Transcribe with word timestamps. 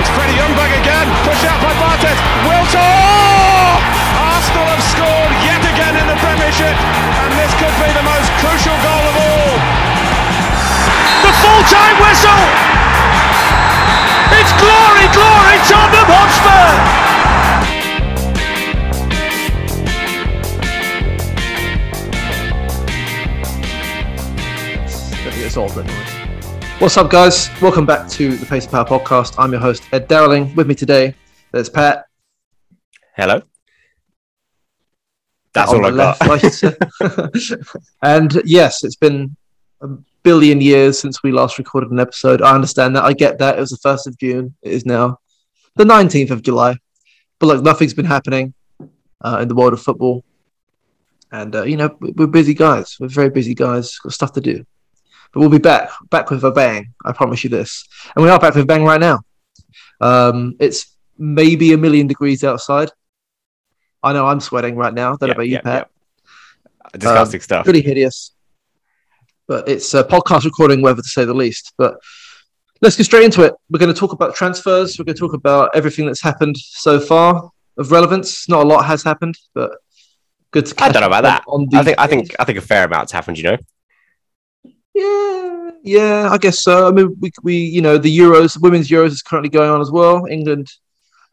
It's 0.00 0.10
Freddie 0.16 0.38
Ljungberg 0.40 0.72
again, 0.80 1.06
pushed 1.26 1.44
out 1.44 1.60
by 1.60 1.72
Barthez. 1.76 2.18
Wiltord! 2.48 2.80
Oh! 2.80 3.76
Arsenal 4.32 4.66
have 4.72 4.84
scored 4.88 5.32
yet 5.44 5.62
again 5.68 5.94
in 6.00 6.06
the 6.08 6.16
Premiership, 6.16 6.72
and 6.72 7.30
this 7.36 7.52
could 7.60 7.76
be 7.76 7.90
the 7.92 8.04
most 8.06 8.30
crucial 8.40 8.76
goal 8.80 9.04
of 9.10 9.16
all. 9.20 9.52
The 11.22 11.32
full-time 11.44 11.96
whistle! 12.00 12.42
It's 14.40 14.52
glory, 14.56 15.06
glory, 15.12 15.56
Tottenham 15.68 16.08
Hotspur! 16.08 17.12
It's 25.44 25.56
all 25.58 25.68
noise. 25.68 26.01
What's 26.82 26.96
up, 26.96 27.10
guys? 27.12 27.48
Welcome 27.62 27.86
back 27.86 28.08
to 28.10 28.36
the 28.36 28.44
Pace 28.44 28.64
of 28.66 28.72
Power 28.72 28.84
podcast. 28.84 29.36
I'm 29.38 29.52
your 29.52 29.60
host, 29.60 29.84
Ed 29.92 30.08
Darling. 30.08 30.52
With 30.56 30.66
me 30.66 30.74
today, 30.74 31.14
there's 31.52 31.68
Pat. 31.68 32.06
Hello. 33.14 33.40
That's 35.54 35.72
all 35.72 35.86
I 35.86 35.90
got. 35.92 36.20
left, 36.20 36.22
I 36.22 36.38
should 36.38 36.52
say. 36.52 37.56
and 38.02 38.42
yes, 38.44 38.82
it's 38.82 38.96
been 38.96 39.36
a 39.80 39.90
billion 40.24 40.60
years 40.60 40.98
since 40.98 41.22
we 41.22 41.30
last 41.30 41.56
recorded 41.56 41.92
an 41.92 42.00
episode. 42.00 42.42
I 42.42 42.52
understand 42.52 42.96
that. 42.96 43.04
I 43.04 43.12
get 43.12 43.38
that. 43.38 43.58
It 43.58 43.60
was 43.60 43.70
the 43.70 43.88
1st 43.88 44.08
of 44.08 44.18
June. 44.18 44.56
It 44.62 44.72
is 44.72 44.84
now 44.84 45.18
the 45.76 45.84
19th 45.84 46.32
of 46.32 46.42
July. 46.42 46.76
But 47.38 47.46
look, 47.46 47.62
nothing's 47.62 47.94
been 47.94 48.06
happening 48.06 48.54
uh, 49.20 49.38
in 49.40 49.46
the 49.46 49.54
world 49.54 49.72
of 49.72 49.80
football. 49.80 50.24
And, 51.30 51.54
uh, 51.54 51.62
you 51.62 51.76
know, 51.76 51.96
we- 52.00 52.10
we're 52.10 52.26
busy 52.26 52.54
guys. 52.54 52.96
We're 52.98 53.06
very 53.06 53.30
busy 53.30 53.54
guys. 53.54 53.96
Got 53.98 54.12
stuff 54.14 54.32
to 54.32 54.40
do. 54.40 54.66
But 55.32 55.40
we'll 55.40 55.48
be 55.50 55.58
back, 55.58 55.90
back 56.10 56.30
with 56.30 56.44
a 56.44 56.50
bang. 56.50 56.92
I 57.04 57.12
promise 57.12 57.42
you 57.44 57.50
this. 57.50 57.86
And 58.14 58.24
we 58.24 58.30
are 58.30 58.38
back 58.38 58.54
with 58.54 58.64
a 58.64 58.66
bang 58.66 58.84
right 58.84 59.00
now. 59.00 59.20
Um, 60.00 60.56
it's 60.60 60.94
maybe 61.16 61.72
a 61.72 61.78
million 61.78 62.06
degrees 62.06 62.44
outside. 62.44 62.90
I 64.02 64.12
know 64.12 64.26
I'm 64.26 64.40
sweating 64.40 64.76
right 64.76 64.92
now. 64.92 65.16
Don't 65.16 65.28
know 65.28 65.34
about 65.34 65.46
you, 65.46 65.52
yeah, 65.54 65.60
Pat. 65.62 65.90
yeah. 66.94 66.98
Disgusting 66.98 67.38
Um, 67.38 67.42
stuff. 67.42 67.64
Pretty 67.64 67.80
hideous. 67.80 68.32
But 69.46 69.68
it's 69.68 69.94
a 69.94 70.04
podcast 70.04 70.44
recording 70.44 70.82
weather 70.82 71.02
to 71.02 71.08
say 71.08 71.24
the 71.24 71.34
least. 71.34 71.72
But 71.78 71.94
let's 72.80 72.96
get 72.96 73.04
straight 73.04 73.24
into 73.24 73.42
it. 73.42 73.54
We're 73.70 73.78
going 73.78 73.92
to 73.92 73.98
talk 73.98 74.12
about 74.12 74.34
transfers. 74.34 74.98
We're 74.98 75.04
going 75.04 75.14
to 75.16 75.20
talk 75.20 75.34
about 75.34 75.70
everything 75.74 76.06
that's 76.06 76.20
happened 76.22 76.56
so 76.58 77.00
far 77.00 77.50
of 77.78 77.90
relevance. 77.90 78.48
Not 78.48 78.64
a 78.64 78.68
lot 78.68 78.84
has 78.84 79.02
happened, 79.02 79.36
but 79.54 79.70
good 80.50 80.66
to. 80.66 80.82
I 80.82 80.90
don't 80.90 81.00
know 81.00 81.06
about 81.06 81.22
that. 81.22 81.44
I 81.74 81.82
think 81.84 81.98
I 81.98 82.06
think 82.06 82.36
I 82.38 82.44
think 82.44 82.58
a 82.58 82.62
fair 82.62 82.84
amount's 82.84 83.12
happened. 83.12 83.38
You 83.38 83.44
know. 83.44 83.56
Yeah, 84.94 85.70
yeah, 85.82 86.28
I 86.30 86.38
guess 86.38 86.62
so. 86.62 86.86
I 86.86 86.90
mean, 86.90 87.16
we, 87.18 87.30
we, 87.42 87.56
you 87.56 87.80
know, 87.80 87.96
the 87.96 88.16
Euros, 88.16 88.60
women's 88.60 88.88
Euros 88.88 89.08
is 89.08 89.22
currently 89.22 89.48
going 89.48 89.70
on 89.70 89.80
as 89.80 89.90
well. 89.90 90.26
England, 90.26 90.70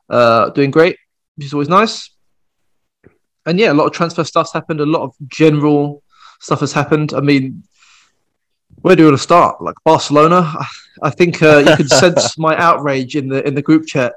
uh, 0.09 0.49
doing 0.51 0.71
great, 0.71 0.97
which 1.35 1.47
is 1.47 1.53
always 1.53 1.69
nice. 1.69 2.09
And 3.45 3.59
yeah, 3.59 3.71
a 3.71 3.73
lot 3.73 3.87
of 3.87 3.93
transfer 3.93 4.23
stuff's 4.23 4.53
happened. 4.53 4.79
A 4.79 4.85
lot 4.85 5.01
of 5.01 5.13
general 5.27 6.03
stuff 6.39 6.61
has 6.61 6.71
happened. 6.71 7.13
I 7.13 7.19
mean, 7.19 7.63
where 8.81 8.95
do 8.95 9.03
you 9.03 9.07
want 9.07 9.17
to 9.17 9.23
start? 9.23 9.61
Like 9.61 9.75
Barcelona, 9.83 10.41
I, 10.41 10.67
I 11.03 11.09
think 11.09 11.43
uh, 11.43 11.57
you 11.57 11.75
can 11.75 11.87
sense 11.87 12.37
my 12.37 12.55
outrage 12.57 13.15
in 13.15 13.27
the 13.27 13.45
in 13.45 13.55
the 13.55 13.61
group 13.61 13.87
chat 13.87 14.13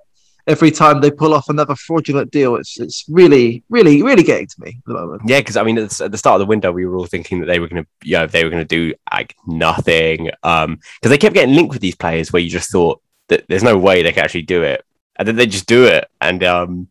every 0.46 0.70
time 0.70 1.00
they 1.00 1.10
pull 1.10 1.34
off 1.34 1.48
another 1.48 1.74
fraudulent 1.74 2.30
deal. 2.30 2.56
It's 2.56 2.78
it's 2.80 3.04
really, 3.08 3.62
really, 3.68 4.02
really 4.02 4.22
getting 4.22 4.46
to 4.46 4.60
me 4.60 4.68
at 4.78 4.84
the 4.86 4.94
moment. 4.94 5.22
Yeah, 5.26 5.40
because 5.40 5.56
I 5.56 5.62
mean, 5.62 5.78
at 5.78 5.90
the, 5.90 6.18
start 6.18 6.40
of 6.40 6.40
the 6.40 6.46
window, 6.50 6.72
we 6.72 6.86
were 6.86 6.96
all 6.96 7.06
thinking 7.06 7.40
that 7.40 7.46
they 7.46 7.58
were 7.58 7.68
going 7.68 7.84
to, 7.84 7.88
you 8.04 8.18
know, 8.18 8.26
they 8.26 8.44
were 8.44 8.50
going 8.50 8.66
to 8.66 8.76
do 8.76 8.94
like 9.12 9.36
nothing. 9.46 10.30
Um, 10.42 10.80
because 11.00 11.10
they 11.10 11.18
kept 11.18 11.34
getting 11.34 11.54
linked 11.54 11.72
with 11.72 11.82
these 11.82 11.94
players 11.94 12.32
where 12.32 12.42
you 12.42 12.50
just 12.50 12.70
thought 12.70 13.00
that 13.28 13.44
there's 13.48 13.62
no 13.62 13.78
way 13.78 14.02
they 14.02 14.12
can 14.12 14.24
actually 14.24 14.42
do 14.42 14.62
it, 14.62 14.84
and 15.16 15.26
then 15.26 15.36
they 15.36 15.46
just 15.46 15.66
do 15.66 15.84
it. 15.84 16.08
And 16.20 16.42
um, 16.44 16.88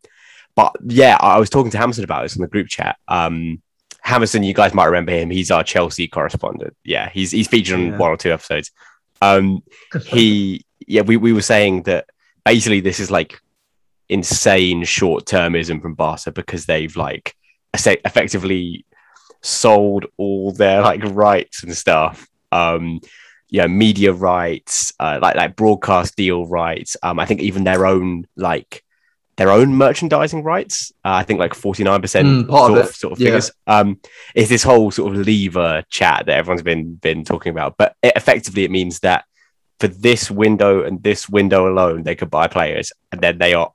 but 0.56 0.76
yeah, 0.86 1.18
I 1.20 1.38
was 1.40 1.50
talking 1.50 1.72
to 1.72 1.78
Hamilton 1.78 2.04
about 2.04 2.24
this 2.24 2.36
in 2.36 2.42
the 2.42 2.48
group 2.48 2.68
chat. 2.68 2.98
Um, 3.08 3.62
Hamilton, 4.02 4.44
you 4.44 4.54
guys 4.54 4.74
might 4.74 4.86
remember 4.86 5.12
him. 5.12 5.30
He's 5.30 5.52
our 5.52 5.64
Chelsea 5.64 6.08
correspondent. 6.08 6.76
Yeah, 6.84 7.10
he's 7.10 7.32
he's 7.32 7.48
featured 7.48 7.76
on 7.76 7.88
Yeah. 7.88 7.98
one 7.98 8.12
or 8.12 8.18
two 8.18 8.32
episodes. 8.32 8.72
Um, 9.22 9.62
he 10.06 10.66
yeah 10.88 11.02
we, 11.02 11.16
we 11.16 11.32
were 11.32 11.44
saying 11.44 11.84
that 11.84 12.08
basically 12.46 12.80
this 12.80 13.00
is 13.00 13.12
like 13.12 13.40
insane 14.10 14.84
short 14.84 15.26
termism 15.26 15.82
from 15.82 15.94
Barca 15.94 16.32
because 16.32 16.66
they've 16.66 16.96
like 16.96 17.36
effectively 17.74 18.86
sold 19.42 20.06
all 20.18 20.52
their 20.52 20.82
like 20.82 21.02
rights 21.04 21.64
and 21.64 21.76
stuff 21.76 22.28
um 22.52 23.00
you 23.50 23.62
know 23.62 23.68
media 23.68 24.14
rights 24.14 24.94
uh, 25.00 25.20
like 25.22 25.36
like 25.36 25.56
broadcast 25.56 26.16
deal 26.16 26.46
rights 26.46 26.96
um 27.02 27.18
i 27.20 27.26
think 27.26 27.42
even 27.42 27.64
their 27.64 27.86
own 27.86 28.26
like 28.36 28.84
their 29.38 29.50
own 29.50 29.74
merchandising 29.74 30.44
rights 30.44 30.92
uh, 31.06 31.14
i 31.14 31.24
think 31.24 31.40
like 31.40 31.54
49% 31.54 32.02
Mm, 32.22 32.50
part 32.50 32.72
of 32.72 32.78
sort 32.78 32.80
of, 32.80 32.90
it, 32.90 32.96
sort 32.96 33.14
of 33.14 33.20
yeah. 33.20 33.26
figures 33.28 33.52
um 33.66 34.00
it's 34.36 34.50
this 34.50 34.64
whole 34.64 34.92
sort 34.92 35.16
of 35.16 35.26
lever 35.26 35.84
chat 35.90 36.26
that 36.28 36.38
everyone's 36.38 36.62
been 36.62 36.96
been 36.96 37.24
talking 37.24 37.52
about 37.52 37.78
but 37.78 37.96
it, 38.04 38.14
effectively 38.16 38.64
it 38.64 38.72
means 38.72 39.00
that 39.00 39.26
for 39.82 39.88
this 39.88 40.32
window 40.32 40.84
and 40.84 41.04
this 41.04 41.28
window 41.28 41.68
alone 41.68 42.04
they 42.04 42.16
could 42.16 42.30
buy 42.30 42.48
players 42.48 42.92
and 43.12 43.20
then 43.20 43.38
they 43.38 43.54
are 43.54 43.74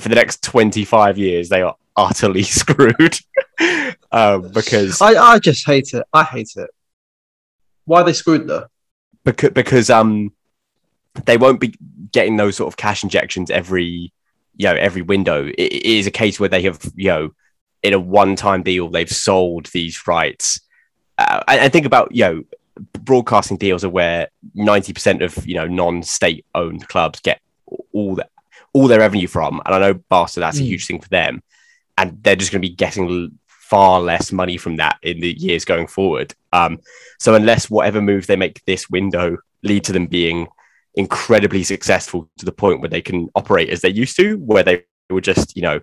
for 0.00 0.08
the 0.08 0.14
next 0.14 0.42
25 0.42 1.16
years 1.16 1.48
they 1.48 1.62
are 1.62 1.76
utterly 1.96 2.42
screwed 2.60 3.18
um, 4.12 4.50
because 4.52 5.00
I, 5.00 5.14
I 5.14 5.38
just 5.38 5.64
hate 5.66 5.94
it. 5.94 6.04
I 6.12 6.24
hate 6.24 6.50
it. 6.56 6.70
Why 7.84 8.00
are 8.00 8.04
they 8.04 8.12
screwed 8.12 8.48
though? 8.48 8.66
because 9.24 9.50
because 9.50 9.90
um 9.90 10.32
they 11.24 11.36
won't 11.36 11.60
be 11.60 11.74
getting 12.12 12.36
those 12.36 12.56
sort 12.56 12.72
of 12.72 12.76
cash 12.76 13.02
injections 13.02 13.50
every 13.50 14.12
you 14.56 14.66
know 14.66 14.74
every 14.74 15.02
window 15.02 15.46
it, 15.46 15.54
it 15.54 15.86
is 15.86 16.06
a 16.06 16.10
case 16.10 16.38
where 16.38 16.48
they 16.48 16.62
have 16.62 16.80
you 16.94 17.08
know 17.08 17.30
in 17.82 17.92
a 17.92 18.00
one-time 18.00 18.62
deal 18.62 18.88
they've 18.88 19.10
sold 19.10 19.66
these 19.66 20.06
rights 20.06 20.60
uh, 21.18 21.42
and, 21.48 21.60
and 21.60 21.72
think 21.72 21.86
about 21.86 22.14
you 22.14 22.24
know 22.24 22.44
broadcasting 22.76 23.56
deals 23.56 23.84
are 23.84 23.90
where 23.90 24.28
90% 24.56 25.22
of 25.22 25.46
you 25.46 25.54
know 25.54 25.66
non-state 25.66 26.44
owned 26.54 26.86
clubs 26.88 27.20
get 27.20 27.40
all 27.92 28.16
that 28.16 28.30
all 28.72 28.88
their 28.88 28.98
revenue 29.00 29.28
from. 29.28 29.60
And 29.64 29.74
i 29.74 29.78
know 29.78 29.94
barca 29.94 30.40
that's 30.40 30.58
a 30.58 30.62
Mm. 30.62 30.66
huge 30.66 30.86
thing 30.86 31.00
for 31.00 31.08
them. 31.08 31.42
And 31.96 32.22
they're 32.22 32.34
just 32.36 32.50
going 32.50 32.60
to 32.60 32.68
be 32.68 32.74
getting 32.74 33.38
far 33.46 34.00
less 34.00 34.32
money 34.32 34.56
from 34.56 34.76
that 34.76 34.98
in 35.02 35.20
the 35.20 35.32
years 35.38 35.64
going 35.64 35.86
forward. 35.86 36.34
Um 36.52 36.80
so 37.20 37.34
unless 37.34 37.70
whatever 37.70 38.00
move 38.00 38.26
they 38.26 38.36
make 38.36 38.62
this 38.64 38.90
window 38.90 39.38
lead 39.62 39.84
to 39.84 39.92
them 39.92 40.06
being 40.06 40.48
incredibly 40.96 41.62
successful 41.62 42.28
to 42.38 42.44
the 42.44 42.52
point 42.52 42.80
where 42.80 42.90
they 42.90 43.02
can 43.02 43.28
operate 43.34 43.68
as 43.70 43.80
they 43.80 43.88
used 43.88 44.16
to, 44.16 44.36
where 44.38 44.62
they 44.62 44.84
were 45.10 45.20
just, 45.20 45.56
you 45.56 45.62
know, 45.62 45.80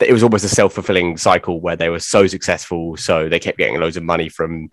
it 0.00 0.12
was 0.12 0.22
almost 0.22 0.44
a 0.44 0.48
self-fulfilling 0.48 1.16
cycle 1.16 1.60
where 1.60 1.76
they 1.76 1.88
were 1.88 2.00
so 2.00 2.26
successful, 2.26 2.96
so 2.96 3.28
they 3.28 3.38
kept 3.38 3.58
getting 3.58 3.78
loads 3.78 3.96
of 3.96 4.02
money 4.02 4.28
from, 4.28 4.68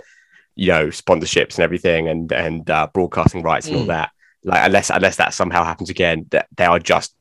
you 0.55 0.67
know, 0.67 0.87
sponsorships 0.87 1.55
and 1.55 1.59
everything, 1.59 2.07
and 2.07 2.31
and 2.31 2.69
uh, 2.69 2.87
broadcasting 2.93 3.41
rights 3.41 3.67
and 3.67 3.75
all 3.77 3.83
Mm. 3.83 3.87
that. 3.87 4.11
Like 4.43 4.65
unless 4.65 4.89
unless 4.89 5.17
that 5.17 5.33
somehow 5.33 5.63
happens 5.63 5.89
again, 5.89 6.25
that 6.31 6.47
they 6.55 6.65
are 6.65 6.79
just. 6.79 7.13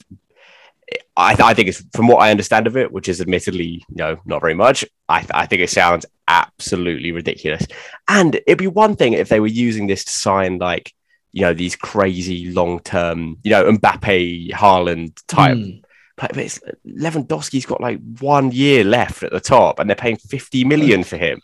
I, 1.17 1.37
I 1.39 1.53
think 1.53 1.69
it's 1.69 1.85
from 1.93 2.09
what 2.09 2.17
I 2.17 2.31
understand 2.31 2.67
of 2.67 2.77
it, 2.77 2.91
which 2.91 3.09
is 3.09 3.21
admittedly, 3.21 3.85
you 3.91 3.97
know, 3.97 4.17
not 4.25 4.41
very 4.41 4.55
much. 4.55 4.87
I, 5.07 5.27
I 5.35 5.45
think 5.45 5.61
it 5.61 5.69
sounds 5.69 6.07
absolutely 6.29 7.13
ridiculous. 7.13 7.67
And 8.07 8.37
it'd 8.37 8.57
be 8.57 8.69
one 8.69 8.97
thing 8.97 9.13
if 9.13 9.29
they 9.29 9.41
were 9.41 9.49
using 9.49 9.87
this 9.87 10.05
to 10.05 10.11
sign 10.11 10.57
like, 10.59 10.95
you 11.33 11.43
know, 11.43 11.53
these 11.53 11.77
crazy 11.77 12.51
long 12.51 12.81
term, 12.81 13.37
you 13.43 13.51
know, 13.51 13.71
Mbappe, 13.71 14.51
Haaland 14.53 15.21
type. 15.27 15.59
Mm. 15.59 15.83
But 16.17 16.37
it's, 16.39 16.59
Lewandowski's 16.87 17.67
got 17.67 17.83
like 17.83 18.01
one 18.21 18.51
year 18.51 18.83
left 18.83 19.23
at 19.23 19.31
the 19.31 19.41
top, 19.41 19.79
and 19.81 19.91
they're 19.91 19.95
paying 19.95 20.17
fifty 20.17 20.65
million 20.65 21.05
for 21.05 21.19
him. 21.19 21.41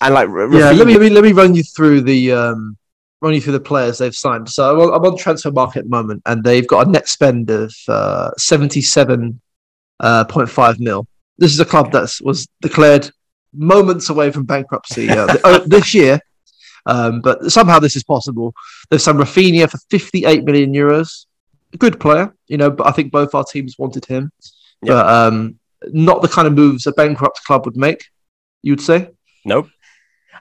And 0.00 0.14
like, 0.14 0.28
R- 0.28 0.52
Yeah, 0.52 0.70
let 0.70 0.86
me, 0.86 0.94
let 0.94 1.00
me 1.00 1.10
let 1.10 1.24
me 1.24 1.32
run 1.32 1.54
you 1.54 1.62
through 1.62 2.02
the 2.02 2.32
um, 2.32 2.76
run 3.20 3.34
you 3.34 3.40
through 3.40 3.54
the 3.54 3.60
players 3.60 3.98
they've 3.98 4.14
signed. 4.14 4.48
So 4.48 4.72
I'm 4.72 4.80
on, 4.80 4.94
I'm 4.94 5.12
on 5.12 5.18
Transfermarkt 5.18 5.76
at 5.76 5.84
the 5.84 5.90
moment, 5.90 6.22
and 6.26 6.42
they've 6.44 6.66
got 6.66 6.86
a 6.86 6.90
net 6.90 7.08
spend 7.08 7.50
of 7.50 7.74
uh, 7.88 8.30
seventy 8.36 8.80
seven 8.80 9.40
point 10.00 10.48
five 10.48 10.80
mil. 10.80 11.06
This 11.38 11.52
is 11.52 11.60
a 11.60 11.64
club 11.64 11.92
that 11.92 12.10
was 12.22 12.46
declared 12.60 13.10
moments 13.52 14.10
away 14.10 14.30
from 14.30 14.44
bankruptcy 14.44 15.08
uh, 15.08 15.36
oh, 15.44 15.58
this 15.66 15.94
year. 15.94 16.20
Um, 16.86 17.22
but 17.22 17.50
somehow 17.50 17.78
this 17.78 17.96
is 17.96 18.04
possible. 18.04 18.54
There's 18.90 19.02
some 19.02 19.16
Rafinha 19.16 19.70
for 19.70 19.78
58 19.90 20.44
million 20.44 20.72
euros. 20.72 21.26
A 21.72 21.78
good 21.78 21.98
player, 21.98 22.34
you 22.46 22.56
know, 22.58 22.70
but 22.70 22.86
I 22.86 22.92
think 22.92 23.10
both 23.10 23.34
our 23.34 23.44
teams 23.44 23.78
wanted 23.78 24.04
him. 24.04 24.30
Yeah. 24.82 24.92
But 24.92 25.06
um, 25.06 25.58
not 25.92 26.22
the 26.22 26.28
kind 26.28 26.46
of 26.46 26.54
moves 26.54 26.86
a 26.86 26.92
bankrupt 26.92 27.42
club 27.44 27.64
would 27.64 27.76
make, 27.76 28.04
you'd 28.62 28.80
say. 28.80 29.08
Nope. 29.44 29.68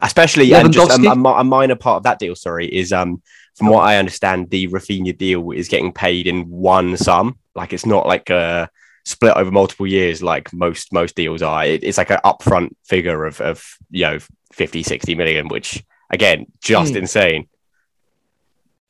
Especially 0.04 0.54
and 0.54 0.72
just 0.72 1.00
a, 1.00 1.10
a, 1.10 1.14
a 1.14 1.44
minor 1.44 1.76
part 1.76 1.98
of 1.98 2.04
that 2.04 2.20
deal, 2.20 2.36
sorry, 2.36 2.68
is 2.68 2.92
um 2.92 3.22
from 3.56 3.68
what 3.68 3.84
I 3.84 3.98
understand, 3.98 4.50
the 4.50 4.68
Rafinha 4.68 5.18
deal 5.18 5.52
is 5.52 5.68
getting 5.68 5.94
paid 5.94 6.28
in 6.28 6.50
one 6.50 6.98
sum. 6.98 7.38
Like 7.56 7.72
it's 7.72 7.86
not 7.86 8.06
like 8.08 8.30
a 8.30 8.70
split 9.06 9.36
over 9.36 9.52
multiple 9.52 9.86
years 9.86 10.24
like 10.24 10.52
most 10.54 10.92
most 10.92 11.16
deals 11.16 11.42
are. 11.42 11.66
It, 11.66 11.84
it's 11.84 11.98
like 11.98 12.10
an 12.10 12.20
upfront 12.26 12.72
figure 12.84 13.26
of 13.26 13.40
of 13.42 13.64
you 13.92 14.06
know 14.06 14.20
50, 14.52 14.84
60 14.84 15.16
million, 15.16 15.48
which 15.48 15.84
again, 16.10 16.48
just 16.62 16.92
Hmm. 16.92 16.98
insane. 17.00 17.48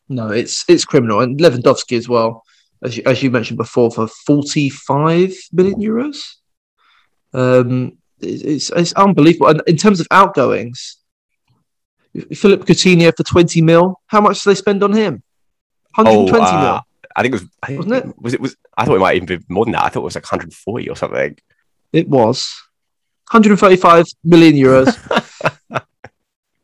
No, 0.09 0.29
it's 0.29 0.65
it's 0.67 0.85
criminal. 0.85 1.21
And 1.21 1.39
Lewandowski 1.39 1.97
as 1.97 2.09
well, 2.09 2.43
as 2.83 2.97
you, 2.97 3.03
as 3.05 3.23
you 3.23 3.31
mentioned 3.31 3.57
before, 3.57 3.91
for 3.91 4.07
45 4.07 5.33
million 5.51 5.79
euros. 5.79 6.17
Um, 7.33 7.97
it's, 8.19 8.43
it's, 8.43 8.69
it's 8.71 8.93
unbelievable. 8.93 9.47
And 9.47 9.61
in 9.67 9.77
terms 9.77 9.99
of 9.99 10.07
outgoings, 10.11 10.97
Philip 12.33 12.65
Coutinho 12.65 13.15
for 13.15 13.23
20 13.23 13.61
mil, 13.61 13.99
how 14.07 14.21
much 14.21 14.43
did 14.43 14.51
they 14.51 14.55
spend 14.55 14.83
on 14.83 14.93
him? 14.93 15.23
120 15.95 16.45
uh, 16.45 16.61
mil. 16.61 16.81
I 17.15 17.21
think 17.21 17.35
it 17.35 17.41
was. 17.41 17.49
I 17.61 17.67
think, 17.67 17.77
Wasn't 17.85 17.95
it? 17.95 18.21
Was 18.21 18.33
it 18.33 18.41
was? 18.41 18.55
I 18.77 18.85
thought 18.85 18.95
it 18.95 18.99
might 18.99 19.15
even 19.15 19.27
be 19.27 19.45
more 19.49 19.65
than 19.65 19.73
that. 19.73 19.83
I 19.83 19.89
thought 19.89 20.01
it 20.01 20.03
was 20.03 20.15
like 20.15 20.23
140 20.23 20.89
or 20.89 20.95
something. 20.95 21.37
It 21.91 22.09
was 22.09 22.51
135 23.31 24.05
million 24.23 24.55
euros. 24.55 24.97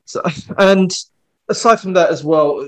so, 0.06 0.22
and 0.57 0.92
aside 1.48 1.80
from 1.80 1.94
that 1.94 2.10
as 2.10 2.24
well, 2.24 2.68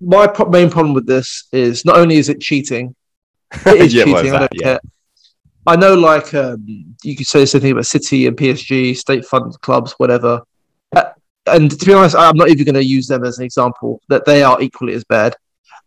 my 0.00 0.26
pro- 0.26 0.48
main 0.48 0.70
problem 0.70 0.94
with 0.94 1.06
this 1.06 1.48
is 1.52 1.84
not 1.84 1.96
only 1.96 2.16
is 2.16 2.28
it 2.28 2.40
cheating, 2.40 2.94
it 3.66 3.76
is 3.80 3.94
Yeah, 3.94 4.04
cheating. 4.04 4.34
I 4.34 4.38
don't 4.40 4.50
yeah. 4.54 4.64
care. 4.64 4.80
I 5.64 5.76
know, 5.76 5.94
like 5.94 6.34
um, 6.34 6.96
you 7.04 7.14
could 7.14 7.26
say 7.26 7.40
the 7.40 7.46
same 7.46 7.60
thing 7.60 7.72
about 7.72 7.86
City 7.86 8.26
and 8.26 8.36
PSG, 8.36 8.96
state-funded 8.96 9.60
clubs, 9.60 9.92
whatever. 9.92 10.42
And 11.46 11.70
to 11.70 11.86
be 11.86 11.92
honest, 11.92 12.14
I'm 12.14 12.36
not 12.36 12.50
even 12.50 12.64
going 12.64 12.74
to 12.74 12.84
use 12.84 13.06
them 13.06 13.24
as 13.24 13.38
an 13.38 13.44
example. 13.44 14.00
That 14.08 14.24
they 14.24 14.42
are 14.42 14.60
equally 14.60 14.94
as 14.94 15.04
bad. 15.04 15.34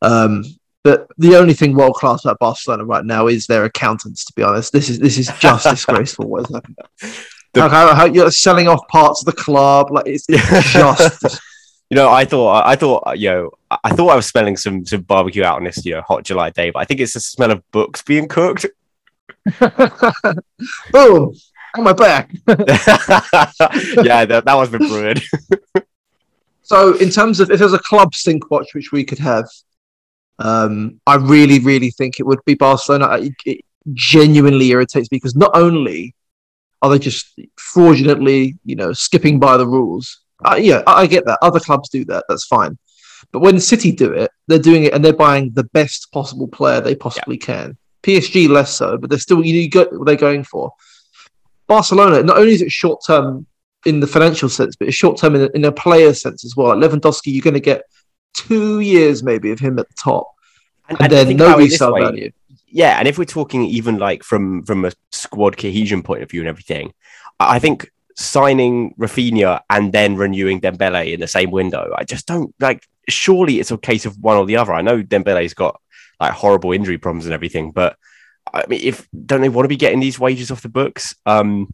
Um, 0.02 0.44
but 0.84 1.08
the 1.18 1.36
only 1.36 1.54
thing 1.54 1.74
world 1.76 1.96
class 1.96 2.26
about 2.26 2.40
Barcelona 2.40 2.86
right 2.86 3.06
now 3.06 3.28
is 3.28 3.48
their 3.48 3.64
accountants. 3.64 4.26
To 4.26 4.34
be 4.36 4.44
honest, 4.44 4.72
this 4.72 4.90
is 4.90 5.00
this 5.00 5.18
is 5.18 5.32
just 5.40 5.68
disgraceful. 5.68 6.28
What 6.28 6.48
is 6.50 6.56
happening? 6.56 6.78
The- 7.54 7.62
how, 7.62 7.70
how, 7.70 7.96
how 7.96 8.06
you're 8.06 8.32
selling 8.32 8.68
off 8.68 8.86
parts 8.90 9.22
of 9.22 9.28
the 9.28 9.42
club, 9.42 9.90
like 9.90 10.08
it's, 10.08 10.26
it's 10.28 10.74
just 10.74 11.42
You 11.90 11.96
know, 11.96 12.12
I 12.12 12.26
thought, 12.26 12.66
I 12.68 12.76
thought, 12.76 13.04
uh, 13.08 13.14
you 13.14 13.30
know, 13.30 13.52
I 13.72 13.78
I 13.86 13.96
thought 13.96 14.10
I 14.10 14.16
was 14.18 14.26
smelling 14.26 14.58
some 14.58 14.86
some 14.86 15.04
barbecue 15.04 15.46
out 15.46 15.56
on 15.56 15.64
this, 15.64 15.86
you 15.86 15.94
know, 15.94 16.02
hot 16.02 16.26
July 16.26 16.50
day, 16.50 16.72
but 16.72 16.80
I 16.80 16.84
think 16.84 17.00
it's 17.00 17.14
the 17.14 17.22
smell 17.22 17.52
of 17.52 17.64
books 17.72 18.02
being 18.02 18.28
cooked. 18.28 18.66
boom 20.92 21.34
on 21.78 21.84
my 21.84 21.94
back. 21.94 22.32
yeah, 22.48 24.26
that, 24.26 24.44
that 24.46 24.54
one's 24.56 24.70
been. 25.74 25.84
So, 26.62 26.96
in 26.98 27.10
terms 27.10 27.40
of 27.40 27.52
if 27.52 27.60
there's 27.60 27.74
a 27.74 27.80
club 27.80 28.14
Stinkwatch 28.14 28.74
which 28.74 28.92
we 28.92 29.04
could 29.04 29.20
have, 29.20 29.46
um, 30.40 31.00
I 31.06 31.16
really, 31.16 31.60
really 31.60 31.92
think 31.92 32.20
it 32.20 32.26
would 32.26 32.40
be 32.46 32.56
Barcelona. 32.56 33.18
It, 33.18 33.34
it 33.46 33.62
genuinely 33.94 34.70
irritates 34.70 35.12
me 35.12 35.18
because 35.18 35.36
not 35.36 35.52
only 35.54 36.16
are 36.82 36.90
they 36.90 37.00
just 37.00 37.40
fraudulently, 37.58 38.58
you 38.66 38.76
know, 38.76 38.94
skipping 38.94 39.40
by 39.40 39.58
the 39.58 39.68
rules. 39.68 40.22
Uh, 40.44 40.56
yeah, 40.56 40.82
I, 40.88 41.02
I 41.02 41.08
get 41.08 41.26
that. 41.26 41.40
Other 41.42 41.60
clubs 41.60 41.90
do 41.90 42.04
that. 42.06 42.26
That's 42.28 42.46
fine. 42.46 42.78
But 43.32 43.40
when 43.40 43.60
City 43.60 43.92
do 43.92 44.12
it, 44.12 44.32
they're 44.48 44.60
doing 44.60 44.84
it 44.84 44.94
and 44.94 45.04
they're 45.04 45.14
buying 45.14 45.52
the 45.54 45.64
best 45.66 46.12
possible 46.12 46.48
player 46.48 46.82
they 46.82 46.96
possibly 46.96 47.38
can. 47.38 47.78
PSG 48.04 48.48
less 48.48 48.74
so, 48.74 48.98
but 48.98 49.10
they're 49.10 49.20
still 49.20 49.44
you, 49.44 49.54
know, 49.54 49.60
you 49.60 49.70
got 49.70 49.92
what 49.92 50.06
they're 50.06 50.16
going 50.16 50.44
for. 50.44 50.72
Barcelona, 51.68 52.24
not 52.24 52.38
only 52.38 52.54
is 52.54 52.62
it 52.62 52.72
short 52.72 53.02
term 53.06 53.46
in 53.86 54.00
the 54.00 54.08
financial 54.08 54.50
sense, 54.50 54.76
but 54.76 54.88
it's 54.88 54.98
short 54.98 55.18
term 55.18 55.36
in, 55.36 55.42
a- 55.44 55.56
in 55.56 55.66
a 55.66 55.72
player 55.72 56.14
sense 56.14 56.44
as 56.46 56.56
well. 56.56 56.76
Like 56.78 56.90
Lewandowski, 56.90 57.28
you're 57.34 57.42
going 57.44 57.54
to 57.54 57.60
get 57.60 57.84
two 58.34 58.80
years 58.80 59.24
maybe 59.24 59.52
of 59.52 59.60
him 59.60 59.80
at 59.80 59.88
the 59.88 59.96
top, 60.02 60.28
and, 60.90 61.00
and 61.02 61.12
then 61.12 61.28
think 61.28 61.40
about 61.40 61.52
no 61.52 61.64
resale 61.64 61.94
value. 61.98 62.32
Yeah, 62.68 62.98
and 63.00 63.08
if 63.08 63.18
we're 63.18 63.26
talking 63.26 63.64
even 63.66 63.98
like 63.98 64.24
from 64.24 64.64
from 64.64 64.86
a 64.86 64.92
squad 65.12 65.58
cohesion 65.58 66.04
point 66.04 66.24
of 66.24 66.30
view 66.30 66.42
and 66.42 66.50
everything, 66.50 66.94
I 67.40 67.60
think 67.60 67.90
signing 68.18 68.94
Rafinha 69.00 69.62
and 69.70 69.92
then 69.94 70.16
renewing 70.16 70.62
Dembele 70.62 71.14
in 71.14 71.20
the 71.20 71.28
same 71.28 71.52
window, 71.52 71.94
I 71.98 72.04
just 72.04 72.28
don't 72.28 72.54
like. 72.60 72.86
Surely 73.08 73.60
it's 73.60 73.70
a 73.72 73.78
case 73.78 74.06
of 74.06 74.18
one 74.20 74.36
or 74.36 74.46
the 74.46 74.58
other. 74.58 74.74
I 74.74 74.82
know 74.82 75.04
Dembele's 75.04 75.54
got 75.54 75.80
like 76.20 76.34
horrible 76.34 76.72
injury 76.72 76.98
problems 76.98 77.26
and 77.26 77.34
everything, 77.34 77.72
but 77.72 77.98
I 78.54 78.66
mean, 78.68 78.82
if 78.84 79.08
don't 79.26 79.42
they 79.42 79.50
want 79.50 79.66
to 79.66 79.70
be 79.70 79.78
getting 79.78 80.00
these 80.00 80.20
wages 80.20 80.52
off 80.52 80.62
the 80.62 80.70
books? 80.70 81.16
Um, 81.26 81.70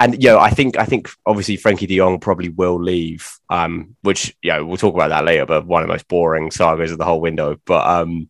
and 0.00 0.22
you 0.22 0.30
know, 0.30 0.38
I 0.38 0.50
think 0.50 0.78
I 0.78 0.84
think 0.84 1.10
obviously 1.26 1.56
Frenkie 1.56 1.88
De 1.88 1.96
Jong 1.96 2.20
probably 2.20 2.48
will 2.48 2.80
leave. 2.80 3.28
Um, 3.50 3.96
which 4.02 4.36
you 4.42 4.52
know 4.52 4.64
we'll 4.64 4.76
talk 4.76 4.94
about 4.94 5.08
that 5.08 5.24
later. 5.24 5.46
But 5.46 5.66
one 5.66 5.82
of 5.82 5.88
the 5.88 5.94
most 5.94 6.08
boring 6.08 6.50
sagas 6.50 6.92
of 6.92 6.98
the 6.98 7.04
whole 7.04 7.20
window. 7.20 7.56
But 7.64 7.86
um, 7.86 8.28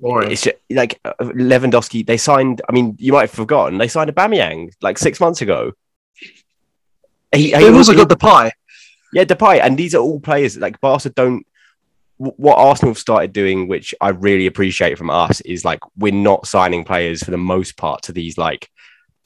Boring. 0.00 0.32
it's 0.32 0.42
just, 0.42 0.56
like 0.70 1.00
uh, 1.04 1.12
Lewandowski. 1.20 2.06
They 2.06 2.16
signed. 2.16 2.62
I 2.68 2.72
mean, 2.72 2.96
you 2.98 3.12
might 3.12 3.22
have 3.22 3.30
forgotten. 3.30 3.78
They 3.78 3.88
signed 3.88 4.10
Aubameyang 4.14 4.72
like 4.82 4.98
six 4.98 5.20
months 5.20 5.40
ago. 5.40 5.72
He, 7.34 7.50
he 7.50 7.68
also 7.68 7.94
got 7.94 8.08
Depay. 8.08 8.50
yeah, 9.12 9.24
Depay, 9.24 9.60
and 9.60 9.76
these 9.76 9.94
are 9.94 9.98
all 9.98 10.20
players 10.20 10.56
like 10.56 10.80
Barca 10.80 11.10
don't. 11.10 11.46
Wh- 12.18 12.38
What 12.38 12.58
Arsenal 12.58 12.92
have 12.92 12.98
started 12.98 13.32
doing, 13.32 13.68
which 13.68 13.94
I 14.00 14.10
really 14.10 14.46
appreciate 14.46 14.98
from 14.98 15.10
us, 15.10 15.40
is 15.42 15.64
like 15.64 15.80
we're 15.96 16.12
not 16.12 16.46
signing 16.46 16.84
players 16.84 17.22
for 17.22 17.30
the 17.30 17.36
most 17.38 17.76
part 17.76 18.02
to 18.02 18.12
these 18.12 18.36
like 18.38 18.68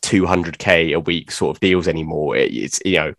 200k 0.03 0.95
a 0.95 1.01
week 1.01 1.31
sort 1.31 1.57
of 1.57 1.61
deals 1.61 1.89
anymore. 1.89 2.37
It- 2.37 2.53
it's 2.55 2.81
you 2.85 2.97
know, 2.97 3.15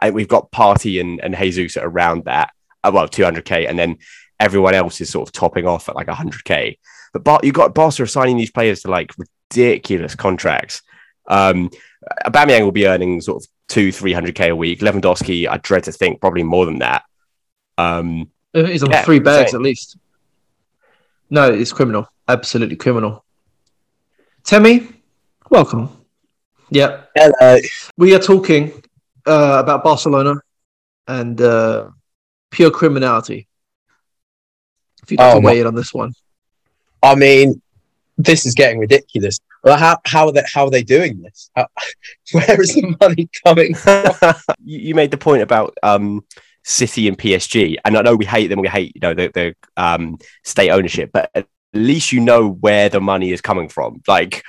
and 0.00 0.14
we've 0.14 0.28
got 0.28 0.50
Partey 0.52 1.00
and 1.00 1.20
and 1.22 1.36
Jesus 1.36 1.76
around 1.76 2.24
that, 2.24 2.50
uh, 2.84 2.90
well 2.92 3.08
200k, 3.08 3.68
and 3.68 3.78
then 3.78 3.98
everyone 4.40 4.74
else 4.74 5.00
is 5.00 5.10
sort 5.10 5.28
of 5.28 5.32
topping 5.32 5.66
off 5.66 5.88
at 5.88 5.96
like 5.96 6.06
100k. 6.08 6.78
But 7.12 7.24
Bar- 7.24 7.40
you 7.42 7.52
got 7.52 7.74
Barca 7.74 8.06
signing 8.06 8.36
these 8.36 8.50
players 8.52 8.82
to 8.82 8.90
like 8.90 9.12
ridiculous 9.50 10.14
contracts. 10.14 10.82
Um, 11.26 11.70
Aubameyang 12.24 12.62
will 12.62 12.72
be 12.72 12.86
earning 12.86 13.20
sort 13.20 13.42
of 13.42 13.48
two, 13.68 13.92
three 13.92 14.12
hundred 14.12 14.34
k 14.34 14.48
a 14.50 14.56
week. 14.56 14.80
Lewandowski, 14.80 15.48
I 15.48 15.56
dread 15.58 15.84
to 15.84 15.92
think, 15.92 16.20
probably 16.20 16.42
more 16.42 16.64
than 16.66 16.78
that. 16.78 17.02
Um, 17.76 18.30
He's 18.66 18.82
on 18.82 18.90
Yeah, 18.90 19.02
three 19.04 19.18
bags 19.18 19.52
insane. 19.52 19.60
at 19.60 19.62
least. 19.62 19.96
No, 21.30 21.50
it's 21.52 21.72
criminal. 21.72 22.08
Absolutely 22.26 22.76
criminal. 22.76 23.24
Temi, 24.44 24.88
welcome. 25.50 25.90
Yeah, 26.70 27.02
Hello. 27.14 27.58
we 27.96 28.14
are 28.14 28.18
talking 28.18 28.72
uh, 29.26 29.60
about 29.62 29.82
Barcelona 29.84 30.34
and 31.06 31.40
uh, 31.40 31.88
pure 32.50 32.70
criminality. 32.70 33.46
If 35.02 35.10
you'd 35.12 35.20
like 35.20 35.34
Oh, 35.36 35.40
to 35.40 35.46
weigh 35.46 35.60
in 35.60 35.66
on 35.66 35.74
this 35.74 35.92
one. 35.94 36.12
I 37.02 37.14
mean, 37.14 37.60
this 38.18 38.44
is 38.46 38.54
getting 38.54 38.78
ridiculous. 38.78 39.38
Well, 39.64 39.76
how 39.78 39.98
how 40.04 40.26
are 40.26 40.32
they 40.32 40.42
how 40.52 40.64
are 40.64 40.70
they 40.70 40.82
doing 40.82 41.20
this? 41.22 41.50
How, 41.56 41.66
where 42.32 42.60
is 42.60 42.74
the 42.74 42.94
money 43.00 43.28
coming? 43.44 43.74
you, 44.64 44.78
you 44.88 44.94
made 44.94 45.10
the 45.10 45.18
point 45.18 45.42
about 45.42 45.76
um, 45.82 46.24
City 46.68 47.08
and 47.08 47.16
PSG, 47.16 47.76
and 47.84 47.96
I 47.96 48.02
know 48.02 48.14
we 48.14 48.26
hate 48.26 48.48
them. 48.48 48.60
We 48.60 48.68
hate 48.68 48.92
you 48.94 49.00
know 49.00 49.14
the, 49.14 49.28
the 49.28 49.54
um, 49.82 50.18
state 50.44 50.70
ownership, 50.70 51.10
but 51.12 51.30
at 51.34 51.46
least 51.72 52.12
you 52.12 52.20
know 52.20 52.50
where 52.50 52.90
the 52.90 53.00
money 53.00 53.32
is 53.32 53.40
coming 53.40 53.70
from. 53.70 54.02
Like 54.06 54.44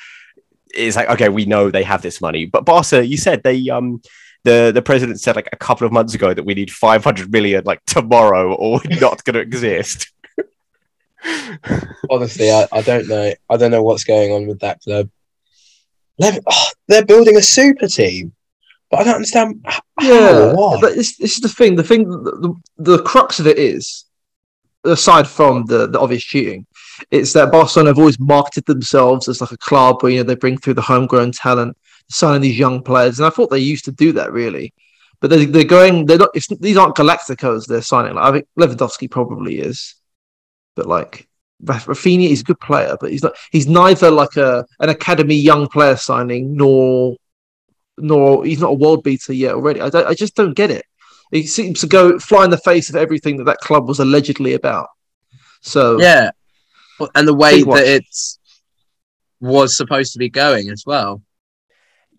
it's 0.73 0.97
like 0.97 1.09
okay, 1.09 1.29
we 1.29 1.45
know 1.45 1.71
they 1.71 1.83
have 1.83 2.01
this 2.01 2.19
money, 2.19 2.45
but 2.45 2.65
Barca, 2.65 3.05
you 3.05 3.17
said 3.17 3.43
they 3.43 3.69
um. 3.69 4.01
The, 4.45 4.71
the 4.73 4.81
president 4.81 5.19
said 5.19 5.35
like 5.35 5.49
a 5.51 5.57
couple 5.57 5.85
of 5.85 5.91
months 5.91 6.15
ago 6.15 6.33
that 6.33 6.45
we 6.45 6.53
need 6.53 6.71
500 6.71 7.29
million 7.29 7.65
like 7.65 7.83
tomorrow 7.83 8.53
or 8.53 8.79
not 9.01 9.21
going 9.25 9.33
to 9.33 9.41
exist. 9.41 10.13
Honestly, 12.09 12.49
I, 12.49 12.65
I 12.71 12.81
don't 12.81 13.09
know. 13.09 13.33
I 13.49 13.57
don't 13.57 13.69
know 13.69 13.83
what's 13.83 14.05
going 14.05 14.31
on 14.31 14.47
with 14.47 14.61
that 14.61 14.79
club. 14.81 15.09
Oh, 16.21 16.67
they're 16.88 17.05
building 17.05 17.35
a 17.35 17.41
super 17.41 17.88
team, 17.88 18.31
but 18.89 19.00
I 19.01 19.03
don't 19.03 19.15
understand 19.15 19.63
how 19.65 19.81
Yeah, 20.01 20.53
why. 20.53 20.77
but 20.81 20.96
this, 20.96 21.17
this 21.17 21.36
is 21.36 21.41
the 21.41 21.50
thing. 21.50 21.75
The 21.75 21.84
thing, 21.84 22.10
the, 22.10 22.31
the, 22.77 22.96
the 22.98 23.03
crux 23.03 23.39
of 23.39 23.48
it 23.48 23.58
is, 23.60 24.05
aside 24.84 25.27
from 25.27 25.65
the, 25.65 25.88
the 25.88 26.00
obvious 26.00 26.24
cheating, 26.24 26.65
it's 27.12 27.34
that 27.34 27.51
Barcelona 27.51 27.89
have 27.91 28.00
always 28.00 28.19
marketed 28.19 28.65
themselves 28.65 29.27
as 29.27 29.41
like 29.41 29.51
a 29.51 29.58
club 29.58 30.01
where 30.01 30.12
you 30.12 30.17
know 30.19 30.24
they 30.24 30.36
bring 30.36 30.58
through 30.58 30.74
the 30.75 30.81
homegrown 30.81 31.31
talent, 31.31 31.77
signing 32.10 32.41
these 32.41 32.58
young 32.60 32.81
players, 32.81 33.19
and 33.19 33.25
I 33.25 33.29
thought 33.29 33.50
they 33.50 33.60
used 33.60 33.86
to 33.86 33.91
do 33.91 34.12
that 34.13 34.31
really, 34.31 34.74
but 35.22 35.29
they, 35.29 35.46
they're 35.46 35.63
going. 35.63 36.05
They're 36.05 36.17
not. 36.17 36.31
It's, 36.34 36.48
these 36.48 36.77
aren't 36.77 36.96
Galacticos 36.96 37.67
they're 37.67 37.81
signing. 37.81 38.15
Like 38.15 38.25
I 38.25 38.31
think 38.31 38.48
Lewandowski 38.60 39.10
probably 39.10 39.60
is, 39.60 39.96
but 40.75 40.86
like. 40.86 41.25
Raf- 41.62 41.88
Rafinha 41.88 42.29
is 42.29 42.39
a 42.39 42.46
good 42.46 42.60
player, 42.62 42.96
but 43.01 43.12
he's 43.12 43.22
not. 43.22 43.34
He's 43.51 43.67
neither 43.67 44.10
like 44.10 44.38
a 44.38 44.65
an 44.79 44.88
academy 44.88 45.36
young 45.36 45.67
player 45.67 45.98
signing, 45.98 46.55
nor 46.55 47.17
nor 47.99 48.45
he's 48.45 48.59
not 48.59 48.71
a 48.71 48.73
world 48.73 49.03
beater 49.03 49.33
yet 49.33 49.53
already. 49.53 49.81
I, 49.81 49.87
I 49.87 50.13
just 50.13 50.35
don't 50.35 50.53
get 50.53 50.71
it. 50.71 50.85
He 51.31 51.45
seems 51.45 51.81
to 51.81 51.87
go 51.87 52.17
fly 52.17 52.43
in 52.45 52.49
the 52.49 52.57
face 52.57 52.89
of 52.89 52.95
everything 52.95 53.37
that 53.37 53.43
that 53.45 53.59
club 53.59 53.87
was 53.87 53.99
allegedly 53.99 54.53
about. 54.53 54.87
So 55.61 55.99
Yeah, 55.99 56.31
and 57.15 57.27
the 57.27 57.33
way 57.33 57.63
that 57.63 57.85
it 57.85 58.05
was 59.39 59.77
supposed 59.77 60.13
to 60.13 60.19
be 60.19 60.29
going 60.29 60.69
as 60.69 60.83
well. 60.85 61.21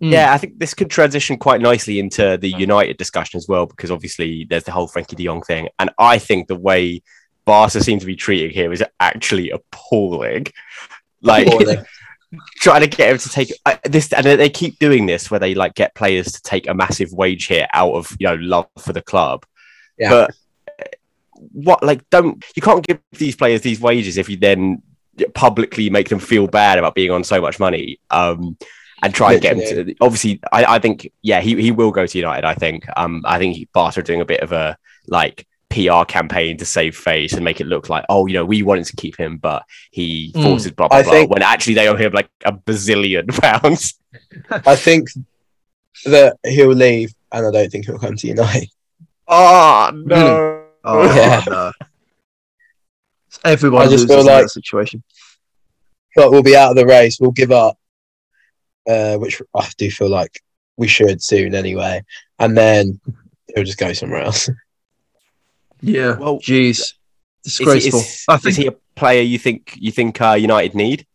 mm, 0.00 0.12
Yeah, 0.12 0.32
I 0.32 0.38
think 0.38 0.58
this 0.58 0.74
could 0.74 0.90
transition 0.90 1.38
quite 1.38 1.60
nicely 1.60 1.98
into 1.98 2.38
the 2.38 2.50
United 2.50 2.96
discussion 2.96 3.38
as 3.38 3.48
well, 3.48 3.66
because 3.66 3.90
obviously 3.90 4.46
there's 4.48 4.64
the 4.64 4.72
whole 4.72 4.88
Frenkie 4.88 5.16
de 5.16 5.24
Jong 5.24 5.42
thing. 5.42 5.68
And 5.78 5.90
I 5.98 6.18
think 6.18 6.48
the 6.48 6.56
way 6.56 7.02
Barca 7.44 7.82
seem 7.82 7.98
to 7.98 8.06
be 8.06 8.16
treating 8.16 8.54
him 8.54 8.72
is 8.72 8.84
actually 9.00 9.50
appalling. 9.50 10.46
Like 11.22 11.46
Appalling. 11.46 11.84
trying 12.56 12.82
to 12.82 12.86
get 12.86 13.10
him 13.10 13.18
to 13.18 13.28
take 13.28 13.52
this, 13.84 14.12
and 14.12 14.24
they 14.24 14.50
keep 14.50 14.78
doing 14.78 15.06
this 15.06 15.30
where 15.30 15.40
they 15.40 15.54
like 15.54 15.74
get 15.74 15.94
players 15.94 16.32
to 16.32 16.42
take 16.42 16.68
a 16.68 16.74
massive 16.74 17.12
wage 17.12 17.48
hit 17.48 17.68
out 17.72 17.92
of 17.92 18.16
you 18.18 18.26
know 18.26 18.36
love 18.36 18.68
for 18.78 18.92
the 18.92 19.02
club. 19.02 19.44
Yeah. 19.98 20.10
But 20.10 20.30
uh, 20.80 20.84
what 21.52 21.82
like 21.82 22.08
don't 22.10 22.44
you 22.54 22.62
can't 22.62 22.86
give 22.86 23.00
these 23.12 23.36
players 23.36 23.62
these 23.62 23.80
wages 23.80 24.16
if 24.16 24.28
you 24.28 24.36
then 24.36 24.82
publicly 25.34 25.90
make 25.90 26.08
them 26.08 26.18
feel 26.18 26.46
bad 26.46 26.78
about 26.78 26.94
being 26.94 27.10
on 27.10 27.24
so 27.24 27.40
much 27.40 27.58
money. 27.58 28.00
Um, 28.10 28.56
and 29.02 29.14
try 29.14 29.32
and 29.32 29.40
get 29.40 29.56
him 29.56 29.86
to. 29.86 29.94
Obviously, 30.02 30.40
I, 30.52 30.76
I 30.76 30.78
think 30.78 31.10
yeah, 31.22 31.40
he, 31.40 31.60
he 31.60 31.72
will 31.72 31.90
go 31.90 32.06
to 32.06 32.18
United. 32.18 32.46
I 32.46 32.54
think. 32.54 32.84
Um, 32.96 33.22
I 33.24 33.38
think 33.38 33.68
are 33.74 34.02
doing 34.02 34.20
a 34.20 34.26
bit 34.26 34.40
of 34.40 34.52
a 34.52 34.76
like 35.08 35.46
PR 35.70 36.04
campaign 36.06 36.56
to 36.58 36.64
save 36.64 36.96
face 36.96 37.32
and 37.32 37.44
make 37.44 37.60
it 37.60 37.66
look 37.66 37.88
like 37.88 38.04
oh, 38.08 38.26
you 38.26 38.34
know, 38.34 38.44
we 38.44 38.62
wanted 38.62 38.84
to 38.86 38.96
keep 38.96 39.16
him, 39.16 39.38
but 39.38 39.64
he 39.92 40.32
Mm. 40.34 40.42
forces 40.42 40.72
blah 40.72 40.88
blah 40.88 40.98
I 40.98 41.02
blah. 41.02 41.12
think- 41.12 41.30
when 41.30 41.42
actually 41.42 41.74
they 41.74 41.88
owe 41.88 41.96
him 41.96 42.12
like 42.12 42.28
a 42.44 42.52
bazillion 42.52 43.28
pounds. 43.40 43.94
I 44.50 44.74
think 44.76 45.08
that 46.06 46.36
he'll 46.46 46.72
leave, 46.72 47.14
and 47.32 47.46
I 47.46 47.50
don't 47.50 47.70
think 47.70 47.86
he'll 47.86 47.98
come 47.98 48.16
to 48.16 48.26
United. 48.26 48.68
Oh 49.32 49.92
no! 49.94 50.64
Oh, 50.82 51.04
Yeah. 51.16 51.44
no. 51.46 51.72
Everyone 53.44 53.82
I 53.82 53.84
just 53.84 53.92
loses 53.92 54.08
feel 54.08 54.24
like- 54.24 54.42
that 54.42 54.48
situation. 54.50 55.02
But 56.16 56.32
we'll 56.32 56.42
be 56.42 56.56
out 56.56 56.70
of 56.70 56.76
the 56.76 56.84
race. 56.86 57.18
We'll 57.20 57.30
give 57.30 57.52
up, 57.52 57.78
uh, 58.88 59.16
which 59.18 59.40
I 59.54 59.68
do 59.78 59.88
feel 59.88 60.08
like 60.08 60.42
we 60.76 60.88
should 60.88 61.22
soon 61.22 61.54
anyway, 61.54 62.02
and 62.40 62.56
then 62.58 62.98
he'll 63.54 63.62
just 63.62 63.78
go 63.78 63.92
somewhere 63.92 64.22
else. 64.22 64.50
Yeah. 65.82 66.16
Well, 66.18 66.38
Jeez. 66.40 66.94
Disgraceful. 67.44 68.00
he, 68.00 68.06
is, 68.06 68.24
I 68.28 68.38
is 68.46 68.56
he 68.56 68.66
a 68.66 68.72
player 68.94 69.22
you 69.22 69.38
think 69.38 69.76
you 69.80 69.90
think 69.90 70.20
uh, 70.20 70.32
United 70.32 70.74
need? 70.74 71.06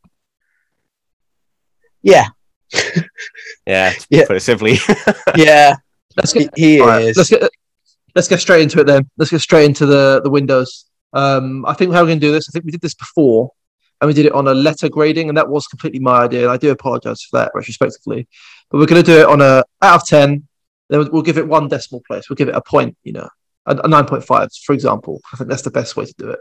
Yeah, 2.02 2.26
Yeah, 3.68 3.92
to 3.94 4.08
Yeah. 4.10 4.26
put 4.28 4.38
it 4.38 4.42
simply. 4.42 4.78
yeah, 5.36 5.76
let's 6.18 6.34
he, 6.34 6.42
get 6.46 6.54
he 6.58 6.82
All 6.82 6.88
right, 6.88 7.06
is. 7.06 7.18
let's 7.18 7.30
get 7.30 7.50
let's 8.16 8.28
get 8.28 8.40
straight 8.40 8.62
into 8.62 8.80
it 8.80 8.86
then. 8.86 9.10
Let's 9.18 9.32
get 9.32 9.42
straight 9.42 9.66
into 9.66 9.86
the 9.86 10.22
the 10.24 10.30
windows. 10.30 10.86
Um, 11.14 11.66
I 11.66 11.74
think 11.74 11.94
how 11.94 12.02
we're 12.02 12.08
going 12.08 12.20
to 12.20 12.26
do 12.28 12.32
this. 12.32 12.48
I 12.50 12.52
think 12.52 12.66
we 12.66 12.72
did 12.72 12.82
this 12.82 12.94
before, 12.96 13.52
and 14.02 14.08
we 14.08 14.14
did 14.14 14.26
it 14.26 14.34
on 14.34 14.48
a 14.48 14.54
letter 14.54 14.90
grading, 14.90 15.30
and 15.30 15.38
that 15.38 15.50
was 15.50 15.66
completely 15.68 16.00
my 16.00 16.24
idea. 16.24 16.44
And 16.44 16.52
I 16.52 16.58
do 16.58 16.70
apologise 16.72 17.24
for 17.24 17.38
that 17.40 17.52
retrospectively. 17.56 18.28
But 18.70 18.80
we're 18.80 18.86
going 18.88 19.04
to 19.04 19.12
do 19.12 19.20
it 19.20 19.28
on 19.28 19.42
a 19.42 19.64
out 19.82 20.02
of 20.02 20.08
ten. 20.08 20.48
Then 20.90 21.00
we'll- 21.00 21.10
we'll 21.12 21.22
give 21.24 21.38
it 21.40 21.48
one 21.48 21.68
decimal 21.68 22.02
place. 22.06 22.30
We'll 22.30 22.36
give 22.36 22.50
it 22.50 22.56
a 22.56 22.62
point. 22.62 22.96
You 23.04 23.14
know, 23.14 23.30
a, 23.66 23.76
a 23.84 23.88
nine 23.88 24.06
point 24.06 24.24
five, 24.24 24.50
for 24.66 24.74
example. 24.74 25.22
I 25.34 25.38
think 25.38 25.50
that's 25.50 25.62
the 25.64 25.72
best 25.72 25.96
way 25.98 26.06
to 26.06 26.14
do 26.18 26.30
it. 26.30 26.40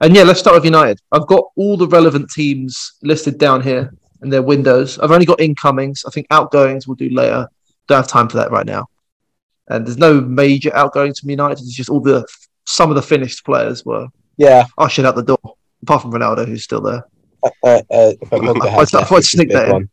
And 0.00 0.14
yeah, 0.14 0.22
let's 0.24 0.40
start 0.40 0.54
with 0.56 0.64
United. 0.64 1.00
I've 1.12 1.26
got 1.26 1.44
all 1.56 1.76
the 1.76 1.86
relevant 1.88 2.30
teams 2.30 2.94
listed 3.02 3.38
down 3.38 3.62
here 3.62 3.92
and 4.20 4.32
their 4.32 4.42
windows. 4.42 4.98
I've 4.98 5.10
only 5.12 5.26
got 5.26 5.40
incomings. 5.40 6.02
I 6.06 6.10
think 6.10 6.26
outgoings 6.30 6.86
we'll 6.88 6.96
do 6.96 7.10
later. 7.10 7.48
Don't 7.86 7.96
have 7.98 8.08
time 8.08 8.28
for 8.28 8.36
that 8.38 8.50
right 8.50 8.66
now 8.66 8.86
and 9.68 9.86
there's 9.86 9.96
no 9.96 10.20
major 10.20 10.74
outgoings 10.76 11.20
from 11.20 11.30
United. 11.30 11.62
It's 11.62 11.72
just 11.74 11.88
all 11.88 12.00
the 12.00 12.26
some 12.66 12.90
of 12.90 12.96
the 12.96 13.02
finished 13.02 13.44
players 13.46 13.84
were 13.84 14.08
Yeah, 14.36 14.64
ushered 14.76 15.06
out 15.06 15.14
the 15.16 15.22
door, 15.22 15.38
apart 15.82 16.02
from 16.02 16.12
Ronaldo, 16.12 16.46
who's 16.46 16.64
still 16.64 16.80
there. 16.82 17.02
uh, 17.42 17.48
uh, 17.62 17.80
but 17.90 18.20
Pogba 18.30 18.66
I 18.66 18.68
has 18.70 18.90
thought- 18.90 18.94
I 18.94 18.98
left, 18.98 19.08
thought 19.08 19.10
I'd 19.10 19.10
which 19.10 19.20
is 19.20 19.26
a 19.26 19.36
sneak 19.36 19.48
big 19.48 19.56
that 19.56 19.68
in. 19.76 19.90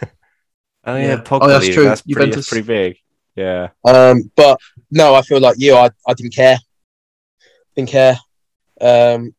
oh 0.86 0.96
Yeah. 0.96 1.02
yeah, 1.02 1.16
Pogba 1.16 1.38
Oh, 1.42 1.48
that's 1.48 1.68
true. 1.68 1.84
That's 1.84 2.02
pretty, 2.02 2.14
Juventus. 2.14 2.36
that's 2.36 2.48
pretty 2.48 2.66
big. 2.66 2.96
Yeah. 3.36 3.68
Um, 3.84 4.30
but 4.36 4.58
no, 4.90 5.14
I 5.14 5.22
feel 5.22 5.40
like 5.40 5.56
you. 5.58 5.74
I, 5.74 5.90
I 6.06 6.14
didn't 6.14 6.34
care. 6.34 6.58
Didn't 7.76 7.90
care. 7.90 8.18
Um, 8.80 9.34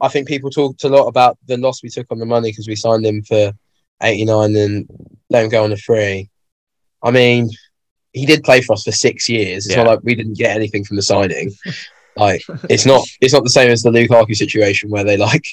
I 0.00 0.08
think 0.08 0.28
people 0.28 0.50
talked 0.50 0.84
a 0.84 0.88
lot 0.88 1.06
about 1.06 1.38
the 1.46 1.56
loss 1.56 1.82
we 1.82 1.88
took 1.88 2.06
on 2.10 2.18
the 2.18 2.26
money 2.26 2.50
because 2.50 2.66
we 2.68 2.76
signed 2.76 3.06
him 3.06 3.22
for 3.22 3.52
eighty 4.02 4.24
nine 4.24 4.54
and 4.56 4.86
let 5.30 5.44
him 5.44 5.50
go 5.50 5.64
on 5.64 5.72
a 5.72 5.76
free. 5.76 6.28
I 7.02 7.10
mean, 7.10 7.50
he 8.12 8.26
did 8.26 8.42
play 8.44 8.60
for 8.60 8.72
us 8.74 8.84
for 8.84 8.92
six 8.92 9.28
years. 9.28 9.66
It's 9.66 9.74
Yeah. 9.74 9.82
not 9.84 9.90
like 9.90 10.00
we 10.02 10.14
didn't 10.14 10.38
get 10.38 10.56
anything 10.56 10.84
from 10.84 10.96
the 10.96 11.02
signing. 11.02 11.52
like 12.16 12.42
it's 12.70 12.86
not 12.86 13.04
it's 13.20 13.32
not 13.34 13.44
the 13.44 13.50
same 13.50 13.70
as 13.70 13.82
the 13.82 13.90
Lukaku 13.90 14.34
situation 14.36 14.90
where 14.90 15.04
they 15.04 15.16
like 15.16 15.44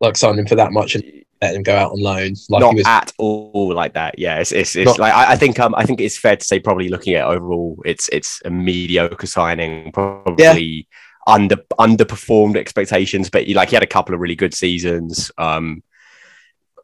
like 0.00 0.16
signed 0.16 0.38
him 0.38 0.46
for 0.46 0.56
that 0.56 0.72
much 0.72 0.94
and 0.94 1.19
let 1.40 1.54
him 1.54 1.62
go 1.62 1.74
out 1.74 1.92
on 1.92 2.00
loan. 2.00 2.34
Like 2.48 2.60
not 2.60 2.70
he 2.70 2.76
was 2.76 2.86
at 2.86 3.12
all 3.18 3.72
like 3.74 3.94
that. 3.94 4.18
Yeah, 4.18 4.38
it's 4.40 4.52
it's, 4.52 4.76
it's 4.76 4.86
Not- 4.86 4.98
like 4.98 5.12
I, 5.12 5.32
I 5.32 5.36
think 5.36 5.58
um 5.58 5.74
I 5.74 5.84
think 5.84 6.00
it's 6.00 6.18
fair 6.18 6.36
to 6.36 6.44
say 6.44 6.60
probably 6.60 6.88
looking 6.88 7.14
at 7.14 7.26
overall 7.26 7.80
it's 7.84 8.08
it's 8.08 8.40
a 8.44 8.50
mediocre 8.50 9.26
signing, 9.26 9.92
probably 9.92 10.86
under 11.26 11.56
underperformed 11.78 12.56
expectations, 12.56 13.30
but 13.30 13.44
he, 13.46 13.54
like 13.54 13.70
he 13.70 13.76
had 13.76 13.82
a 13.82 13.86
couple 13.86 14.14
of 14.14 14.20
really 14.20 14.36
good 14.36 14.54
seasons. 14.54 15.30
Um, 15.38 15.82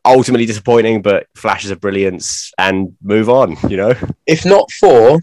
ultimately 0.05 0.47
disappointing, 0.47 1.03
but 1.03 1.27
flashes 1.35 1.71
of 1.71 1.81
brilliance 1.81 2.53
and 2.59 2.97
move 3.03 3.29
on. 3.29 3.57
You 3.69 3.77
know, 3.77 3.95
if 4.27 4.45
not 4.47 4.71
for, 4.71 5.19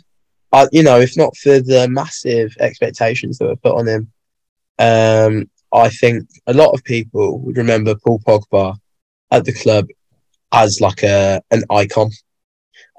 uh, 0.52 0.68
you 0.72 0.84
know, 0.84 1.00
if 1.00 1.16
not 1.16 1.36
for 1.38 1.60
the 1.60 1.88
massive 1.90 2.56
expectations 2.60 3.38
that 3.38 3.48
were 3.48 3.56
put 3.56 3.76
on 3.76 3.88
him, 3.88 4.12
um, 4.80 5.50
I 5.72 5.90
think 5.90 6.28
a 6.48 6.54
lot 6.54 6.72
of 6.74 6.84
people 6.84 7.40
would 7.40 7.58
remember 7.58 7.96
Paul 7.96 8.20
Pogba 8.20 8.78
at 9.34 9.44
the 9.44 9.54
club 9.54 9.88
as 10.54 10.80
like 10.80 11.04
a 11.04 11.42
an 11.52 11.64
icon, 11.70 12.10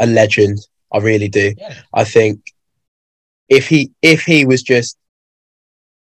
a 0.00 0.06
legend. 0.06 0.58
I 0.92 0.98
really 0.98 1.28
do. 1.28 1.54
Yeah. 1.56 1.74
I 1.94 2.04
think 2.04 2.40
if 3.48 3.68
he 3.68 3.92
if 4.02 4.22
he 4.22 4.44
was 4.44 4.62
just, 4.62 4.98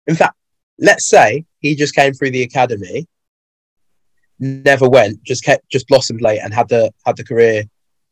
in 0.07 0.15
fact, 0.15 0.36
let's 0.77 1.07
say 1.07 1.45
he 1.59 1.75
just 1.75 1.95
came 1.95 2.13
through 2.13 2.31
the 2.31 2.43
academy, 2.43 3.07
never 4.39 4.88
went, 4.88 5.21
just 5.24 5.43
kept 5.43 5.69
just 5.69 5.88
blossomed 5.88 6.21
late 6.21 6.39
and 6.43 6.53
had 6.53 6.69
the 6.69 6.93
had 7.05 7.17
the 7.17 7.25
career 7.25 7.63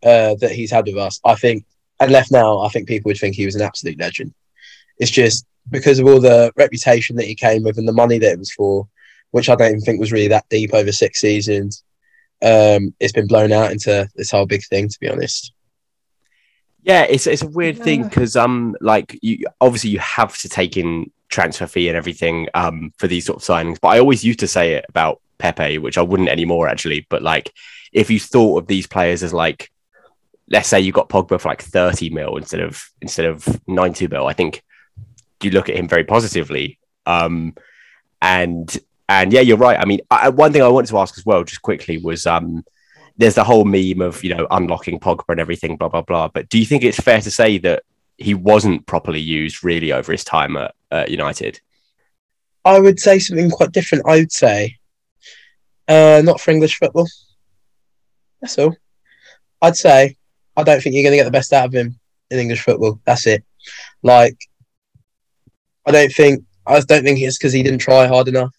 uh, 0.04 0.36
that 0.42 0.52
he's 0.52 0.72
had 0.72 0.86
with 0.86 0.98
us, 0.98 1.20
I 1.24 1.36
think, 1.36 1.66
and 2.00 2.12
left 2.12 2.32
now, 2.32 2.60
I 2.60 2.70
think 2.70 2.88
people 2.88 3.10
would 3.10 3.18
think 3.18 3.36
he 3.36 3.46
was 3.46 3.56
an 3.56 3.62
absolute 3.62 4.00
legend. 4.00 4.34
It's 4.98 5.12
just 5.12 5.46
because 5.70 6.00
of 6.00 6.08
all 6.08 6.20
the 6.20 6.52
reputation 6.56 7.16
that 7.18 7.26
he 7.26 7.36
came 7.36 7.64
with 7.64 7.78
and 7.78 7.88
the 7.88 7.94
money 7.94 8.18
that 8.20 8.32
it 8.32 8.40
was 8.40 8.52
for, 8.52 8.88
which 9.32 9.50
I 9.50 9.56
don't 9.56 9.70
even 9.70 9.82
think 9.82 10.00
was 10.00 10.12
really 10.12 10.30
that 10.30 10.50
deep 10.50 10.74
over 10.74 10.92
six 10.92 11.22
seasons. 11.22 11.84
Um, 12.42 12.94
it's 13.00 13.14
been 13.14 13.28
blown 13.28 13.52
out 13.52 13.72
into 13.72 14.08
this 14.16 14.32
whole 14.32 14.46
big 14.46 14.64
thing, 14.66 14.90
to 14.90 15.00
be 15.00 15.10
honest. 15.10 15.54
Yeah, 16.88 17.04
it's 17.04 17.28
it's 17.28 17.42
a 17.42 17.48
weird 17.50 17.78
thing 17.78 18.04
because 18.04 18.38
um 18.38 18.74
like 18.80 19.20
you 19.22 19.46
obviously 19.60 19.90
you 19.90 20.00
have 20.00 20.38
to 20.38 20.48
take 20.48 20.78
in 20.78 21.12
transfer 21.28 21.68
fee 21.68 21.90
and 21.90 21.98
everything 21.98 22.48
um 22.54 22.94
for 22.98 23.08
these 23.08 23.26
sort 23.26 23.42
of 23.42 23.44
signings. 23.44 23.78
But 23.82 23.90
I 23.90 24.00
always 24.00 24.24
used 24.24 24.40
to 24.40 24.48
say 24.48 24.76
it 24.76 24.86
about 24.88 25.20
Pepe, 25.38 25.80
which 25.80 25.98
I 25.98 26.02
wouldn't 26.02 26.30
anymore 26.30 26.70
actually. 26.70 27.06
But 27.10 27.22
like 27.22 27.52
if 27.92 28.10
you 28.10 28.22
thought 28.22 28.60
of 28.60 28.68
these 28.68 28.88
players 28.88 29.22
as 29.22 29.34
like 29.34 29.70
let's 30.50 30.70
say 30.70 30.80
you 30.80 30.94
got 30.94 31.10
Pogba 31.10 31.42
for 31.42 31.50
like 31.50 31.62
30 31.62 32.10
mil 32.12 32.38
instead 32.38 32.62
of 32.62 32.82
instead 33.02 33.26
of 33.26 33.46
90 33.68 34.08
mil, 34.08 34.26
I 34.26 34.32
think 34.32 34.64
you 35.44 35.52
look 35.52 35.68
at 35.68 35.76
him 35.76 35.90
very 35.90 36.06
positively. 36.06 36.80
Um 37.06 37.54
and 38.22 38.78
and 39.10 39.32
yeah, 39.32 39.42
you're 39.42 39.58
right. 39.58 39.80
I 39.80 39.86
mean, 39.86 40.02
I, 40.12 40.30
one 40.30 40.52
thing 40.52 40.62
I 40.62 40.68
wanted 40.68 40.88
to 40.88 41.00
ask 41.00 41.18
as 41.18 41.26
well, 41.26 41.44
just 41.44 41.62
quickly, 41.62 41.98
was 41.98 42.26
um 42.26 42.64
there's 43.18 43.36
the 43.36 43.44
whole 43.44 43.66
meme 43.66 44.02
of 44.02 44.24
you 44.24 44.36
know 44.36 44.48
unlocking 44.52 45.00
Pogba 45.00 45.26
and 45.30 45.40
everything, 45.40 45.78
blah 45.78 45.90
blah 45.90 46.02
blah. 46.02 46.28
But 46.28 46.50
do 46.50 46.60
you 46.60 46.66
think 46.66 46.84
it's 46.84 47.00
fair 47.00 47.22
to 47.22 47.32
say 47.32 47.58
that 47.60 47.84
he 48.18 48.34
wasn't 48.34 48.86
properly 48.86 49.20
used 49.20 49.64
really 49.64 49.92
over 49.92 50.12
his 50.12 50.24
time 50.24 50.58
at, 50.58 51.10
United? 51.10 51.60
I 52.66 52.80
would 52.80 53.00
say 53.00 53.20
something 53.20 53.50
quite 53.50 53.72
different. 53.72 54.06
I 54.08 54.18
would 54.18 54.32
say, 54.32 54.78
uh, 55.88 56.22
not 56.24 56.42
for 56.42 56.52
English 56.52 56.78
football. 56.78 57.08
That's 58.42 58.58
all. 58.58 58.76
I'd 59.62 59.78
say 59.78 60.18
I 60.56 60.64
don't 60.64 60.82
think 60.82 60.96
you're 60.96 61.04
going 61.04 61.14
to 61.14 61.18
get 61.18 61.26
the 61.26 61.32
best 61.32 61.54
out 61.54 61.66
of 61.66 61.74
him 61.74 62.00
in 62.30 62.40
English 62.40 62.64
football. 62.64 63.00
That's 63.06 63.28
it. 63.28 63.44
Like, 64.04 64.38
I 65.86 65.92
don't 65.92 66.12
think 66.12 66.44
I 66.66 66.80
don't 66.80 67.04
think 67.04 67.20
it's 67.20 67.38
because 67.38 67.54
he 67.54 67.64
didn't 67.64 67.80
try 67.80 68.08
hard 68.08 68.28
enough, 68.28 68.54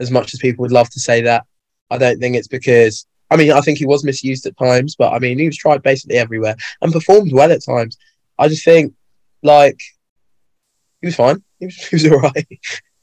as 0.00 0.10
much 0.10 0.34
as 0.34 0.40
people 0.40 0.62
would 0.62 0.72
love 0.72 0.90
to 0.90 1.00
say 1.00 1.22
that. 1.22 1.44
I 1.90 1.98
don't 1.98 2.18
think 2.18 2.36
it's 2.36 2.48
because 2.48 3.06
I 3.30 3.36
mean 3.36 3.52
I 3.52 3.60
think 3.60 3.78
he 3.78 3.86
was 3.86 4.04
misused 4.04 4.46
at 4.46 4.58
times, 4.58 4.96
but 4.96 5.12
I 5.12 5.18
mean 5.18 5.38
he 5.38 5.46
was 5.46 5.56
tried 5.56 5.82
basically 5.82 6.16
everywhere 6.16 6.56
and 6.82 6.92
performed 6.92 7.32
well 7.32 7.52
at 7.52 7.64
times. 7.64 7.96
I 8.38 8.48
just 8.48 8.64
think 8.64 8.94
like 9.42 9.78
he 11.00 11.06
was 11.06 11.16
fine. 11.16 11.42
He 11.58 11.66
was, 11.66 11.76
he 11.88 11.96
was 11.96 12.06
all 12.06 12.20
right. 12.20 12.48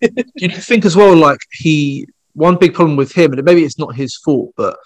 Do 0.01 0.23
you 0.35 0.49
think 0.49 0.85
as 0.85 0.95
well, 0.95 1.15
like 1.15 1.39
he 1.51 2.07
one 2.33 2.57
big 2.57 2.73
problem 2.73 2.97
with 2.97 3.13
him, 3.13 3.33
and 3.33 3.43
maybe 3.43 3.63
it's 3.63 3.79
not 3.79 3.95
his 3.95 4.17
fault, 4.17 4.53
but 4.57 4.77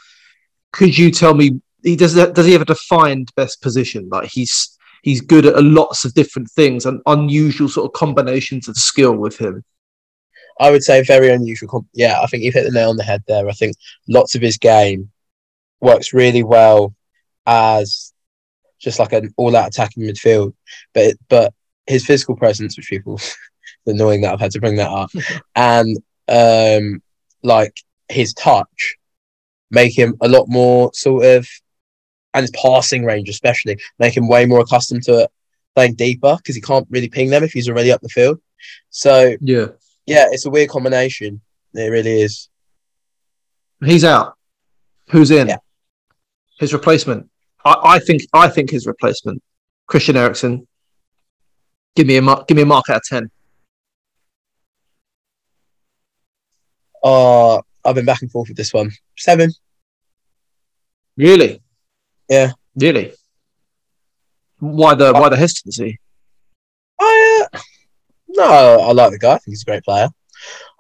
could 0.71 0.97
you 0.97 1.11
tell 1.11 1.33
me 1.33 1.61
he 1.83 1.95
does 1.95 2.13
does 2.13 2.45
he 2.45 2.53
have 2.53 2.61
a 2.61 2.65
defined 2.65 3.31
best 3.35 3.61
position? 3.61 4.07
Like 4.09 4.29
he's 4.29 4.77
he's 5.01 5.21
good 5.21 5.45
at 5.45 5.63
lots 5.63 6.05
of 6.05 6.13
different 6.13 6.49
things 6.51 6.85
and 6.85 7.01
unusual 7.05 7.69
sort 7.69 7.85
of 7.85 7.93
combinations 7.93 8.67
of 8.67 8.77
skill 8.77 9.15
with 9.15 9.37
him. 9.37 9.63
I 10.59 10.71
would 10.71 10.83
say 10.83 11.01
very 11.03 11.29
unusual. 11.29 11.69
Comp- 11.69 11.87
yeah, 11.93 12.19
I 12.21 12.27
think 12.27 12.43
you've 12.43 12.53
hit 12.53 12.65
the 12.65 12.71
nail 12.71 12.89
on 12.89 12.97
the 12.97 13.03
head 13.03 13.23
there. 13.27 13.47
I 13.47 13.53
think 13.53 13.75
lots 14.07 14.35
of 14.35 14.41
his 14.41 14.57
game 14.57 15.09
works 15.79 16.13
really 16.13 16.43
well 16.43 16.93
as 17.45 18.13
just 18.79 18.99
like 18.99 19.13
an 19.13 19.33
all-out 19.37 19.67
attacking 19.67 20.03
midfield, 20.03 20.53
but 20.93 21.03
it, 21.03 21.19
but 21.29 21.53
his 21.87 22.05
physical 22.05 22.35
presence, 22.35 22.77
which 22.77 22.89
people 22.89 23.19
annoying 23.85 24.21
that 24.21 24.33
I've 24.33 24.39
had 24.39 24.51
to 24.51 24.61
bring 24.61 24.75
that 24.77 24.91
up, 24.91 25.11
and 25.55 25.97
um, 26.27 27.01
like 27.43 27.75
his 28.09 28.33
touch, 28.33 28.97
make 29.71 29.97
him 29.97 30.15
a 30.21 30.27
lot 30.27 30.47
more 30.47 30.91
sort 30.93 31.25
of, 31.25 31.47
and 32.33 32.43
his 32.43 32.51
passing 32.51 33.05
range 33.05 33.29
especially, 33.29 33.77
make 33.97 34.15
him 34.15 34.27
way 34.27 34.45
more 34.45 34.59
accustomed 34.61 35.03
to 35.03 35.29
playing 35.75 35.95
deeper 35.95 36.35
because 36.37 36.55
he 36.55 36.61
can't 36.61 36.87
really 36.89 37.09
ping 37.09 37.29
them 37.29 37.43
if 37.43 37.51
he's 37.51 37.69
already 37.69 37.91
up 37.91 38.01
the 38.01 38.09
field. 38.09 38.39
So 38.89 39.35
Yeah. 39.41 39.67
Yeah, 40.09 40.25
it's 40.31 40.45
a 40.45 40.49
weird 40.49 40.69
combination. 40.69 41.41
It 41.73 41.89
really 41.89 42.21
is. 42.21 42.49
He's 43.83 44.03
out. 44.03 44.35
Who's 45.11 45.31
in? 45.31 45.47
Yeah. 45.47 45.57
His 46.59 46.73
replacement. 46.73 47.29
I, 47.63 47.75
I 47.95 47.99
think 47.99 48.23
I 48.33 48.49
think 48.49 48.69
his 48.71 48.85
replacement, 48.87 49.41
Christian 49.85 50.17
Eriksen. 50.17 50.67
Give 51.95 52.07
me 52.07 52.17
a 52.17 52.21
mark. 52.21 52.47
Give 52.47 52.57
me 52.57 52.63
a 52.63 52.65
mark 52.65 52.89
out 52.89 52.97
of 52.97 53.03
ten. 53.03 53.31
Uh, 57.03 57.57
I've 57.85 57.95
been 57.95 58.05
back 58.05 58.21
and 58.21 58.31
forth 58.31 58.49
with 58.49 58.57
this 58.57 58.73
one. 58.73 58.91
Seven. 59.17 59.51
Really? 61.15 61.61
Yeah. 62.29 62.51
Really? 62.75 63.13
Why 64.59 64.95
the 64.95 65.13
why 65.13 65.29
the 65.29 65.37
hesitancy? 65.37 65.99
I, 68.39 68.75
no, 68.77 68.79
I 68.81 68.91
like 68.93 69.11
the 69.11 69.19
guy. 69.19 69.33
I 69.33 69.37
think 69.37 69.53
he's 69.53 69.63
a 69.63 69.65
great 69.65 69.83
player. 69.83 70.09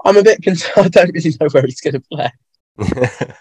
I'm 0.05 0.17
a 0.17 0.23
bit 0.23 0.41
concerned. 0.43 0.73
I 0.77 0.87
don't 0.89 1.13
really 1.13 1.33
know 1.39 1.47
where 1.49 1.65
he's 1.65 1.81
going 1.81 2.01
to 2.01 2.03
play. 2.11 2.31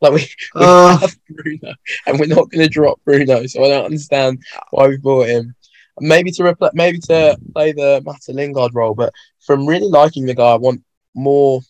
Like 0.00 0.12
we, 0.12 0.20
we 0.54 0.60
Uh, 0.62 0.96
have 0.98 1.16
Bruno, 1.28 1.74
and 2.06 2.20
we're 2.20 2.26
not 2.26 2.50
going 2.50 2.64
to 2.64 2.68
drop 2.68 3.00
Bruno, 3.04 3.44
so 3.46 3.64
I 3.64 3.68
don't 3.68 3.86
understand 3.86 4.40
why 4.70 4.86
we 4.86 4.96
bought 4.96 5.26
him. 5.26 5.56
Maybe 5.98 6.30
to 6.30 6.44
repl- 6.44 6.70
maybe 6.72 7.00
to 7.00 7.36
play 7.52 7.72
the 7.72 8.00
Mata 8.04 8.32
Lingard 8.32 8.76
role, 8.76 8.94
but 8.94 9.12
from 9.40 9.66
really 9.66 9.88
liking 9.88 10.24
the 10.24 10.34
guy, 10.34 10.52
I 10.52 10.54
want 10.56 10.84
more 11.16 11.62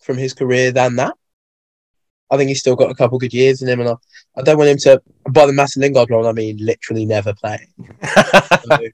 from 0.00 0.18
his 0.18 0.34
career 0.34 0.72
than 0.72 0.96
that. 0.96 1.14
I 2.32 2.38
think 2.38 2.48
he's 2.48 2.60
still 2.60 2.76
got 2.76 2.90
a 2.90 2.94
couple 2.94 3.18
good 3.18 3.34
years 3.34 3.60
in 3.60 3.68
him, 3.68 3.80
and 3.80 3.90
I, 3.90 3.94
I 4.38 4.42
don't 4.42 4.56
want 4.56 4.70
him 4.70 4.78
to. 4.78 5.02
By 5.28 5.44
the 5.44 5.52
Mata 5.52 5.78
Lingard 5.78 6.08
role, 6.08 6.26
I 6.26 6.32
mean 6.32 6.56
literally 6.58 7.04
never 7.04 7.34
play. 7.34 7.68
I 8.02 8.90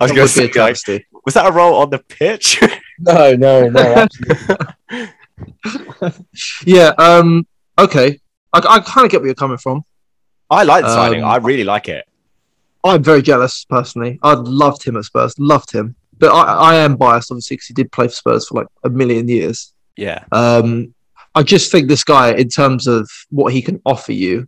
was 0.00 0.10
that 0.10 0.12
going 0.14 0.16
to 0.16 0.28
say, 0.28 0.50
a 0.50 0.58
like, 0.60 1.06
was 1.24 1.34
that 1.34 1.46
a 1.46 1.52
role 1.52 1.76
on 1.76 1.90
the 1.90 2.00
pitch? 2.00 2.60
No, 3.00 3.34
no, 3.34 3.68
no. 3.68 3.80
absolutely 3.80 4.56
not. 4.92 6.14
Yeah. 6.64 6.92
Um. 6.96 7.44
Okay. 7.76 8.20
I, 8.52 8.58
I 8.58 8.78
kind 8.78 9.04
of 9.04 9.10
get 9.10 9.20
where 9.20 9.26
you're 9.26 9.34
coming 9.34 9.58
from. 9.58 9.84
I 10.48 10.62
like 10.62 10.84
the 10.84 10.94
signing. 10.94 11.24
Um, 11.24 11.28
I 11.28 11.38
really 11.38 11.64
like 11.64 11.88
it. 11.88 12.04
I'm 12.84 13.02
very 13.02 13.20
jealous 13.20 13.64
personally. 13.68 14.20
I 14.22 14.34
loved 14.34 14.84
him 14.84 14.96
at 14.96 15.06
Spurs. 15.06 15.36
Loved 15.40 15.72
him. 15.72 15.96
But 16.16 16.30
I, 16.30 16.42
I 16.42 16.74
am 16.76 16.94
biased, 16.94 17.32
obviously, 17.32 17.56
because 17.56 17.66
he 17.66 17.74
did 17.74 17.90
play 17.90 18.06
for 18.06 18.14
Spurs 18.14 18.46
for 18.46 18.60
like 18.60 18.68
a 18.84 18.90
million 18.90 19.26
years. 19.26 19.72
Yeah. 19.96 20.22
Um, 20.30 20.93
I 21.34 21.42
just 21.42 21.70
think 21.72 21.88
this 21.88 22.04
guy, 22.04 22.32
in 22.32 22.48
terms 22.48 22.86
of 22.86 23.08
what 23.30 23.52
he 23.52 23.60
can 23.62 23.80
offer 23.84 24.12
you 24.12 24.46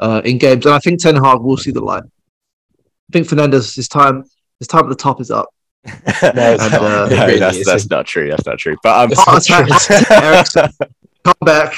uh, 0.00 0.22
in 0.24 0.38
games, 0.38 0.66
and 0.66 0.74
I 0.74 0.78
think 0.80 1.00
Ten 1.00 1.16
Hag 1.16 1.40
will 1.40 1.56
see 1.56 1.70
the 1.70 1.80
light. 1.80 2.02
I 2.04 3.12
think 3.12 3.26
Fernandes, 3.28 3.74
his 3.76 3.88
time, 3.88 4.24
his 4.58 4.68
time 4.68 4.84
at 4.84 4.88
the 4.88 4.94
top 4.96 5.20
is 5.20 5.30
up. 5.30 5.48
No, 6.22 6.28
And, 6.32 6.74
uh, 6.74 7.08
no, 7.08 7.26
really 7.26 7.38
that's, 7.38 7.64
that's 7.64 7.84
isn't. 7.84 8.06
true. 8.06 8.28
That's 8.28 8.44
not 8.44 8.58
true. 8.58 8.76
But 8.82 9.12
um, 9.12 9.24
not 9.26 9.38
Attack- 9.48 10.72
come 11.24 11.34
back. 11.42 11.74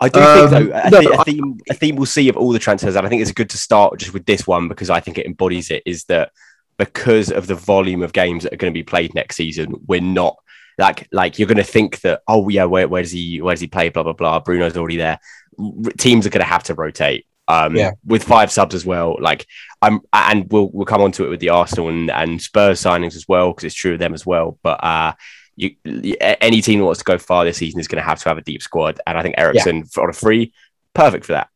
I 0.00 0.08
do 0.08 0.20
Um, 0.20 0.50
think 0.50 0.70
though, 0.70 0.78
a, 0.78 0.90
no, 0.90 1.02
but 1.02 1.06
a 1.14 1.20
I- 1.20 1.24
theme 1.24 1.58
a 1.70 1.74
theme 1.74 1.96
we'll 1.96 2.06
see 2.06 2.28
of 2.28 2.36
all 2.36 2.52
the 2.52 2.58
transfers, 2.58 2.96
and 2.96 3.06
I 3.06 3.08
think 3.10 3.22
it's 3.22 3.32
good 3.32 3.50
to 3.50 3.58
start 3.58 3.98
just 3.98 4.12
with 4.14 4.24
this 4.26 4.46
one 4.46 4.68
because 4.68 4.90
I 4.90 5.00
think 5.00 5.18
it 5.18 5.26
embodies 5.26 5.70
it. 5.70 5.82
Is 5.86 6.04
that 6.04 6.30
because 6.78 7.30
of 7.30 7.46
the 7.46 7.54
volume 7.54 8.02
of 8.02 8.12
games 8.12 8.42
that 8.44 8.52
are 8.52 8.56
going 8.56 8.72
to 8.72 8.76
be 8.78 8.82
played 8.82 9.14
next 9.14 9.36
season, 9.36 9.74
we're 9.86 10.00
not 10.00 10.36
like 10.78 11.08
like 11.12 11.38
you're 11.38 11.48
going 11.48 11.56
to 11.58 11.62
think 11.64 12.00
that 12.00 12.22
oh 12.28 12.48
yeah, 12.48 12.64
where, 12.64 12.88
where 12.88 13.02
does 13.02 13.12
he 13.12 13.40
where 13.40 13.54
does 13.54 13.60
he 13.60 13.66
play? 13.66 13.88
Blah 13.88 14.02
blah 14.04 14.12
blah. 14.12 14.40
Bruno's 14.40 14.76
already 14.76 14.96
there. 14.96 15.18
R- 15.58 15.90
teams 15.98 16.26
are 16.26 16.30
going 16.30 16.44
to 16.44 16.50
have 16.50 16.62
to 16.64 16.74
rotate. 16.74 17.26
Um, 17.48 17.74
Yeah. 17.76 17.90
with 18.06 18.22
five 18.22 18.52
subs 18.52 18.74
as 18.74 18.86
well. 18.86 19.16
Like 19.20 19.46
I'm, 19.82 20.00
and 20.12 20.50
we'll 20.50 20.70
we'll 20.72 20.86
come 20.86 21.02
on 21.02 21.12
to 21.12 21.26
it 21.26 21.28
with 21.28 21.40
the 21.40 21.48
Arsenal 21.50 21.88
and, 21.88 22.10
and 22.10 22.40
Spurs 22.40 22.80
signings 22.80 23.16
as 23.16 23.26
well 23.28 23.50
because 23.50 23.64
it's 23.64 23.74
true 23.74 23.94
of 23.94 23.98
them 23.98 24.14
as 24.14 24.24
well. 24.24 24.58
But 24.62 24.82
uh, 24.82 25.12
you, 25.56 25.74
any 25.84 26.62
team 26.62 26.78
that 26.78 26.84
wants 26.86 26.98
to 27.00 27.04
go 27.04 27.18
far 27.18 27.44
this 27.44 27.58
season 27.58 27.80
is 27.80 27.88
going 27.88 28.00
to 28.02 28.08
have 28.08 28.20
to 28.22 28.28
have 28.28 28.38
a 28.38 28.42
deep 28.42 28.62
squad, 28.62 29.00
and 29.06 29.18
I 29.18 29.22
think 29.22 29.34
Eriksen 29.38 29.84
for 29.84 30.04
on 30.04 30.10
a 30.10 30.12
free, 30.14 30.52
perfect 30.94 31.26
for 31.26 31.32
that. 31.32 31.48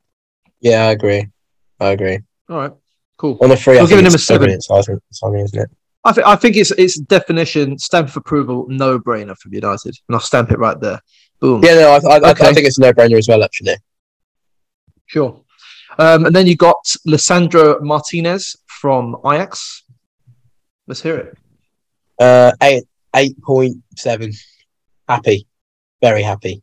Yeah, 0.61 0.87
I 0.87 0.91
agree. 0.91 1.29
I 1.81 1.89
agree. 1.91 2.19
All 2.51 2.59
right, 2.59 2.73
cool. 3.17 3.39
On 3.41 3.51
a 3.53 3.57
free, 3.57 3.77
I 3.77 3.81
You're 3.81 3.89
giving 3.89 4.05
him 4.05 4.07
it's 4.07 4.17
a 4.17 4.19
seven. 4.19 4.41
brilliant 4.41 4.65
signing, 4.65 5.01
signing, 5.13 5.41
isn't 5.45 5.61
it? 5.63 5.71
I, 6.07 6.13
th- 6.13 6.27
I 6.27 6.37
think 6.37 6.57
it's 6.57 6.71
it's 6.73 6.99
definition 7.01 7.79
stamp 7.79 8.09
of 8.09 8.17
approval, 8.17 8.67
no 8.69 8.99
brainer 8.99 9.37
from 9.37 9.53
United, 9.55 9.95
and 10.09 10.15
I'll 10.15 10.21
stamp 10.21 10.51
it 10.53 10.59
right 10.59 10.79
there. 10.81 11.01
Boom. 11.41 11.63
Yeah, 11.65 11.75
no, 11.75 11.89
I, 11.91 12.15
I, 12.15 12.31
Okay. 12.31 12.47
I 12.49 12.53
think 12.55 12.67
it's 12.67 12.79
a 12.79 12.81
no-brainer 12.81 13.19
as 13.19 13.29
well. 13.29 13.43
Actually, 13.45 13.77
Sure. 15.07 15.41
Um, 15.99 16.27
and 16.27 16.35
then 16.35 16.47
you 16.47 16.57
got 16.57 16.83
Lisandro 17.07 17.81
Martinez 17.83 18.57
from 18.67 19.17
Ajax. 19.25 19.85
Let's 20.87 21.03
hear 21.03 21.17
it. 21.19 21.39
uh, 22.21 22.53
eight 22.63 22.85
eight 23.15 23.37
point 23.43 23.77
seven. 23.97 24.33
Happy, 25.09 25.47
very 26.03 26.23
happy. 26.23 26.63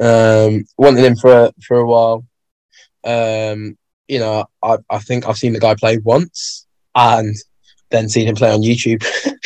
Um, 0.00 0.64
wanted 0.76 1.04
him 1.04 1.16
for 1.16 1.32
a, 1.32 1.52
for 1.66 1.76
a 1.78 1.86
while. 1.86 2.24
Um, 3.04 3.78
you 4.08 4.18
know, 4.18 4.44
I, 4.62 4.76
I 4.90 4.98
think 4.98 5.26
I've 5.26 5.38
seen 5.38 5.52
the 5.52 5.60
guy 5.60 5.74
play 5.74 5.98
once 5.98 6.66
and 6.94 7.34
then 7.90 8.08
seen 8.08 8.28
him 8.28 8.34
play 8.34 8.50
on 8.50 8.62
YouTube. 8.62 9.02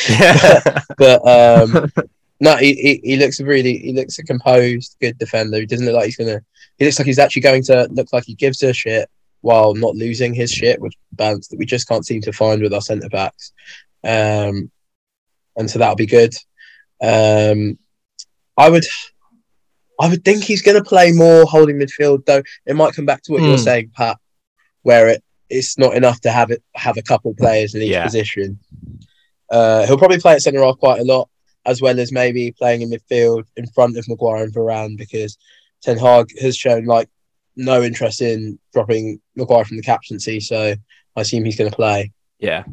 but 0.97 1.21
um, 1.27 1.91
no, 2.39 2.55
he, 2.57 2.73
he 2.75 3.01
he 3.03 3.17
looks 3.17 3.39
really 3.39 3.77
he 3.77 3.93
looks 3.93 4.19
a 4.19 4.23
composed, 4.23 4.97
good 5.01 5.17
defender. 5.17 5.59
He 5.59 5.65
doesn't 5.65 5.85
look 5.85 5.95
like 5.95 6.05
he's 6.05 6.17
gonna. 6.17 6.41
He 6.77 6.85
looks 6.85 6.97
like 6.99 7.05
he's 7.05 7.19
actually 7.19 7.43
going 7.43 7.63
to 7.63 7.87
look 7.91 8.11
like 8.11 8.23
he 8.25 8.33
gives 8.33 8.63
a 8.63 8.73
shit 8.73 9.07
while 9.41 9.73
not 9.75 9.95
losing 9.95 10.33
his 10.33 10.51
shit, 10.51 10.79
which 10.81 10.95
balance 11.13 11.47
that 11.47 11.59
we 11.59 11.65
just 11.65 11.87
can't 11.87 12.05
seem 12.05 12.21
to 12.21 12.31
find 12.33 12.61
with 12.61 12.73
our 12.73 12.81
centre 12.81 13.09
backs. 13.09 13.53
Um, 14.03 14.71
and 15.55 15.69
so 15.69 15.77
that'll 15.79 15.95
be 15.95 16.05
good. 16.07 16.33
Um, 17.01 17.77
I 18.57 18.69
would. 18.69 18.85
I 19.99 20.07
would 20.09 20.25
think 20.25 20.43
he's 20.43 20.63
going 20.63 20.77
to 20.77 20.83
play 20.83 21.11
more 21.11 21.45
holding 21.45 21.77
midfield, 21.77 22.25
though. 22.25 22.41
It 22.65 22.75
might 22.75 22.95
come 22.95 23.05
back 23.05 23.21
to 23.23 23.33
what 23.33 23.43
you're 23.43 23.57
Hmm. 23.57 23.63
saying, 23.63 23.91
Pat, 23.95 24.17
where 24.81 25.09
it 25.09 25.23
it's 25.51 25.77
not 25.77 25.93
enough 25.95 26.19
to 26.21 26.31
have 26.31 26.49
it 26.51 26.61
have 26.75 26.97
a 26.97 27.01
couple 27.01 27.33
players 27.35 27.75
in 27.75 27.81
each 27.81 27.89
Yeah. 27.91 28.03
position. 28.03 28.59
Uh, 29.51 29.85
he'll 29.85 29.97
probably 29.97 30.19
play 30.19 30.33
at 30.33 30.41
centre 30.41 30.63
half 30.63 30.77
quite 30.77 31.01
a 31.01 31.03
lot, 31.03 31.29
as 31.65 31.81
well 31.81 31.99
as 31.99 32.11
maybe 32.11 32.51
playing 32.51 32.81
in 32.81 32.89
midfield 32.89 33.43
in 33.57 33.67
front 33.67 33.97
of 33.97 34.07
Maguire 34.07 34.43
and 34.43 34.53
Varane, 34.53 34.97
because 34.97 35.37
Ten 35.83 35.97
Hag 35.97 36.27
has 36.39 36.55
shown 36.55 36.85
like 36.85 37.09
no 37.57 37.81
interest 37.83 38.21
in 38.21 38.57
dropping 38.73 39.19
Maguire 39.35 39.65
from 39.65 39.77
the 39.77 39.83
captaincy. 39.83 40.39
So 40.39 40.73
I 41.15 41.21
assume 41.21 41.43
he's 41.45 41.57
going 41.57 41.69
to 41.69 41.75
play. 41.75 42.11
yeah. 42.39 42.63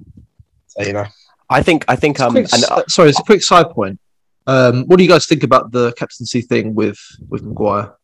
So 0.68 0.82
you 0.84 0.92
know, 0.92 1.06
I 1.50 1.62
think 1.62 1.84
I 1.88 1.96
think 1.96 2.20
um 2.20 2.32
quick, 2.32 2.52
and, 2.52 2.62
s- 2.62 2.94
sorry, 2.94 3.08
it's 3.10 3.18
a 3.18 3.22
quick 3.24 3.42
side 3.42 3.70
point. 3.70 3.98
Um, 4.46 4.84
what 4.86 4.96
do 4.98 5.02
you 5.02 5.08
guys 5.10 5.26
think 5.26 5.42
about 5.42 5.72
the 5.72 5.92
captaincy 5.94 6.40
thing 6.42 6.74
with 6.74 6.98
with 7.28 7.42
Maguire? 7.42 7.94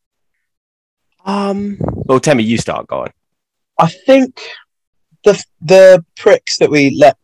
um 1.24 1.76
well 1.80 2.20
Temi, 2.20 2.42
you 2.42 2.58
start 2.58 2.86
going. 2.86 3.12
I 3.78 3.88
think 4.06 4.40
the 5.24 5.44
the 5.62 6.04
pricks 6.16 6.58
that 6.58 6.70
we 6.70 6.90
let 6.90 7.16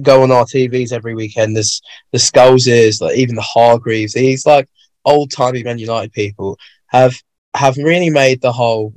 go 0.00 0.22
on 0.22 0.30
our 0.30 0.44
TVs 0.44 0.92
every 0.92 1.14
weekend, 1.14 1.56
there's 1.56 1.82
the 2.12 2.18
Scholeses, 2.18 3.00
like 3.00 3.16
even 3.16 3.34
the 3.34 3.42
Hargreaves, 3.42 4.14
these 4.14 4.46
like 4.46 4.68
old 5.04 5.30
timey 5.30 5.62
Man 5.62 5.78
United 5.78 6.12
people 6.12 6.58
have 6.86 7.14
have 7.54 7.76
really 7.76 8.10
made 8.10 8.40
the 8.40 8.52
whole 8.52 8.94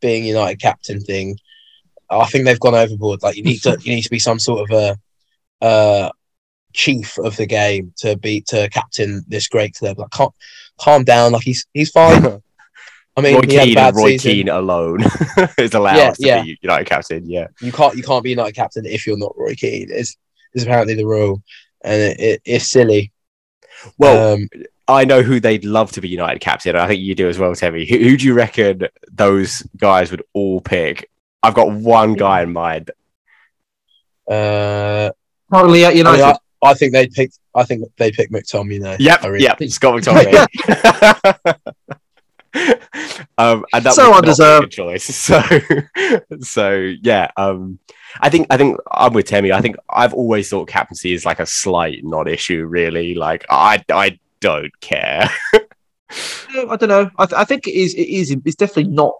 being 0.00 0.24
United 0.24 0.60
captain 0.60 1.00
thing. 1.00 1.36
I 2.10 2.26
think 2.26 2.44
they've 2.44 2.60
gone 2.60 2.74
overboard. 2.74 3.22
Like 3.22 3.36
you 3.36 3.42
need 3.42 3.58
to 3.62 3.78
you 3.82 3.94
need 3.94 4.02
to 4.02 4.10
be 4.10 4.18
some 4.18 4.38
sort 4.38 4.70
of 4.70 4.76
a 4.76 5.64
uh 5.64 6.10
chief 6.72 7.18
of 7.18 7.36
the 7.36 7.46
game 7.46 7.92
to 7.98 8.16
be 8.16 8.40
to 8.48 8.68
captain 8.70 9.24
this 9.28 9.48
great 9.48 9.74
club. 9.74 9.98
Like 9.98 10.10
calm, 10.10 10.30
calm 10.78 11.04
down. 11.04 11.32
Like 11.32 11.42
he's 11.42 11.66
he's 11.72 11.90
fine. 11.90 12.42
I 13.16 13.20
mean, 13.20 13.34
Roy 13.34 13.42
he 13.46 13.54
had 13.54 13.62
a 13.62 13.66
Keane 13.66 13.78
and 13.78 13.96
Roy 13.96 14.10
season. 14.16 14.30
Keane 14.30 14.48
alone 14.48 15.00
is 15.58 15.74
allowed 15.74 15.96
Yeah, 15.96 16.10
to 16.12 16.26
yeah. 16.26 16.42
be 16.42 16.58
United 16.62 16.86
captain. 16.86 17.28
Yeah. 17.28 17.48
You 17.60 17.72
can't 17.72 17.96
you 17.96 18.02
can't 18.02 18.24
be 18.24 18.30
United 18.30 18.54
captain 18.54 18.86
if 18.86 19.06
you're 19.06 19.18
not 19.18 19.34
Roy 19.36 19.54
Keane. 19.54 19.90
Is 19.90 20.16
is 20.54 20.62
apparently 20.62 20.94
the 20.94 21.04
rule, 21.06 21.42
and 21.82 22.00
it, 22.00 22.20
it, 22.20 22.42
it's 22.44 22.70
silly. 22.70 23.12
Well, 23.98 24.34
um, 24.34 24.48
I 24.88 25.04
know 25.04 25.22
who 25.22 25.40
they'd 25.40 25.64
love 25.64 25.92
to 25.92 26.00
be 26.00 26.08
United 26.08 26.40
captain. 26.40 26.76
I 26.76 26.86
think 26.86 27.00
you 27.00 27.14
do 27.14 27.28
as 27.28 27.38
well, 27.38 27.54
Temi. 27.54 27.86
Who, 27.86 27.96
who 27.98 28.16
do 28.16 28.26
you 28.26 28.34
reckon 28.34 28.88
those 29.10 29.62
guys 29.76 30.10
would 30.10 30.22
all 30.32 30.60
pick 30.60 31.08
I've 31.42 31.54
got 31.54 31.72
one 31.72 32.14
guy 32.14 32.42
in 32.42 32.52
mind. 32.52 32.90
Uh, 34.30 35.10
Currently 35.52 35.84
at 35.84 35.88
I, 35.88 35.90
mean, 35.90 35.96
United. 35.98 36.22
I, 36.22 36.38
I 36.62 36.74
think 36.74 36.92
they'd 36.92 37.12
pick. 37.12 37.32
I 37.54 37.64
think 37.64 37.84
they 37.96 38.12
pick 38.12 38.30
McTominay. 38.30 38.96
Yep, 39.00 39.24
I 39.24 39.26
really 39.26 39.44
yep, 39.44 39.58
think- 39.58 39.72
Scott 39.72 40.00
McTominay. 40.00 41.56
um, 43.38 43.64
and 43.72 43.84
that 43.84 43.94
So 43.94 44.10
not 44.10 44.24
undeserved. 44.24 44.72
choice. 44.72 45.06
So, 45.28 45.42
so 46.40 46.92
yeah. 47.02 47.30
Um, 47.36 47.78
I 48.20 48.28
think 48.28 48.46
I 48.50 48.56
think 48.56 48.76
I'm 48.90 49.12
with 49.14 49.26
Temi. 49.26 49.52
I 49.52 49.60
think 49.60 49.76
I've 49.88 50.12
always 50.14 50.48
thought 50.50 50.68
captaincy 50.68 51.12
is 51.14 51.24
like 51.24 51.40
a 51.40 51.46
slight 51.46 52.04
non-issue. 52.04 52.66
Really, 52.66 53.14
like 53.14 53.44
I 53.50 53.82
I 53.90 54.18
don't 54.40 54.78
care. 54.80 55.30
I 56.12 56.76
don't 56.76 56.88
know. 56.88 57.10
I, 57.18 57.26
th- 57.26 57.38
I 57.38 57.44
think 57.44 57.66
it 57.66 57.74
is. 57.74 57.94
It 57.94 58.08
is. 58.08 58.30
It's 58.44 58.56
definitely 58.56 58.92
not 58.92 59.14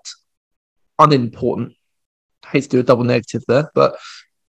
unimportant. 0.98 1.72
hate 2.46 2.64
to 2.64 2.68
do 2.68 2.80
a 2.80 2.82
double 2.82 3.04
negative 3.04 3.42
there, 3.48 3.70
but 3.74 3.96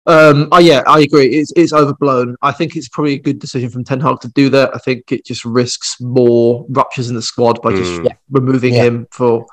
um, 0.08 0.48
oh 0.52 0.58
yeah, 0.58 0.82
I 0.86 1.00
agree. 1.00 1.28
It's 1.36 1.52
it's 1.54 1.72
overblown. 1.72 2.34
I 2.42 2.50
think 2.52 2.74
it's 2.76 2.88
probably 2.88 3.14
a 3.14 3.18
good 3.18 3.38
decision 3.38 3.70
from 3.70 3.84
Ten 3.84 4.00
Hag 4.00 4.20
to 4.20 4.28
do 4.28 4.48
that. 4.50 4.74
I 4.74 4.78
think 4.78 5.12
it 5.12 5.24
just 5.24 5.44
risks 5.44 5.96
more 6.00 6.66
ruptures 6.70 7.10
in 7.10 7.14
the 7.16 7.22
squad 7.22 7.60
by 7.62 7.70
just 7.76 7.92
Mm. 8.00 8.04
Yeah. 8.06 8.12
removing 8.30 8.74
Yeah. 8.74 8.84
him 8.84 9.06
for 9.12 9.46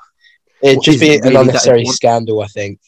It'd 0.62 0.82
just 0.82 0.96
is 0.96 1.00
be 1.00 1.10
it 1.10 1.24
an 1.24 1.36
unnecessary 1.36 1.84
scandal. 1.84 2.40
I 2.40 2.46
think. 2.46 2.80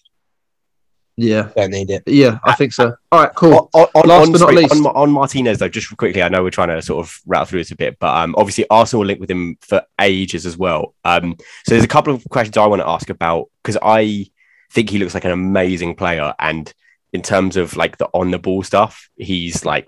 yeah, 1.20 1.48
Don't 1.57 1.70
need 1.70 1.90
it. 1.90 2.04
yeah. 2.07 2.38
I 2.44 2.54
think 2.54 2.72
so. 2.72 2.94
All 3.11 3.20
right, 3.22 3.35
cool. 3.35 3.68
On, 3.74 3.87
on, 3.94 4.09
Last 4.09 4.26
on- 4.26 4.33
but 4.33 4.38
not 4.38 4.44
sorry, 4.50 4.54
least. 4.57 4.72
on, 4.76 4.87
on 4.87 5.11
Martinez 5.11 5.59
though, 5.59 5.68
just 5.68 5.94
quickly, 5.96 6.22
I 6.22 6.28
know 6.28 6.42
we're 6.44 6.50
trying 6.50 6.68
to 6.68 6.81
sort 6.81 7.04
of 7.04 7.20
rattle 7.26 7.46
through 7.46 7.61
this 7.61 7.72
a 7.72 7.76
bit, 7.76 7.98
but 7.98 8.16
um, 8.16 8.35
obviously 8.38 8.66
Arsenal 8.70 9.04
linked 9.04 9.20
with 9.20 9.31
him 9.31 9.59
for 9.61 9.83
ages 10.00 10.46
as 10.46 10.57
well. 10.57 10.94
Um, 11.04 11.35
so 11.66 11.74
there's 11.74 11.85
a 11.85 11.88
couple 11.88 12.14
of 12.14 12.24
questions 12.31 12.57
I 12.57 12.66
want 12.66 12.83
to 12.83 12.88
ask 12.88 13.11
about 13.11 13.46
because 13.62 13.76
I 13.83 14.26
think 14.70 14.90
he 14.90 14.98
looks 14.98 15.12
like 15.14 15.24
an 15.24 15.33
amazing 15.33 15.96
player, 15.96 16.33
and 16.38 16.72
in 17.12 17.23
terms 17.23 17.57
of 17.57 17.77
like 17.77 17.99
the 17.99 18.07
on 18.12 18.31
the 18.31 18.38
ball 18.38 18.62
stuff, 18.62 19.09
he's 19.16 19.64
like 19.64 19.87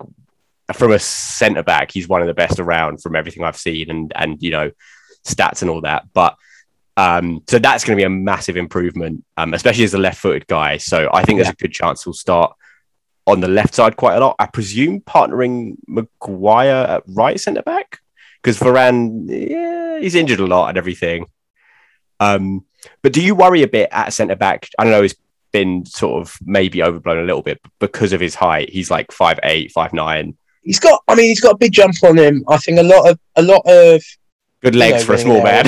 from 0.73 0.91
a 0.91 0.99
centre 0.99 1.63
back, 1.63 1.91
he's 1.91 2.07
one 2.07 2.21
of 2.21 2.27
the 2.27 2.33
best 2.33 2.59
around 2.59 3.01
from 3.01 3.15
everything 3.15 3.43
I've 3.43 3.57
seen, 3.57 3.89
and 3.89 4.11
and 4.15 4.41
you 4.41 4.51
know 4.51 4.71
stats 5.25 5.61
and 5.61 5.69
all 5.69 5.81
that, 5.81 6.07
but. 6.13 6.35
Um, 6.97 7.41
so 7.47 7.57
that's 7.57 7.85
going 7.85 7.97
to 7.97 8.01
be 8.01 8.05
a 8.05 8.09
massive 8.09 8.57
improvement, 8.57 9.23
um, 9.37 9.53
especially 9.53 9.85
as 9.85 9.93
a 9.93 9.97
left-footed 9.97 10.45
guy. 10.45 10.77
So 10.77 11.09
I 11.11 11.23
think 11.23 11.37
there's 11.37 11.49
a 11.49 11.55
good 11.55 11.71
chance 11.71 12.03
he'll 12.03 12.13
start 12.13 12.53
on 13.25 13.39
the 13.39 13.47
left 13.47 13.73
side 13.73 13.95
quite 13.95 14.15
a 14.15 14.19
lot. 14.19 14.35
I 14.37 14.45
presume 14.45 14.99
partnering 14.99 15.77
Maguire 15.87 16.85
at 16.89 17.03
right 17.07 17.39
centre 17.39 17.61
back 17.61 17.99
because 18.41 18.59
Varane, 18.59 19.25
yeah, 19.27 19.99
he's 19.99 20.15
injured 20.15 20.41
a 20.41 20.47
lot 20.47 20.67
and 20.69 20.77
everything. 20.77 21.27
Um, 22.19 22.65
but 23.01 23.13
do 23.13 23.21
you 23.21 23.35
worry 23.35 23.63
a 23.63 23.67
bit 23.67 23.89
at 23.91 24.13
centre 24.13 24.35
back? 24.35 24.67
I 24.77 24.83
don't 24.83 24.91
know. 24.91 25.03
It's 25.03 25.15
been 25.51 25.85
sort 25.85 26.21
of 26.21 26.37
maybe 26.41 26.83
overblown 26.83 27.19
a 27.19 27.25
little 27.25 27.41
bit 27.41 27.59
because 27.79 28.13
of 28.13 28.19
his 28.19 28.35
height. 28.35 28.69
He's 28.69 28.91
like 28.91 29.11
five 29.11 29.39
eight, 29.43 29.71
five 29.71 29.93
nine. 29.93 30.37
He's 30.63 30.79
got. 30.79 31.03
I 31.07 31.15
mean, 31.15 31.27
he's 31.27 31.41
got 31.41 31.55
a 31.55 31.57
big 31.57 31.71
jump 31.71 31.95
on 32.03 32.17
him. 32.17 32.43
I 32.47 32.57
think 32.57 32.79
a 32.79 32.83
lot 32.83 33.09
of 33.09 33.19
a 33.35 33.41
lot 33.41 33.61
of 33.65 34.01
Good 34.61 34.75
legs 34.75 35.01
know, 35.01 35.05
for 35.07 35.13
a 35.13 35.17
small 35.17 35.43
man. 35.43 35.65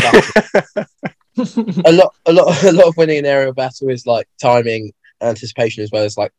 a 1.85 1.91
lot 1.91 2.15
a 2.25 2.33
lot 2.33 2.63
a 2.63 2.71
lot 2.71 2.87
of 2.87 2.97
winning 2.97 3.17
an 3.17 3.25
aerial 3.25 3.53
battle 3.53 3.89
is 3.89 4.05
like 4.05 4.27
timing, 4.39 4.91
anticipation, 5.21 5.83
as 5.83 5.91
well 5.91 6.03
as 6.03 6.17
like 6.17 6.31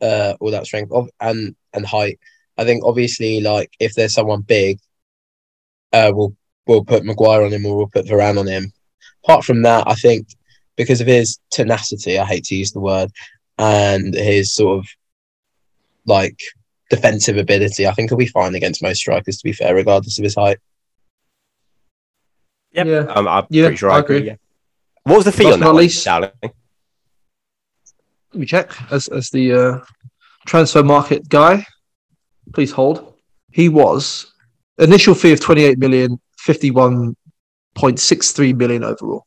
uh 0.00 0.34
all 0.40 0.50
that 0.50 0.66
strength 0.66 0.92
of 0.92 1.08
and 1.20 1.54
and 1.74 1.86
height. 1.86 2.18
I 2.56 2.64
think 2.64 2.84
obviously 2.84 3.40
like 3.40 3.72
if 3.80 3.94
there's 3.94 4.14
someone 4.14 4.40
big, 4.42 4.78
uh, 5.92 6.10
we'll 6.14 6.34
we'll 6.66 6.84
put 6.84 7.04
Maguire 7.04 7.42
on 7.42 7.52
him 7.52 7.66
or 7.66 7.76
we'll 7.76 7.86
put 7.86 8.06
Varane 8.06 8.38
on 8.38 8.46
him. 8.46 8.72
Apart 9.24 9.44
from 9.44 9.62
that, 9.62 9.86
I 9.86 9.94
think 9.94 10.28
because 10.80 11.00
of 11.02 11.06
his 11.06 11.38
tenacity, 11.50 12.18
I 12.18 12.24
hate 12.24 12.44
to 12.44 12.56
use 12.56 12.72
the 12.72 12.80
word, 12.80 13.10
and 13.58 14.14
his 14.14 14.54
sort 14.54 14.78
of 14.78 14.86
like 16.06 16.38
defensive 16.88 17.36
ability, 17.36 17.86
I 17.86 17.92
think 17.92 18.08
he'll 18.10 18.16
be 18.18 18.24
fine 18.26 18.54
against 18.54 18.82
most 18.82 18.96
strikers. 18.98 19.36
To 19.38 19.44
be 19.44 19.52
fair, 19.52 19.74
regardless 19.74 20.18
of 20.18 20.24
his 20.24 20.34
height. 20.34 20.56
Yep. 22.72 22.86
Yeah. 22.86 22.98
Um, 23.14 23.28
I'm 23.28 23.44
Yeah, 23.50 23.64
pretty 23.64 23.76
sure 23.76 23.90
I, 23.90 23.96
I 23.96 23.98
agree. 24.00 24.16
agree. 24.16 24.28
Yeah. 24.28 24.36
What 25.04 25.16
was 25.16 25.24
the 25.26 25.32
fee 25.32 25.44
Last 25.44 25.52
on 25.54 25.60
that 25.60 25.66
not 25.66 25.74
one, 25.74 25.82
least- 25.82 26.04
darling? 26.04 26.30
Let 26.42 26.52
me 28.34 28.46
check 28.46 28.70
as 28.92 29.08
as 29.08 29.28
the 29.30 29.52
uh, 29.52 29.78
transfer 30.46 30.82
market 30.82 31.28
guy. 31.28 31.66
Please 32.54 32.72
hold. 32.72 33.14
He 33.52 33.68
was 33.68 34.32
initial 34.78 35.14
fee 35.14 35.32
of 35.32 35.40
28 35.40 35.78
million, 35.78 36.18
51.63 36.46 38.56
million 38.56 38.84
overall. 38.84 39.26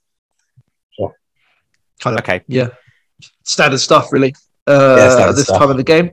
Kind 2.01 2.17
of 2.17 2.23
Okay. 2.23 2.41
yeah, 2.47 2.69
standard 3.43 3.79
stuff 3.79 4.11
really. 4.11 4.33
Uh, 4.67 4.95
Yeah, 4.97 5.09
standard 5.09 5.29
at 5.29 5.35
this 5.35 5.45
stuff. 5.45 5.59
time 5.59 5.71
of 5.71 5.77
the 5.77 5.83
game. 5.83 6.11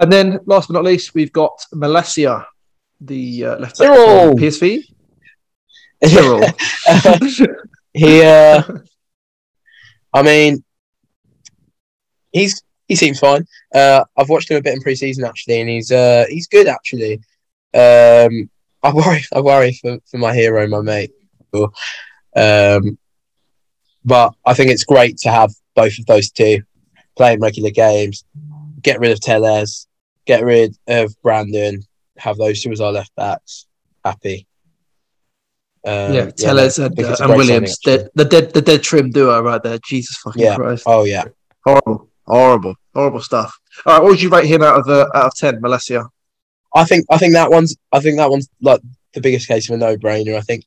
And 0.00 0.12
then, 0.12 0.38
last 0.46 0.68
but 0.68 0.74
not 0.74 0.84
least, 0.84 1.14
we've 1.14 1.32
got 1.32 1.52
Malacia, 1.74 2.44
the 3.00 3.44
uh, 3.44 3.56
left 3.58 3.78
back 3.78 3.88
from 3.88 4.36
PSV. 4.38 4.84
Cyril. 6.04 6.42
he 7.92 8.22
uh 8.22 8.62
I 10.14 10.22
mean 10.22 10.62
he's 12.30 12.62
he 12.86 12.94
seems 12.94 13.18
fine. 13.18 13.44
Uh 13.74 14.04
I've 14.16 14.28
watched 14.28 14.48
him 14.50 14.58
a 14.58 14.62
bit 14.62 14.74
in 14.74 14.80
pre-season 14.80 15.24
actually 15.24 15.60
and 15.60 15.68
he's 15.68 15.90
uh 15.90 16.24
he's 16.28 16.46
good 16.46 16.68
actually. 16.68 17.14
Um 17.74 18.48
I 18.82 18.92
worry 18.92 19.24
I 19.34 19.40
worry 19.40 19.72
for, 19.72 19.98
for 20.08 20.18
my 20.18 20.32
hero, 20.34 20.66
my 20.68 20.82
mate. 20.82 21.10
Um 22.36 22.96
but 24.08 24.34
I 24.44 24.54
think 24.54 24.70
it's 24.70 24.84
great 24.84 25.18
to 25.18 25.30
have 25.30 25.52
both 25.74 25.98
of 25.98 26.06
those 26.06 26.30
two 26.30 26.62
playing 27.16 27.40
regular 27.40 27.70
games, 27.70 28.24
get 28.80 29.00
rid 29.00 29.10
of 29.10 29.20
Telles, 29.20 29.86
get 30.26 30.44
rid 30.44 30.76
of 30.86 31.14
Brandon, 31.22 31.82
have 32.16 32.36
those 32.36 32.62
two 32.62 32.72
as 32.72 32.80
our 32.80 32.92
left 32.92 33.14
backs. 33.16 33.66
Happy. 34.04 34.46
Um, 35.86 36.12
yeah, 36.12 36.30
Telles 36.30 36.78
I 36.78 36.86
and, 36.86 37.00
uh, 37.00 37.16
and 37.20 37.36
Williams, 37.36 37.78
the, 37.84 38.10
the 38.14 38.24
dead 38.24 38.52
the 38.52 38.62
dead 38.62 38.82
trim 38.82 39.10
duo 39.10 39.40
right 39.42 39.62
there. 39.62 39.78
Jesus 39.84 40.16
fucking 40.18 40.42
Yeah. 40.42 40.56
Christ! 40.56 40.84
Oh 40.86 41.04
yeah. 41.04 41.24
Horrible, 41.64 42.08
horrible, 42.26 42.74
horrible 42.94 43.20
stuff. 43.20 43.58
All 43.86 43.94
right, 43.94 44.02
what 44.02 44.10
would 44.10 44.22
you 44.22 44.28
rate 44.30 44.46
him 44.46 44.62
out 44.62 44.80
of 44.80 44.88
uh, 44.88 45.08
out 45.14 45.26
of 45.26 45.34
ten, 45.34 45.60
Malacia? 45.60 46.08
I 46.74 46.84
think 46.84 47.06
I 47.10 47.18
think 47.18 47.34
that 47.34 47.50
one's 47.50 47.76
I 47.92 48.00
think 48.00 48.16
that 48.16 48.30
one's 48.30 48.48
like 48.60 48.80
the 49.14 49.20
biggest 49.20 49.48
case 49.48 49.68
of 49.68 49.74
a 49.74 49.78
no 49.78 49.96
brainer. 49.96 50.36
I 50.36 50.40
think 50.40 50.64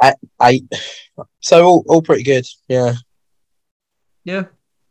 I 0.00 0.14
I 0.38 0.62
so 1.40 1.64
all, 1.64 1.84
all 1.88 2.02
pretty 2.02 2.22
good. 2.22 2.46
Yeah. 2.68 2.94
Yeah, 4.24 4.44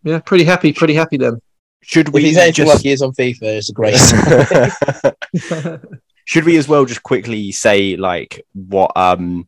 yeah, 0.04 0.20
pretty 0.20 0.44
happy, 0.44 0.74
pretty 0.74 0.96
happy 0.96 1.18
then. 1.18 1.40
Should 1.82 2.08
If 2.08 2.14
we 2.14 2.24
he's 2.24 2.38
anything 2.38 2.66
just 2.66 2.74
like 2.74 2.82
he 2.82 2.92
is 2.92 3.02
on 3.02 3.12
FIFA, 3.12 3.38
it's 3.42 3.70
a 3.70 3.74
great. 3.74 3.96
Should 6.26 6.46
we 6.46 6.58
as 6.58 6.68
well 6.68 6.86
just 6.86 7.04
quickly 7.04 7.52
say 7.52 7.96
like 7.96 8.46
what 8.54 8.92
um 8.96 9.48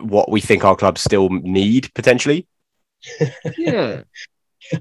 what 0.00 0.30
we 0.30 0.40
think 0.40 0.64
our 0.64 0.76
clubs 0.76 1.00
still 1.00 1.28
need 1.28 1.92
potentially? 1.94 2.46
yeah, 3.56 4.02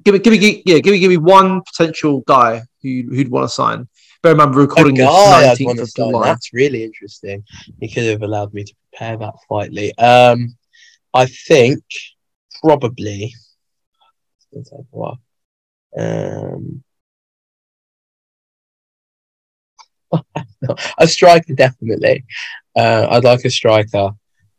give 0.04 0.14
me, 0.14 0.20
give 0.20 0.34
me, 0.34 0.62
yeah, 0.66 0.80
give 0.80 0.92
me, 0.92 1.00
give 1.00 1.10
me 1.10 1.18
one 1.18 1.62
potential 1.62 2.22
guy 2.22 2.62
who 2.82 3.04
who'd 3.10 3.30
want 3.30 3.46
to 3.46 3.54
sign. 3.54 3.88
Bear 4.22 4.34
in 4.34 4.38
mind, 4.38 4.54
we're 4.54 4.64
recording 4.64 4.96
this 4.96 5.08
nineteenth 5.08 5.80
of. 5.80 5.94
July. 5.96 6.28
That's 6.28 6.52
really 6.54 6.84
interesting. 6.84 7.44
He 7.80 7.88
could 7.88 8.04
have 8.04 8.22
allowed 8.22 8.54
me 8.54 8.66
to 8.66 8.76
prepare 8.92 9.18
that 9.18 9.36
slightly. 9.48 9.98
Um, 9.98 10.58
I 11.14 11.26
think 11.26 11.82
probably. 12.62 13.34
It's 14.36 14.48
gonna 14.52 14.66
take 14.66 14.88
a 14.92 14.98
while. 14.98 15.20
Um, 15.98 16.84
a 20.98 21.08
striker 21.08 21.54
definitely. 21.54 22.26
Uh, 22.76 23.08
I'd 23.10 23.24
like 23.24 23.46
a 23.46 23.50
striker. 23.50 24.10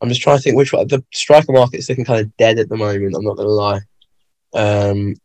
I'm 0.01 0.09
just 0.09 0.21
trying 0.21 0.37
to 0.37 0.41
think 0.41 0.57
which 0.57 0.73
one. 0.73 0.87
The 0.87 1.03
striker 1.13 1.51
market's 1.51 1.87
looking 1.87 2.05
kind 2.05 2.21
of 2.21 2.35
dead 2.37 2.57
at 2.57 2.67
the 2.67 2.77
moment. 2.77 3.13
I'm 3.15 3.23
not 3.23 3.37
going 3.37 3.47
to 3.47 3.53
lie. 3.53 3.81
Um, 4.53 5.15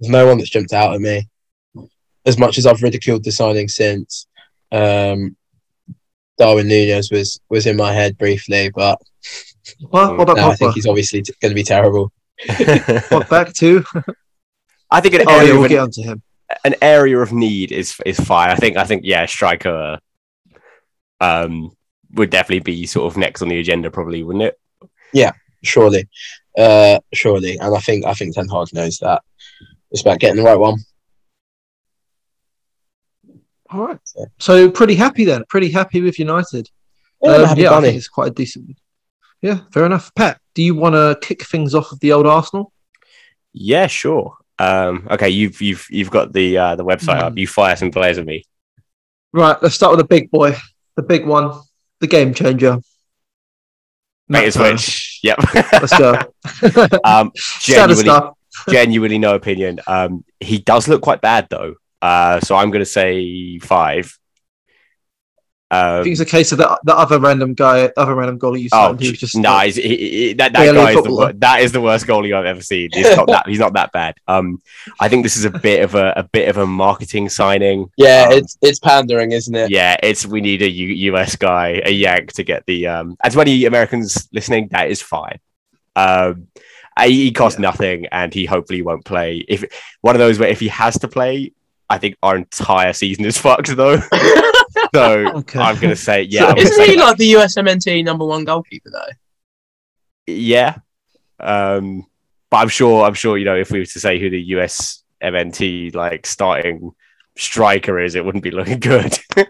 there's 0.00 0.10
no 0.10 0.26
one 0.26 0.38
that's 0.38 0.48
jumped 0.48 0.72
out 0.72 0.94
at 0.94 1.00
me. 1.00 1.28
As 2.24 2.38
much 2.38 2.58
as 2.58 2.66
I've 2.66 2.82
ridiculed 2.82 3.24
the 3.24 3.32
signing 3.32 3.68
since, 3.68 4.26
um, 4.70 5.36
Darwin 6.38 6.68
Nunez 6.68 7.10
was 7.10 7.40
was 7.50 7.66
in 7.66 7.76
my 7.76 7.92
head 7.92 8.16
briefly, 8.18 8.70
but 8.74 8.98
What, 9.90 10.16
what 10.16 10.28
about 10.30 10.36
now 10.36 10.50
I 10.50 10.54
think 10.54 10.74
he's 10.74 10.86
obviously 10.86 11.22
t- 11.22 11.32
going 11.40 11.50
to 11.50 11.54
be 11.54 11.62
terrible. 11.64 12.12
What 13.08 13.28
back 13.30 13.52
to? 13.54 13.84
I 14.90 15.00
think 15.00 15.14
an 15.14 15.22
Oh 15.26 15.38
area 15.38 15.48
yeah, 15.48 15.54
of 15.54 15.56
we'll 15.56 15.64
an, 15.64 15.68
get 15.70 15.78
onto 15.80 16.02
him. 16.02 16.22
an 16.64 16.74
area 16.82 17.18
of 17.18 17.32
need 17.32 17.72
is 17.72 17.96
is 18.06 18.18
fine. 18.20 18.50
I 18.50 18.56
think 18.56 18.76
I 18.76 18.84
think 18.84 19.02
yeah, 19.04 19.26
striker 19.26 19.98
um 21.20 21.70
would 22.14 22.30
definitely 22.30 22.60
be 22.60 22.86
sort 22.86 23.10
of 23.10 23.16
next 23.16 23.42
on 23.42 23.48
the 23.48 23.58
agenda 23.58 23.90
probably, 23.90 24.22
wouldn't 24.22 24.44
it? 24.44 24.58
Yeah, 25.14 25.32
surely, 25.62 26.08
uh, 26.58 26.98
surely, 27.12 27.56
and 27.58 27.74
I 27.74 27.80
think 27.80 28.04
I 28.04 28.14
think 28.14 28.34
Ten 28.34 28.48
Hag 28.48 28.68
knows 28.74 28.98
that. 28.98 29.22
It's 29.90 30.02
about 30.02 30.18
getting 30.20 30.36
the 30.36 30.42
right 30.42 30.58
one. 30.58 30.78
All 33.72 33.86
right, 33.86 33.98
so 34.38 34.70
pretty 34.70 34.94
happy 34.94 35.24
then. 35.24 35.44
Pretty 35.48 35.70
happy 35.70 36.00
with 36.00 36.18
United. 36.18 36.68
Yeah, 37.22 37.30
Um, 37.30 37.58
yeah, 37.58 37.74
I 37.76 37.80
think 37.80 37.96
it's 37.96 38.08
quite 38.08 38.28
a 38.32 38.34
decent. 38.34 38.76
Yeah, 39.40 39.60
fair 39.72 39.86
enough. 39.86 40.12
Pat, 40.14 40.40
do 40.54 40.62
you 40.62 40.74
want 40.74 40.94
to 40.94 41.18
kick 41.26 41.44
things 41.44 41.74
off 41.74 41.90
with 41.90 42.00
the 42.00 42.12
old 42.12 42.26
Arsenal? 42.26 42.72
Yeah, 43.52 43.86
sure. 43.86 44.36
Um, 44.58 45.08
okay, 45.10 45.28
you've 45.30 45.60
you've 45.60 45.86
you've 45.90 46.10
got 46.10 46.32
the 46.32 46.58
uh, 46.58 46.76
the 46.76 46.84
website 46.84 47.18
Mm. 47.18 47.22
up. 47.22 47.38
You 47.38 47.46
fire 47.46 47.74
some 47.76 47.90
blaze 47.90 48.18
at 48.18 48.26
me. 48.26 48.44
Right, 49.32 49.56
let's 49.62 49.74
start 49.74 49.92
with 49.92 50.00
the 50.00 50.06
big 50.08 50.30
boy, 50.30 50.54
the 50.96 51.02
big 51.02 51.26
one, 51.26 51.58
the 52.00 52.06
game 52.06 52.34
changer. 52.34 52.78
Make 54.28 54.54
a 54.54 54.58
Matt 54.58 54.78
switch. 54.80 55.20
Yep. 55.22 55.38
Let's 55.54 55.98
go. 55.98 56.18
um, 57.04 57.32
genuinely, 57.60 58.20
genuinely 58.70 59.18
no 59.18 59.34
opinion. 59.34 59.80
Um, 59.86 60.24
he 60.40 60.58
does 60.58 60.86
look 60.88 61.02
quite 61.02 61.20
bad 61.20 61.48
though. 61.50 61.74
Uh, 62.02 62.40
so 62.40 62.56
I'm 62.56 62.70
going 62.70 62.80
to 62.82 62.86
say 63.00 63.58
five. 63.60 64.18
I 65.70 65.98
Um, 66.00 66.04
think 66.04 66.12
it's 66.12 66.20
a 66.20 66.26
case 66.26 66.52
of 66.52 66.58
the, 66.58 66.78
the 66.84 66.94
other 66.94 67.18
random 67.18 67.54
guy, 67.54 67.90
other 67.96 68.14
random 68.14 68.38
goalie 68.38 68.60
you 68.60 68.68
oh, 68.72 68.88
signed. 68.88 69.00
who 69.00 69.12
just 69.12 69.34
nah, 69.38 69.60
he's, 69.60 69.76
he, 69.76 69.96
he, 69.96 70.32
that, 70.34 70.52
that 70.52 70.74
guy 70.74 70.90
is 70.92 71.02
the, 71.02 71.34
that 71.38 71.62
is 71.62 71.72
the 71.72 71.80
worst 71.80 72.06
goalie 72.06 72.36
I've 72.36 72.44
ever 72.44 72.60
seen. 72.60 72.90
He's 72.92 73.16
not 73.16 73.26
that. 73.28 73.46
He's 73.48 73.58
not 73.58 73.72
that 73.72 73.90
bad. 73.90 74.16
Um, 74.28 74.60
I 75.00 75.08
think 75.08 75.22
this 75.22 75.38
is 75.38 75.46
a 75.46 75.50
bit 75.50 75.82
of 75.82 75.94
a, 75.94 76.12
a 76.14 76.24
bit 76.24 76.50
of 76.50 76.58
a 76.58 76.66
marketing 76.66 77.30
signing. 77.30 77.88
Yeah, 77.96 78.26
Um, 78.28 78.32
it's 78.38 78.58
it's 78.60 78.80
pandering, 78.80 79.32
isn't 79.32 79.54
it? 79.54 79.70
yeah, 79.70 79.96
it's 80.02 80.26
we 80.26 80.42
need 80.42 80.60
a 80.60 80.68
U- 80.68 81.14
US 81.14 81.36
guy, 81.36 81.80
a 81.86 81.90
Yank 81.90 82.32
to 82.34 82.42
get 82.42 82.66
the 82.66 82.88
um. 82.88 83.16
And 83.24 83.32
to 83.32 83.40
any 83.40 83.64
Americans 83.64 84.28
listening, 84.30 84.68
that 84.72 84.90
is 84.90 85.00
fine. 85.00 85.38
Um, 85.96 86.48
he 87.02 87.32
costs 87.32 87.58
Yeah. 87.58 87.62
nothing, 87.70 88.06
and 88.12 88.34
he 88.34 88.44
hopefully 88.44 88.82
won't 88.82 89.06
play. 89.06 89.42
If 89.48 89.64
one 90.02 90.14
of 90.16 90.18
those 90.20 90.38
where 90.38 90.50
if 90.50 90.60
he 90.60 90.68
has 90.68 90.98
to 90.98 91.08
play, 91.08 91.52
I 91.92 91.98
think 91.98 92.16
our 92.22 92.36
entire 92.36 92.92
season 92.92 93.24
is 93.24 93.36
fucked 93.44 93.74
though. 93.76 93.98
so 94.94 95.28
Okay. 95.40 95.58
I'm 95.60 95.78
gonna 95.78 95.96
say 95.96 96.22
yeah. 96.22 96.50
So- 96.50 96.56
Isn't 96.58 96.74
say 96.76 96.86
he 96.88 96.96
that. 96.96 97.04
like 97.04 97.16
the 97.18 97.32
USMNT 97.34 98.04
number 98.04 98.24
one 98.24 98.44
goalkeeper 98.44 98.90
though? 98.90 99.12
yeah. 100.26 100.76
Um, 101.40 102.06
but 102.50 102.58
I'm 102.58 102.68
sure 102.68 103.04
I'm 103.04 103.14
sure 103.14 103.36
you 103.38 103.44
know 103.44 103.56
if 103.56 103.70
we 103.70 103.78
were 103.80 103.84
to 103.86 104.00
say 104.00 104.18
who 104.18 104.30
the 104.30 104.40
US 104.56 105.02
MNT 105.22 105.94
like 105.94 106.26
starting 106.26 106.92
striker 107.36 107.98
is, 108.00 108.14
it 108.14 108.24
wouldn't 108.24 108.44
be 108.44 108.50
looking 108.50 108.78
good. 108.80 109.18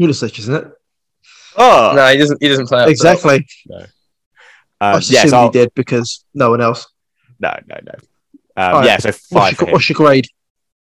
Pulisic, 0.00 0.38
isn't 0.38 0.54
it? 0.54 0.64
oh, 1.56 1.92
No, 1.94 2.06
he 2.08 2.16
doesn't. 2.18 2.42
He 2.42 2.48
doesn't 2.48 2.66
play. 2.68 2.78
up 2.80 2.84
top. 2.86 2.90
Exactly. 2.90 3.46
I 4.80 4.92
um, 4.92 5.00
just 5.00 5.10
yeah, 5.12 5.18
assumed 5.20 5.30
so 5.30 5.36
he 5.36 5.42
I'll- 5.44 5.50
did 5.50 5.74
because 5.74 6.24
no 6.34 6.50
one 6.50 6.60
else. 6.60 6.86
No, 7.38 7.54
no, 7.68 7.76
no. 7.84 7.92
Um, 8.56 8.74
All 8.74 8.80
right. 8.80 8.86
Yeah, 8.86 8.96
so 8.98 9.08
What's 9.08 9.26
five. 9.28 9.60
your, 9.60 9.70
what's 9.72 9.88
your 9.88 9.94
grade? 9.96 10.26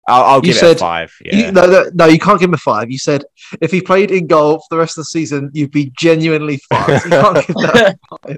I'll, 0.09 0.23
I'll 0.23 0.35
You 0.37 0.41
give 0.53 0.55
it 0.55 0.63
a 0.63 0.67
said- 0.69 0.79
five. 0.79 1.13
You- 1.23 1.51
no, 1.51 1.65
no, 1.67 1.89
no, 1.93 2.05
you 2.07 2.19
can't 2.19 2.39
give 2.39 2.49
him 2.49 2.53
a 2.53 2.57
five. 2.57 2.89
You 2.91 2.97
said 2.99 3.23
if 3.61 3.71
he 3.71 3.81
played 3.81 4.11
in 4.11 4.27
goal 4.27 4.57
for 4.59 4.65
the 4.71 4.77
rest 4.77 4.97
of 4.97 5.01
the 5.01 5.05
season, 5.05 5.49
you'd 5.53 5.71
be 5.71 5.91
genuinely 5.97 6.59
five. 6.69 7.03
You 7.05 7.09
can't 7.11 7.47
give 7.47 7.55
that. 7.57 7.95
a 8.11 8.17
five. 8.27 8.37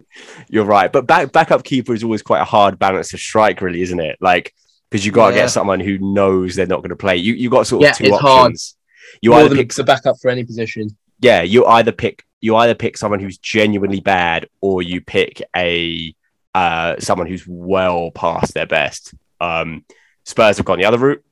You're 0.49 0.65
right. 0.65 0.91
But 0.91 1.07
back 1.07 1.31
backup 1.31 1.63
keeper 1.63 1.93
is 1.93 2.03
always 2.03 2.21
quite 2.21 2.41
a 2.41 2.45
hard 2.45 2.77
balance 2.79 3.10
to 3.10 3.17
strike, 3.17 3.62
really, 3.62 3.81
isn't 3.81 3.99
it? 3.99 4.17
Like, 4.21 4.53
because 4.89 5.05
you 5.05 5.12
got 5.12 5.29
to 5.31 5.36
Yeah. 5.36 5.43
get 5.43 5.51
someone 5.51 5.79
who 5.79 5.97
knows 5.99 6.55
they're 6.55 6.67
not 6.67 6.79
going 6.81 6.89
to 6.89 6.95
play. 6.95 7.15
You 7.17 7.34
you 7.34 7.49
got 7.49 7.65
sort 7.67 7.84
of 7.84 7.88
Yeah, 7.88 7.93
two 7.93 8.03
it's 8.05 8.17
hard. 8.19 8.41
options. 8.51 8.75
You 9.21 9.31
More 9.31 9.39
either 9.39 9.49
than 9.49 9.57
pick 9.60 9.73
the 9.73 9.84
backup 9.84 10.15
for 10.21 10.29
any 10.29 10.43
position. 10.43 10.89
yeah, 11.19 11.41
you 11.41 11.65
either 11.65 11.91
pick 11.91 12.23
you 12.43 12.55
either 12.55 12.73
pick 12.75 12.97
someone 12.97 13.19
who's 13.19 13.38
genuinely 13.38 13.99
bad 13.99 14.47
or 14.62 14.81
you 14.81 14.99
pick 15.01 15.41
a 15.55 16.13
uh 16.55 16.95
someone 16.99 17.27
who's 17.27 17.45
well 17.47 18.12
past 18.12 18.53
their 18.53 18.65
best. 18.65 19.13
Um 19.39 19.86
Spurs 20.25 20.57
have 20.57 20.65
gone 20.65 20.77
the 20.77 20.86
other 20.86 20.97
route, 20.97 21.23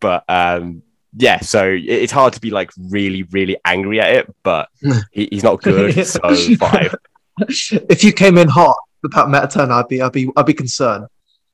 but 0.00 0.24
um 0.28 0.82
yeah, 1.18 1.40
so 1.40 1.74
it's 1.74 2.12
hard 2.12 2.34
to 2.34 2.40
be 2.40 2.50
like 2.50 2.70
really, 2.90 3.22
really 3.24 3.56
angry 3.64 4.00
at 4.00 4.12
it, 4.14 4.34
but 4.42 4.68
he, 5.12 5.28
he's 5.30 5.42
not 5.42 5.62
good. 5.62 6.06
So 6.06 6.20
five. 6.58 6.94
if 7.38 8.04
you 8.04 8.12
came 8.12 8.36
in 8.36 8.48
hot 8.48 8.76
about 9.02 9.50
Turner, 9.50 9.74
I'd 9.74 9.88
be, 9.88 10.02
I'd 10.02 10.12
be, 10.12 10.28
I'd 10.36 10.46
be 10.46 10.52
concerned. 10.52 11.06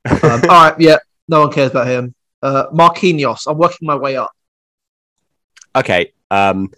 Um, 0.05 0.21
all 0.23 0.71
right, 0.71 0.75
yeah, 0.81 0.97
no 1.29 1.43
one 1.43 1.53
cares 1.53 1.71
about 1.71 1.87
him. 1.87 2.15
Uh, 2.43 2.71
Marquinhos, 2.71 3.47
I'm 3.47 3.57
working 3.57 3.87
my 3.87 3.95
way 3.95 4.17
up. 4.17 4.33
Okay. 5.77 6.13
Um 6.31 6.71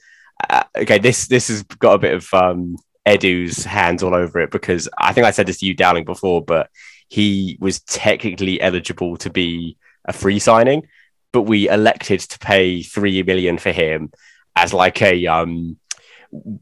uh, 0.50 0.64
okay, 0.76 0.98
this 0.98 1.26
this 1.26 1.48
has 1.48 1.62
got 1.62 1.94
a 1.94 1.98
bit 1.98 2.14
of 2.14 2.34
um 2.34 2.76
Edu's 3.06 3.64
hands 3.64 4.02
all 4.02 4.14
over 4.14 4.40
it 4.40 4.50
because 4.50 4.88
I 4.98 5.12
think 5.12 5.26
I 5.26 5.30
said 5.30 5.46
this 5.46 5.58
to 5.60 5.66
you 5.66 5.74
Dowling 5.74 6.04
before, 6.04 6.42
but 6.42 6.70
he 7.08 7.58
was 7.60 7.80
technically 7.80 8.60
eligible 8.60 9.16
to 9.18 9.30
be 9.30 9.76
a 10.04 10.12
free 10.12 10.38
signing, 10.38 10.86
but 11.34 11.42
we 11.42 11.68
elected 11.68 12.20
to 12.20 12.38
pay 12.38 12.80
three 12.80 13.20
million 13.24 13.58
for 13.58 13.72
him 13.72 14.12
as 14.54 14.72
like 14.72 15.02
a 15.02 15.26
um 15.26 15.76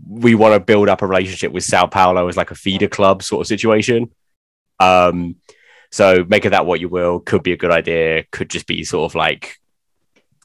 we 0.09 0.35
want 0.35 0.55
to 0.55 0.61
build 0.61 0.89
up 0.89 1.03
a 1.03 1.07
relationship 1.07 1.53
with 1.53 1.63
Sao 1.63 1.87
Paulo 1.87 2.27
as 2.27 2.39
like 2.39 2.51
a 2.51 2.55
feeder 2.55 2.89
club 2.89 3.23
sort 3.23 3.43
of 3.43 3.47
situation. 3.47 4.11
Um 4.81 5.37
so 5.91 6.25
make 6.27 6.47
of 6.47 6.53
that 6.53 6.65
what 6.65 6.81
you 6.81 6.89
will. 6.89 7.21
Could 7.21 7.43
be 7.43 7.53
a 7.53 7.57
good 7.57 7.71
idea. 7.71 8.25
Could 8.33 8.49
just 8.49 8.67
be 8.67 8.83
sort 8.83 9.11
of 9.11 9.15
like 9.15 9.59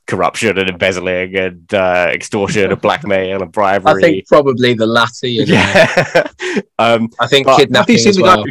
corruption 0.08 0.58
and 0.58 0.70
embezzling 0.70 1.36
and 1.38 1.74
uh, 1.74 2.10
extortion 2.12 2.70
and 2.70 2.82
blackmail 2.88 3.42
and 3.42 3.52
bribery. 3.52 3.94
I 3.94 4.02
think 4.02 4.28
probably 4.28 4.74
the 4.74 4.88
latter. 4.88 5.28
You 5.28 5.46
know? 5.46 5.54
yeah. 5.54 6.28
um, 6.80 7.10
I 7.20 7.28
think 7.28 7.48
kidnapping 7.48 7.96
as 7.96 8.20
well. 8.20 8.44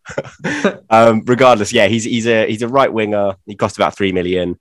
um, 0.90 1.22
regardless, 1.26 1.72
yeah, 1.72 1.86
he's 1.86 2.04
he's 2.04 2.26
a 2.26 2.46
he's 2.46 2.62
a 2.62 2.68
right 2.68 2.92
winger. 2.92 3.36
He 3.44 3.56
cost 3.56 3.76
about 3.76 3.94
three 3.94 4.12
million. 4.12 4.58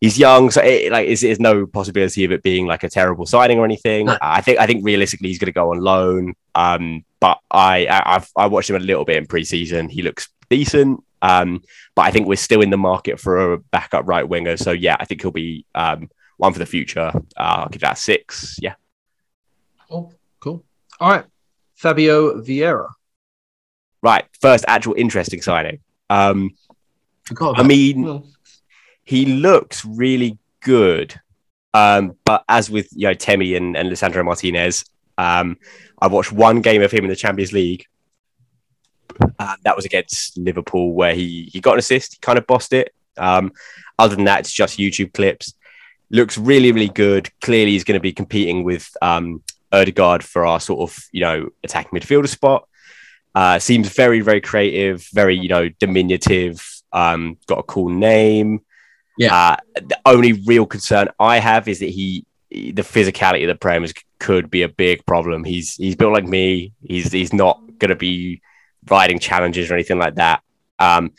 He's 0.00 0.18
young, 0.18 0.50
so 0.50 0.62
it, 0.62 0.90
like 0.90 1.08
is 1.08 1.20
there's 1.20 1.40
no 1.40 1.66
possibility 1.66 2.24
of 2.24 2.32
it 2.32 2.42
being 2.42 2.66
like 2.66 2.84
a 2.84 2.88
terrible 2.88 3.26
signing 3.26 3.58
or 3.58 3.66
anything. 3.66 4.08
I 4.08 4.40
think 4.40 4.58
I 4.58 4.66
think 4.66 4.82
realistically 4.84 5.28
he's 5.28 5.38
going 5.38 5.46
to 5.46 5.52
go 5.52 5.72
on 5.72 5.80
loan. 5.80 6.34
Um, 6.54 7.04
but 7.20 7.38
I, 7.50 7.86
I 7.86 8.16
I've 8.16 8.30
I 8.34 8.46
watched 8.46 8.70
him 8.70 8.76
a 8.76 8.80
little 8.80 9.04
bit 9.04 9.16
in 9.16 9.26
preseason. 9.26 9.90
He 9.90 10.00
looks 10.02 10.28
decent. 10.48 11.04
Um, 11.22 11.62
but 11.94 12.06
I 12.06 12.10
think 12.12 12.26
we're 12.26 12.36
still 12.36 12.62
in 12.62 12.70
the 12.70 12.78
market 12.78 13.20
for 13.20 13.52
a 13.52 13.58
backup 13.58 14.08
right 14.08 14.26
winger. 14.26 14.56
So 14.56 14.72
yeah, 14.72 14.96
I 14.98 15.04
think 15.04 15.20
he'll 15.20 15.32
be 15.32 15.66
um 15.74 16.08
one 16.38 16.54
for 16.54 16.58
the 16.60 16.66
future. 16.66 17.12
Uh, 17.36 17.64
I'll 17.64 17.68
give 17.68 17.82
that 17.82 17.98
a 17.98 18.00
six. 18.00 18.56
Yeah. 18.62 18.76
Oh, 19.90 20.12
cool. 20.40 20.64
All 20.98 21.10
right, 21.10 21.24
Fabio 21.74 22.40
Vieira. 22.40 22.88
Right. 24.02 24.24
First 24.40 24.64
actual 24.66 24.94
interesting 24.96 25.42
signing. 25.42 25.80
Um, 26.08 26.52
I 27.38 27.62
mean, 27.62 28.02
Well, 28.02 28.26
he 29.04 29.26
looks 29.26 29.84
really 29.84 30.38
good. 30.60 31.20
Um, 31.72 32.16
but 32.24 32.44
as 32.48 32.70
with 32.70 32.88
you 32.92 33.06
know 33.06 33.14
Temi 33.14 33.54
and, 33.54 33.76
and 33.76 33.90
Lisandro 33.90 34.24
Martinez, 34.24 34.84
um, 35.18 35.56
I 36.00 36.06
watched 36.06 36.32
one 36.32 36.60
game 36.60 36.82
of 36.82 36.90
him 36.90 37.04
in 37.04 37.10
the 37.10 37.16
Champions 37.16 37.52
League. 37.52 37.86
Uh, 39.38 39.56
that 39.64 39.76
was 39.76 39.84
against 39.84 40.38
Liverpool, 40.38 40.92
where 40.92 41.14
he 41.14 41.50
he 41.52 41.60
got 41.60 41.74
an 41.74 41.78
assist. 41.80 42.14
He 42.14 42.18
kind 42.20 42.38
of 42.38 42.46
bossed 42.46 42.72
it. 42.72 42.94
Um, 43.16 43.52
other 43.98 44.16
than 44.16 44.24
that, 44.24 44.40
it's 44.40 44.52
just 44.52 44.78
YouTube 44.78 45.12
clips. 45.12 45.54
Looks 46.10 46.38
really, 46.38 46.72
really 46.72 46.88
good. 46.88 47.30
Clearly, 47.40 47.72
he's 47.72 47.84
going 47.84 47.98
to 47.98 48.02
be 48.02 48.12
competing 48.12 48.64
with 48.64 48.90
um, 49.02 49.42
Odegaard 49.72 50.24
for 50.24 50.46
our 50.46 50.58
sort 50.58 50.90
of 50.90 51.04
you 51.12 51.20
know 51.20 51.50
attacking 51.62 51.98
midfielder 51.98 52.28
spot. 52.28 52.66
Uh, 53.34 53.58
seems 53.58 53.88
very, 53.88 54.20
very 54.20 54.40
creative, 54.40 55.06
very 55.12 55.36
you 55.36 55.48
know 55.48 55.68
diminutive. 55.68 56.66
Um, 56.92 57.36
got 57.46 57.58
a 57.58 57.64
cool 57.64 57.88
name. 57.88 58.62
Uh, 59.28 59.56
the 59.74 59.98
only 60.06 60.32
real 60.32 60.66
concern 60.66 61.08
I 61.18 61.38
have 61.38 61.68
is 61.68 61.80
that 61.80 61.90
he, 61.90 62.24
the 62.50 62.82
physicality 62.82 63.42
of 63.42 63.48
the 63.48 63.54
Prem 63.54 63.84
could 64.18 64.50
be 64.50 64.62
a 64.62 64.68
big 64.68 65.04
problem. 65.06 65.44
He's 65.44 65.74
he's 65.74 65.96
built 65.96 66.12
like 66.12 66.24
me. 66.24 66.72
He's 66.82 67.12
he's 67.12 67.32
not 67.32 67.60
going 67.78 67.90
to 67.90 67.96
be 67.96 68.40
riding 68.88 69.18
challenges 69.18 69.70
or 69.70 69.74
anything 69.74 69.98
like 69.98 70.16
that. 70.16 70.42
Um, 70.78 71.12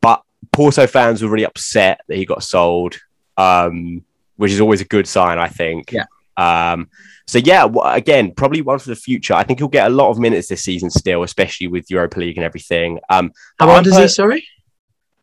but 0.00 0.22
Porto 0.52 0.86
fans 0.86 1.22
were 1.22 1.28
really 1.28 1.46
upset 1.46 2.00
that 2.08 2.16
he 2.16 2.24
got 2.24 2.42
sold, 2.42 2.96
um, 3.36 4.04
which 4.36 4.52
is 4.52 4.60
always 4.60 4.80
a 4.80 4.84
good 4.84 5.06
sign, 5.06 5.38
I 5.38 5.48
think. 5.48 5.92
Yeah. 5.92 6.04
Um, 6.36 6.88
so 7.26 7.38
yeah, 7.38 7.66
again, 7.84 8.32
probably 8.32 8.62
one 8.62 8.78
for 8.78 8.88
the 8.88 8.96
future. 8.96 9.34
I 9.34 9.42
think 9.42 9.58
he'll 9.58 9.68
get 9.68 9.86
a 9.86 9.94
lot 9.94 10.10
of 10.10 10.18
minutes 10.18 10.48
this 10.48 10.62
season 10.62 10.90
still, 10.90 11.22
especially 11.22 11.66
with 11.66 11.90
Europa 11.90 12.20
League 12.20 12.36
and 12.36 12.44
everything. 12.44 13.00
Um, 13.08 13.32
How 13.58 13.74
old 13.74 13.86
is 13.86 13.96
he? 13.96 14.08
Sorry. 14.08 14.46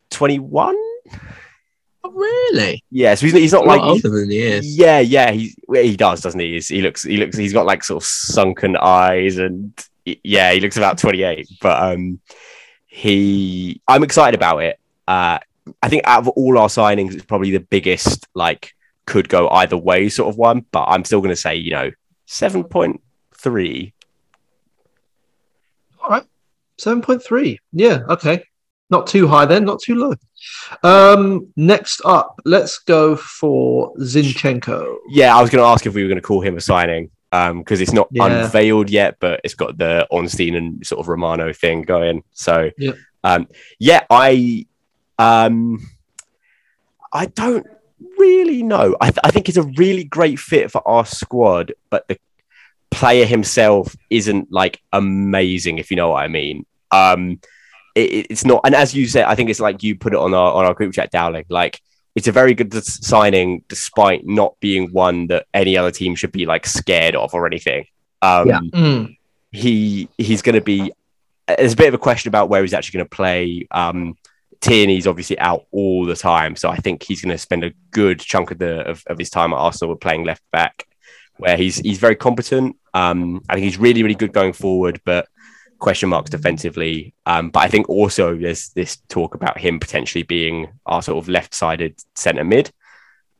21? 0.09 0.75
Really? 2.13 2.83
Yeah, 2.91 3.15
so 3.15 3.25
he's, 3.25 3.33
he's 3.33 3.53
not 3.53 3.63
A 3.63 3.67
lot 3.67 3.77
like 3.79 3.81
older 3.81 4.09
than 4.09 4.29
he 4.29 4.39
is. 4.39 4.77
Yeah, 4.77 4.99
yeah, 4.99 5.31
he 5.31 5.55
he 5.73 5.97
does, 5.97 6.21
doesn't 6.21 6.39
he? 6.39 6.53
He's, 6.53 6.67
he 6.67 6.81
looks 6.81 7.03
he 7.03 7.17
looks 7.17 7.35
he's 7.35 7.53
got 7.53 7.65
like 7.65 7.83
sort 7.83 8.03
of 8.03 8.07
sunken 8.07 8.77
eyes 8.77 9.37
and 9.37 9.73
yeah, 10.05 10.51
he 10.51 10.59
looks 10.59 10.77
about 10.77 10.97
28, 10.97 11.47
but 11.61 11.81
um 11.81 12.19
he 12.85 13.81
I'm 13.87 14.03
excited 14.03 14.35
about 14.35 14.59
it. 14.59 14.79
Uh 15.07 15.39
I 15.81 15.89
think 15.89 16.03
out 16.05 16.19
of 16.19 16.27
all 16.29 16.57
our 16.57 16.67
signings 16.67 17.13
it's 17.13 17.25
probably 17.25 17.51
the 17.51 17.59
biggest 17.59 18.27
like 18.33 18.73
could 19.05 19.27
go 19.27 19.49
either 19.49 19.77
way 19.77 20.09
sort 20.09 20.29
of 20.29 20.37
one, 20.37 20.65
but 20.71 20.83
I'm 20.83 21.03
still 21.05 21.19
going 21.19 21.29
to 21.29 21.35
say, 21.35 21.55
you 21.55 21.71
know, 21.71 21.91
7.3. 22.27 23.93
all 26.01 26.09
right, 26.09 26.23
seven 26.77 27.01
point 27.01 27.23
three. 27.23 27.59
Yeah, 27.71 27.99
okay, 28.09 28.45
not 28.95 29.07
too 29.07 29.25
high 29.27 29.45
then, 29.45 29.65
not 29.65 29.79
too 29.81 29.95
low. 29.95 30.13
Um, 30.83 31.47
next 31.55 32.01
up, 32.05 32.39
let's 32.45 32.79
go 32.79 33.15
for 33.15 33.93
Zinchenko. 33.97 34.97
Yeah, 35.09 35.35
I 35.35 35.41
was 35.41 35.49
going 35.49 35.61
to 35.63 35.67
ask 35.67 35.85
if 35.85 35.93
we 35.93 36.03
were 36.03 36.09
going 36.09 36.21
to 36.23 36.27
call 36.31 36.41
him 36.41 36.57
a 36.57 36.61
signing. 36.61 37.09
because 37.59 37.81
it's 37.81 37.93
not 37.93 38.07
Yeah. 38.11 38.25
unveiled 38.27 38.89
yet, 38.91 39.15
but 39.19 39.41
it's 39.43 39.55
got 39.55 39.75
the 39.79 40.05
Ornstein 40.11 40.53
and 40.55 40.85
sort 40.85 40.99
of 41.01 41.07
Romano 41.07 41.51
thing 41.51 41.81
going. 41.81 42.21
So, 42.31 42.69
Yep. 42.77 42.95
um, 43.23 43.47
yeah, 43.79 44.01
I, 44.07 44.67
um, 45.17 45.79
I 47.11 47.25
don't 47.25 47.65
really 48.19 48.61
know. 48.61 48.95
I, 49.01 49.07
th- 49.07 49.23
I 49.23 49.31
think 49.31 49.49
it's 49.49 49.57
a 49.57 49.63
really 49.63 50.03
great 50.03 50.37
fit 50.37 50.69
for 50.71 50.87
our 50.87 51.07
squad, 51.07 51.73
but 51.89 52.07
the 52.07 52.17
player 52.91 53.25
himself 53.25 53.95
isn't 54.11 54.51
like 54.51 54.79
amazing, 54.91 55.79
if 55.79 55.89
you 55.89 55.97
know 55.97 56.09
what 56.09 56.21
I 56.23 56.27
mean. 56.27 56.65
Um, 56.91 57.39
it, 57.95 58.11
it- 58.11 58.27
it's 58.29 58.45
not, 58.45 58.61
and 58.65 58.75
as 58.75 58.93
you 58.93 59.07
said, 59.07 59.25
I 59.25 59.35
think 59.35 59.49
it's 59.49 59.59
like 59.59 59.83
you 59.83 59.95
put 59.97 60.13
it 60.13 60.19
on 60.19 60.33
our 60.33 60.53
on 60.53 60.65
our 60.65 60.73
group 60.73 60.93
chat, 60.93 61.11
Dowling. 61.11 61.45
Like 61.49 61.81
it's 62.15 62.27
a 62.27 62.31
very 62.31 62.53
good 62.53 62.73
s- 62.75 63.05
signing, 63.05 63.63
despite 63.67 64.25
not 64.25 64.59
being 64.59 64.91
one 64.91 65.27
that 65.27 65.45
any 65.53 65.77
other 65.77 65.91
team 65.91 66.15
should 66.15 66.31
be 66.31 66.45
like 66.45 66.65
scared 66.65 67.15
of 67.15 67.33
or 67.33 67.47
anything. 67.47 67.85
Um, 68.21 68.47
Yeah. 68.47 68.59
Mm. 68.73 69.17
he 69.51 70.09
he's 70.17 70.41
going 70.41 70.55
to 70.55 70.61
be. 70.61 70.91
There's 71.47 71.73
a 71.73 71.75
bit 71.77 71.89
of 71.89 71.93
a 71.93 71.97
question 71.97 72.29
about 72.29 72.49
where 72.49 72.61
he's 72.61 72.73
actually 72.73 72.97
going 72.99 73.05
to 73.09 73.15
play. 73.15 73.67
Um, 73.71 74.15
Tierney's 74.61 75.07
obviously 75.07 75.37
out 75.39 75.65
all 75.71 76.05
the 76.05 76.15
time, 76.15 76.55
so 76.55 76.69
I 76.69 76.77
think 76.77 77.03
he's 77.03 77.21
going 77.21 77.31
to 77.33 77.37
spend 77.37 77.65
a 77.65 77.73
good 77.91 78.19
chunk 78.19 78.49
of 78.51 78.59
the 78.59 78.79
of, 78.89 79.03
of 79.07 79.19
his 79.19 79.29
time 79.29 79.51
at 79.51 79.57
Arsenal 79.57 79.95
playing 79.97 80.23
left 80.23 80.41
back, 80.51 80.87
where 81.37 81.57
he's 81.57 81.75
he's 81.77 81.97
very 81.99 82.15
competent. 82.15 82.77
Um, 82.93 83.41
I 83.49 83.55
think 83.55 83.65
he's 83.65 83.77
really 83.77 84.03
really 84.03 84.15
good 84.15 84.31
going 84.31 84.53
forward, 84.53 85.01
but 85.03 85.27
question 85.83 86.09
marks 86.09 86.29
defensively. 86.29 87.13
Um, 87.25 87.49
but 87.49 87.59
I 87.59 87.67
think 87.67 87.89
also 87.89 88.35
there's 88.35 88.69
this 88.69 88.97
talk 89.09 89.35
about 89.35 89.59
him 89.59 89.79
potentially 89.79 90.23
being 90.23 90.69
our 90.85 91.01
sort 91.01 91.21
of 91.21 91.29
left-sided 91.29 92.01
centre 92.15 92.45
mid. 92.45 92.71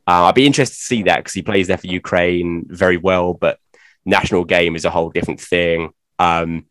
Uh, 0.06 0.24
I'd 0.24 0.34
be 0.34 0.46
interested 0.46 0.76
to 0.76 0.82
see 0.82 1.02
that 1.04 1.18
because 1.18 1.32
he 1.32 1.42
plays 1.42 1.68
there 1.68 1.78
for 1.78 1.86
Ukraine 1.86 2.66
very 2.68 2.98
well, 2.98 3.32
but 3.32 3.58
national 4.04 4.44
game 4.44 4.76
is 4.76 4.84
a 4.84 4.90
whole 4.90 5.08
different 5.08 5.40
thing. 5.40 5.90
Um, 6.18 6.66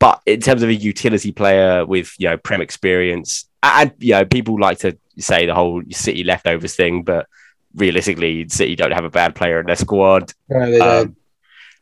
but 0.00 0.22
in 0.24 0.40
terms 0.40 0.62
of 0.62 0.70
a 0.70 0.74
utility 0.74 1.32
player 1.32 1.84
with 1.84 2.14
you 2.18 2.28
know 2.28 2.38
prem 2.38 2.62
experience, 2.62 3.48
and 3.62 3.92
you 3.98 4.12
know 4.12 4.24
people 4.24 4.58
like 4.58 4.78
to 4.78 4.96
say 5.18 5.44
the 5.44 5.54
whole 5.54 5.82
City 5.90 6.24
leftovers 6.24 6.74
thing, 6.74 7.02
but 7.02 7.26
realistically, 7.74 8.48
City 8.48 8.76
don't 8.76 8.92
have 8.92 9.04
a 9.04 9.10
bad 9.10 9.34
player 9.34 9.60
in 9.60 9.66
their 9.66 9.76
squad. 9.76 10.32
No. 10.48 10.80
Um, 10.80 11.16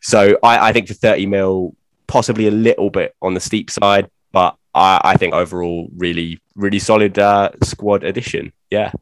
so 0.03 0.37
I, 0.43 0.69
I 0.69 0.73
think 0.73 0.89
for 0.89 0.95
30 0.95 1.27
mil, 1.27 1.77
possibly 2.07 2.47
a 2.47 2.51
little 2.51 2.91
bit 2.91 3.15
on 3.21 3.35
the 3.35 3.41
steep 3.41 3.71
side, 3.71 4.11
but 4.33 4.57
I, 4.75 5.01
I 5.03 5.17
think 5.17 5.35
overall 5.35 5.89
really, 5.97 6.41
really 6.55 6.79
solid 6.79 7.19
uh, 7.19 7.51
squad 7.63 8.05
addition. 8.05 8.53
Yeah. 8.71 8.93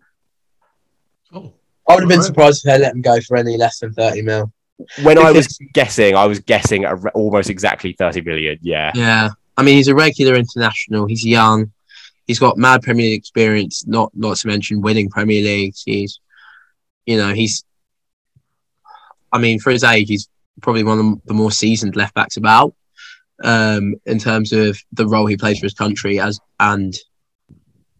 Oh. 1.32 1.52
I 1.88 1.94
would 1.94 2.04
have 2.04 2.08
been 2.08 2.18
Alright. 2.18 2.26
surprised 2.26 2.64
if 2.64 2.72
they 2.72 2.78
let 2.78 2.94
him 2.94 3.02
go 3.02 3.20
for 3.20 3.36
any 3.36 3.56
less 3.56 3.80
than 3.80 3.92
30 3.92 4.22
mil. 4.22 4.52
When 5.02 5.18
I 5.18 5.30
was 5.30 5.58
guessing, 5.72 6.16
I 6.16 6.26
was 6.26 6.40
guessing 6.40 6.84
at 6.84 7.02
re- 7.02 7.10
almost 7.14 7.50
exactly 7.50 7.92
30 7.92 8.22
million. 8.22 8.58
Yeah. 8.62 8.90
Yeah, 8.94 9.30
I 9.56 9.62
mean 9.62 9.76
he's 9.76 9.88
a 9.88 9.94
regular 9.94 10.34
international. 10.34 11.06
He's 11.06 11.24
young. 11.24 11.72
He's 12.26 12.38
got 12.38 12.56
mad 12.56 12.82
Premier 12.82 13.04
League 13.04 13.20
experience. 13.20 13.86
Not 13.86 14.10
not 14.14 14.36
to 14.38 14.48
mention 14.48 14.80
winning 14.80 15.10
Premier 15.10 15.42
Leagues. 15.42 15.82
He's, 15.84 16.20
you 17.06 17.18
know, 17.18 17.32
he's. 17.32 17.64
I 19.30 19.38
mean, 19.38 19.58
for 19.58 19.70
his 19.70 19.84
age, 19.84 20.08
he's 20.08 20.28
probably 20.60 20.84
one 20.84 20.98
of 20.98 21.24
the 21.26 21.34
more 21.34 21.50
seasoned 21.50 21.96
left 21.96 22.14
backs 22.14 22.36
about. 22.36 22.74
Um, 23.42 23.96
in 24.06 24.18
terms 24.18 24.52
of 24.52 24.78
the 24.92 25.08
role 25.08 25.26
he 25.26 25.36
plays 25.36 25.58
for 25.58 25.66
his 25.66 25.74
country 25.74 26.20
as 26.20 26.38
and 26.60 26.94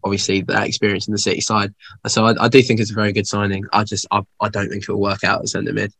obviously 0.05 0.41
that 0.41 0.67
experience 0.67 1.07
in 1.07 1.11
the 1.11 1.17
city 1.17 1.41
side. 1.41 1.73
So 2.07 2.25
I, 2.25 2.45
I 2.45 2.47
do 2.47 2.61
think 2.61 2.79
it's 2.79 2.91
a 2.91 2.95
very 2.95 3.11
good 3.11 3.27
signing. 3.27 3.65
I 3.73 3.83
just 3.83 4.07
I, 4.11 4.21
I 4.39 4.49
don't 4.49 4.69
think 4.69 4.83
it'll 4.83 5.01
work 5.01 5.23
out 5.23 5.41
at 5.41 5.49
centre 5.49 5.73
mid. 5.73 5.91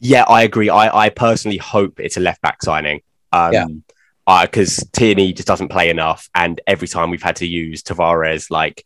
Yeah, 0.00 0.24
I 0.28 0.42
agree. 0.42 0.68
I, 0.68 1.06
I 1.06 1.08
personally 1.08 1.56
hope 1.56 1.98
it's 1.98 2.16
a 2.16 2.20
left 2.20 2.42
back 2.42 2.62
signing. 2.62 3.00
Um, 3.32 3.52
Yeah. 3.52 3.66
Because 4.42 4.86
Tierney 4.92 5.32
just 5.32 5.48
doesn't 5.48 5.68
play 5.68 5.88
enough, 5.88 6.28
and 6.34 6.60
every 6.66 6.86
time 6.86 7.08
we've 7.08 7.22
had 7.22 7.36
to 7.36 7.46
use 7.46 7.82
Tavares, 7.82 8.50
like 8.50 8.84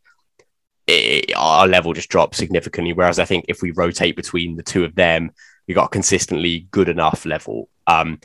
it, 0.87 1.33
our 1.37 1.67
level 1.67 1.95
just 1.95 2.09
drops 2.09 2.39
significantly. 2.39 2.93
Whereas 2.93 3.19
I 3.19 3.25
think 3.25 3.47
if 3.49 3.61
we 3.61 3.73
rotate 3.73 4.15
between 4.15 4.55
the 4.55 4.63
two 4.63 4.85
of 4.85 4.95
them, 4.95 5.33
we 5.67 5.75
got 5.75 5.87
a 5.87 5.89
consistently 5.89 6.69
good 6.71 6.89
enough 6.89 7.27
level. 7.27 7.69
Um, 7.89 8.21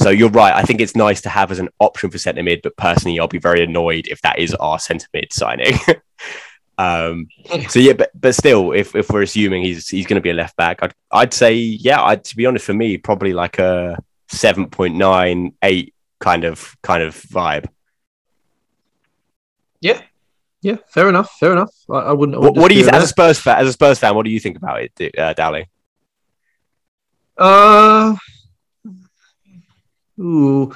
so 0.00 0.10
you're 0.10 0.30
right. 0.30 0.54
I 0.54 0.62
think 0.62 0.80
it's 0.80 0.96
nice 0.96 1.20
to 1.22 1.28
have 1.28 1.50
as 1.52 1.58
an 1.58 1.68
option 1.78 2.10
for 2.10 2.18
centre 2.18 2.42
mid, 2.42 2.62
but 2.62 2.76
personally, 2.76 3.20
I'll 3.20 3.28
be 3.28 3.38
very 3.38 3.62
annoyed 3.62 4.08
if 4.08 4.22
that 4.22 4.38
is 4.38 4.54
our 4.54 4.78
centre 4.78 5.08
mid 5.12 5.32
signing. 5.32 5.74
um, 6.78 7.28
so 7.68 7.78
yeah, 7.78 7.92
but 7.92 8.10
but 8.14 8.34
still, 8.34 8.72
if, 8.72 8.94
if 8.96 9.10
we're 9.10 9.22
assuming 9.22 9.62
he's 9.62 9.88
he's 9.88 10.06
going 10.06 10.16
to 10.16 10.22
be 10.22 10.30
a 10.30 10.34
left 10.34 10.56
back, 10.56 10.82
I'd 10.82 10.94
I'd 11.10 11.34
say 11.34 11.54
yeah. 11.54 12.02
I'd, 12.02 12.24
to 12.24 12.36
be 12.36 12.46
honest, 12.46 12.64
for 12.64 12.74
me, 12.74 12.96
probably 12.96 13.32
like 13.32 13.58
a 13.58 13.98
seven 14.28 14.68
point 14.70 14.94
nine 14.94 15.52
eight 15.62 15.94
kind 16.18 16.44
of 16.44 16.76
kind 16.82 17.02
of 17.02 17.14
vibe. 17.14 17.66
Yeah. 19.80 20.00
Yeah, 20.62 20.76
fair 20.88 21.08
enough. 21.08 21.38
Fair 21.38 21.52
enough. 21.52 21.74
I, 21.90 21.94
I 21.94 22.12
wouldn't. 22.12 22.36
I 22.36 22.38
What, 22.38 22.48
wouldn't 22.48 22.62
what 22.62 22.70
do 22.70 22.78
you 22.78 22.86
as 22.88 23.04
a 23.04 23.06
Spurs 23.06 23.38
fan? 23.38 23.58
As 23.58 23.68
a 23.68 23.72
Spurs 23.72 23.98
fan, 23.98 24.14
what 24.14 24.24
do 24.24 24.30
you 24.30 24.38
think 24.40 24.58
about 24.58 24.82
it, 24.82 25.18
uh, 25.18 25.32
Dowling? 25.32 25.66
Uh, 27.38 28.14
ooh, 30.20 30.74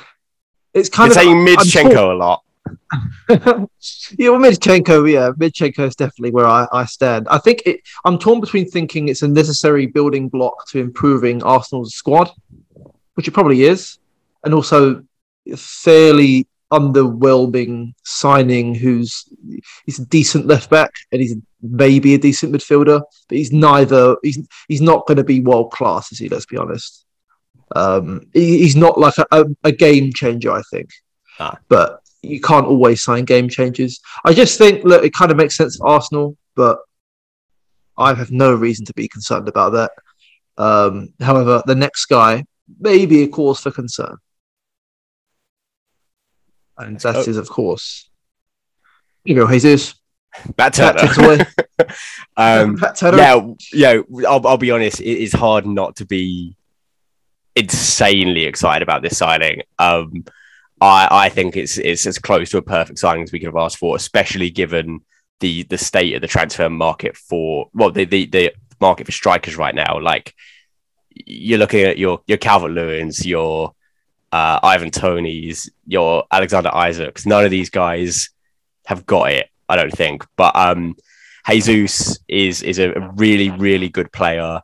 it's 0.72 0.88
kind 0.88 1.14
You're 1.14 1.22
of 1.22 1.24
saying 1.24 1.46
Midchenko 1.46 2.12
a 2.12 2.14
lot. 2.14 2.42
yeah, 3.28 4.30
well, 4.30 4.40
Midchenko, 4.40 5.10
yeah, 5.10 5.30
Midchenko 5.36 5.80
is 5.80 5.96
definitely 5.96 6.30
where 6.30 6.46
I, 6.46 6.66
I 6.72 6.84
stand. 6.86 7.28
I 7.28 7.38
think 7.38 7.62
it, 7.66 7.80
I'm 8.04 8.18
torn 8.18 8.40
between 8.40 8.68
thinking 8.68 9.08
it's 9.08 9.22
a 9.22 9.28
necessary 9.28 9.86
building 9.86 10.28
block 10.28 10.66
to 10.68 10.80
improving 10.80 11.42
Arsenal's 11.42 11.94
squad, 11.94 12.30
which 13.14 13.28
it 13.28 13.32
probably 13.32 13.64
is, 13.64 13.98
and 14.44 14.54
also 14.54 15.04
fairly 15.56 16.46
underwhelming 16.72 17.94
signing 18.02 18.74
who's 18.74 19.28
he's 19.84 20.00
a 20.00 20.06
decent 20.06 20.46
left 20.46 20.70
back 20.70 20.90
and 21.12 21.20
he's 21.20 21.36
maybe 21.62 22.14
a 22.14 22.18
decent 22.18 22.52
midfielder, 22.52 23.00
but 23.28 23.38
he's 23.38 23.52
neither. 23.52 24.16
He's 24.22 24.46
he's 24.68 24.80
not 24.80 25.06
going 25.06 25.18
to 25.18 25.24
be 25.24 25.40
world 25.40 25.70
class, 25.70 26.12
is 26.12 26.18
he? 26.18 26.28
Let's 26.28 26.46
be 26.46 26.56
honest. 26.56 27.04
Um, 27.74 28.22
he's 28.32 28.76
not 28.76 28.98
like 28.98 29.14
a, 29.18 29.46
a, 29.64 29.72
game 29.72 30.12
changer, 30.12 30.52
I 30.52 30.62
think. 30.70 30.90
Ah. 31.40 31.58
But 31.68 32.00
you 32.22 32.40
can't 32.40 32.66
always 32.66 33.02
sign 33.02 33.24
game 33.24 33.48
changers. 33.48 34.00
I 34.24 34.32
just 34.32 34.58
think 34.58 34.84
look, 34.84 35.04
it 35.04 35.12
kind 35.12 35.30
of 35.30 35.36
makes 35.36 35.56
sense 35.56 35.76
for 35.76 35.88
Arsenal, 35.88 36.36
but 36.54 36.78
I 37.98 38.14
have 38.14 38.30
no 38.30 38.54
reason 38.54 38.86
to 38.86 38.94
be 38.94 39.08
concerned 39.08 39.48
about 39.48 39.72
that. 39.72 39.90
Um, 40.56 41.12
however, 41.20 41.62
the 41.66 41.74
next 41.74 42.06
guy 42.06 42.44
may 42.78 43.06
be 43.06 43.24
a 43.24 43.28
cause 43.28 43.60
for 43.60 43.72
concern, 43.72 44.16
and 46.78 47.00
that 47.00 47.28
is, 47.28 47.36
Oh. 47.36 47.40
of 47.40 47.48
course, 47.48 48.08
you 49.24 49.34
know, 49.34 49.48
Jesus. 49.48 49.94
That 50.56 50.74
Turner. 50.74 51.46
um, 52.36 52.76
Pat 52.76 52.96
Turner. 52.96 53.18
yeah, 53.18 53.52
yeah. 53.72 54.28
I'll, 54.28 54.44
I'll 54.46 54.56
be 54.56 54.72
honest. 54.72 55.00
It 55.00 55.22
is 55.22 55.32
hard 55.32 55.64
not 55.64 55.94
to 55.96 56.06
be 56.06 56.56
insanely 57.56 58.44
excited 58.44 58.82
about 58.82 59.02
this 59.02 59.18
signing. 59.18 59.62
Um, 59.78 60.24
I, 60.80 61.08
I 61.10 61.28
think 61.28 61.56
it's 61.56 61.78
it's 61.78 62.06
as 62.06 62.18
close 62.18 62.50
to 62.50 62.58
a 62.58 62.62
perfect 62.62 62.98
signing 62.98 63.22
as 63.22 63.32
we 63.32 63.38
could 63.38 63.46
have 63.46 63.56
asked 63.56 63.78
for, 63.78 63.96
especially 63.96 64.50
given 64.50 65.00
the 65.40 65.62
the 65.64 65.78
state 65.78 66.14
of 66.14 66.20
the 66.20 66.28
transfer 66.28 66.68
market 66.68 67.16
for 67.16 67.68
well 67.74 67.90
the 67.90 68.04
the, 68.04 68.26
the 68.26 68.52
market 68.80 69.06
for 69.06 69.12
strikers 69.12 69.56
right 69.56 69.74
now. 69.74 69.98
Like 70.00 70.34
you're 71.10 71.58
looking 71.58 71.84
at 71.84 71.98
your 71.98 72.20
your 72.26 72.38
Calvert 72.38 72.72
Lewins, 72.72 73.24
your 73.24 73.72
uh, 74.32 74.58
Ivan 74.62 74.90
Tonys, 74.90 75.70
your 75.86 76.24
Alexander 76.30 76.70
Isaks. 76.70 77.24
None 77.24 77.44
of 77.44 77.50
these 77.50 77.70
guys 77.70 78.30
have 78.86 79.06
got 79.06 79.30
it, 79.30 79.48
I 79.68 79.76
don't 79.76 79.92
think. 79.92 80.26
But 80.36 80.56
um, 80.56 80.96
Jesus 81.48 82.18
is 82.28 82.62
is 82.62 82.78
a 82.78 83.12
really 83.14 83.50
really 83.50 83.88
good 83.88 84.12
player. 84.12 84.60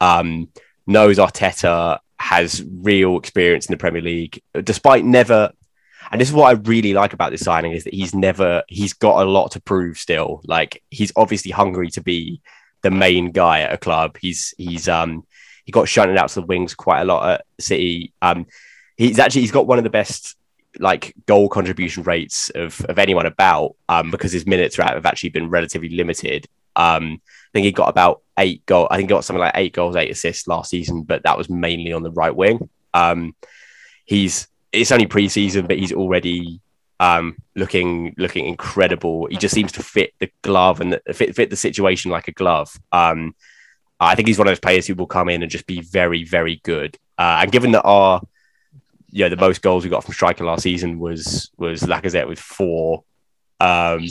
Um, 0.00 0.48
knows 0.86 1.18
Arteta 1.18 1.98
has 2.18 2.64
real 2.80 3.16
experience 3.18 3.66
in 3.66 3.72
the 3.72 3.78
Premier 3.78 4.02
League, 4.02 4.42
despite 4.64 5.04
never. 5.04 5.52
And 6.10 6.20
this 6.20 6.28
is 6.28 6.34
what 6.34 6.48
I 6.48 6.60
really 6.60 6.94
like 6.94 7.12
about 7.12 7.30
this 7.30 7.44
signing 7.44 7.72
is 7.72 7.84
that 7.84 7.94
he's 7.94 8.14
never 8.14 8.62
he's 8.68 8.94
got 8.94 9.22
a 9.22 9.28
lot 9.28 9.52
to 9.52 9.60
prove 9.60 9.98
still. 9.98 10.40
Like 10.44 10.82
he's 10.90 11.12
obviously 11.16 11.50
hungry 11.50 11.88
to 11.90 12.00
be 12.00 12.40
the 12.82 12.90
main 12.90 13.30
guy 13.32 13.60
at 13.60 13.72
a 13.72 13.78
club. 13.78 14.16
He's 14.20 14.54
he's 14.56 14.88
um 14.88 15.26
he 15.64 15.72
got 15.72 15.88
shunted 15.88 16.16
out 16.16 16.30
to 16.30 16.40
the 16.40 16.46
wings 16.46 16.74
quite 16.74 17.02
a 17.02 17.04
lot 17.04 17.28
at 17.30 17.44
City. 17.60 18.12
Um, 18.22 18.46
he's 18.96 19.18
actually 19.18 19.42
he's 19.42 19.52
got 19.52 19.66
one 19.66 19.76
of 19.76 19.84
the 19.84 19.90
best 19.90 20.34
like 20.78 21.14
goal 21.26 21.48
contribution 21.48 22.02
rates 22.04 22.50
of, 22.50 22.80
of 22.86 22.98
anyone 22.98 23.26
about 23.26 23.74
um, 23.88 24.10
because 24.10 24.32
his 24.32 24.46
minutes 24.46 24.76
have 24.76 25.06
actually 25.06 25.30
been 25.30 25.50
relatively 25.50 25.90
limited. 25.90 26.46
Um, 26.78 27.20
I 27.24 27.50
think 27.52 27.64
he 27.64 27.72
got 27.72 27.90
about 27.90 28.22
eight 28.38 28.64
goal. 28.64 28.88
I 28.90 28.96
think 28.96 29.10
he 29.10 29.14
got 29.14 29.24
something 29.24 29.40
like 29.40 29.52
eight 29.56 29.74
goals, 29.74 29.96
eight 29.96 30.10
assists 30.10 30.48
last 30.48 30.70
season, 30.70 31.02
but 31.02 31.24
that 31.24 31.36
was 31.36 31.50
mainly 31.50 31.92
on 31.92 32.02
the 32.02 32.12
right 32.12 32.34
wing. 32.34 32.70
Um, 32.94 33.34
he's 34.06 34.48
it's 34.72 34.92
only 34.92 35.06
preseason, 35.06 35.66
but 35.66 35.78
he's 35.78 35.92
already 35.92 36.60
um, 37.00 37.36
looking 37.54 38.14
looking 38.16 38.46
incredible. 38.46 39.26
He 39.26 39.36
just 39.36 39.54
seems 39.54 39.72
to 39.72 39.82
fit 39.82 40.14
the 40.18 40.30
glove 40.42 40.80
and 40.80 40.94
the, 40.94 41.14
fit 41.14 41.34
fit 41.34 41.50
the 41.50 41.56
situation 41.56 42.10
like 42.10 42.28
a 42.28 42.32
glove. 42.32 42.74
Um, 42.92 43.34
I 44.00 44.14
think 44.14 44.28
he's 44.28 44.38
one 44.38 44.46
of 44.46 44.52
those 44.52 44.60
players 44.60 44.86
who 44.86 44.94
will 44.94 45.06
come 45.06 45.28
in 45.28 45.42
and 45.42 45.50
just 45.50 45.66
be 45.66 45.80
very, 45.80 46.24
very 46.24 46.60
good. 46.62 46.96
Uh, 47.18 47.40
and 47.42 47.50
given 47.50 47.72
that 47.72 47.82
our, 47.82 48.22
you 49.10 49.24
know, 49.24 49.28
the 49.28 49.36
most 49.36 49.60
goals 49.60 49.82
we 49.82 49.90
got 49.90 50.04
from 50.04 50.14
striker 50.14 50.44
last 50.44 50.62
season 50.62 50.98
was 50.98 51.50
was 51.56 51.82
Lacazette 51.82 52.28
with 52.28 52.38
four. 52.38 53.04
Um, 53.60 54.06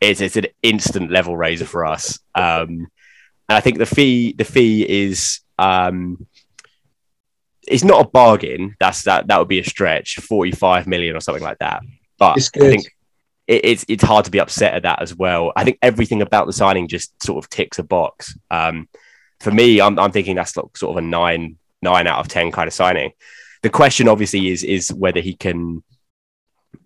it's 0.00 0.20
it's 0.20 0.36
an 0.36 0.46
instant 0.62 1.10
level 1.10 1.36
raiser 1.36 1.66
for 1.66 1.84
us. 1.84 2.18
Um, 2.34 2.88
and 3.48 3.56
I 3.56 3.60
think 3.60 3.78
the 3.78 3.86
fee 3.86 4.32
the 4.32 4.44
fee 4.44 4.86
is 4.88 5.40
um, 5.58 6.26
it's 7.66 7.84
not 7.84 8.06
a 8.06 8.08
bargain. 8.08 8.76
That's 8.80 9.02
that 9.02 9.26
that 9.26 9.38
would 9.38 9.48
be 9.48 9.60
a 9.60 9.64
stretch, 9.64 10.16
forty 10.16 10.52
five 10.52 10.86
million 10.86 11.16
or 11.16 11.20
something 11.20 11.44
like 11.44 11.58
that. 11.58 11.82
But 12.18 12.38
I 12.56 12.68
think 12.68 12.86
it, 13.46 13.64
it's 13.64 13.84
it's 13.88 14.04
hard 14.04 14.24
to 14.24 14.30
be 14.30 14.40
upset 14.40 14.74
at 14.74 14.82
that 14.84 15.02
as 15.02 15.14
well. 15.14 15.52
I 15.56 15.64
think 15.64 15.78
everything 15.82 16.22
about 16.22 16.46
the 16.46 16.52
signing 16.52 16.88
just 16.88 17.22
sort 17.22 17.44
of 17.44 17.50
ticks 17.50 17.78
a 17.78 17.82
box. 17.82 18.36
Um, 18.50 18.88
for 19.40 19.50
me, 19.50 19.80
I'm 19.80 19.98
I'm 19.98 20.12
thinking 20.12 20.36
that's 20.36 20.56
like 20.56 20.76
sort 20.76 20.96
of 20.96 21.04
a 21.04 21.06
nine 21.06 21.58
nine 21.82 22.06
out 22.06 22.20
of 22.20 22.28
ten 22.28 22.50
kind 22.50 22.68
of 22.68 22.74
signing. 22.74 23.12
The 23.62 23.70
question 23.70 24.08
obviously 24.08 24.48
is 24.48 24.64
is 24.64 24.92
whether 24.92 25.20
he 25.20 25.34
can 25.34 25.82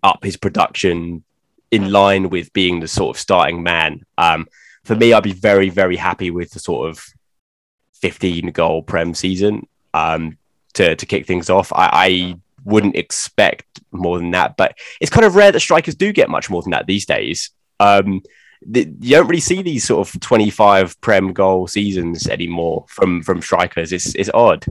up 0.03 0.23
his 0.23 0.37
production 0.37 1.23
in 1.71 1.91
line 1.91 2.29
with 2.29 2.53
being 2.53 2.79
the 2.79 2.87
sort 2.87 3.15
of 3.15 3.19
starting 3.19 3.63
man. 3.63 4.03
Um, 4.17 4.47
for 4.83 4.95
me, 4.95 5.13
I'd 5.13 5.23
be 5.23 5.33
very 5.33 5.69
very 5.69 5.95
happy 5.97 6.31
with 6.31 6.51
the 6.51 6.59
sort 6.59 6.89
of 6.89 7.03
15 8.01 8.51
goal 8.51 8.83
prem 8.83 9.13
season 9.13 9.67
um, 9.93 10.37
to 10.73 10.95
to 10.95 11.05
kick 11.05 11.25
things 11.25 11.49
off. 11.49 11.71
I, 11.73 11.89
I 11.93 12.35
wouldn't 12.63 12.95
expect 12.95 13.65
more 13.91 14.17
than 14.17 14.31
that, 14.31 14.57
but 14.57 14.77
it's 14.99 15.11
kind 15.11 15.25
of 15.25 15.35
rare 15.35 15.51
that 15.51 15.59
strikers 15.59 15.95
do 15.95 16.11
get 16.11 16.29
much 16.29 16.49
more 16.49 16.61
than 16.61 16.71
that 16.71 16.87
these 16.87 17.05
days. 17.05 17.51
Um, 17.79 18.21
the, 18.67 18.91
you 18.99 19.11
don't 19.17 19.27
really 19.27 19.39
see 19.41 19.61
these 19.61 19.83
sort 19.83 20.07
of 20.07 20.19
25 20.21 20.99
prem 21.01 21.33
goal 21.33 21.67
seasons 21.67 22.27
anymore 22.27 22.85
from 22.89 23.21
from 23.21 23.41
strikers. 23.41 23.91
It's 23.91 24.15
it's 24.15 24.29
odd. 24.33 24.65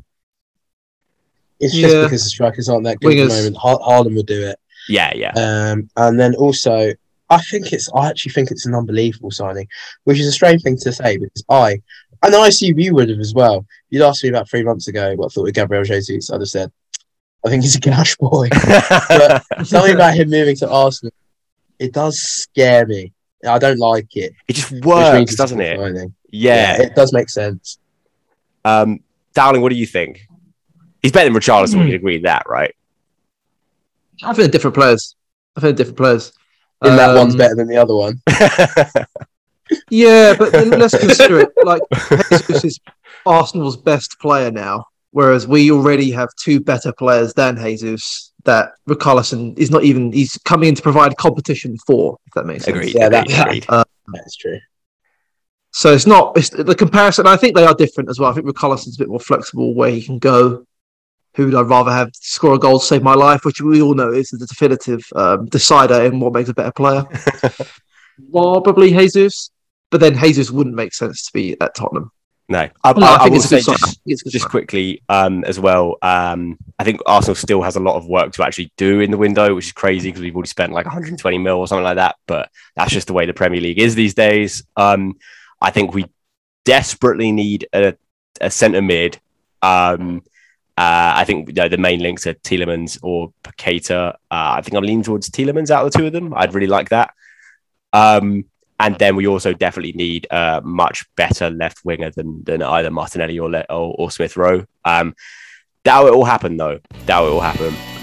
It's 1.60 1.74
just 1.74 1.94
Yeah. 1.94 2.02
because 2.02 2.24
the 2.24 2.30
strikers 2.30 2.68
aren't 2.68 2.84
that 2.84 3.00
good 3.00 3.16
at 3.18 3.28
the 3.28 3.34
moment. 3.34 3.56
Ha- 3.56 3.78
Haaland 3.78 4.16
would 4.16 4.26
do 4.26 4.48
it. 4.48 4.58
Yeah, 4.88 5.12
yeah. 5.14 5.32
Um, 5.36 5.88
and 5.96 6.18
then 6.18 6.34
also, 6.34 6.92
I 7.30 7.40
think 7.42 7.72
it's, 7.72 7.88
I 7.94 8.08
actually 8.08 8.32
think 8.32 8.50
it's 8.50 8.66
an 8.66 8.74
unbelievable 8.74 9.30
signing, 9.30 9.66
which 10.04 10.18
is 10.20 10.26
a 10.26 10.32
strange 10.32 10.62
thing 10.62 10.76
to 10.78 10.92
say 10.92 11.16
because 11.16 11.44
I, 11.48 11.80
and 12.22 12.34
I 12.34 12.48
assume 12.48 12.78
you 12.78 12.94
would 12.94 13.08
have 13.08 13.18
as 13.20 13.34
well. 13.34 13.66
You'd 13.90 14.02
asked 14.02 14.22
me 14.22 14.30
about 14.30 14.48
three 14.48 14.62
months 14.62 14.88
ago 14.88 15.14
what 15.16 15.26
I 15.26 15.28
thought 15.30 15.48
of 15.48 15.54
Gabriel 15.54 15.84
Jesus. 15.84 16.30
I'd 16.30 16.40
have 16.40 16.48
said, 16.48 16.70
I 17.46 17.50
think 17.50 17.62
he's 17.62 17.76
a 17.76 17.80
cash 17.80 18.16
boy. 18.16 18.48
But 19.08 19.42
something 19.66 19.94
about 19.94 20.14
him 20.14 20.30
moving 20.30 20.56
to 20.56 20.70
Arsenal, 20.70 21.12
it 21.78 21.92
does 21.92 22.18
scare 22.20 22.86
me. 22.86 23.12
I 23.46 23.58
don't 23.58 23.78
like 23.78 24.16
it. 24.16 24.32
it 24.48 24.54
just 24.54 24.72
works, 24.84 25.34
doesn't 25.34 25.60
it? 25.60 25.78
signing. 25.78 26.14
Yeah. 26.30 26.80
it 26.80 26.94
does 26.94 27.12
make 27.12 27.28
sense. 27.28 27.78
Um, 28.64 29.00
Dowling, 29.34 29.60
what 29.60 29.68
do 29.70 29.76
you 29.76 29.86
think? 29.86 30.26
He's 31.02 31.12
better 31.12 31.30
than 31.30 31.38
Richarlison. 31.38 31.74
We 31.74 31.80
Hmm. 31.80 31.86
can 31.88 31.94
agree 31.96 32.14
with 32.16 32.22
that, 32.22 32.44
right? 32.48 32.74
I 34.22 34.26
think 34.28 34.36
they're 34.36 34.48
different 34.48 34.74
players. 34.76 35.16
I 35.56 35.60
think 35.60 35.76
they're 35.76 35.84
different 35.84 35.98
players. 35.98 36.32
And 36.82 36.98
that 36.98 37.14
one's 37.16 37.34
Um, 37.34 37.38
better 37.38 37.54
than 37.54 37.68
the 37.68 37.76
other 37.76 37.94
one. 37.94 38.20
Yeah, 39.90 40.34
but 40.38 40.52
let's 40.52 40.96
consider 40.96 41.40
it 41.40 41.48
like 41.64 41.80
Jesus 42.28 42.64
is 42.64 42.80
Arsenal's 43.24 43.76
best 43.78 44.18
player 44.20 44.50
now, 44.50 44.84
whereas 45.12 45.48
we 45.48 45.70
already 45.70 46.10
have 46.10 46.28
two 46.38 46.60
better 46.60 46.92
players 46.92 47.32
than 47.34 47.56
Jesus. 47.56 48.32
That 48.44 48.72
Richarlison 48.86 49.58
is 49.58 49.70
not 49.70 49.82
even 49.84 50.12
he's 50.12 50.36
coming 50.44 50.68
in 50.68 50.74
to 50.74 50.82
provide 50.82 51.16
competition 51.16 51.78
for. 51.86 52.18
If 52.26 52.34
that 52.34 52.44
makes 52.44 52.64
sense. 52.64 52.76
agreed. 52.76 52.94
Yeah, 52.94 53.08
that- 53.08 53.24
agreed, 53.30 53.64
agreed. 53.68 53.84
That's 54.12 54.36
true. 54.36 54.58
So 55.70 55.94
it's 55.94 56.06
not 56.06 56.36
it's 56.36 56.50
the 56.50 56.74
comparison. 56.74 57.26
I 57.26 57.36
think 57.38 57.56
they 57.56 57.64
are 57.64 57.74
different 57.74 58.10
as 58.10 58.20
well. 58.20 58.30
I 58.30 58.34
think 58.34 58.46
Richarlison's 58.46 58.96
a 58.96 58.98
bit 58.98 59.08
more 59.08 59.18
flexible 59.18 59.74
where 59.74 59.90
he 59.90 60.02
can 60.02 60.18
go. 60.18 60.63
Who 61.36 61.46
would 61.46 61.54
I 61.54 61.62
rather 61.62 61.90
have 61.90 62.10
score 62.14 62.54
a 62.54 62.58
goal 62.58 62.78
to 62.78 62.84
save 62.84 63.02
my 63.02 63.14
life, 63.14 63.44
which 63.44 63.60
we 63.60 63.82
all 63.82 63.94
know 63.94 64.12
is 64.12 64.30
the 64.30 64.46
definitive 64.46 65.04
um, 65.16 65.46
decider 65.46 66.02
in 66.04 66.20
what 66.20 66.32
makes 66.32 66.48
a 66.48 66.54
better 66.54 66.72
player. 66.72 67.04
Probably 68.32 68.90
Jesus, 68.90 69.50
but 69.90 70.00
then 70.00 70.16
Jesus 70.16 70.50
wouldn't 70.50 70.76
make 70.76 70.94
sense 70.94 71.26
to 71.26 71.32
be 71.32 71.60
at 71.60 71.74
Tottenham. 71.74 72.12
No, 72.48 72.58
I, 72.58 72.68
I, 72.84 72.90
I 72.90 73.14
I 73.14 73.18
think 73.18 73.30
will 73.30 73.36
it's 73.36 73.44
a 73.46 73.48
say 73.48 73.62
good 73.62 73.78
just, 73.78 74.00
it's 74.06 74.20
a 74.20 74.24
good 74.24 74.32
just 74.32 74.48
quickly 74.48 75.02
um, 75.08 75.44
as 75.44 75.58
well. 75.58 75.96
Um, 76.02 76.58
I 76.78 76.84
think 76.84 77.00
Arsenal 77.06 77.34
still 77.34 77.62
has 77.62 77.76
a 77.76 77.80
lot 77.80 77.96
of 77.96 78.06
work 78.06 78.32
to 78.34 78.44
actually 78.44 78.70
do 78.76 79.00
in 79.00 79.10
the 79.10 79.16
window, 79.16 79.54
which 79.54 79.66
is 79.66 79.72
crazy 79.72 80.10
because 80.10 80.20
we've 80.20 80.34
already 80.34 80.48
spent 80.48 80.72
like 80.72 80.84
120 80.84 81.38
mil 81.38 81.56
or 81.56 81.66
something 81.66 81.84
like 81.84 81.96
that. 81.96 82.16
But 82.26 82.50
that's 82.76 82.92
just 82.92 83.06
the 83.06 83.14
way 83.14 83.24
the 83.24 83.32
Premier 83.32 83.60
League 83.60 83.78
is 83.78 83.94
these 83.94 84.14
days. 84.14 84.62
Um, 84.76 85.16
I 85.60 85.70
think 85.70 85.94
we 85.94 86.04
desperately 86.64 87.32
need 87.32 87.66
a, 87.72 87.96
a 88.40 88.50
centre 88.50 88.82
mid. 88.82 89.18
Um, 89.62 90.22
uh, 90.76 91.12
I 91.16 91.24
think 91.24 91.48
you 91.48 91.54
know, 91.54 91.68
the 91.68 91.78
main 91.78 92.00
links 92.00 92.26
are 92.26 92.34
Tielemans 92.34 92.98
or 93.02 93.32
Paqueta. 93.44 94.14
Uh, 94.14 94.14
I 94.30 94.60
think 94.60 94.76
I'm 94.76 94.82
leaning 94.82 95.04
towards 95.04 95.30
Tielemans 95.30 95.70
out 95.70 95.86
of 95.86 95.92
the 95.92 95.98
two 95.98 96.06
of 96.06 96.12
them. 96.12 96.34
I'd 96.34 96.54
really 96.54 96.66
like 96.66 96.88
that. 96.88 97.14
Um, 97.92 98.46
and 98.80 98.98
then 98.98 99.14
we 99.14 99.28
also 99.28 99.52
definitely 99.52 99.92
need 99.92 100.26
a 100.30 100.60
much 100.64 101.04
better 101.14 101.48
left 101.48 101.84
winger 101.84 102.10
than 102.10 102.42
than 102.42 102.62
either 102.62 102.90
Martinelli 102.90 103.38
or 103.38 103.54
or, 103.70 103.94
or 103.98 104.10
Smith 104.10 104.36
Rowe. 104.36 104.66
Um, 104.84 105.14
that 105.84 106.02
will 106.02 106.14
all 106.14 106.24
happen 106.24 106.56
though. 106.56 106.80
That 107.06 107.20
will 107.20 107.34
all 107.34 107.40
happen. 107.40 107.93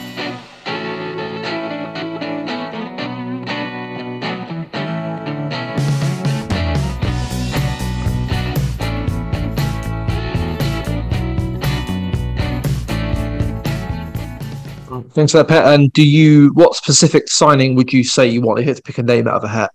Thanks 15.14 15.32
for 15.34 15.40
that, 15.40 15.48
Pat. 15.48 15.74
And 15.74 15.92
do 15.94 16.08
you 16.08 16.50
what 16.54 16.76
specific 16.76 17.30
signing 17.30 17.76
would 17.76 17.92
you 17.92 18.04
say 18.04 18.28
you 18.28 18.42
want 18.42 18.60
if 18.60 18.66
you 18.66 18.70
had 18.70 18.78
to 18.78 18.84
pick 18.84 18.98
a 18.98 19.04
name 19.04 19.28
out 19.28 19.36
of 19.36 19.44
a 19.44 19.48
hat? 19.50 19.72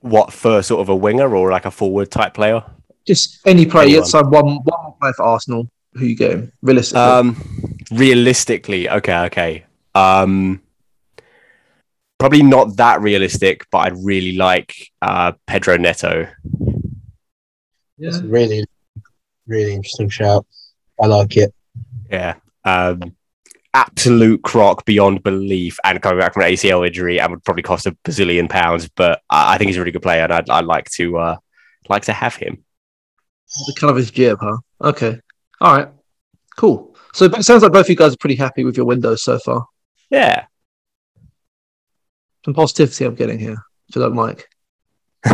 What 0.00 0.32
for 0.32 0.62
sort 0.62 0.80
of 0.80 0.88
a 0.88 0.96
winger 0.96 1.34
or 1.34 1.50
like 1.50 1.64
a 1.66 1.70
forward 1.70 2.10
type 2.10 2.34
player? 2.34 2.62
Just 3.06 3.40
any 3.46 3.66
player. 3.66 3.84
You 3.88 3.96
Anyone. 3.98 4.02
had 4.02 4.04
to 4.06 4.10
sign 4.10 4.30
one 4.30 4.46
one 4.64 4.92
player 5.00 5.12
for 5.14 5.22
Arsenal. 5.24 5.68
Who 5.94 6.04
you 6.06 6.14
getting? 6.16 6.52
Realistically, 6.62 7.00
Um, 7.02 7.36
realistically, 7.90 8.88
okay, 8.88 9.18
okay. 9.24 9.64
Um, 9.96 10.62
probably 12.18 12.44
not 12.44 12.76
that 12.76 13.00
realistic, 13.00 13.66
but 13.72 13.78
I'd 13.78 13.96
really 14.04 14.36
like 14.36 14.72
uh, 15.02 15.32
Pedro 15.48 15.76
Neto. 15.78 16.28
yeah. 17.98 18.10
That's 18.10 18.18
a 18.22 18.26
really, 18.28 18.64
really 19.48 19.74
interesting 19.74 20.08
shout. 20.10 20.46
I 21.02 21.06
like 21.06 21.36
it. 21.36 21.52
Yeah. 22.08 22.34
Um, 22.64 23.16
absolute 23.74 24.42
crock 24.42 24.84
beyond 24.84 25.22
belief 25.22 25.78
and 25.84 26.02
coming 26.02 26.18
back 26.18 26.34
from 26.34 26.42
an 26.42 26.52
ACL 26.52 26.86
injury 26.86 27.20
and 27.20 27.30
would 27.30 27.44
probably 27.44 27.62
cost 27.62 27.86
a 27.86 27.92
bazillion 28.04 28.48
pounds. 28.48 28.88
But 28.88 29.22
I 29.30 29.54
I 29.54 29.58
think 29.58 29.68
he's 29.68 29.76
a 29.76 29.80
really 29.80 29.92
good 29.92 30.02
player 30.02 30.24
and 30.24 30.32
I'd, 30.32 30.50
I'd 30.50 30.64
like 30.64 30.90
to 30.92 31.18
uh, 31.18 31.36
like 31.88 32.04
to 32.04 32.12
have 32.12 32.36
him. 32.36 32.64
the 33.66 33.74
kind 33.78 33.90
of 33.90 33.96
his 33.96 34.10
jib, 34.10 34.38
huh? 34.40 34.58
Okay, 34.80 35.20
all 35.60 35.76
right, 35.76 35.88
cool. 36.56 36.96
So 37.12 37.24
it 37.26 37.44
sounds 37.44 37.62
like 37.62 37.72
both 37.72 37.86
of 37.86 37.90
you 37.90 37.96
guys 37.96 38.14
are 38.14 38.18
pretty 38.18 38.36
happy 38.36 38.64
with 38.64 38.76
your 38.76 38.86
windows 38.86 39.22
so 39.22 39.38
far. 39.38 39.66
Yeah. 40.10 40.46
Some 42.44 42.54
positivity 42.54 43.04
I'm 43.04 43.14
getting 43.14 43.38
here. 43.38 43.62
If 43.88 43.96
you 43.96 44.02
don't 44.02 44.14
like. 44.14 44.48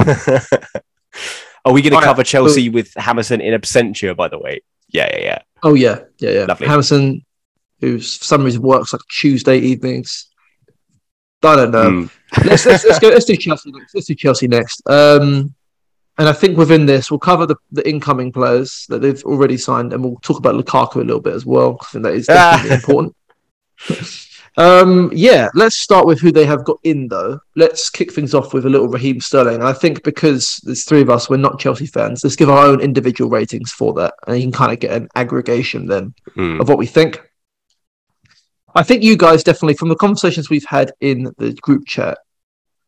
Are 1.65 1.73
we 1.73 1.83
going 1.83 1.93
to 1.93 2.01
cover 2.01 2.23
Chelsea 2.23 2.69
with 2.69 2.93
Hammerson 2.95 3.41
in 3.41 3.59
absentia, 3.59 4.17
by 4.17 4.29
the 4.29 4.39
way? 4.39 4.63
Yeah, 4.89 5.09
yeah, 5.13 5.25
yeah. 5.25 5.39
Oh 5.63 5.75
yeah, 5.75 6.01
yeah, 6.19 6.31
yeah. 6.31 6.45
Lovely. 6.45 6.67
Hamilton, 6.67 7.26
who's 7.81 8.17
for 8.17 8.25
some 8.25 8.45
reason 8.45 8.63
works 8.63 8.93
like 8.93 9.03
Tuesday 9.11 9.59
evenings. 9.59 10.27
I 11.43 11.57
don't 11.57 11.71
know. 11.71 11.91
Mm. 11.91 12.45
let's, 12.45 12.67
let's, 12.67 12.85
let's 12.85 12.99
go. 12.99 13.09
Let's 13.09 13.25
do 13.25 13.37
Chelsea 13.37 13.71
next. 13.71 13.95
Let's 13.95 14.07
do 14.07 14.15
Chelsea 14.15 14.49
next. 14.49 14.83
Um, 14.89 15.55
and 16.19 16.29
I 16.29 16.33
think 16.33 16.57
within 16.57 16.87
this, 16.87 17.11
we'll 17.11 17.21
cover 17.21 17.45
the, 17.47 17.57
the 17.73 17.87
incoming 17.89 18.33
players 18.33 18.87
that 18.89 19.01
they've 19.01 19.23
already 19.25 19.59
signed, 19.59 19.93
and 19.93 20.03
we'll 20.03 20.17
talk 20.23 20.39
about 20.39 20.55
Lukaku 20.55 20.97
a 20.97 21.05
little 21.05 21.21
bit 21.21 21.35
as 21.35 21.45
well. 21.45 21.79
I 21.83 21.85
think 21.87 22.05
that 22.05 22.15
is 22.15 22.27
definitely 22.27 22.77
important. 22.77 23.17
Um, 24.59 25.11
yeah, 25.15 25.49
let's 25.55 25.77
start 25.77 26.07
with 26.07 26.19
who 26.19 26.33
they 26.33 26.47
have 26.47 26.65
got 26.65 26.79
in 26.83 27.09
though. 27.09 27.39
Let's 27.57 27.91
kick 27.91 28.11
things 28.11 28.33
off 28.35 28.55
with 28.55 28.65
a 28.65 28.71
little 28.71 28.89
Raheem 28.89 29.21
Sterling. 29.21 29.57
And 29.57 29.65
I 29.65 29.75
think 29.75 30.03
because 30.03 30.59
there's 30.65 30.85
three 30.87 31.03
of 31.03 31.11
us, 31.11 31.29
we're 31.29 31.37
not 31.37 31.61
Chelsea 31.61 31.85
fans. 31.87 32.25
Let's 32.25 32.37
give 32.37 32.49
our 32.49 32.65
own 32.67 32.81
individual 32.81 33.31
ratings 33.31 33.71
for 33.71 33.93
that, 33.95 34.15
and 34.27 34.39
you 34.39 34.45
can 34.45 34.53
kind 34.53 34.73
of 34.73 34.81
get 34.81 34.93
an 34.93 35.09
aggregation 35.15 35.87
then 35.87 36.15
Mm. 36.37 36.61
of 36.61 36.69
what 36.69 36.79
we 36.79 36.87
think. 36.87 37.21
I 38.77 38.83
think 38.83 39.03
you 39.03 39.17
guys 39.17 39.43
definitely, 39.43 39.75
from 39.75 39.89
the 39.89 39.97
conversations 39.97 40.51
we've 40.51 40.67
had 40.67 40.93
in 41.01 41.33
the 41.39 41.55
group 41.55 41.87
chat, 41.87 42.19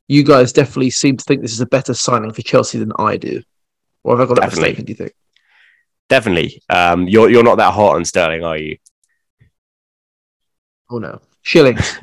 you 0.07 0.23
guys 0.23 0.53
definitely 0.53 0.91
seem 0.91 1.17
to 1.17 1.25
think 1.25 1.41
this 1.41 1.53
is 1.53 1.63
a 1.63 1.67
better 1.67 1.95
signing 1.95 2.33
for 2.33 2.43
Chelsea 2.43 2.79
than 2.79 2.93
I 2.99 3.17
do. 3.17 3.43
Or 4.05 4.17
have 4.17 4.25
I 4.25 4.29
got 4.29 4.35
that 4.37 4.51
Definitely. 4.51 4.69
mistaken, 4.69 4.85
do 4.85 4.93
you 4.93 4.97
think? 4.97 5.13
Definitely. 6.09 6.63
Um, 6.69 7.09
you're 7.09 7.31
you're 7.31 7.43
not 7.43 7.57
that 7.57 7.73
hot 7.73 7.97
on 7.97 8.05
Sterling, 8.05 8.45
are 8.45 8.57
you? 8.57 8.77
Oh 10.91 10.99
no. 10.99 11.21
Shillings. 11.43 11.99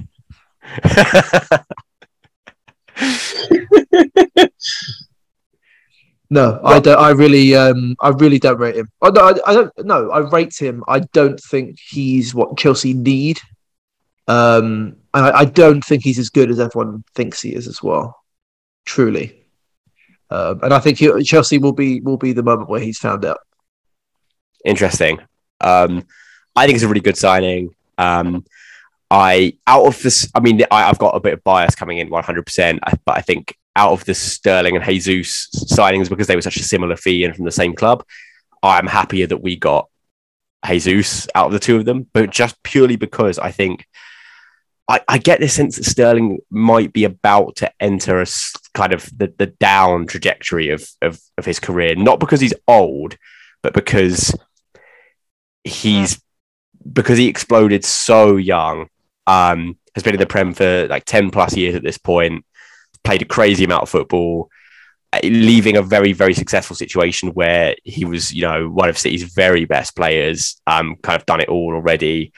No, 6.32 6.60
I 6.64 6.80
don't. 6.80 6.98
I 6.98 7.12
really, 7.12 7.56
um, 7.56 7.96
I 8.02 8.10
really 8.10 8.40
don't 8.40 8.58
rate 8.58 8.76
him. 8.76 8.90
Oh, 9.02 9.10
no, 9.10 9.22
I, 9.22 9.34
I 9.46 9.54
don't. 9.54 9.72
No, 9.86 10.10
I 10.10 10.20
rate 10.20 10.56
him. 10.60 10.84
I 10.88 11.00
don't 11.00 11.40
think 11.40 11.78
he's 11.80 12.34
what 12.34 12.58
Chelsea 12.58 12.94
need. 12.94 13.40
Um, 14.28 14.98
and 15.14 15.26
I, 15.26 15.40
I 15.40 15.46
don't 15.46 15.84
think 15.84 16.04
he's 16.04 16.20
as 16.20 16.30
good 16.30 16.50
as 16.50 16.60
everyone 16.60 17.04
thinks 17.14 17.42
he 17.42 17.54
is 17.54 17.68
as 17.68 17.82
well. 17.82 18.22
Truly, 18.86 19.46
um, 20.30 20.60
and 20.64 20.74
I 20.74 20.80
think 20.80 20.98
he, 20.98 21.24
Chelsea 21.24 21.58
will 21.58 21.74
be 21.74 22.02
will 22.02 22.18
be 22.18 22.34
the 22.34 22.44
moment 22.44 22.70
where 22.70 22.80
he's 22.82 23.00
found 23.00 23.26
out. 23.26 23.40
Interesting. 24.64 25.20
Um, 25.62 26.06
I 26.56 26.66
think 26.66 26.76
it's 26.76 26.84
a 26.84 26.88
really 26.88 27.02
good 27.02 27.18
signing. 27.18 27.76
Um, 27.98 28.46
I 29.12 29.58
out 29.68 29.86
of 29.86 30.02
this, 30.02 30.30
I 30.34 30.40
mean, 30.40 30.62
I, 30.72 30.90
I've 30.90 30.98
got 30.98 31.16
a 31.16 31.20
bit 31.20 31.34
of 31.34 31.44
bias 31.44 31.76
coming 31.76 32.00
in 32.00 32.10
100%, 32.10 32.80
but 33.06 33.18
I 33.18 33.22
think 33.22 33.56
out 33.76 33.92
of 33.92 34.06
the 34.06 34.16
Sterling 34.16 34.76
and 34.76 34.86
Jesus 34.86 35.50
signings 35.72 36.10
because 36.10 36.28
they 36.28 36.36
were 36.36 36.42
such 36.42 36.58
a 36.58 36.64
similar 36.64 36.96
fee 36.96 37.24
and 37.24 37.36
from 37.36 37.46
the 37.46 37.52
same 37.52 37.76
club, 37.76 38.04
I'm 38.64 38.88
happier 38.88 39.28
that 39.28 39.38
we 39.38 39.58
got 39.58 39.90
Jesus 40.66 41.28
out 41.36 41.48
of 41.48 41.52
the 41.52 41.60
two 41.60 41.76
of 41.78 41.86
them, 41.86 42.08
but 42.14 42.32
just 42.32 42.62
purely 42.64 42.96
because 42.96 43.38
I 43.38 43.52
think 43.52 43.86
I, 44.88 45.02
I 45.08 45.18
get 45.18 45.40
this 45.40 45.54
sense 45.54 45.78
that 45.78 45.86
Sterling 45.86 46.40
might 46.50 46.94
be 46.94 47.06
about 47.06 47.56
to 47.58 47.72
enter 47.80 48.22
a 48.22 48.26
kind 48.74 48.94
of 48.94 49.10
the, 49.18 49.34
the 49.38 49.48
down 49.48 50.06
trajectory 50.06 50.70
of, 50.70 50.88
of 51.02 51.20
of 51.38 51.46
his 51.46 51.60
career, 51.60 51.96
not 51.96 52.20
because 52.20 52.40
he's 52.40 52.54
old, 52.68 53.18
but 53.64 53.74
because 53.74 54.36
he's 55.64 56.22
because 56.92 57.18
he 57.18 57.28
exploded 57.28 57.84
so 57.84 58.38
young. 58.38 58.88
Um, 59.28 59.78
has 59.96 60.04
been 60.04 60.14
in 60.14 60.20
the 60.20 60.28
Prem 60.28 60.54
for 60.54 60.88
like 60.88 61.06
ten 61.06 61.32
plus 61.32 61.56
years 61.56 61.74
at 61.76 61.84
this 61.84 61.98
point. 61.98 62.46
Played 63.04 63.24
a 63.24 63.26
crazy 63.26 63.64
amount 63.64 63.84
of 63.84 63.90
football, 63.90 64.50
uh, 65.14 65.20
leaving 65.24 65.78
a 65.78 65.82
very 65.82 66.14
very 66.14 66.36
successful 66.36 66.76
situation 66.76 67.30
where 67.30 67.76
he 67.84 68.06
was 68.06 68.32
you 68.32 68.44
know 68.44 68.70
one 68.70 68.90
of 68.90 69.00
City's 69.00 69.24
very 69.24 69.66
best 69.66 69.96
players. 69.96 70.62
Um, 70.68 70.96
kind 71.02 71.20
of 71.20 71.26
done 71.26 71.42
it 71.42 71.50
all 71.50 71.74
already. 71.74 72.34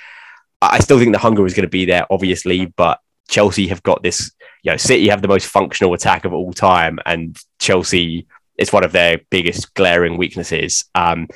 I 0.62 0.80
still 0.80 1.00
think 1.00 1.14
the 1.14 1.20
hunger 1.20 1.46
is 1.46 1.54
going 1.54 1.66
to 1.66 1.70
be 1.70 1.86
there, 1.86 2.06
obviously, 2.10 2.66
but 2.66 3.00
Chelsea 3.30 3.68
have 3.68 3.84
got 3.84 4.04
this. 4.04 4.32
You 4.64 4.72
know, 4.72 4.78
City 4.78 5.08
have 5.10 5.22
the 5.22 5.28
most 5.28 5.48
functional 5.48 5.94
attack 5.94 6.26
of 6.26 6.34
all 6.34 6.54
time, 6.54 7.00
and 7.06 7.38
Chelsea 7.60 8.28
is 8.58 8.74
one 8.74 8.84
of 8.84 8.92
their 8.92 9.20
biggest 9.30 9.74
glaring 9.76 10.18
weaknesses. 10.18 10.86
Um, 10.96 11.28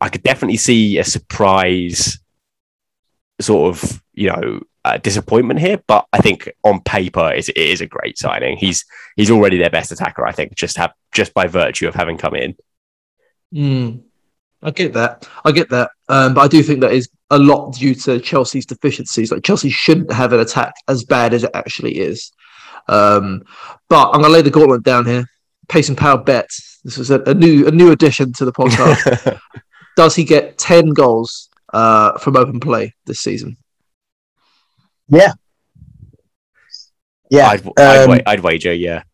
I 0.00 0.08
could 0.08 0.22
definitely 0.22 0.56
see 0.56 0.98
a 0.98 1.04
surprise 1.04 2.18
sort 3.40 3.74
of, 3.74 4.02
you 4.14 4.28
know, 4.28 4.60
uh, 4.84 4.98
disappointment 4.98 5.60
here, 5.60 5.80
but 5.86 6.06
I 6.12 6.18
think 6.18 6.50
on 6.64 6.80
paper 6.80 7.32
it 7.32 7.56
is 7.56 7.80
a 7.80 7.86
great 7.86 8.18
signing. 8.18 8.56
He's 8.56 8.84
he's 9.16 9.30
already 9.30 9.58
their 9.58 9.70
best 9.70 9.92
attacker, 9.92 10.26
I 10.26 10.32
think, 10.32 10.56
just 10.56 10.76
have 10.76 10.92
just 11.12 11.34
by 11.34 11.46
virtue 11.46 11.86
of 11.86 11.94
having 11.94 12.18
come 12.18 12.34
in. 12.34 12.56
Mm, 13.54 14.02
I 14.62 14.70
get 14.70 14.92
that. 14.92 15.28
I 15.44 15.52
get 15.52 15.68
that. 15.70 15.90
Um, 16.08 16.34
but 16.34 16.42
I 16.42 16.48
do 16.48 16.62
think 16.62 16.80
that 16.80 16.92
is 16.92 17.08
a 17.30 17.38
lot 17.38 17.72
due 17.72 17.94
to 17.94 18.20
Chelsea's 18.20 18.66
deficiencies. 18.66 19.32
Like 19.32 19.42
Chelsea 19.42 19.70
shouldn't 19.70 20.12
have 20.12 20.32
an 20.32 20.40
attack 20.40 20.74
as 20.88 21.04
bad 21.04 21.34
as 21.34 21.44
it 21.44 21.50
actually 21.54 21.98
is. 21.98 22.32
Um, 22.88 23.42
but 23.88 24.10
I'm 24.10 24.20
gonna 24.20 24.32
lay 24.32 24.42
the 24.42 24.50
gauntlet 24.50 24.82
down 24.82 25.06
here. 25.06 25.24
Pace 25.68 25.88
and 25.88 25.98
power 25.98 26.18
bet. 26.18 26.50
This 26.84 26.98
is 26.98 27.10
a, 27.10 27.20
a 27.22 27.34
new 27.34 27.66
a 27.66 27.70
new 27.70 27.92
addition 27.92 28.32
to 28.34 28.44
the 28.44 28.52
podcast. 28.52 29.38
Does 29.96 30.14
he 30.14 30.24
get 30.24 30.58
ten 30.58 30.90
goals 30.90 31.48
uh, 31.72 32.18
from 32.18 32.36
open 32.36 32.60
play 32.60 32.94
this 33.06 33.20
season? 33.20 33.56
Yeah, 37.30 37.48
I'd, 37.48 37.66
I'd, 37.78 37.96
um, 38.02 38.10
wa- 38.10 38.18
I'd 38.26 38.40
wager, 38.40 38.74
yeah. 38.74 39.04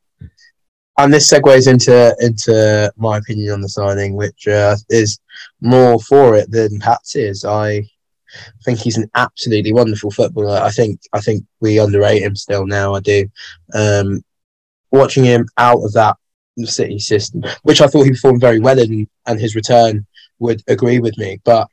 And 0.98 1.14
this 1.14 1.30
segues 1.30 1.70
into 1.70 2.14
into 2.20 2.92
my 2.96 3.18
opinion 3.18 3.54
on 3.54 3.60
the 3.60 3.68
signing, 3.68 4.14
which 4.14 4.46
uh, 4.48 4.76
is 4.90 5.18
more 5.60 5.98
for 6.00 6.36
it 6.36 6.50
than 6.50 6.80
Pat's 6.80 7.14
is. 7.14 7.44
I 7.44 7.84
think 8.64 8.80
he's 8.80 8.98
an 8.98 9.10
absolutely 9.14 9.72
wonderful 9.72 10.10
footballer. 10.10 10.60
I 10.60 10.70
think 10.70 11.00
I 11.12 11.20
think 11.20 11.44
we 11.60 11.78
underrate 11.78 12.22
him 12.22 12.36
still 12.36 12.66
now. 12.66 12.94
I 12.94 13.00
do. 13.00 13.28
Um, 13.74 14.22
watching 14.90 15.24
him 15.24 15.46
out 15.56 15.82
of 15.82 15.92
that 15.92 16.16
City 16.64 16.98
system, 16.98 17.44
which 17.62 17.80
I 17.80 17.86
thought 17.86 18.02
he 18.02 18.10
performed 18.10 18.40
very 18.40 18.58
well 18.58 18.80
in, 18.80 19.06
and 19.26 19.40
his 19.40 19.54
return 19.54 20.04
would 20.40 20.60
agree 20.66 20.98
with 20.98 21.16
me. 21.16 21.40
But 21.44 21.68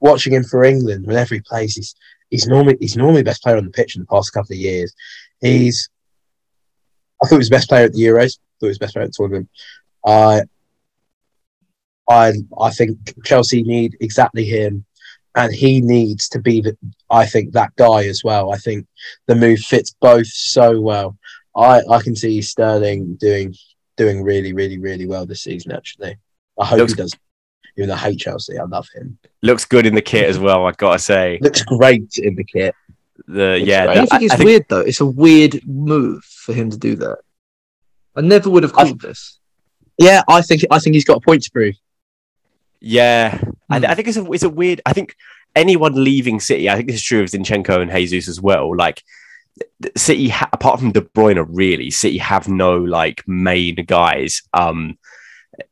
watching 0.00 0.34
him 0.34 0.44
for 0.44 0.64
England, 0.64 1.06
whenever 1.06 1.34
he 1.34 1.40
plays, 1.40 1.74
he's 1.74 1.94
he's 2.28 2.46
normally 2.46 2.76
he's 2.80 2.98
normally 2.98 3.22
best 3.22 3.42
player 3.42 3.56
on 3.56 3.64
the 3.64 3.70
pitch 3.70 3.96
in 3.96 4.02
the 4.02 4.06
past 4.06 4.34
couple 4.34 4.52
of 4.52 4.60
years. 4.60 4.92
He's 5.40 5.88
I 7.22 7.26
thought 7.26 7.36
he 7.36 7.38
was 7.38 7.48
the 7.48 7.56
best 7.56 7.68
player 7.68 7.84
at 7.84 7.92
the 7.92 8.02
Euros. 8.02 8.38
I 8.38 8.38
thought 8.60 8.66
he 8.66 8.66
was 8.68 8.78
the 8.78 8.84
best 8.84 8.94
player 8.94 9.04
at 9.04 9.10
the 9.10 9.16
tournament. 9.16 9.48
I 10.06 10.42
I 12.08 12.32
I 12.60 12.70
think 12.70 12.98
Chelsea 13.24 13.62
need 13.62 13.96
exactly 14.00 14.44
him, 14.44 14.84
and 15.34 15.52
he 15.54 15.80
needs 15.80 16.28
to 16.30 16.40
be 16.40 16.60
the 16.60 16.76
I 17.10 17.26
think 17.26 17.52
that 17.52 17.74
guy 17.76 18.04
as 18.06 18.22
well. 18.24 18.52
I 18.52 18.56
think 18.58 18.86
the 19.26 19.34
move 19.34 19.60
fits 19.60 19.94
both 20.00 20.26
so 20.26 20.80
well. 20.80 21.16
I 21.56 21.82
I 21.90 22.00
can 22.00 22.16
see 22.16 22.40
Sterling 22.40 23.16
doing 23.20 23.54
doing 23.96 24.22
really 24.22 24.52
really 24.52 24.78
really 24.78 25.06
well 25.06 25.26
this 25.26 25.42
season. 25.42 25.72
Actually, 25.72 26.16
I 26.58 26.64
hope 26.64 26.78
Looks- 26.78 26.92
he 26.92 26.96
does. 26.96 27.12
Even 27.76 27.90
though 27.90 27.94
I 27.94 27.98
hate 27.98 28.18
Chelsea, 28.18 28.58
I 28.58 28.64
love 28.64 28.88
him. 28.92 29.16
Looks 29.40 29.64
good 29.64 29.86
in 29.86 29.94
the 29.94 30.02
kit 30.02 30.28
as 30.28 30.36
well, 30.36 30.66
I 30.66 30.72
gotta 30.72 30.98
say. 30.98 31.38
Looks 31.40 31.62
great 31.62 32.10
in 32.16 32.34
the 32.34 32.42
kit. 32.42 32.74
The 33.28 33.60
yeah, 33.62 33.84
great. 33.84 33.90
I 33.90 33.94
the- 33.94 34.00
don't 34.00 34.08
think 34.10 34.22
it's 34.22 34.32
I 34.32 34.36
think- 34.36 34.46
weird 34.46 34.64
though. 34.68 34.80
It's 34.80 35.00
a 35.00 35.06
weird 35.06 35.60
move 35.66 36.24
for 36.24 36.52
him 36.54 36.70
to 36.70 36.78
do 36.78 36.96
that. 36.96 37.18
I 38.16 38.22
never 38.22 38.48
would 38.50 38.62
have 38.64 38.72
I- 38.76 38.84
called 38.84 39.00
this. 39.00 39.38
Yeah, 39.98 40.22
I 40.28 40.42
think 40.42 40.64
I 40.70 40.78
think 40.78 40.94
he's 40.94 41.04
got 41.04 41.18
a 41.18 41.20
point 41.20 41.42
to 41.44 41.50
prove. 41.50 41.74
Yeah, 42.80 43.40
I, 43.68 43.78
Hmm. 43.78 43.84
I 43.86 43.94
think 43.94 44.08
it's 44.08 44.16
a 44.16 44.30
it's 44.32 44.42
a 44.44 44.48
weird. 44.48 44.80
I 44.86 44.92
think 44.92 45.16
anyone 45.56 46.02
leaving 46.04 46.40
City, 46.40 46.70
I 46.70 46.76
think 46.76 46.86
this 46.88 46.96
is 46.96 47.02
true 47.02 47.22
of 47.22 47.28
Zinchenko 47.28 47.80
and 47.82 47.90
Jesus 47.90 48.28
as 48.28 48.40
well. 48.40 48.74
Like 48.76 49.02
City, 49.96 50.28
ha- 50.28 50.48
apart 50.52 50.78
from 50.78 50.92
De 50.92 51.00
Bruyne, 51.00 51.44
really, 51.48 51.90
City 51.90 52.18
have 52.18 52.48
no 52.48 52.76
like 52.78 53.26
main 53.26 53.74
guys. 53.86 54.42
Um, 54.52 54.98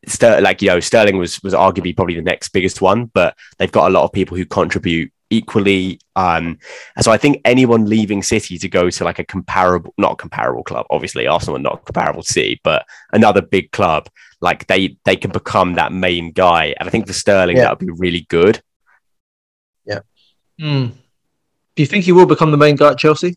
Ster- 0.06 0.40
like 0.40 0.60
you 0.62 0.68
know, 0.68 0.80
Sterling 0.80 1.16
was 1.18 1.40
was 1.44 1.54
arguably 1.54 1.94
probably 1.94 2.16
the 2.16 2.22
next 2.22 2.48
biggest 2.48 2.80
one, 2.82 3.04
but 3.06 3.36
they've 3.58 3.70
got 3.70 3.88
a 3.88 3.94
lot 3.94 4.02
of 4.02 4.12
people 4.12 4.36
who 4.36 4.44
contribute 4.44 5.12
equally. 5.30 6.00
Um, 6.14 6.58
and 6.96 7.04
so 7.04 7.10
I 7.12 7.16
think 7.18 7.40
anyone 7.44 7.86
leaving 7.86 8.22
City 8.22 8.58
to 8.58 8.68
go 8.68 8.90
to 8.90 9.04
like 9.04 9.18
a 9.18 9.24
comparable, 9.24 9.94
not 9.98 10.12
a 10.12 10.16
comparable 10.16 10.62
club, 10.64 10.86
obviously 10.90 11.26
Arsenal 11.26 11.56
are 11.56 11.60
not 11.60 11.84
comparable 11.84 12.22
to 12.22 12.32
City, 12.32 12.60
but 12.64 12.86
another 13.12 13.42
big 13.42 13.70
club, 13.72 14.08
like 14.40 14.66
they 14.66 14.96
they 15.04 15.16
can 15.16 15.30
become 15.30 15.74
that 15.74 15.92
main 15.92 16.32
guy. 16.32 16.74
And 16.78 16.88
I 16.88 16.90
think 16.90 17.06
for 17.06 17.12
Sterling, 17.12 17.56
Yeah. 17.56 17.64
that 17.64 17.78
would 17.80 17.86
be 17.86 17.92
really 17.92 18.26
good. 18.28 18.62
Hmm. 20.58 20.86
Do 20.86 21.82
you 21.82 21.86
think 21.86 22.04
he 22.06 22.12
will 22.12 22.24
become 22.24 22.50
the 22.50 22.56
main 22.56 22.76
guy 22.76 22.92
at 22.92 22.98
Chelsea? 22.98 23.36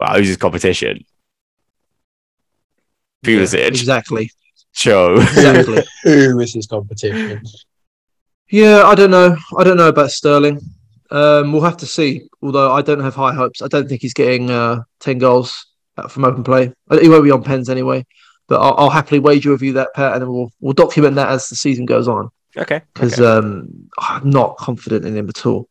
Well, 0.00 0.16
who's 0.16 0.26
his 0.26 0.36
competition? 0.36 1.04
Pulisic, 3.24 3.68
exactly. 3.68 4.32
Joe. 4.74 5.14
Exactly. 5.20 5.84
Who 6.02 6.40
is 6.40 6.52
his 6.52 6.66
competition? 6.66 7.42
Yeah, 8.50 8.82
I 8.84 8.96
don't 8.96 9.12
know. 9.12 9.36
I 9.56 9.62
don't 9.62 9.76
know 9.76 9.88
about 9.88 10.10
Sterling. 10.10 10.60
Um, 11.10 11.52
we'll 11.52 11.62
have 11.62 11.76
to 11.78 11.86
see. 11.86 12.28
Although 12.42 12.72
I 12.72 12.82
don't 12.82 13.00
have 13.00 13.14
high 13.14 13.34
hopes. 13.34 13.62
I 13.62 13.68
don't 13.68 13.88
think 13.88 14.02
he's 14.02 14.14
getting 14.14 14.50
uh, 14.50 14.82
ten 15.00 15.18
goals 15.18 15.66
uh, 15.96 16.08
from 16.08 16.24
open 16.24 16.44
play. 16.44 16.72
Uh, 16.90 16.98
He 16.98 17.08
won't 17.08 17.24
be 17.24 17.30
on 17.30 17.42
pens 17.42 17.68
anyway. 17.68 18.04
But 18.48 18.60
I'll, 18.60 18.74
I'll 18.78 18.90
happily 18.90 19.18
wager 19.18 19.50
with 19.50 19.62
you 19.62 19.72
that, 19.72 19.94
Pat, 19.94 20.12
and 20.12 20.22
then 20.22 20.32
we'll 20.32 20.52
we'll 20.60 20.72
document 20.72 21.16
that 21.16 21.30
as 21.30 21.48
the 21.48 21.56
season 21.56 21.84
goes 21.84 22.06
on 22.06 22.30
okay. 22.56 22.82
because 22.94 23.20
okay. 23.20 23.46
um, 23.46 23.88
I'm 23.98 24.28
not 24.30 24.56
confident 24.56 25.04
in 25.04 25.16
him 25.16 25.28
at 25.28 25.46
all. 25.46 25.68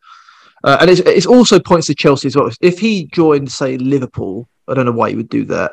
Uh, 0.64 0.78
and 0.82 0.90
it's, 0.90 1.02
it's 1.02 1.26
also 1.26 1.60
points 1.60 1.88
to 1.88 1.96
Chelsea 1.96 2.28
as 2.28 2.36
well. 2.36 2.50
If 2.60 2.80
he 2.80 3.06
joined, 3.08 3.52
say, 3.52 3.78
Liverpool, 3.78 4.50
I 4.68 4.74
don't 4.74 4.86
know 4.86 4.92
why 4.92 5.10
he 5.12 5.16
would 5.16 5.30
do 5.30 5.46
that. 5.46 5.72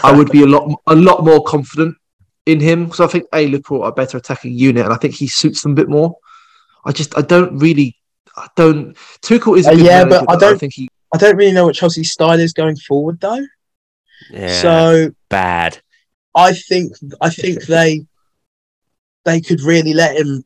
I 0.04 0.16
would 0.16 0.30
be 0.30 0.42
a 0.42 0.46
lot 0.46 0.80
a 0.86 0.94
lot 0.94 1.24
more 1.24 1.42
confident 1.42 1.96
in 2.46 2.60
him 2.60 2.84
because 2.84 3.00
I 3.00 3.08
think 3.08 3.24
a 3.34 3.46
Liverpool 3.48 3.82
are 3.82 3.90
a 3.90 3.94
better 3.94 4.16
attacking 4.16 4.52
unit, 4.52 4.84
and 4.84 4.94
I 4.94 4.96
think 4.96 5.14
he 5.14 5.26
suits 5.26 5.62
them 5.62 5.72
a 5.72 5.74
bit 5.74 5.88
more. 5.88 6.16
I 6.84 6.92
just 6.92 7.18
I 7.18 7.22
don't 7.22 7.58
really 7.58 7.96
I 8.38 8.46
don't 8.56 8.96
Tuchel 9.22 9.58
is 9.58 9.66
a 9.66 9.70
Uh, 9.70 9.74
yeah, 9.74 10.04
manager, 10.04 10.24
but 10.26 10.32
I 10.32 10.36
don't- 10.38 10.58
think 10.58 10.74
he 10.74 10.88
I 11.14 11.18
don't 11.18 11.36
really 11.36 11.52
know 11.52 11.64
what 11.66 11.74
Chelsea's 11.74 12.12
style 12.12 12.38
is 12.38 12.52
going 12.52 12.76
forward 12.76 13.18
though. 13.20 13.44
yeah, 14.30 14.60
So 14.62 15.10
bad. 15.30 15.80
I 16.34 16.52
think 16.52 16.92
I 17.20 17.30
think 17.30 17.64
they 17.66 18.06
they 19.24 19.40
could 19.40 19.60
really 19.62 19.92
let 19.94 20.16
him 20.16 20.44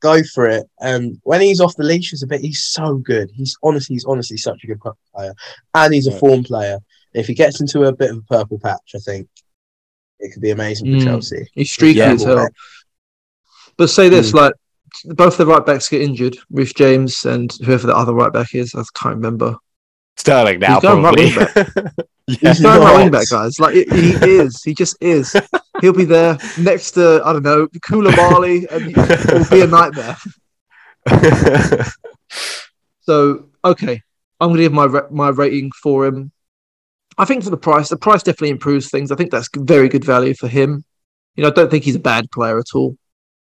go 0.00 0.22
for 0.34 0.46
it. 0.48 0.66
And 0.80 1.18
when 1.24 1.40
he's 1.42 1.60
off 1.60 1.76
the 1.76 1.84
leashes 1.84 2.22
a 2.22 2.26
bit, 2.26 2.40
he's 2.40 2.62
so 2.62 2.96
good. 2.96 3.30
He's 3.34 3.56
honestly, 3.62 3.94
he's 3.94 4.04
honestly 4.06 4.36
such 4.38 4.64
a 4.64 4.66
good 4.66 4.80
player, 5.14 5.34
and 5.74 5.94
he's 5.94 6.06
a 6.06 6.18
form 6.18 6.42
player. 6.44 6.78
If 7.12 7.26
he 7.26 7.34
gets 7.34 7.60
into 7.60 7.84
a 7.84 7.92
bit 7.92 8.10
of 8.10 8.18
a 8.18 8.22
purple 8.22 8.58
patch, 8.58 8.92
I 8.94 8.98
think 8.98 9.28
it 10.18 10.32
could 10.32 10.42
be 10.42 10.50
amazing 10.50 10.86
for 10.86 11.00
Mm. 11.00 11.04
Chelsea. 11.04 11.46
he's 11.54 11.70
streaky 11.70 11.98
Yeah. 11.98 12.12
as 12.12 12.22
hell. 12.22 12.48
But 13.76 13.88
say 13.90 14.08
this, 14.08 14.30
Hmm. 14.30 14.38
like 14.38 14.52
both 15.06 15.36
the 15.36 15.46
right 15.46 15.64
backs 15.64 15.88
get 15.88 16.02
injured, 16.02 16.36
Reece 16.50 16.72
James 16.74 17.24
and 17.24 17.52
whoever 17.64 17.86
the 17.86 17.96
other 17.96 18.14
right 18.14 18.32
back 18.32 18.54
is, 18.54 18.74
I 18.74 18.82
can't 18.94 19.16
remember. 19.16 19.56
Sterling 20.16 20.60
now, 20.60 20.74
He's 20.74 20.82
going 20.82 21.02
right 21.02 21.16
probably. 21.16 21.84
wing 21.84 21.92
yeah. 22.26 22.50
He's 22.50 22.60
going 22.60 22.80
right 22.80 22.96
wing 22.96 23.10
back, 23.10 23.28
guys. 23.28 23.58
Like 23.58 23.74
he 23.74 23.84
he 23.84 24.12
is, 24.36 24.62
he 24.62 24.74
just 24.74 24.96
is. 25.00 25.34
He'll 25.80 25.92
be 25.92 26.04
there 26.04 26.36
next 26.58 26.92
to 26.92 27.22
I 27.24 27.32
don't 27.32 27.42
know 27.42 27.66
Koulibaly, 27.68 28.70
and 28.70 28.94
it 28.96 29.32
will 29.32 29.48
be 29.48 29.62
a 29.62 29.66
nightmare. 29.66 30.16
So 33.10 33.48
okay, 33.64 34.02
I'm 34.38 34.50
going 34.50 34.58
to 34.58 34.62
give 34.62 34.72
my 34.72 34.86
my 35.10 35.30
rating 35.30 35.72
for 35.72 36.06
him. 36.06 36.30
I 37.18 37.24
think 37.24 37.42
for 37.42 37.50
the 37.50 37.56
price, 37.56 37.88
the 37.88 37.96
price 37.96 38.22
definitely 38.22 38.50
improves 38.50 38.88
things. 38.88 39.10
I 39.10 39.16
think 39.16 39.32
that's 39.32 39.48
very 39.56 39.88
good 39.88 40.04
value 40.04 40.32
for 40.32 40.46
him. 40.46 40.84
You 41.34 41.42
know, 41.42 41.48
I 41.48 41.52
don't 41.52 41.68
think 41.70 41.82
he's 41.82 41.96
a 41.96 42.00
bad 42.00 42.30
player 42.30 42.58
at 42.60 42.72
all. 42.72 42.96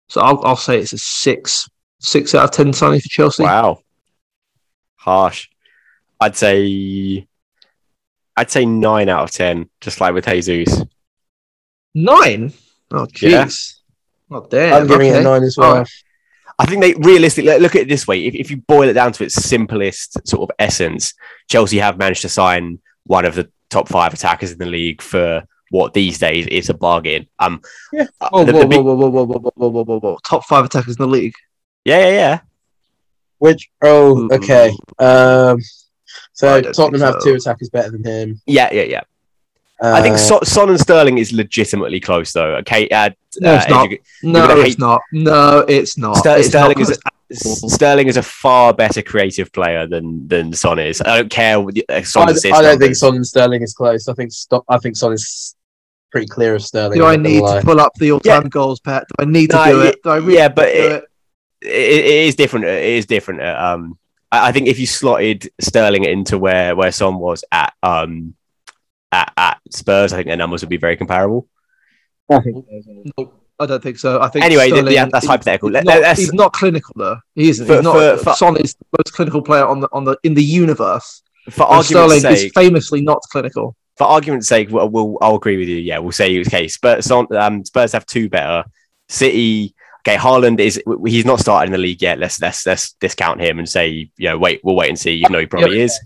So 0.07 0.21
I'll 0.21 0.43
I'll 0.45 0.55
say 0.55 0.79
it's 0.79 0.93
a 0.93 0.97
six 0.97 1.69
six 1.99 2.35
out 2.35 2.45
of 2.45 2.51
ten 2.51 2.73
signing 2.73 2.99
for 2.99 3.09
Chelsea. 3.09 3.43
wow. 3.43 3.79
Harsh. 4.95 5.47
I'd 6.19 6.35
say 6.35 7.27
I'd 8.37 8.51
say 8.51 8.65
nine 8.65 9.09
out 9.09 9.23
of 9.23 9.31
ten, 9.31 9.69
just 9.81 10.01
like 10.01 10.13
with 10.13 10.25
Jesus. 10.25 10.83
Nine. 11.93 12.53
Oh 12.91 13.07
Yeah. 13.21 13.45
jeez. 13.45 13.75
Oh 14.31 14.45
damn. 14.49 14.81
I'm 14.81 14.87
giving 14.87 15.07
it 15.07 15.11
okay. 15.11 15.19
a 15.21 15.23
nine 15.23 15.43
as 15.43 15.57
well. 15.57 15.71
Alright. 15.71 15.89
I 16.57 16.65
think 16.65 16.81
they 16.81 16.93
realistically 16.93 17.51
look- 17.51 17.61
look 17.61 17.75
at 17.75 17.81
it 17.83 17.87
this 17.89 18.07
way. 18.07 18.25
If, 18.25 18.33
if 18.35 18.51
you 18.51 18.57
boil 18.57 18.87
it 18.89 18.93
down 18.93 19.11
to 19.13 19.23
its 19.23 19.35
simplest 19.35 20.25
sort 20.27 20.49
of 20.49 20.55
essence, 20.57 21.13
Chelsea 21.49 21.79
have 21.79 21.97
managed 21.97 22.21
to 22.21 22.29
sign 22.29 22.79
one 23.05 23.25
of 23.25 23.35
the 23.35 23.51
top 23.69 23.87
five 23.89 24.13
attackers 24.13 24.51
in 24.51 24.57
the 24.57 24.65
league 24.65 25.01
for 25.01 25.43
what 25.75 25.93
these 25.93 26.17
days 26.17 26.47
is 26.47 26.69
a 26.69 26.73
bargain. 26.73 27.27
Um, 27.39 27.61
Yeah. 27.93 28.07
uh, 28.21 28.29
Oh, 28.31 28.45
whoa, 28.45 28.65
big- 28.67 28.79
whoa, 28.79 28.93
whoa, 28.93 29.09
whoa, 29.09 29.23
whoa, 29.25 29.25
whoa, 29.25 29.51
whoa, 29.55 29.69
whoa, 29.69 29.83
whoa, 29.83 29.99
whoa! 29.99 30.17
Top 30.27 30.45
five 30.45 30.65
attackers 30.65 30.95
in 30.97 31.01
the 31.05 31.07
league. 31.17 31.35
yeah, 31.85 31.99
yeah, 32.07 32.13
yeah. 32.23 32.39
Which 33.39 33.69
oh 33.83 34.29
okay. 34.31 34.69
Um 34.99 35.59
so 36.33 36.61
don't 36.61 36.73
Tottenham 36.73 37.01
think 37.01 37.13
have 37.13 37.21
so. 37.21 37.29
two 37.29 37.35
attackers 37.35 37.69
better 37.69 37.91
than 37.91 38.03
him. 38.03 38.41
Yeah, 38.45 38.69
yeah, 38.71 38.83
yeah. 38.83 39.01
Uh, 39.83 39.91
I 39.97 40.01
think 40.01 40.17
so- 40.17 40.39
Son 40.43 40.69
and 40.69 40.79
Sterling 40.79 41.17
is 41.17 41.33
legitimately 41.33 41.99
close, 41.99 42.31
though. 42.31 42.55
Okay, 42.61 42.87
uh, 42.89 43.09
No, 43.41 43.55
it's 43.55 43.65
uh, 43.65 43.69
not. 43.69 43.89
edu- 43.89 43.99
No, 44.23 44.47
gonna 44.47 44.61
it's 44.61 44.79
not. 44.79 45.01
No, 45.11 45.59
it's 45.67 45.97
not. 45.97 46.15
Ster- 46.17 46.37
It's 46.37 46.47
Sterling 46.47 46.79
not 46.79 46.89
is 46.89 46.99
S- 47.31 47.73
Sterling 47.73 48.07
is 48.07 48.15
a 48.17 48.21
far 48.23 48.73
better 48.73 49.01
creative 49.01 49.51
player 49.51 49.85
than 49.87 50.27
than 50.29 50.53
Son 50.53 50.79
is. 50.79 51.01
I 51.01 51.17
don't 51.17 51.29
care 51.29 51.59
what 51.59 51.73
the- 51.75 51.85
uh, 51.89 52.01
I, 52.15 52.19
I 52.19 52.61
don't 52.61 52.79
think. 52.79 52.95
Son 52.95 53.15
and 53.15 53.27
Sterling 53.27 53.61
is 53.63 53.73
close. 53.73 54.07
I 54.07 54.13
think 54.13 54.31
Sto- 54.31 54.63
I 54.69 54.77
think 54.77 54.95
Son 54.95 55.11
is 55.11 55.54
pretty 56.15 56.27
clear 56.27 56.55
of 56.55 56.63
Sterling. 56.63 56.97
Do 56.97 57.05
I 57.05 57.17
need 57.17 57.41
gonna 57.41 57.61
pull 57.61 57.81
up 57.81 57.91
the 57.95 58.11
all-time 58.13 58.47
goals, 58.47 58.79
Pat? 58.79 59.05
Do 59.09 59.15
I 59.19 59.25
need 59.29 59.49
to 59.49 59.57
No, 59.57 59.65
do 59.65 59.81
it? 59.81 60.01
Do 60.01 60.09
I 60.11 60.15
really 60.15 60.35
yeah, 60.35 60.47
but 60.47 60.65
do 60.67 60.79
it- 60.79 61.03
it, 61.61 61.69
it 62.05 62.27
is 62.27 62.35
different. 62.35 62.65
It 62.65 62.83
is 62.83 63.05
different. 63.05 63.41
Uh, 63.41 63.57
Um, 63.75 63.97
I, 64.31 64.47
I 64.47 64.51
think 64.53 64.67
if 64.69 64.79
you 64.79 64.85
slotted 64.85 65.49
Sterling 65.59 66.05
into 66.05 66.37
where 66.37 66.73
where 66.73 66.91
Son 66.93 67.19
was 67.19 67.43
at 67.51 67.73
um 67.83 68.35
at, 69.11 69.33
at 69.35 69.57
Spurs, 69.71 70.13
I 70.13 70.17
think 70.17 70.27
their 70.27 70.37
numbers 70.37 70.61
would 70.61 70.69
be 70.69 70.77
very 70.77 70.95
comparable. 70.95 71.49
No, 72.29 72.41
I 73.59 73.65
don't 73.65 73.83
think 73.83 73.97
so. 73.97 74.21
I 74.21 74.29
think 74.29 74.45
Anyway, 74.45 74.67
Sterling 74.69 74.93
yeah, 74.93 75.07
that's 75.11 75.27
hypothetical. 75.27 75.69
He's 75.69 75.83
not, 75.83 76.01
let's- 76.01 76.19
he's 76.19 76.33
not 76.33 76.53
clinical 76.53 76.93
though. 76.95 77.17
He 77.33 77.49
isn't. 77.49 77.65
For- 77.67 77.75
he's 77.75 77.83
not. 77.83 77.93
for- 78.17 78.23
for- 78.23 78.33
Son 78.35 78.55
is 78.57 78.73
the 78.75 78.85
most 78.97 79.13
clinical 79.13 79.41
player 79.41 79.65
on 79.65 79.81
the 79.81 79.89
on 79.91 80.05
the 80.05 80.17
in 80.23 80.33
the 80.33 80.43
universe. 80.43 81.23
For 81.49 81.63
argument's 81.63 81.89
Sterling 81.89 82.19
sake, 82.21 82.45
is 82.47 82.51
famously 82.53 83.01
not 83.01 83.19
clinical. 83.31 83.75
For 83.97 84.05
argument's 84.05 84.47
sake, 84.47 84.69
we'll, 84.69 84.89
we'll 84.89 85.17
I'll 85.21 85.35
agree 85.35 85.57
with 85.57 85.67
you. 85.69 85.77
Yeah, 85.77 85.99
we'll 85.99 86.11
say 86.11 86.33
it's 86.35 86.49
case. 86.49 86.77
But 86.77 87.03
Son, 87.03 87.27
um, 87.35 87.63
Spurs 87.63 87.93
have 87.93 88.05
two 88.05 88.29
better. 88.29 88.63
City, 89.07 89.73
okay, 90.05 90.17
Haaland 90.17 90.59
is 90.59 90.81
he's 91.05 91.25
not 91.25 91.39
started 91.39 91.67
in 91.67 91.71
the 91.71 91.77
league 91.77 92.01
yet. 92.01 92.19
Let's 92.19 92.41
let's 92.41 92.65
let's 92.65 92.93
discount 92.93 93.39
him 93.41 93.59
and 93.59 93.69
say 93.69 94.09
you 94.17 94.29
know 94.29 94.37
wait 94.37 94.61
we'll 94.63 94.75
wait 94.75 94.89
and 94.89 94.99
see. 94.99 95.11
You 95.13 95.29
know 95.29 95.39
he 95.39 95.45
probably 95.45 95.81
is. 95.81 95.97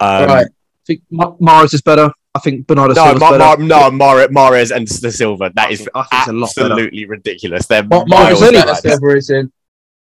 Um, 0.00 0.26
right. 0.28 0.46
I 0.46 0.84
think 0.86 1.02
Ma- 1.10 1.62
is 1.62 1.82
better. 1.82 2.10
I 2.34 2.38
think 2.38 2.66
Bernardo 2.66 2.94
No, 2.94 3.04
Silva's 3.04 3.20
Ma- 3.20 3.30
better. 3.38 3.62
Ma- 3.62 3.66
no, 3.66 3.90
Mar- 3.90 4.28
Mahrez 4.28 4.74
and 4.74 4.86
the 4.86 5.10
Silva. 5.10 5.50
That 5.54 5.70
is 5.70 5.88
I 5.94 6.02
think 6.02 6.20
it's 6.20 6.28
a 6.28 6.32
lot 6.32 6.48
absolutely 6.50 7.06
ridiculous. 7.06 7.66
They're 7.66 7.82
Ma- 7.82 8.04
miles 8.04 8.40
Mahrez 8.40 8.42
is 8.42 8.42
anyway. 8.42 8.62
better. 8.64 8.88
Silva 8.90 9.16
is 9.16 9.30
in. 9.30 9.52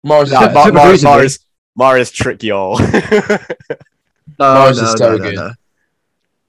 Mahrez 0.05 0.23
is 0.23 0.31
No, 0.31 0.39
better. 0.39 0.53
Ma- 0.53 0.63
Silva 0.63 0.73
Mar- 0.77 0.93
is 0.93 1.03
in 1.03 1.09
Mahrez, 1.09 1.39
Mahrez 1.79 2.13
trick 2.13 2.43
y'all. 2.43 2.77
No, 4.39 4.45
Mahrez 4.45 4.65
no, 4.65 4.69
is 4.69 4.81
no, 4.81 4.95
so 4.95 5.15
no, 5.15 5.17
good. 5.17 5.55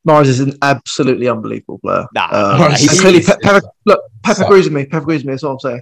Mahrez 0.06 0.26
is 0.26 0.40
an 0.40 0.54
absolutely 0.62 1.28
unbelievable 1.28 1.78
player. 1.78 2.06
Nah, 2.14 2.28
nah, 2.30 2.68
he's- 2.70 3.00
clearly, 3.00 3.20
he's- 3.20 3.36
Pep, 3.42 3.62
look, 3.84 4.00
Pep 4.22 4.38
agrees 4.38 4.64
with 4.64 4.72
me. 4.72 4.84
Pep 4.86 5.02
agrees 5.02 5.20
with 5.20 5.26
me. 5.26 5.32
That's 5.34 5.42
what 5.44 5.50
I'm 5.50 5.58
saying. 5.60 5.80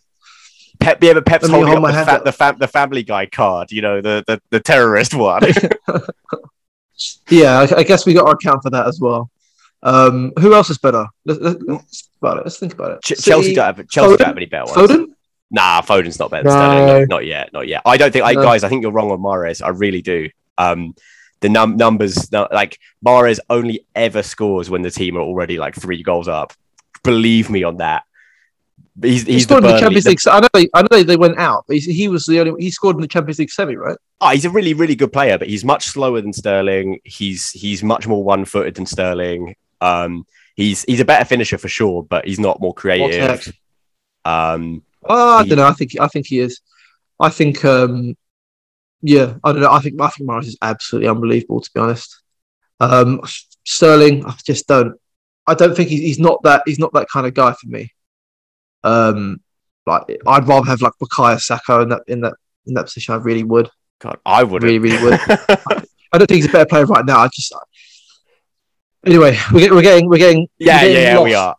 Pep, 0.79 1.03
yeah, 1.03 1.13
but 1.15 1.27
Pep's 1.27 1.49
holding 1.49 1.67
hold 1.67 1.77
up 1.79 1.83
my 1.83 1.91
the, 1.91 1.97
hand 1.97 2.07
fa- 2.09 2.15
up. 2.17 2.25
the, 2.25 2.33
fam- 2.33 2.59
the 2.59 2.69
Family 2.69 3.03
Guy 3.03 3.27
card. 3.27 3.71
You 3.73 3.83
know, 3.83 4.01
the 4.01 4.25
the, 4.27 4.41
the 4.51 4.61
terrorist 4.61 5.15
one. 5.15 5.43
Yeah, 7.31 7.61
I, 7.61 7.79
I 7.79 7.83
guess 7.83 8.05
we 8.05 8.13
got 8.15 8.27
our 8.27 8.35
account 8.35 8.63
for 8.63 8.71
that 8.71 8.87
as 8.87 9.01
well. 9.01 9.31
Um, 9.83 10.33
who 10.39 10.53
else 10.53 10.69
is 10.69 10.77
better? 10.79 11.07
Let's, 11.25 11.41
let's, 11.41 12.11
about 12.21 12.37
it. 12.39 12.45
Let's 12.45 12.59
think 12.59 12.75
about 12.75 12.91
it. 12.93 13.03
Ch- 13.03 13.23
Chelsea 13.23 13.55
don't 13.55 13.65
have 13.77 13.89
Chelsea 13.89 14.15
Foden? 14.15 14.19
don't 14.19 14.27
have 14.27 14.37
any 14.37 14.47
better 14.47 14.65
ones. 14.71 14.91
Foden. 14.91 15.07
Nah, 15.51 15.81
Foden's 15.81 16.19
not 16.19 16.31
better 16.31 16.49
than 16.49 16.59
No. 16.59 16.61
Sterling. 16.77 17.01
Not, 17.03 17.09
not 17.09 17.27
yet, 17.27 17.53
not 17.55 17.67
yet. 17.69 17.83
I 17.87 17.97
don't 17.97 18.13
think, 18.13 18.25
I, 18.27 18.33
No. 18.35 18.43
guys. 18.43 18.65
I 18.65 18.69
think 18.69 18.83
you're 18.83 18.93
wrong 18.93 19.11
on 19.11 19.19
Mahrez. 19.19 19.63
I 19.65 19.71
really 19.71 20.03
do. 20.03 20.29
Um, 20.59 20.95
the 21.41 21.49
num- 21.49 21.77
numbers, 21.77 22.31
like 22.33 22.79
Mahrez 23.05 23.39
only 23.49 23.85
ever 23.95 24.23
scores 24.23 24.69
when 24.71 24.83
the 24.83 24.91
team 24.91 25.17
are 25.17 25.21
already 25.23 25.59
like 25.59 25.75
three 25.75 26.03
goals 26.03 26.29
up. 26.29 26.53
Believe 27.03 27.49
me 27.51 27.63
on 27.65 27.79
that. 27.79 28.05
He's 29.03 29.23
He 29.23 29.33
he's 29.35 29.47
the 29.47 29.55
scored 29.55 29.65
in 29.65 29.71
the. 29.73 29.79
Champions 29.81 30.05
the- 30.05 30.11
League. 30.11 30.21
I 30.29 30.41
know 30.41 30.49
they, 30.53 30.69
I 30.75 30.83
know 30.83 31.03
they, 31.03 31.17
went 31.17 31.39
out, 31.39 31.65
but 31.67 31.79
he 31.79 32.09
was 32.09 32.27
the 32.27 32.41
only. 32.41 32.63
He 32.63 32.71
scored 32.71 32.97
in 32.97 33.03
the 33.03 33.09
Champions 33.09 33.39
League 33.39 33.51
semi, 33.51 33.77
right? 33.77 33.97
oh, 34.21 34.29
he's 34.31 34.45
a 34.45 34.51
really 34.51 34.75
really 34.75 34.95
good 34.95 35.13
player, 35.13 35.39
but 35.39 35.49
he's 35.49 35.65
much 35.65 35.87
slower 35.87 36.21
than 36.21 36.33
Sterling. 36.35 37.01
He's 37.05 37.51
he's 37.51 37.83
much 37.83 38.07
more 38.07 38.23
one 38.23 38.45
footed 38.45 38.75
than 38.75 38.85
Sterling. 38.85 39.57
Um, 39.81 40.27
he's 40.57 40.83
he's 40.83 41.01
a 41.01 41.05
better 41.07 41.25
finisher 41.25 41.57
for 41.57 41.69
sure, 41.69 42.03
but 42.03 42.27
he's 42.27 42.39
not 42.41 42.61
more 42.61 42.75
creative. 42.75 43.51
Um, 44.25 44.83
Oh, 45.03 45.39
I 45.39 45.45
He- 45.45 45.49
don't 45.49 45.59
know. 45.59 45.67
I 45.67 45.73
think 45.73 45.99
I 45.99 46.09
think 46.09 46.27
he 46.27 46.41
is. 46.41 46.61
I 47.19 47.31
think. 47.31 47.65
um 47.65 48.17
Yeah, 49.03 49.35
I 49.43 49.53
don't 49.53 49.63
know. 49.63 49.73
I 49.73 49.81
think 49.81 50.01
I 50.01 50.09
think 50.09 50.29
Mahrez 50.29 50.47
is 50.47 50.59
absolutely 50.61 51.09
unbelievable. 51.09 51.61
To 51.61 51.71
be 51.75 51.81
honest, 51.81 52.23
um 52.81 53.21
Sterling, 53.65 54.25
I 54.27 54.35
just 54.45 54.67
don't. 54.67 54.95
I 55.47 55.55
don't 55.55 55.75
think 55.75 55.89
he's, 55.89 56.01
he's 56.01 56.19
not 56.19 56.43
that. 56.43 56.63
He's 56.67 56.79
not 56.79 56.93
that 56.95 57.09
kind 57.09 57.27
of 57.27 57.35
guy 57.35 57.53
for 57.53 57.67
me. 57.67 57.93
Um, 58.85 59.41
like 59.87 60.03
I'd 60.27 60.49
rather 60.49 60.67
have 60.67 60.83
like 60.83 60.93
Bukayo 61.03 61.41
Saka 61.41 61.81
in 61.81 61.89
that 61.91 62.03
in 62.07 62.21
that 62.23 62.35
in 62.67 62.75
that 62.75 62.85
position. 62.85 63.15
I 63.15 63.19
really 63.19 63.45
would. 63.45 63.71
God, 64.01 64.19
I 64.25 64.43
would 64.45 64.63
Really, 64.63 64.79
really 64.79 65.03
would. 65.03 65.15
I 66.13 66.19
don't 66.19 66.27
think 66.27 66.43
he's 66.43 66.47
a 66.47 66.53
better 66.53 66.67
player 66.67 66.87
right 66.87 67.05
now. 67.05 67.19
I 67.21 67.29
just. 67.29 67.55
Anyway, 69.07 69.39
we're, 69.53 69.61
get, 69.61 69.73
we're 69.73 69.83
getting 69.83 70.09
we're 70.09 70.19
getting 70.19 70.47
yeah, 70.59 70.83
we're 70.83 70.89
yeah, 70.89 70.95
getting 70.95 71.17
yeah, 71.17 71.23
we 71.23 71.35
are. 71.35 71.57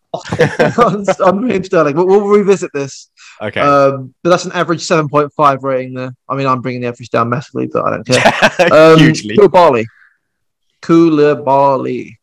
on, 0.78 1.06
on 1.10 1.44
Raheem 1.44 1.64
Sterling. 1.64 1.96
We'll, 1.96 2.08
we'll 2.08 2.28
revisit 2.28 2.72
this. 2.74 3.10
Okay. 3.42 3.60
Um, 3.60 4.14
but 4.24 4.30
that's 4.30 4.46
an 4.46 4.52
average 4.52 4.82
7.5 4.82 5.64
rating 5.64 5.96
there. 5.96 6.12
I 6.30 6.36
mean, 6.36 6.46
I'm 6.46 6.62
bringing 6.62 6.82
the 6.82 6.88
average 6.88 7.10
down 7.10 7.30
massively, 7.30 7.68
but 7.68 7.84
I 7.86 7.90
don't 7.90 8.06
care. 8.06 8.72
Um, 8.72 9.00
Hugely. 9.00 9.36
Koulibaly. 9.36 9.86
Koulibaly. 10.82 12.16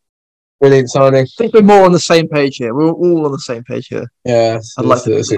Brilliant 0.61 0.89
signing. 0.89 1.23
I 1.23 1.27
think 1.37 1.53
we're 1.53 1.61
more 1.61 1.83
on 1.85 1.91
the 1.91 1.99
same 1.99 2.27
page 2.27 2.57
here. 2.57 2.73
We're 2.73 2.89
all 2.91 3.25
on 3.25 3.31
the 3.31 3.39
same 3.39 3.63
page 3.63 3.87
here. 3.87 4.09
Yeah. 4.25 4.59
I'd 4.77 4.85
like 4.85 5.03
to 5.03 5.11
it's- 5.11 5.31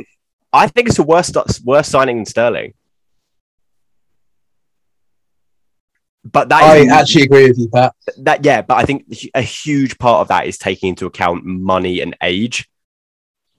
I 0.53 0.67
think 0.67 0.87
it's 0.89 0.97
the 0.97 1.03
worst, 1.03 1.35
worse 1.63 1.87
signing 1.87 2.17
than 2.17 2.25
Sterling. 2.25 2.73
But 6.23 6.49
that 6.49 6.61
I 6.61 6.77
is 6.77 6.91
actually 6.91 7.23
agree 7.23 7.47
with 7.47 7.57
you, 7.57 7.69
Pat. 7.69 7.95
that 8.19 8.45
yeah, 8.45 8.61
but 8.61 8.77
I 8.77 8.85
think 8.85 9.05
a 9.33 9.41
huge 9.41 9.97
part 9.97 10.21
of 10.21 10.27
that 10.27 10.45
is 10.45 10.57
taking 10.57 10.89
into 10.89 11.05
account 11.07 11.45
money 11.45 11.99
and 11.99 12.15
age. 12.21 12.69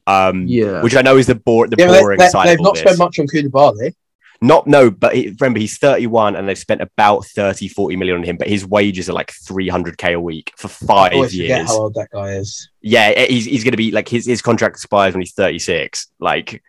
Um, 0.07 0.47
Yeah. 0.47 0.83
which 0.83 0.97
I 0.97 1.03
know 1.03 1.17
is 1.19 1.27
the 1.27 1.35
bore 1.37 1.69
the 1.69 1.77
Yeah, 1.79 1.87
boring 2.01 2.19
they, 2.19 2.29
side 2.29 2.47
they, 2.49 2.53
of 2.55 2.59
they've 2.59 2.61
all 2.61 2.65
not 2.65 2.75
this. 2.75 2.81
spent 2.83 2.99
much 2.99 3.19
on 3.19 3.27
Koulibaly. 3.27 3.95
Not 4.41 4.67
no, 4.67 4.91
but 4.91 5.15
he, 5.15 5.33
remember 5.41 5.61
he's 5.61 5.79
31 5.79 6.35
and 6.35 6.49
they've 6.49 6.59
spent 6.59 6.81
about 6.81 7.25
30, 7.27 7.69
40 7.69 7.95
million 7.95 8.17
on 8.17 8.23
him, 8.25 8.37
but 8.37 8.49
his 8.49 8.67
wages 8.67 9.09
are 9.09 9.13
like 9.13 9.31
300k 9.31 10.15
a 10.15 10.21
week 10.21 10.53
for 10.57 10.67
I 10.67 10.71
five 10.71 11.13
always 11.13 11.31
forget 11.31 11.47
years. 11.59 11.69
how 11.69 11.75
old 11.83 11.95
that 11.95 12.09
guy 12.13 12.33
is. 12.33 12.69
Yeah, 12.81 13.13
he's 13.27 13.45
he's 13.45 13.63
gonna 13.63 13.77
be 13.77 13.93
like 13.93 14.09
his 14.09 14.27
his 14.27 14.43
contract 14.43 14.75
expires 14.75 15.15
when 15.15 15.21
he's 15.23 15.33
36. 15.35 16.09
Like 16.19 16.61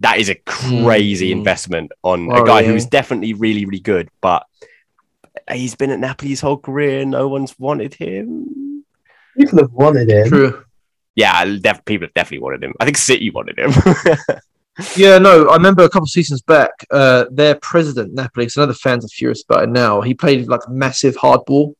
that 0.00 0.18
is 0.18 0.28
a 0.28 0.34
crazy 0.34 1.30
Mm. 1.30 1.38
investment 1.38 1.92
on 2.02 2.30
a 2.30 2.44
guy 2.44 2.56
Worrying. 2.60 2.70
who's 2.72 2.84
definitely 2.86 3.32
really 3.32 3.64
really 3.64 3.80
good, 3.80 4.10
but 4.20 4.44
he's 5.50 5.74
been 5.74 5.90
at 5.90 5.98
Napoli 6.00 6.28
his 6.28 6.42
whole 6.42 6.58
career. 6.58 7.06
No 7.06 7.26
one's 7.28 7.58
wanted 7.58 7.94
him. 7.94 8.84
People 9.34 9.60
have 9.60 9.72
wanted 9.72 10.10
him. 10.10 10.28
True. 10.28 10.64
Yeah, 11.18 11.44
def- 11.44 11.84
people 11.84 12.06
have 12.06 12.14
definitely 12.14 12.44
wanted 12.44 12.62
him. 12.62 12.74
I 12.78 12.84
think 12.84 12.96
City 12.96 13.30
wanted 13.30 13.58
him. 13.58 13.72
Yeah, 14.96 15.18
no, 15.18 15.48
I 15.48 15.54
remember 15.54 15.82
a 15.82 15.88
couple 15.88 16.04
of 16.04 16.10
seasons 16.10 16.40
back, 16.40 16.70
uh, 16.92 17.24
their 17.32 17.56
president, 17.56 18.14
Napoli, 18.14 18.44
because 18.44 18.56
I 18.56 18.60
know 18.62 18.66
the 18.66 18.74
fans 18.74 19.04
are 19.04 19.08
furious 19.08 19.42
about 19.42 19.64
it 19.64 19.70
now. 19.70 20.00
He 20.00 20.14
played 20.14 20.46
like 20.46 20.60
massive 20.68 21.16
hardball 21.16 21.74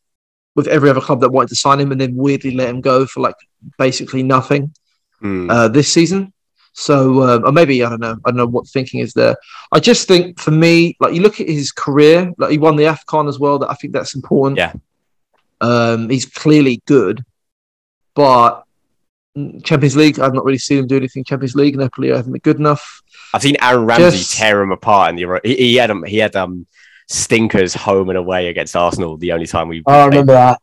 with 0.57 0.66
every 0.66 0.91
other 0.91 1.01
club 1.01 1.20
that 1.20 1.30
wanted 1.30 1.51
to 1.51 1.55
sign 1.55 1.78
him 1.78 1.93
and 1.93 2.01
then 2.01 2.16
weirdly 2.16 2.51
let 2.51 2.68
him 2.68 2.80
go 2.80 3.07
for 3.07 3.20
like 3.20 3.36
basically 3.78 4.24
nothing. 4.24 4.74
Hmm. 5.20 5.49
uh, 5.49 5.68
this 5.68 5.93
season. 5.93 6.32
So, 6.72 7.22
um, 7.22 7.45
or 7.45 7.53
maybe 7.53 7.84
I 7.84 7.89
don't 7.89 8.01
know. 8.01 8.16
I 8.24 8.30
don't 8.30 8.36
know 8.36 8.47
what 8.47 8.66
thinking 8.66 8.99
is 8.99 9.12
there. 9.12 9.36
I 9.70 9.78
just 9.78 10.09
think 10.09 10.41
for 10.41 10.51
me, 10.51 10.97
like 10.99 11.14
you 11.14 11.22
look 11.22 11.41
at 11.41 11.49
his 11.49 11.70
career, 11.70 12.32
like 12.36 12.51
he 12.51 12.59
won 12.59 12.74
the 12.74 12.84
Afcon 12.84 13.28
as 13.28 13.39
well. 13.39 13.61
That 13.61 13.70
I 13.70 13.74
think 13.74 13.93
that's 13.93 14.16
important. 14.16 14.59
Yeah. 14.59 14.72
Um, 15.61 16.11
he's 16.11 16.26
clearly 16.26 16.82
good, 16.86 17.24
but 18.16 18.64
Mm, 18.67 18.67
Champions 19.62 19.97
League, 19.97 20.18
I've 20.18 20.34
not 20.34 20.45
really 20.45 20.59
seen 20.59 20.78
him 20.78 20.86
do 20.86 20.97
anything. 20.97 21.24
Champions 21.24 21.55
League, 21.55 21.76
Napoli, 21.76 22.12
I 22.12 22.16
haven't 22.16 22.32
been 22.32 22.41
good 22.41 22.59
enough. 22.59 23.03
I've 23.34 23.43
seen 23.43 23.57
Aaron 23.61 23.84
Ramsey 23.86 24.18
Just- 24.18 24.36
tear 24.36 24.62
him 24.62 24.72
apart 24.72 25.11
in 25.11 25.16
the 25.16 25.41
he, 25.45 25.55
he 25.57 25.74
had 25.76 25.91
um, 25.91 26.03
he 26.05 26.18
had 26.18 26.34
um 26.36 26.66
stinkers 27.09 27.74
home 27.74 28.09
and 28.11 28.18
away 28.18 28.49
against 28.49 28.76
Arsenal 28.76 29.16
the 29.16 29.32
only 29.32 29.47
time 29.47 29.68
we 29.68 29.82
Oh, 29.86 29.93
I 29.93 30.07
remember 30.07 30.32
that. 30.34 30.61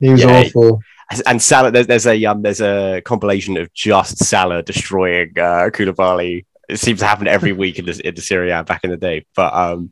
He 0.00 0.10
was 0.10 0.22
Yeah. 0.22 0.42
awful. 0.46 0.80
and 1.26 1.40
Salah 1.40 1.70
there's, 1.70 1.86
there's 1.86 2.06
a 2.06 2.24
um 2.24 2.42
there's 2.42 2.60
a 2.60 3.00
compilation 3.04 3.56
of 3.56 3.72
just 3.74 4.18
Salah 4.24 4.62
destroying 4.62 5.30
uh 5.36 5.70
Koulibaly. 5.72 6.44
It 6.68 6.78
seems 6.78 7.00
to 7.00 7.06
happen 7.06 7.28
every 7.28 7.52
week 7.52 7.78
in 7.78 7.84
the 7.86 8.00
in 8.08 8.14
the 8.14 8.20
Serie 8.22 8.50
A 8.50 8.64
back 8.64 8.84
in 8.84 8.90
the 8.90 8.96
day. 8.96 9.24
But 9.36 9.52
um 9.54 9.90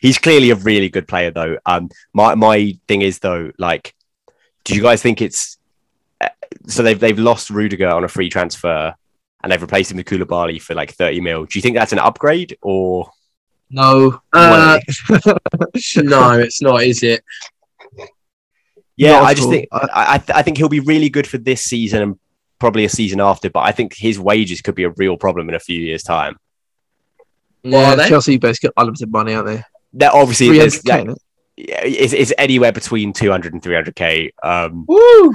he's 0.00 0.18
clearly 0.18 0.50
a 0.50 0.54
really 0.56 0.88
good 0.88 1.06
player 1.08 1.30
though. 1.30 1.58
Um 1.66 1.90
my 2.14 2.34
my 2.34 2.78
thing 2.88 3.02
is 3.02 3.18
though, 3.18 3.50
like, 3.58 3.94
do 4.64 4.74
you 4.74 4.82
guys 4.82 5.02
think 5.02 5.20
it's 5.20 5.58
so 6.66 6.82
they've 6.82 6.98
they've 6.98 7.18
lost 7.18 7.50
Rudiger 7.50 7.88
on 7.88 8.04
a 8.04 8.08
free 8.08 8.28
transfer 8.28 8.94
and 9.42 9.50
they've 9.52 9.60
replaced 9.62 9.90
him 9.90 9.96
with 9.96 10.06
Koulibaly 10.06 10.60
for 10.60 10.74
like 10.74 10.92
30 10.92 11.20
mil. 11.20 11.44
Do 11.46 11.58
you 11.58 11.62
think 11.62 11.76
that's 11.76 11.92
an 11.92 11.98
upgrade 11.98 12.56
or 12.62 13.10
No. 13.70 14.20
Uh. 14.32 14.78
No, 15.96 16.32
it's 16.38 16.62
not, 16.62 16.82
is 16.84 17.02
it? 17.02 17.24
Yeah, 18.96 19.12
Not 19.12 19.22
I 19.24 19.34
just 19.34 19.46
all. 19.46 19.52
think 19.52 19.68
I, 19.72 19.88
I, 20.14 20.18
th- 20.18 20.36
I 20.36 20.42
think 20.42 20.58
he'll 20.58 20.68
be 20.68 20.80
really 20.80 21.08
good 21.08 21.26
for 21.26 21.38
this 21.38 21.62
season 21.62 22.02
and 22.02 22.18
probably 22.58 22.84
a 22.84 22.88
season 22.88 23.20
after. 23.20 23.50
But 23.50 23.60
I 23.60 23.72
think 23.72 23.94
his 23.96 24.20
wages 24.20 24.60
could 24.60 24.74
be 24.74 24.84
a 24.84 24.90
real 24.90 25.16
problem 25.16 25.48
in 25.48 25.54
a 25.54 25.60
few 25.60 25.80
years' 25.80 26.02
time. 26.02 26.36
Yeah, 27.62 27.92
are 27.92 27.96
they? 27.96 28.08
Chelsea 28.08 28.36
basically 28.36 28.68
got 28.76 28.82
unlimited 28.82 29.10
money, 29.10 29.34
aren't 29.34 29.46
they? 29.46 29.62
That 29.94 30.12
obviously 30.12 30.56
there's, 30.58 30.82
300k. 30.82 30.84
that, 30.84 31.06
innit? 31.06 31.16
yeah, 31.56 31.80
it's, 31.84 32.12
it's 32.12 32.32
anywhere 32.38 32.72
between 32.72 33.12
200 33.12 33.54
and 33.54 33.62
300k. 33.62 34.30
Um, 34.42 34.84
Woo! 34.86 35.34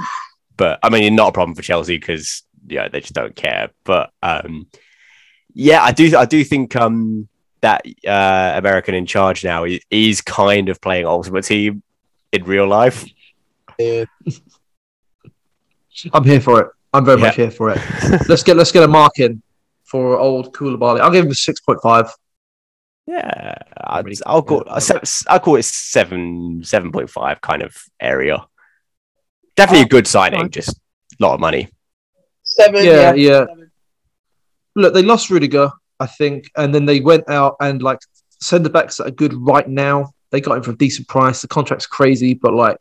But 0.58 0.78
I 0.82 0.90
mean, 0.90 1.14
not 1.16 1.28
a 1.30 1.32
problem 1.32 1.54
for 1.54 1.62
Chelsea 1.62 1.96
because 1.96 2.42
yeah, 2.66 2.88
they 2.88 3.00
just 3.00 3.14
don't 3.14 3.34
care. 3.34 3.70
But 3.84 4.10
um, 4.22 4.66
yeah, 5.54 5.82
I 5.82 5.92
do 5.92 6.14
I 6.16 6.26
do 6.26 6.44
think 6.44 6.76
um, 6.76 7.28
that 7.62 7.86
uh, 8.06 8.52
American 8.56 8.94
in 8.94 9.06
charge 9.06 9.42
now 9.44 9.64
is, 9.64 9.80
is 9.90 10.20
kind 10.20 10.68
of 10.68 10.80
playing 10.82 11.06
Ultimate 11.06 11.44
Team 11.44 11.82
in 12.32 12.44
real 12.44 12.66
life. 12.66 13.06
Yeah. 13.78 14.04
I'm 16.12 16.24
here 16.24 16.40
for 16.40 16.60
it. 16.60 16.68
I'm 16.92 17.04
very 17.04 17.18
Yeah. 17.20 17.26
much 17.26 17.36
here 17.36 17.50
for 17.50 17.70
it. 17.70 17.80
Let's 18.28 18.42
get 18.42 18.56
let's 18.56 18.72
get 18.72 18.82
a 18.82 18.88
mark 18.88 19.18
in 19.18 19.42
for 19.84 20.18
old 20.18 20.52
Koulibaly. 20.54 21.00
I'll 21.00 21.10
give 21.10 21.24
him 21.24 21.30
a 21.30 21.34
six 21.34 21.60
point 21.60 21.80
five. 21.82 22.10
Yeah, 23.06 23.54
I'd, 23.78 24.06
I'll 24.26 24.42
call. 24.42 24.64
I'll, 24.68 24.82
I'll 25.28 25.40
call 25.40 25.56
it 25.56 25.64
seven 25.64 26.62
seven 26.62 26.92
point 26.92 27.08
five 27.10 27.40
kind 27.40 27.62
of 27.62 27.74
area. 27.98 28.46
Definitely 29.58 29.82
a 29.82 29.86
oh, 29.86 29.88
good 29.88 30.06
signing, 30.06 30.38
Alright. 30.38 30.52
just 30.52 30.70
a 30.70 31.16
lot 31.18 31.34
of 31.34 31.40
money. 31.40 31.68
Seven, 32.44 32.84
Yeah, 32.84 33.12
yeah. 33.12 33.14
yeah. 33.14 33.44
Look, 34.76 34.94
they 34.94 35.02
lost 35.02 35.30
Rudiger, 35.30 35.72
I 35.98 36.06
think, 36.06 36.48
and 36.56 36.72
then 36.72 36.86
they 36.86 37.00
went 37.00 37.28
out 37.28 37.56
and 37.60 37.82
like 37.82 37.98
centre 38.40 38.68
backs 38.70 38.98
that 38.98 39.08
are 39.08 39.10
good 39.10 39.34
right 39.34 39.68
now. 39.68 40.12
They 40.30 40.40
got 40.40 40.58
him 40.58 40.62
for 40.62 40.70
a 40.70 40.76
decent 40.76 41.08
price. 41.08 41.42
The 41.42 41.48
contract's 41.48 41.86
crazy, 41.88 42.34
but 42.34 42.54
like, 42.54 42.78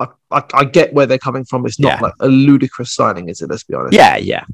I, 0.00 0.08
I, 0.32 0.42
I 0.54 0.64
get 0.64 0.92
where 0.92 1.06
they're 1.06 1.18
coming 1.18 1.44
from. 1.44 1.64
It's 1.66 1.78
not 1.78 1.98
Yeah. 1.98 2.00
like 2.00 2.14
a 2.18 2.26
ludicrous 2.26 2.92
signing, 2.92 3.28
is 3.28 3.40
it? 3.40 3.48
Let's 3.48 3.62
be 3.62 3.74
honest. 3.74 3.94
Yeah, 3.94 4.16
yeah, 4.16 4.44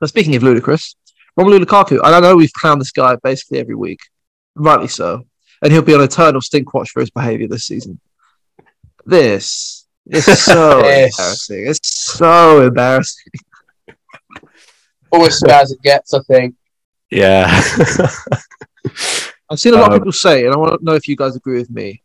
But 0.00 0.08
speaking 0.08 0.34
of 0.34 0.42
ludicrous, 0.42 0.96
Romelu 1.38 1.62
Lukaku, 1.62 1.98
and 2.02 2.14
I 2.14 2.20
know 2.20 2.36
we've 2.36 2.52
clowned 2.52 2.78
this 2.78 2.90
guy 2.92 3.16
basically 3.22 3.58
every 3.58 3.74
week, 3.74 4.00
rightly 4.54 4.88
so, 4.88 5.26
and 5.60 5.70
he'll 5.70 5.82
be 5.82 5.92
on 5.94 6.00
eternal 6.00 6.40
Stinkwatch 6.40 6.88
for 6.88 7.00
his 7.00 7.10
behaviour 7.10 7.48
this 7.48 7.66
season. 7.66 8.00
This 9.04 9.81
is 10.10 10.24
so 10.44 10.80
Yes. 10.84 11.18
embarrassing. 11.18 11.66
It's 11.68 12.02
so 12.14 12.66
embarrassing. 12.66 13.32
Almost 15.10 15.42
as 15.44 15.48
bad 15.48 15.62
as 15.62 15.72
it 15.72 15.82
gets, 15.82 16.14
I 16.14 16.20
think. 16.20 16.54
yeah. 17.10 17.46
I've 19.50 19.60
seen 19.60 19.74
a 19.74 19.76
lot 19.76 19.88
Um, 19.88 19.92
of 19.92 19.98
people 20.00 20.12
say, 20.12 20.44
and 20.46 20.54
I 20.54 20.56
want 20.56 20.78
to 20.78 20.84
know 20.84 20.94
if 20.94 21.06
you 21.06 21.14
guys 21.16 21.36
agree 21.36 21.58
with 21.58 21.70
me. 21.70 22.02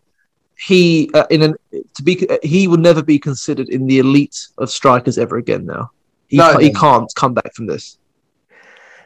He 0.60 1.10
uh, 1.14 1.26
in 1.30 1.44
an 1.44 1.54
to 1.96 2.04
be 2.04 2.28
he 2.44 2.68
will 2.68 2.78
never 2.78 3.04
be 3.04 3.20
considered 3.20 3.70
in 3.70 3.86
the 3.88 4.00
elite 4.00 4.48
of 4.58 4.70
strikers 4.72 5.18
ever 5.20 5.38
again. 5.38 5.66
Now 5.68 5.92
he 6.28 6.38
No, 6.38 6.54
ca- 6.54 6.60
he 6.60 6.74
can't 6.74 7.10
come 7.16 7.34
back 7.36 7.54
from 7.54 7.68
this 7.68 8.00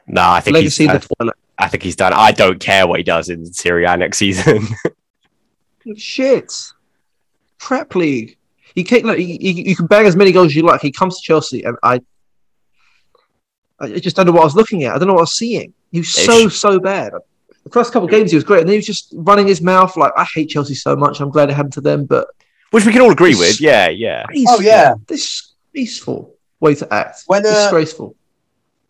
no, 0.07 0.21
I 0.29 0.39
think 0.39 0.55
legacy. 0.55 0.87
he's. 0.87 1.07
in 1.19 1.29
I. 1.29 1.31
I 1.59 1.67
think 1.67 1.83
he's 1.83 1.95
done. 1.97 2.13
I 2.13 2.31
don't 2.31 2.59
care 2.59 2.87
what 2.87 2.99
he 2.99 3.03
does 3.03 3.29
in 3.29 3.45
Serie 3.53 3.85
A 3.85 3.95
next 3.97 4.17
season. 4.17 4.65
Shit, 5.97 6.53
crap 7.59 7.93
league. 7.95 8.37
He 8.76 8.84
can 8.84 9.03
like, 9.03 9.17
he, 9.17 9.38
he, 9.38 9.69
you 9.69 9.76
can 9.76 9.88
bang 9.88 10.05
as 10.05 10.15
many 10.15 10.32
goals 10.32 10.47
as 10.47 10.55
you 10.55 10.63
like. 10.63 10.82
He 10.82 10.91
comes 10.91 11.17
to 11.17 11.22
Chelsea, 11.24 11.63
and 11.63 11.78
I, 11.84 12.01
I 13.80 13.99
just 13.99 14.15
don't 14.15 14.26
know 14.26 14.32
what 14.32 14.41
I 14.41 14.45
was 14.45 14.55
looking 14.55 14.84
at. 14.84 14.95
I 14.95 14.99
don't 14.99 15.07
know 15.07 15.13
what 15.13 15.22
I 15.22 15.24
was 15.24 15.38
seeing. 15.38 15.74
He 15.91 15.99
was 15.99 16.13
so 16.13 16.47
so 16.47 16.80
bad. 16.80 17.13
The 17.63 17.69
first 17.69 17.93
couple 17.93 18.05
of 18.05 18.11
games 18.11 18.32
he 18.32 18.36
was 18.36 18.43
great, 18.43 18.61
and 18.61 18.69
then 18.69 18.74
he 18.74 18.80
was 18.80 18.88
just 18.88 19.13
running 19.15 19.47
his 19.47 19.61
mouth 19.61 19.95
like 19.97 20.13
I 20.15 20.26
hate 20.26 20.49
Chelsea 20.49 20.76
so 20.76 20.95
much. 20.95 21.19
I'm 21.19 21.30
glad 21.30 21.49
it 21.49 21.53
happened 21.53 21.74
to 21.74 21.82
them, 21.82 22.05
but 22.05 22.28
Which 22.72 22.86
we 22.86 22.91
can 22.91 23.01
all 23.01 23.11
agree 23.11 23.36
with. 23.36 23.59
Yeah, 23.59 23.89
yeah. 23.89 24.26
disgraceful. 24.28 24.63
yeah. 24.63 24.93
disgraceful 25.05 26.36
way 26.61 26.76
to 26.76 26.93
act. 26.93 27.24
When, 27.28 27.45
uh, 27.45 27.49
disgraceful. 27.49 28.15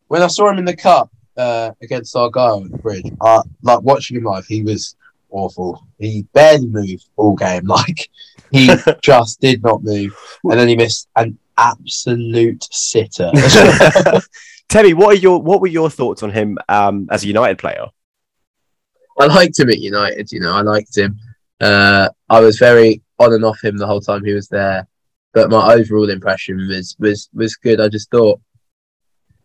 When 0.08 0.22
I 0.22 0.28
saw 0.28 0.50
him 0.50 0.60
in 0.60 0.66
the 0.66 0.76
cup 0.76 1.10
uh, 1.38 1.72
against 1.82 2.16
Argyle 2.16 2.64
at 2.66 2.72
the 2.72 2.78
bridge, 2.78 3.06
I, 3.22 3.42
like 3.64 3.82
watching 3.82 4.18
him 4.18 4.26
live, 4.26 4.46
he 4.46 4.62
was 4.62 4.96
awful. 5.32 5.88
He 6.02 6.26
barely 6.34 6.68
moved 6.68 7.10
all 7.16 7.36
game. 7.36 7.64
Like 7.68 8.10
he 8.52 8.70
just 9.02 9.40
did 9.40 9.64
not 9.64 9.84
move, 9.84 10.16
and 10.44 10.60
then 10.60 10.68
he 10.68 10.76
missed 10.76 11.08
an 11.16 11.38
absolute 11.58 12.68
sitter. 12.72 13.32
Teddy, 14.70 14.94
what 14.94 15.16
are 15.16 15.20
your 15.20 15.42
what 15.42 15.62
were 15.62 15.68
your 15.68 15.90
thoughts 15.90 16.24
on 16.24 16.32
him 16.32 16.58
um, 16.68 17.08
as 17.12 17.24
a 17.24 17.28
United 17.28 17.58
player? 17.58 17.86
I 19.20 19.28
liked 19.28 19.60
him 19.60 19.70
at 19.70 19.80
United. 19.80 20.32
You 20.32 20.42
know, 20.42 20.54
I 20.54 20.62
liked 20.62 20.98
him. 20.98 21.18
Uh, 21.60 22.10
I 22.30 22.40
was 22.40 22.58
very 22.58 23.02
on 23.20 23.34
and 23.34 23.46
off 23.46 23.64
him 23.64 23.78
the 23.78 23.88
whole 23.88 24.02
time 24.02 24.26
he 24.26 24.34
was 24.34 24.48
there, 24.48 24.88
but 25.34 25.50
my 25.50 25.74
overall 25.74 26.10
impression 26.10 26.68
was 26.68 26.96
was 27.00 27.30
was 27.34 27.56
good. 27.56 27.80
I 27.80 27.88
just 27.88 28.10
thought 28.12 28.42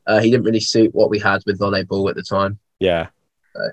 uh, 0.06 0.20
he 0.20 0.30
didn't 0.30 0.46
really 0.46 0.60
suit 0.60 0.94
what 0.94 1.10
we 1.10 1.18
had 1.18 1.42
with 1.46 1.58
volleyball 1.58 2.08
at 2.08 2.16
the 2.16 2.22
time. 2.22 2.58
Yeah. 2.78 3.08
Right. 3.54 3.72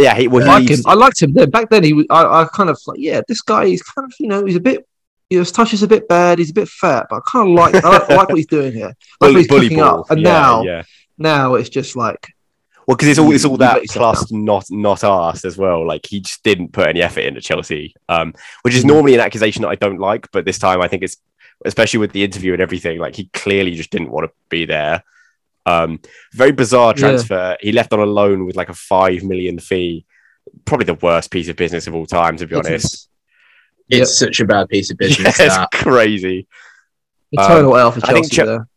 Yeah, 0.00 0.14
he, 0.14 0.28
well, 0.28 0.48
I 0.48 0.58
like 0.58 0.70
him. 0.70 0.80
I 0.86 0.94
liked 0.94 1.22
him 1.22 1.32
then. 1.32 1.50
Back 1.50 1.70
then, 1.70 1.84
he 1.84 1.92
was. 1.92 2.06
I, 2.10 2.42
I 2.42 2.44
kind 2.46 2.70
of 2.70 2.80
like, 2.86 2.98
yeah, 2.98 3.20
this 3.28 3.42
guy. 3.42 3.66
He's 3.66 3.82
kind 3.82 4.06
of, 4.06 4.12
you 4.18 4.28
know, 4.28 4.44
he's 4.44 4.56
a 4.56 4.60
bit. 4.60 4.86
You 5.28 5.38
know, 5.38 5.42
his 5.42 5.52
touch 5.52 5.72
is 5.72 5.82
a 5.82 5.86
bit 5.86 6.08
bad. 6.08 6.38
He's 6.38 6.50
a 6.50 6.54
bit 6.54 6.68
fat, 6.68 7.06
but 7.08 7.16
I 7.16 7.20
kind 7.30 7.48
of 7.50 7.54
like. 7.54 7.84
I 7.84 7.90
like, 7.90 8.08
like 8.08 8.28
what 8.28 8.36
he's 8.36 8.46
doing 8.46 8.72
here. 8.72 8.86
Like 8.88 8.96
bully, 9.20 9.34
he's 9.34 9.48
bully 9.48 9.66
cooking 9.66 9.78
ball. 9.78 10.00
up. 10.00 10.10
And 10.10 10.20
yeah, 10.20 10.32
now, 10.32 10.62
yeah. 10.62 10.82
now 11.18 11.54
it's 11.54 11.68
just 11.68 11.94
like, 11.94 12.26
Well, 12.90 12.96
because 12.96 13.08
it's 13.08 13.18
all 13.20 13.32
it's 13.32 13.44
all 13.44 13.56
that 13.58 13.82
plus 13.90 14.32
not 14.32 14.66
not 14.70 15.04
asked 15.04 15.44
as 15.44 15.56
well. 15.56 15.86
Like 15.86 16.06
he 16.06 16.20
just 16.20 16.42
didn't 16.42 16.72
put 16.72 16.88
any 16.88 17.02
effort 17.02 17.20
into 17.20 17.40
Chelsea, 17.40 17.94
um, 18.08 18.34
which 18.62 18.74
is 18.74 18.84
normally 18.84 19.14
an 19.14 19.20
accusation 19.20 19.62
that 19.62 19.68
I 19.68 19.76
don't 19.76 19.98
like. 19.98 20.28
But 20.32 20.44
this 20.44 20.58
time, 20.58 20.80
I 20.80 20.88
think 20.88 21.04
it's 21.04 21.16
especially 21.64 21.98
with 21.98 22.10
the 22.10 22.24
interview 22.24 22.52
and 22.52 22.60
everything. 22.60 22.98
Like 22.98 23.14
he 23.14 23.26
clearly 23.32 23.76
just 23.76 23.90
didn't 23.90 24.10
want 24.10 24.28
to 24.28 24.32
be 24.48 24.64
there. 24.64 25.04
Um, 25.66 26.00
very 26.32 26.52
bizarre 26.52 26.94
Yeah. 26.96 27.00
transfer. 27.00 27.56
He 27.60 27.72
left 27.72 27.92
on 27.92 28.00
a 28.00 28.06
loan 28.06 28.46
with 28.46 28.56
like 28.56 28.68
a 28.68 28.74
five 28.74 29.22
million 29.22 29.58
fee. 29.58 30.04
Probably 30.64 30.86
the 30.86 30.94
worst 30.94 31.30
piece 31.30 31.48
of 31.48 31.56
business 31.56 31.86
of 31.86 31.94
all 31.94 32.06
time, 32.06 32.36
to 32.38 32.46
be 32.46 32.56
it 32.56 32.66
honest. 32.66 33.08
is 33.88 34.00
It's 34.00 34.18
such 34.18 34.40
a 34.40 34.44
bad 34.44 34.68
piece 34.68 34.90
of 34.90 34.96
business. 34.98 35.38
Yeah, 35.38 35.46
it's 35.46 35.56
that. 35.56 35.70
crazy. 35.72 36.46
eternal 37.32 37.76
L 37.76 37.92
for 37.92 38.00
Chelsea 38.00 38.34
Chel- 38.34 38.46
there. 38.46 38.68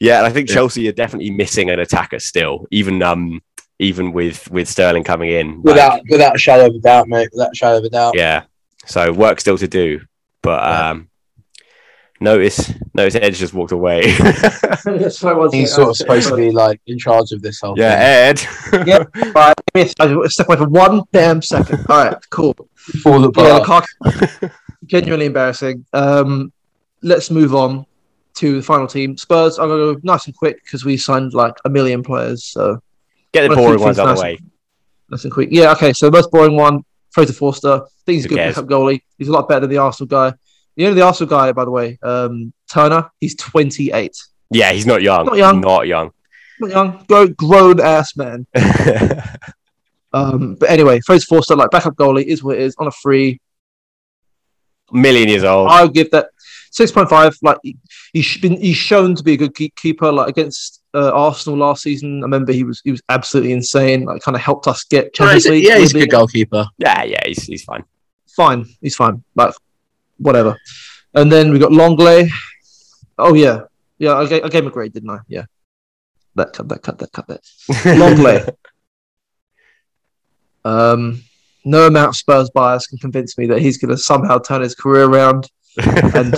Yeah, 0.00 0.18
and 0.18 0.26
I 0.26 0.30
think 0.30 0.48
Yeah. 0.48 0.54
Chelsea 0.56 0.88
are 0.88 0.92
definitely 0.92 1.30
missing 1.30 1.70
an 1.70 1.78
attacker 1.80 2.18
still, 2.18 2.66
even 2.70 3.02
um 3.02 3.40
even 3.78 4.12
with 4.12 4.50
with 4.50 4.68
Sterling 4.68 5.04
coming 5.04 5.30
in. 5.30 5.56
Like, 5.56 5.64
without 5.64 6.00
without 6.08 6.36
a 6.36 6.38
shadow 6.38 6.66
of 6.66 6.74
a 6.74 6.78
doubt, 6.78 7.08
mate. 7.08 7.28
Without 7.32 7.52
a 7.52 7.54
shadow 7.54 7.78
of 7.78 7.84
a 7.84 7.90
doubt. 7.90 8.14
yeah, 8.16 8.44
so 8.86 9.12
work 9.12 9.40
still 9.40 9.58
to 9.58 9.68
do, 9.68 10.00
but 10.42 10.62
Yeah. 10.62 10.90
um, 10.90 11.08
notice 12.20 12.72
notice 12.94 13.14
Edge 13.14 13.38
just 13.38 13.54
walked 13.54 13.72
away. 13.72 14.12
That's 14.18 15.22
what 15.22 15.32
I 15.32 15.36
was 15.36 15.52
He's 15.52 15.68
saying. 15.70 15.76
sort 15.76 15.88
of 15.90 15.96
supposed 15.96 16.28
to 16.28 16.36
be 16.36 16.50
like 16.50 16.80
in 16.86 16.98
charge 16.98 17.32
of 17.32 17.42
this 17.42 17.60
whole 17.60 17.78
yeah, 17.78 18.32
thing. 18.32 18.48
Ed. 18.72 18.86
Yeah. 18.86 19.04
Right, 19.34 19.54
give 19.74 19.86
me 19.86 19.92
a- 20.00 20.20
I 20.24 20.28
step 20.28 20.48
away 20.48 20.56
for 20.56 20.68
one 20.68 21.02
damn 21.12 21.42
second. 21.42 21.84
All 21.88 22.04
right, 22.04 22.16
cool. 22.30 22.54
Fall 23.02 23.20
Yeah, 23.36 23.58
apart. 23.58 23.84
Lukaku, 24.04 24.50
genuinely 24.86 25.26
embarrassing. 25.26 25.84
Um, 25.92 26.52
let's 27.02 27.30
move 27.30 27.54
on 27.54 27.84
to 28.34 28.56
the 28.56 28.62
final 28.62 28.86
team. 28.86 29.16
Spurs. 29.16 29.58
I'm 29.58 29.68
gonna 29.68 29.94
go 29.94 30.00
nice 30.02 30.26
and 30.26 30.34
quick 30.36 30.62
because 30.64 30.84
we 30.84 30.96
signed 30.96 31.34
like 31.34 31.54
a 31.64 31.68
million 31.70 32.02
players, 32.02 32.44
so 32.44 32.80
Get 33.32 33.42
the 33.42 33.48
Wanna 33.48 33.60
boring 33.60 33.78
keep 33.78 33.84
ones 33.84 33.98
out 33.98 34.08
of 34.08 34.16
the 34.16 34.22
nice 34.22 34.22
way. 34.22 34.38
nice 35.10 35.24
and 35.24 35.32
quick. 35.32 35.48
Yeah, 35.52 35.72
okay. 35.72 35.92
So 35.92 36.06
the 36.06 36.12
most 36.16 36.30
boring 36.30 36.56
one, 36.56 36.82
Fraser 37.10 37.32
Forster. 37.34 37.82
I 37.84 37.88
think 38.06 38.14
he's 38.16 38.24
a 38.24 38.28
Who 38.28 38.34
good 38.36 38.40
cares? 38.42 38.54
backup 38.54 38.70
goalie. 38.70 39.00
He's 39.18 39.28
a 39.28 39.32
lot 39.32 39.48
better 39.48 39.60
than 39.62 39.70
the 39.70 39.78
Arsenal 39.78 40.06
guy. 40.08 40.32
The 40.76 40.86
only 40.86 41.00
the 41.00 41.06
Arsenal 41.06 41.30
guy, 41.30 41.52
by 41.52 41.64
the 41.64 41.70
way, 41.70 41.98
um, 42.02 42.52
Turner. 42.70 43.10
He's 43.20 43.34
28. 43.36 44.16
Yeah, 44.50 44.72
he's 44.72 44.86
not 44.86 45.02
young. 45.02 45.26
Not 45.26 45.36
young. 45.36 45.60
Not 45.60 45.86
young. 45.86 46.10
Not 46.60 46.70
young, 46.70 47.04
grown, 47.08 47.32
grown 47.34 47.80
ass 47.80 48.16
man. 48.16 48.46
Um, 50.12 50.54
but 50.54 50.70
anyway, 50.70 51.00
Fraser 51.00 51.26
Forster, 51.26 51.56
like 51.56 51.70
backup 51.70 51.94
goalie, 51.94 52.24
is 52.24 52.42
what 52.42 52.56
it 52.56 52.62
is 52.62 52.74
on 52.78 52.86
a 52.86 52.90
free. 52.90 53.38
Million 54.92 55.28
years 55.28 55.44
old. 55.44 55.68
I'll 55.68 55.88
give 55.88 56.10
that 56.12 56.28
six 56.70 56.90
point 56.92 57.10
five. 57.10 57.36
Like 57.42 57.58
he- 57.62 57.76
he's 58.14 58.38
been 58.38 58.58
he's 58.58 58.76
shown 58.76 59.14
to 59.16 59.22
be 59.22 59.34
a 59.34 59.36
good 59.36 59.54
key- 59.54 59.72
keeper. 59.76 60.10
Like 60.10 60.28
against 60.28 60.82
uh, 60.94 61.10
Arsenal 61.12 61.58
last 61.58 61.82
season, 61.82 62.20
I 62.20 62.22
remember 62.22 62.52
he 62.52 62.62
was 62.64 62.80
he 62.84 62.92
was 62.92 63.02
absolutely 63.10 63.52
insane. 63.52 64.04
Like 64.04 64.22
kind 64.22 64.36
of 64.36 64.40
helped 64.40 64.68
us 64.68 64.84
get 64.84 65.06
Yeah, 65.06 65.10
Champions 65.10 65.44
he's, 65.44 65.50
League. 65.50 65.64
yeah, 65.64 65.78
he's 65.78 65.94
a 65.94 65.98
good 65.98 66.10
goalkeeper. 66.10 66.66
Yeah, 66.78 67.02
yeah, 67.02 67.20
he's, 67.26 67.42
he's 67.44 67.64
fine. 67.64 67.84
Fine, 68.36 68.64
he's 68.80 68.96
fine. 68.96 69.22
Like 69.34 69.54
whatever. 70.18 70.58
And 71.14 71.30
then 71.30 71.52
we 71.52 71.58
got 71.58 71.72
Lenglet. 71.72 72.30
Oh 73.18 73.34
yeah, 73.34 73.62
yeah. 73.98 74.14
I 74.14 74.26
gave, 74.26 74.44
I 74.44 74.48
gave 74.48 74.62
him 74.62 74.68
a 74.68 74.72
grade, 74.72 74.92
didn't 74.92 75.10
I? 75.10 75.18
Yeah. 75.28 75.44
That 76.34 76.52
cut 76.52 76.68
that 76.68 76.82
cut 76.82 76.98
that 76.98 77.12
cut 77.12 77.26
that. 77.28 77.40
Lenglet. 77.84 78.56
Um, 80.64 81.22
no 81.64 81.86
amount 81.86 82.08
of 82.08 82.16
Spurs 82.16 82.50
bias 82.50 82.86
can 82.86 82.98
convince 82.98 83.38
me 83.38 83.46
that 83.46 83.60
he's 83.60 83.78
going 83.78 83.90
to 83.90 83.98
somehow 83.98 84.38
turn 84.38 84.62
his 84.62 84.74
career 84.74 85.04
around 85.04 85.50
and 85.78 86.34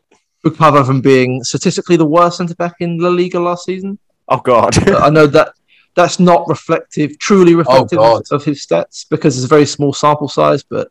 recover 0.44 0.84
from 0.84 1.00
being 1.00 1.42
statistically 1.44 1.96
the 1.96 2.06
worst 2.06 2.38
centre 2.38 2.54
back 2.54 2.74
in 2.80 2.98
La 2.98 3.08
Liga 3.08 3.40
last 3.40 3.64
season. 3.64 3.98
oh 4.28 4.38
God. 4.38 4.76
I 4.88 5.10
know 5.10 5.26
that 5.26 5.52
that's 5.94 6.20
not 6.20 6.48
reflective, 6.48 7.18
truly 7.18 7.54
reflective 7.54 7.98
of, 7.98 8.22
of 8.30 8.44
his 8.44 8.64
stats 8.64 9.04
because 9.08 9.36
it's 9.36 9.44
a 9.44 9.48
very 9.48 9.66
small 9.66 9.92
sample 9.92 10.28
size. 10.28 10.62
But 10.62 10.90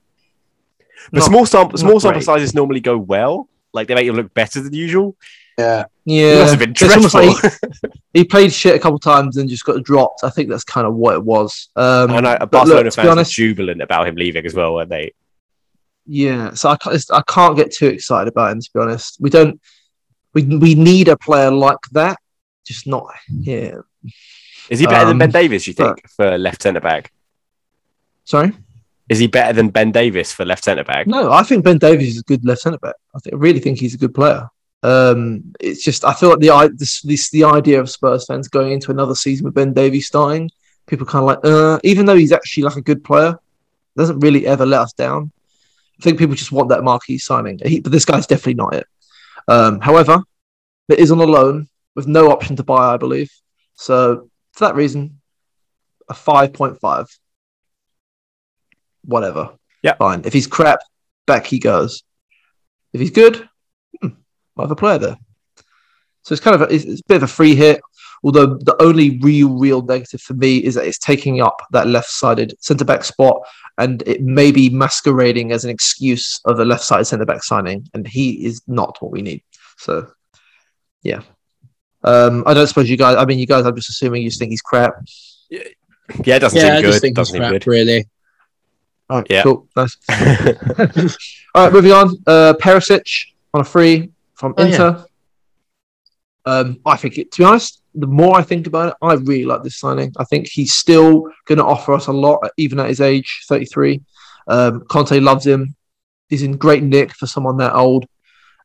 But 1.12 1.20
not- 1.20 1.26
small 1.26 1.46
sample 1.46 1.78
small 1.78 2.00
sample 2.00 2.20
great. 2.20 2.26
sizes 2.26 2.54
normally 2.54 2.80
go 2.82 2.98
well. 2.98 3.50
Like 3.74 3.88
they 3.88 3.96
make 3.96 4.06
you 4.06 4.14
look 4.14 4.34
better 4.34 4.62
than 4.62 4.74
usual. 4.74 5.16
Yeah. 5.58 5.86
He 6.06 6.22
yeah, 6.22 6.40
must 6.40 6.52
have 6.52 6.60
been 6.60 6.74
dreadful. 6.74 7.22
like 7.22 7.38
he, 7.42 7.90
he 8.14 8.24
played 8.24 8.54
shit 8.54 8.76
a 8.76 8.80
couple 8.80 8.98
times 8.98 9.38
and 9.38 9.50
just 9.50 9.66
got 9.66 9.84
dropped. 9.84 10.24
I 10.24 10.30
think 10.30 10.50
that's 10.50 10.64
kind 10.64 10.88
of 10.88 10.96
what 10.96 11.16
it 11.16 11.24
was. 11.24 11.70
Um, 11.76 12.10
and 12.10 12.14
I 12.28 12.34
know 12.34 12.38
but 12.40 12.52
Barcelona 12.52 12.84
look, 12.86 12.94
to 12.94 12.96
be 12.98 13.02
fans 13.02 13.06
were 13.06 13.12
honest, 13.12 13.34
jubilant 13.34 13.82
about 13.82 14.08
him 14.08 14.16
leaving 14.16 14.46
as 14.46 14.56
well, 14.56 14.74
weren't 14.74 14.90
they? 14.90 15.14
Yeah, 16.08 16.54
so 16.54 16.70
I 16.70 16.78
can't, 16.78 17.06
I 17.12 17.22
can't 17.28 17.56
get 17.56 17.72
too 17.72 17.88
excited 17.88 18.28
about 18.28 18.52
him. 18.52 18.62
To 18.62 18.70
be 18.74 18.80
honest, 18.80 19.18
we 19.20 19.30
don't. 19.30 19.62
We 20.34 20.44
we 20.44 20.74
need 20.76 21.08
a 21.08 21.18
player 21.18 21.52
like 21.52 21.78
that, 21.92 22.18
just 22.66 22.88
not 22.88 23.08
here. 23.44 23.86
Is 24.70 24.80
he 24.80 24.86
better 24.88 25.06
than 25.06 25.14
Um, 25.14 25.20
Ben 25.20 25.32
Davies? 25.32 25.68
You 25.68 25.74
think 25.74 26.08
for 26.10 26.38
left 26.38 26.64
centre 26.64 26.80
back? 26.80 27.12
Sorry, 28.24 28.54
Is 29.10 29.20
he 29.20 29.28
better 29.28 29.54
than 29.54 29.70
Ben 29.70 29.92
Davies 29.92 30.32
for 30.32 30.46
left 30.46 30.64
centre 30.64 30.84
back? 30.84 31.08
no, 31.08 31.32
I 31.32 31.44
think 31.44 31.64
Ben 31.64 31.80
Davies 31.80 32.16
is 32.16 32.22
a 32.22 32.24
good 32.24 32.46
left 32.46 32.62
centre 32.62 32.78
back. 32.78 32.96
I 33.16 33.20
think 33.20 33.34
I 33.36 33.38
really 33.38 33.60
think 33.60 33.80
he's 33.80 33.96
a 33.96 33.98
good 33.98 34.14
player. 34.14 34.48
Um, 34.82 35.54
it's 35.60 35.84
just 35.84 36.06
I 36.06 36.14
feel 36.14 36.30
like 36.30 36.40
the 36.40 36.76
this, 36.78 37.02
this 37.02 37.30
the 37.32 37.44
idea 37.44 37.80
of 37.80 37.90
Spurs 37.90 38.26
fans 38.26 38.48
going 38.48 38.72
into 38.72 38.92
another 38.92 39.16
season 39.16 39.46
with 39.46 39.56
Ben 39.56 39.74
Davies 39.74 40.08
starting, 40.08 40.50
people 40.88 41.06
kind 41.06 41.24
of 41.24 41.28
like, 41.28 41.40
uh, 41.44 41.80
even 41.84 42.06
though 42.06 42.16
he's 42.16 42.32
actually 42.32 42.64
like 42.64 42.78
a 42.78 42.82
good 42.82 43.04
player, 43.04 43.38
doesn't 43.98 44.20
really 44.20 44.48
ever 44.48 44.66
let 44.66 44.82
us 44.82 44.94
down. 44.94 45.32
I 46.00 46.04
think 46.04 46.18
people 46.18 46.36
just 46.36 46.54
want 46.54 46.70
that 46.70 46.84
marquee 46.84 47.18
signing, 47.18 47.60
he, 47.66 47.82
but 47.82 47.92
this 47.92 48.06
guy's 48.06 48.28
definitely 48.28 48.54
not 48.54 48.76
it. 48.76 48.88
Um, 49.48 49.82
however, 49.82 50.24
it 50.88 51.00
is 51.00 51.12
on 51.12 51.20
a 51.20 51.26
loan 51.26 51.68
with 51.96 52.08
no 52.08 52.32
option 52.32 52.56
to 52.56 52.64
buy, 52.64 52.94
I 52.94 52.98
believe. 52.98 53.32
So 53.76 54.30
for 54.54 54.66
that 54.66 54.76
reason, 54.76 55.20
a 56.08 56.14
five 56.14 56.54
point 56.54 56.80
five. 56.80 57.08
Whatever. 59.10 59.56
Yeah. 59.82 59.96
Fine. 59.96 60.22
If 60.26 60.34
he's 60.34 60.48
crap, 60.48 60.80
back 61.26 61.46
he 61.48 61.60
goes. 61.60 62.04
If 62.94 63.02
he's 63.02 63.12
good, 63.12 63.48
hmm, 64.02 64.10
might 64.56 64.64
have 64.64 64.72
a 64.72 64.76
player 64.76 64.98
there. 65.00 65.18
So 66.24 66.34
it's 66.34 66.42
kind 66.44 66.56
of 66.56 66.62
a, 66.62 66.74
it's, 66.74 66.86
it's 66.86 67.02
a 67.02 67.08
bit 67.08 67.18
of 67.18 67.24
a 67.24 67.28
free 67.28 67.56
hit. 67.56 67.82
Although 68.24 68.58
the 68.58 68.76
only 68.82 69.18
real, 69.20 69.58
real 69.58 69.82
negative 69.82 70.22
for 70.22 70.34
me 70.34 70.58
is 70.58 70.76
that 70.76 70.86
it's 70.86 71.00
taking 71.00 71.40
up 71.42 71.62
that 71.72 71.88
left-sided 71.88 72.54
centre 72.60 72.84
back 72.84 73.04
spot, 73.06 73.38
and 73.78 74.04
it 74.06 74.22
may 74.22 74.52
be 74.52 74.70
masquerading 74.70 75.54
as 75.54 75.64
an 75.64 75.70
excuse 75.72 76.42
of 76.46 76.60
a 76.60 76.66
left-sided 76.66 77.06
centre 77.06 77.26
back 77.26 77.44
signing, 77.44 77.88
and 77.94 78.06
he 78.06 78.46
is 78.46 78.62
not 78.68 78.98
what 79.02 79.12
we 79.12 79.22
need. 79.22 79.42
So, 79.78 80.12
yeah. 81.02 81.22
Um, 82.04 82.44
I 82.46 82.54
don't 82.54 82.68
suppose 82.68 82.90
you 82.90 82.98
guys. 82.98 83.16
I 83.16 83.24
mean, 83.26 83.40
you 83.40 83.48
guys. 83.48 83.66
I'm 83.66 83.76
just 83.76 83.90
assuming 83.90 84.22
you 84.24 84.30
just 84.30 84.40
think 84.40 84.52
he's 84.52 84.62
crap. 84.62 84.96
Yeah, 85.50 86.36
it 86.36 86.40
doesn't 86.40 86.60
Yeah, 86.60 86.74
I 86.74 86.76
seem 86.76 86.82
just 86.84 86.96
good. 86.96 87.02
think 87.02 87.12
he's 87.12 87.16
Doesn't 87.16 87.34
seem 87.34 87.42
crap, 87.42 87.52
good. 87.54 87.68
really. 87.68 88.08
All 89.10 89.18
right, 89.18 89.28
Yeah. 89.30 89.44
cool, 89.44 89.68
nice. 89.76 89.98
All 91.56 91.64
right, 91.64 91.74
moving 91.74 91.92
on. 91.92 92.16
Uh, 92.28 92.54
Perisic 92.60 93.08
on 93.54 93.62
a 93.62 93.64
free 93.64 94.12
from 94.36 94.54
Oh, 94.58 94.64
yeah. 94.66 94.72
Inter. 94.72 95.06
Um, 96.46 96.80
I 96.86 96.96
think, 96.96 97.18
it, 97.18 97.32
to 97.32 97.38
be 97.40 97.44
honest, 97.44 97.82
the 97.96 98.08
more 98.08 98.38
I 98.38 98.44
think 98.44 98.68
about 98.68 98.90
it, 98.90 98.96
I 99.02 99.14
really 99.16 99.46
like 99.46 99.64
this 99.64 99.80
signing. 99.80 100.14
I 100.18 100.24
think 100.24 100.48
he's 100.48 100.74
still 100.74 101.24
going 101.46 101.58
to 101.58 101.66
offer 101.66 101.94
us 101.94 102.08
a 102.08 102.12
lot, 102.14 102.40
even 102.58 102.80
at 102.80 102.88
his 102.90 103.02
age, 103.02 103.42
33. 103.48 104.02
Um, 104.48 104.82
Conte 104.90 105.20
loves 105.20 105.46
him. 105.46 105.76
He's 106.30 106.44
in 106.44 106.58
great 106.58 106.84
nick 106.84 107.14
for 107.14 107.26
someone 107.28 107.58
that 107.58 107.74
old. 107.74 108.06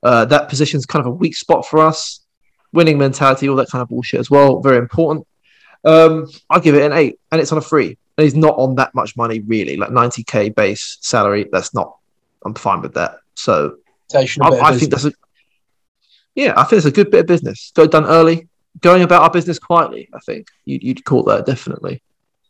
Uh, 0.02 0.26
that 0.26 0.48
position's 0.50 0.84
kind 0.86 1.00
of 1.00 1.06
a 1.12 1.14
weak 1.14 1.34
spot 1.36 1.66
for 1.66 1.78
us. 1.80 2.20
Winning 2.72 2.98
mentality, 2.98 3.48
all 3.48 3.56
that 3.56 3.70
kind 3.70 3.80
of 3.82 3.88
bullshit 3.88 4.20
as 4.20 4.30
well. 4.30 4.60
Very 4.60 4.76
important. 4.78 5.26
Um, 5.84 6.26
I'll 6.50 6.60
give 6.60 6.74
it 6.74 6.82
an 6.84 6.92
eight, 6.92 7.18
and 7.32 7.40
it's 7.40 7.52
on 7.52 7.58
a 7.58 7.62
free. 7.62 7.96
And 8.16 8.24
he's 8.24 8.34
not 8.34 8.56
on 8.56 8.76
that 8.76 8.94
much 8.94 9.16
money, 9.16 9.40
really, 9.40 9.76
like 9.76 9.90
90k 9.90 10.54
base 10.54 10.98
salary. 11.00 11.48
That's 11.50 11.74
not, 11.74 11.96
I'm 12.44 12.54
fine 12.54 12.80
with 12.80 12.94
that. 12.94 13.18
So 13.34 13.76
Taking 14.08 14.42
a 14.42 14.46
I, 14.46 14.50
bit 14.50 14.58
of 14.58 14.64
I 14.64 14.78
think 14.78 14.90
that's 14.90 15.04
a, 15.04 15.12
yeah, 16.34 16.54
I 16.56 16.64
think 16.64 16.78
it's 16.78 16.86
a 16.86 16.92
good 16.92 17.10
bit 17.10 17.20
of 17.20 17.26
business. 17.26 17.72
Got 17.74 17.90
done 17.90 18.04
early, 18.04 18.48
going 18.80 19.02
about 19.02 19.22
our 19.22 19.30
business 19.30 19.58
quietly. 19.58 20.08
I 20.14 20.18
think 20.20 20.48
you'd, 20.64 20.82
you'd 20.82 21.04
call 21.04 21.22
that 21.24 21.46
definitely. 21.46 22.02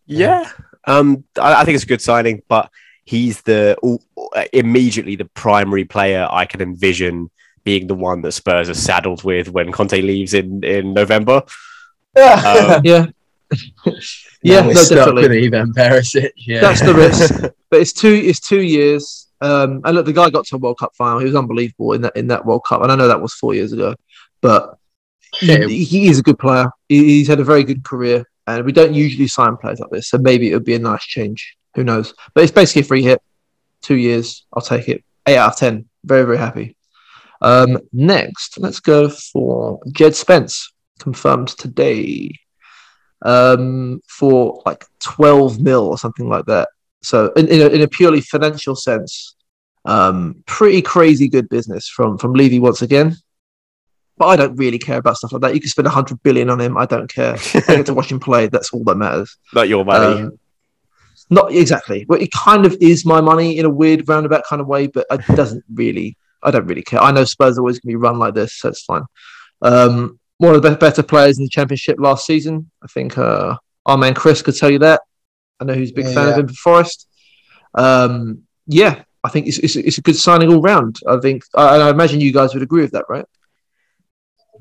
Yeah, 0.07 0.51
um, 0.87 1.25
I, 1.41 1.63
I 1.63 1.65
think 1.65 1.77
it's 1.77 1.85
a 1.85 1.89
good 1.89 2.03
signing, 2.03 2.43
but 2.49 2.71
he's 3.05 3.43
the 3.43 3.77
all, 3.83 4.03
immediately 4.53 5.17
the 5.17 5.25
primary 5.27 5.85
player 5.85 6.27
I 6.31 6.45
can 6.45 6.61
envision 6.61 7.31
being 7.63 7.87
the 7.87 7.95
one 7.95 8.23
that 8.23 8.33
Spurs 8.33 8.69
are 8.69 8.75
saddled 8.75 9.25
with 9.25 9.49
when 9.49 9.73
Conte 9.73 10.01
leaves 10.01 10.35
in 10.35 10.63
in 10.65 10.93
November. 10.93 11.43
Um, 12.17 12.83
Yeah, 12.85 13.07
yeah, 14.43 14.61
no, 14.61 14.73
definitely. 14.73 15.47
Ivan 15.47 15.73
Perisic. 15.73 16.31
Yeah. 16.37 16.61
That's 16.61 16.81
the 16.81 16.95
risk. 16.95 17.35
But 17.71 17.81
it's 17.81 17.93
two, 17.93 18.13
it's 18.15 18.39
two 18.39 18.63
years. 18.63 19.29
Um, 19.41 19.81
and 19.85 19.97
look, 19.97 20.07
the 20.07 20.13
guy 20.13 20.31
got 20.31 20.47
to 20.47 20.55
a 20.55 20.59
World 20.59 20.79
Cup 20.79 20.93
final. 20.97 21.19
He 21.19 21.25
was 21.25 21.35
unbelievable 21.35 21.93
in 21.95 22.03
that 22.03 22.17
in 22.17 22.29
that 22.29 22.47
World 22.47 22.63
Cup. 22.65 22.83
And 22.83 22.93
I 22.93 22.95
know 22.95 23.09
that 23.09 23.21
was 23.21 23.35
four 23.35 23.53
years 23.53 23.73
ago, 23.73 23.97
but 24.41 24.79
Yeah. 25.43 25.67
he, 25.67 25.83
he 25.83 26.07
is 26.07 26.21
a 26.21 26.23
good 26.23 26.39
player. 26.39 26.71
He, 26.89 27.05
he's 27.05 27.27
had 27.29 27.41
a 27.41 27.45
very 27.45 27.65
good 27.65 27.83
career, 27.83 28.25
and 28.47 28.65
we 28.65 28.71
don't 28.71 28.95
usually 28.95 29.27
sign 29.27 29.57
players 29.57 29.81
like 29.81 29.91
this. 29.91 30.09
So 30.09 30.19
maybe 30.19 30.51
it 30.51 30.55
would 30.55 30.65
be 30.65 30.77
a 30.77 30.79
nice 30.79 31.03
change. 31.05 31.57
Who 31.75 31.83
knows? 31.83 32.15
But 32.33 32.45
it's 32.45 32.53
basically 32.53 32.83
a 32.83 32.85
free 32.85 33.03
hit. 33.03 33.21
Two 33.83 33.97
years. 33.97 34.47
I'll 34.53 34.63
take 34.63 34.89
it. 34.89 35.03
Eight 35.27 35.37
out 35.37 35.55
of 35.55 35.59
ten. 35.59 35.87
Very 36.05 36.25
very 36.25 36.39
happy. 36.39 36.77
Um, 37.43 37.79
next, 37.93 38.59
let's 38.59 38.79
go 38.81 39.09
for 39.09 39.81
Jed 39.91 40.15
Spence, 40.15 40.73
confirmed 41.01 41.49
today, 41.49 42.39
um, 43.23 44.01
for 44.09 44.63
like 44.67 44.85
twelve 45.03 45.61
mil 45.61 45.87
or 45.87 45.99
something 45.99 46.29
like 46.29 46.47
that. 46.47 46.69
So 47.03 47.33
in, 47.37 47.49
in, 47.49 47.61
a, 47.61 47.67
in 47.67 47.83
a 47.83 47.89
purely 47.89 48.21
financial 48.21 48.75
sense, 48.75 49.37
um, 49.85 50.43
pretty 50.47 50.83
crazy 50.83 51.29
good 51.29 51.49
business 51.49 51.89
from 51.89 52.19
from 52.19 52.33
Levy 52.33 52.59
once 52.59 52.83
again. 52.83 53.17
But 54.17 54.27
I 54.27 54.37
don't 54.37 54.57
really 54.57 54.79
care 54.79 54.99
about 54.99 55.17
stuff 55.17 55.33
like 55.33 55.43
that. 55.43 55.55
You 55.55 55.61
can 55.61 55.69
spend 55.69 55.87
a 55.87 55.91
hundred 55.91 56.23
billion 56.23 56.49
on 56.49 56.61
him. 56.61 56.77
I 56.79 56.87
don't 56.87 57.13
care. 57.13 57.35
I 57.55 57.61
get 57.77 57.87
to 57.87 57.95
watch 57.99 58.13
him 58.13 58.21
play. 58.21 58.47
That's 58.47 58.73
all 58.73 58.85
that 58.85 58.97
matters. 58.97 59.37
Not 59.53 59.69
your 59.69 59.85
money. 59.85 60.23
Um, 60.23 60.39
not 61.31 61.53
exactly. 61.53 62.05
But 62.05 62.23
it 62.23 62.31
kind 62.31 62.65
of 62.65 62.77
is 62.81 63.05
my 63.05 63.21
money 63.21 63.59
in 63.59 63.65
a 63.65 63.71
weird 63.71 64.09
roundabout 64.09 64.45
kind 64.45 64.61
of 64.61 64.69
way. 64.69 64.87
But 64.87 65.07
it 65.11 65.27
doesn't 65.35 65.65
really. 65.73 66.17
I 66.43 66.51
don't 66.51 66.67
really 66.67 66.83
care. 66.83 67.01
I 67.01 67.11
know 67.11 67.25
Spurs 67.25 67.57
are 67.57 67.63
always 67.63 67.81
going 67.81 67.93
to 67.93 67.99
be 67.99 68.03
run 68.03 68.19
like 68.19 68.35
this, 68.35 68.59
so 68.59 68.69
it's 68.69 68.85
fine. 68.85 69.05
Um, 69.63 70.21
one 70.39 70.55
of 70.55 70.63
the 70.63 70.77
better 70.77 71.03
players 71.03 71.39
in 71.39 71.45
the 71.45 71.51
championship 71.51 71.97
last 71.99 72.27
season. 72.27 72.71
I 72.83 72.87
think 72.89 73.17
uh, 73.19 73.57
our 73.87 73.97
man 73.97 74.15
Chris 74.15 74.43
could 74.43 74.57
tell 74.57 74.71
you 74.71 74.81
that. 74.81 75.01
I 75.61 75.65
know 75.65 75.75
he's 75.75 75.91
a 75.91 75.95
big 75.95 76.07
Yeah, 76.07 76.15
fan 76.15 76.29
of 76.29 76.39
him 76.39 76.49
for 76.49 76.55
Forest. 76.55 77.09
Um, 77.75 78.43
yeah, 78.67 79.03
I 79.23 79.29
think 79.29 79.47
it's, 79.47 79.59
it's, 79.59 79.77
it's 79.77 79.99
a 79.99 80.03
good 80.03 80.17
signing 80.17 80.53
all 80.53 80.61
round. 80.61 80.99
I 81.09 81.19
think, 81.19 81.45
I, 81.55 81.77
I 81.81 81.91
imagine 81.91 82.21
you 82.21 82.33
guys 82.33 82.55
would 82.55 82.63
agree 82.63 82.83
with 82.83 82.93
that, 82.93 83.05
right? 83.09 83.25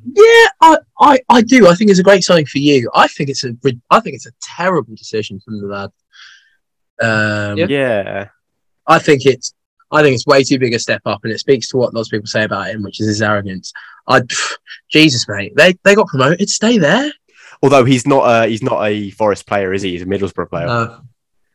Yeah, 0.05 0.47
I, 0.61 0.78
I, 0.99 1.19
I 1.30 1.41
do. 1.41 1.67
I 1.67 1.76
think 1.76 1.89
it's 1.89 1.99
a 1.99 2.03
great 2.03 2.24
signing 2.24 2.45
for 2.45 2.57
you. 2.59 2.89
I 2.93 3.07
think 3.07 3.30
it's 3.30 3.43
a 3.43 3.53
rid- 3.63 3.82
I 3.89 3.99
think 4.01 4.15
it's 4.15 4.26
a 4.26 4.34
terrible 4.41 4.93
decision 4.95 5.39
from 5.39 5.61
the 5.61 5.67
lad. 5.67 5.91
Um, 7.01 7.57
Yeah. 7.57 7.65
yeah. 7.67 8.28
I 8.86 8.99
think 8.99 9.26
it's 9.26 9.53
I 9.93 10.01
think 10.01 10.15
it's 10.15 10.25
way 10.25 10.43
too 10.43 10.59
big 10.59 10.73
a 10.73 10.79
step 10.79 11.01
up, 11.05 11.21
and 11.23 11.31
it 11.31 11.39
speaks 11.39 11.69
to 11.69 11.77
what 11.77 11.93
lots 11.93 12.07
of 12.09 12.11
people 12.11 12.27
say 12.27 12.43
about 12.43 12.67
him, 12.67 12.83
which 12.83 12.99
is 12.99 13.07
his 13.07 13.21
arrogance. 13.21 13.71
I, 14.07 14.19
pff, 14.21 14.51
Jesus, 14.91 15.27
mate, 15.29 15.53
they 15.55 15.75
they 15.83 15.95
got 15.95 16.07
promoted. 16.07 16.49
Stay 16.49 16.77
there. 16.77 17.11
Although 17.61 17.85
he's 17.85 18.05
not 18.05 18.23
a 18.25 18.47
he's 18.47 18.63
not 18.63 18.83
a 18.85 19.11
Forest 19.11 19.47
player, 19.47 19.71
is 19.73 19.81
he? 19.83 19.91
He's 19.91 20.01
a 20.01 20.05
Middlesbrough 20.05 20.49
player. 20.49 20.65
No. 20.67 21.01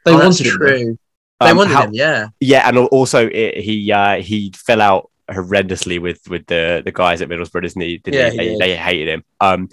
They 0.05 0.12
Oh, 0.14 0.18
that's 0.18 0.41
wanted 0.43 0.47
him. 0.47 0.59
though. 0.61 0.99
They 1.47 1.51
Um, 1.51 1.57
wanted 1.59 1.72
how- 1.74 1.84
him, 1.84 1.93
yeah. 1.93 2.28
Yeah, 2.41 2.66
and 2.68 2.78
also 2.78 3.26
it, 3.28 3.59
he 3.59 3.93
uh, 3.93 4.22
he 4.22 4.53
fell 4.57 4.80
out 4.80 5.11
horrendously 5.30 6.01
with 6.01 6.20
with 6.28 6.47
the 6.47 6.80
the 6.84 6.93
guys 6.93 7.20
at 7.20 7.28
Middlesbrough, 7.28 7.62
didn't 7.62 7.82
he? 7.82 7.99
Didn't 7.99 8.14
Yeah, 8.18 8.30
he? 8.30 8.32
he 8.32 8.36
They, 8.39 8.49
did. 8.51 8.61
they 8.61 8.76
hated 8.76 9.09
him. 9.09 9.24
Um, 9.41 9.68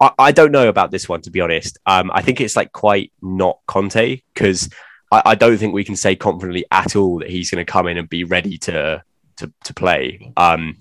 I, 0.00 0.10
I 0.18 0.32
don't 0.32 0.52
know 0.52 0.68
about 0.68 0.90
this 0.90 1.08
one 1.08 1.20
to 1.22 1.30
be 1.30 1.40
honest. 1.40 1.78
Um, 1.86 2.10
I 2.14 2.22
think 2.22 2.40
it's 2.40 2.56
like 2.56 2.72
quite 2.72 3.12
not 3.20 3.58
Conte 3.66 4.20
because 4.34 4.68
I, 5.12 5.22
I 5.26 5.34
don't 5.36 5.58
think 5.58 5.74
we 5.74 5.84
can 5.84 5.94
say 5.96 6.16
confidently 6.16 6.64
at 6.72 6.96
all 6.96 7.20
that 7.20 7.30
he's 7.30 7.50
going 7.50 7.64
to 7.64 7.70
come 7.70 7.86
in 7.86 7.98
and 7.98 8.08
be 8.08 8.24
ready 8.24 8.58
to 8.58 9.04
to 9.36 9.52
to 9.64 9.74
play. 9.74 10.32
Um, 10.36 10.76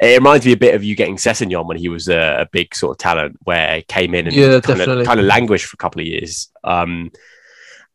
It 0.00 0.16
reminds 0.18 0.46
me 0.46 0.52
a 0.52 0.56
bit 0.56 0.74
of 0.74 0.82
you 0.82 0.94
getting 0.96 1.16
Sessegnon 1.16 1.66
when 1.66 1.76
he 1.76 1.88
was 1.88 2.08
a, 2.08 2.40
a 2.40 2.46
big 2.50 2.74
sort 2.74 2.92
of 2.92 2.98
talent, 2.98 3.36
where 3.44 3.76
he 3.76 3.82
came 3.82 4.14
in 4.14 4.26
and 4.26 4.34
Yeah, 4.34 4.60
kind 4.60 4.80
of 4.80 5.06
kind 5.06 5.20
of 5.20 5.26
languished 5.26 5.66
for 5.66 5.74
a 5.74 5.78
couple 5.78 6.00
of 6.00 6.06
years. 6.06 6.50
Um, 6.64 7.10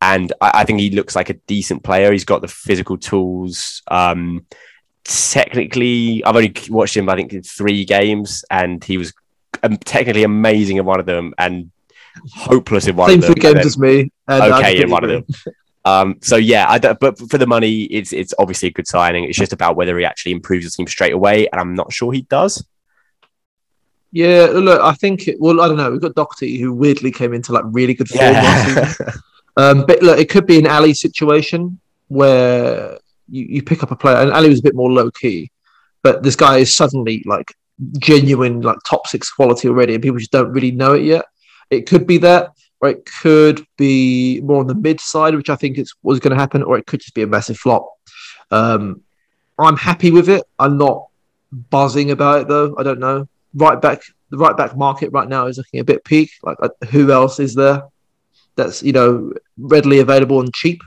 and 0.02 0.32
I, 0.42 0.52
I 0.62 0.64
think 0.66 0.80
he 0.80 0.92
looks 0.92 1.16
like 1.16 1.30
a 1.30 1.40
decent 1.48 1.84
player. 1.84 2.12
He's 2.12 2.26
got 2.26 2.42
the 2.42 2.48
physical 2.48 2.98
tools. 2.98 3.82
Um, 3.88 4.46
technically, 5.04 6.24
I've 6.24 6.36
only 6.36 6.54
watched 6.70 6.96
him, 6.98 7.10
I 7.10 7.16
think, 7.16 7.34
in 7.34 7.42
three 7.42 7.86
games, 7.86 8.44
and 8.52 8.84
he 8.84 8.98
was 8.98 9.14
um, 9.64 9.78
technically 9.78 10.24
amazing 10.24 10.78
in 10.78 10.86
one 10.86 11.00
of 11.00 11.06
them 11.06 11.34
and 11.38 11.72
hopeless 12.34 12.88
in 12.88 12.96
one 12.96 13.10
Same 13.10 13.20
of 13.20 13.22
them. 13.26 13.34
three 13.34 13.42
games 13.42 13.56
then 13.56 13.66
as 13.66 13.78
me. 13.80 14.12
Okay 14.30 14.82
in 14.82 14.90
one 14.90 15.04
of 15.04 15.10
them. 15.10 15.26
Um, 15.86 16.18
so 16.22 16.36
yeah, 16.36 16.66
I 16.68 16.80
don't, 16.80 17.00
but 17.00 17.18
for 17.30 17.38
the 17.38 17.48
money, 17.48 17.84
it's 17.84 18.12
it's 18.12 18.34
obviously 18.40 18.70
a 18.70 18.72
good 18.72 18.88
signing. 18.88 19.24
It's 19.24 19.38
just 19.38 19.54
about 19.54 19.76
whether 19.76 19.98
he 19.98 20.04
actually 20.04 20.32
improves 20.32 20.66
the 20.66 20.72
team 20.72 20.88
straight 20.88 21.14
away, 21.14 21.48
and 21.48 21.62
I'm 21.62 21.76
not 21.76 21.94
sure 21.94 22.12
he 22.12 22.24
does. 22.24 22.66
Yeah, 24.12 24.48
look, 24.52 24.82
I 24.82 24.94
think 24.94 25.28
it, 25.28 25.38
well, 25.40 25.62
I 25.62 25.68
don't 25.68 25.78
know. 25.78 25.92
We've 25.92 26.02
got 26.02 26.16
Doherty 26.16 26.58
who 26.58 26.74
weirdly 26.74 27.12
came 27.12 27.34
into 27.34 27.54
like 27.54 27.66
really 27.68 27.94
good 27.94 28.10
form 28.10 28.36
season. 28.66 29.12
Um, 29.58 29.86
but 29.86 30.02
look, 30.02 30.20
it 30.20 30.30
could 30.30 30.46
be 30.46 30.60
an 30.60 30.68
Alli 30.68 30.94
situation 30.94 31.80
where 32.10 33.00
you, 33.30 33.46
you 33.46 33.64
pick 33.64 33.84
up 33.84 33.92
a 33.92 33.96
player, 33.96 34.18
and 34.18 34.32
Alli 34.32 34.50
was 34.50 34.60
a 34.60 34.64
bit 34.64 34.76
more 34.76 34.92
low 34.92 35.10
key, 35.12 35.52
but 36.04 36.24
this 36.24 36.36
guy 36.36 36.58
is 36.58 36.76
suddenly 36.76 37.24
like 37.26 37.54
genuine, 38.00 38.62
like 38.62 38.78
top 38.86 39.08
six 39.08 39.32
quality 39.32 39.70
already, 39.70 39.94
and 39.94 40.04
people 40.04 40.20
just 40.20 40.32
don't 40.32 40.52
really 40.52 40.72
know 40.72 40.94
it 40.94 41.04
yet. 41.04 41.26
It 41.70 41.88
could 41.88 42.06
be 42.06 42.18
that, 42.20 42.52
or 42.82 42.90
it 42.90 43.06
could 43.22 43.66
be 43.78 44.42
more 44.42 44.60
on 44.60 44.68
the 44.68 44.76
mid 44.76 45.00
side, 45.00 45.36
which 45.36 45.50
I 45.50 45.56
think 45.56 45.78
is 45.78 45.94
was 46.04 46.20
going 46.20 46.32
to 46.34 46.40
happen, 46.40 46.64
or 46.64 46.78
it 46.78 46.86
could 46.86 47.02
just 47.02 47.14
be 47.16 47.24
a 47.24 47.28
massive 47.28 47.58
flop. 47.58 47.88
Um, 48.52 49.02
I'm 49.58 49.78
happy 49.78 50.12
with 50.12 50.30
it. 50.30 50.44
I'm 50.60 50.78
not 50.78 51.08
buzzing 51.70 52.12
about 52.12 52.42
it 52.42 52.48
though. 52.48 52.76
I 52.78 52.84
don't 52.84 53.00
know. 53.00 53.28
Right 53.54 53.82
back, 53.82 54.02
the 54.30 54.38
right 54.38 54.56
back 54.58 54.76
market 54.76 55.12
right 55.12 55.28
now 55.28 55.48
is 55.48 55.58
looking 55.58 55.80
a 55.80 55.84
bit 55.84 56.04
peak. 56.04 56.32
Like, 56.44 56.58
uh, 56.62 56.70
who 56.92 57.12
else 57.12 57.40
is 57.40 57.56
there 57.56 57.84
that's 58.56 58.84
you 58.84 58.92
know 58.92 59.34
readily 59.58 60.00
available 60.00 60.40
and 60.40 60.54
cheap 60.54 60.82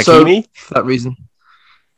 So- 0.00 0.24
for 0.54 0.74
that 0.74 0.84
reason? 0.84 1.16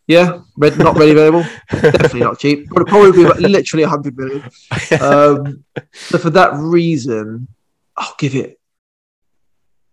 Yeah, 0.06 0.40
red, 0.56 0.76
not 0.76 0.96
readily 0.96 1.12
available. 1.12 1.44
Definitely 1.70 2.20
not 2.20 2.40
cheap. 2.40 2.68
Would 2.72 2.88
probably 2.88 3.12
be 3.12 3.46
literally 3.46 3.84
100 3.84 4.16
million. 4.16 4.42
Um, 5.00 5.64
so 5.92 6.18
for 6.18 6.30
that 6.30 6.50
reason, 6.54 7.46
I'll 7.96 8.16
give 8.18 8.34
it. 8.34 8.59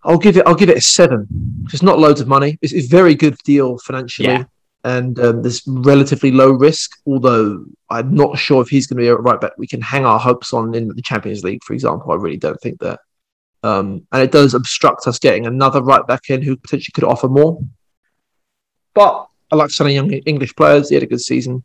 I'll 0.07 0.17
give 0.17 0.37
it. 0.37 0.47
I'll 0.47 0.55
give 0.55 0.69
it 0.69 0.77
a 0.77 0.81
seven. 0.81 1.27
It's 1.71 1.83
not 1.83 1.99
loads 1.99 2.21
of 2.21 2.27
money. 2.27 2.57
It's, 2.61 2.73
it's 2.73 2.87
a 2.87 2.89
very 2.89 3.13
good 3.13 3.37
deal 3.43 3.77
financially, 3.79 4.29
Yeah. 4.29 4.45
and 4.83 5.19
um, 5.19 5.41
there's 5.41 5.61
relatively 5.67 6.31
low 6.31 6.51
risk. 6.51 6.91
Although 7.05 7.65
I'm 7.89 8.13
not 8.15 8.37
sure 8.39 8.61
if 8.61 8.69
he's 8.69 8.87
going 8.87 8.97
to 8.97 9.03
be 9.03 9.07
a 9.09 9.15
right 9.15 9.39
back. 9.39 9.51
We 9.57 9.67
can 9.67 9.81
hang 9.81 10.05
our 10.05 10.17
hopes 10.19 10.53
on 10.53 10.73
in 10.73 10.87
the 10.87 11.01
Champions 11.01 11.43
League, 11.43 11.63
for 11.63 11.73
example. 11.73 12.11
I 12.11 12.15
really 12.15 12.37
don't 12.37 12.59
think 12.61 12.79
that. 12.79 12.99
Um, 13.63 14.07
and 14.11 14.21
it 14.23 14.31
does 14.31 14.53
obstruct 14.53 15.07
us 15.07 15.19
getting 15.19 15.45
another 15.45 15.81
right 15.81 16.05
back 16.07 16.29
in 16.29 16.41
who 16.41 16.55
potentially 16.55 16.93
could 16.93 17.03
offer 17.03 17.27
more. 17.27 17.59
But 18.93 19.27
I 19.51 19.55
like 19.55 19.71
signing 19.71 19.95
young 19.95 20.11
English 20.11 20.55
players. 20.55 20.89
He 20.89 20.95
had 20.95 21.03
a 21.03 21.07
good 21.07 21.21
season. 21.21 21.63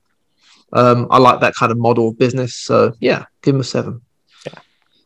Um, 0.73 1.07
I 1.11 1.19
like 1.19 1.41
that 1.41 1.55
kind 1.55 1.71
of 1.71 1.79
model 1.79 2.09
of 2.09 2.19
business. 2.19 2.55
So 2.57 2.95
yeah, 3.01 3.27
give 3.43 3.55
him 3.55 3.61
a 3.61 3.65
seven. 3.65 4.01
Yeah. 4.47 4.59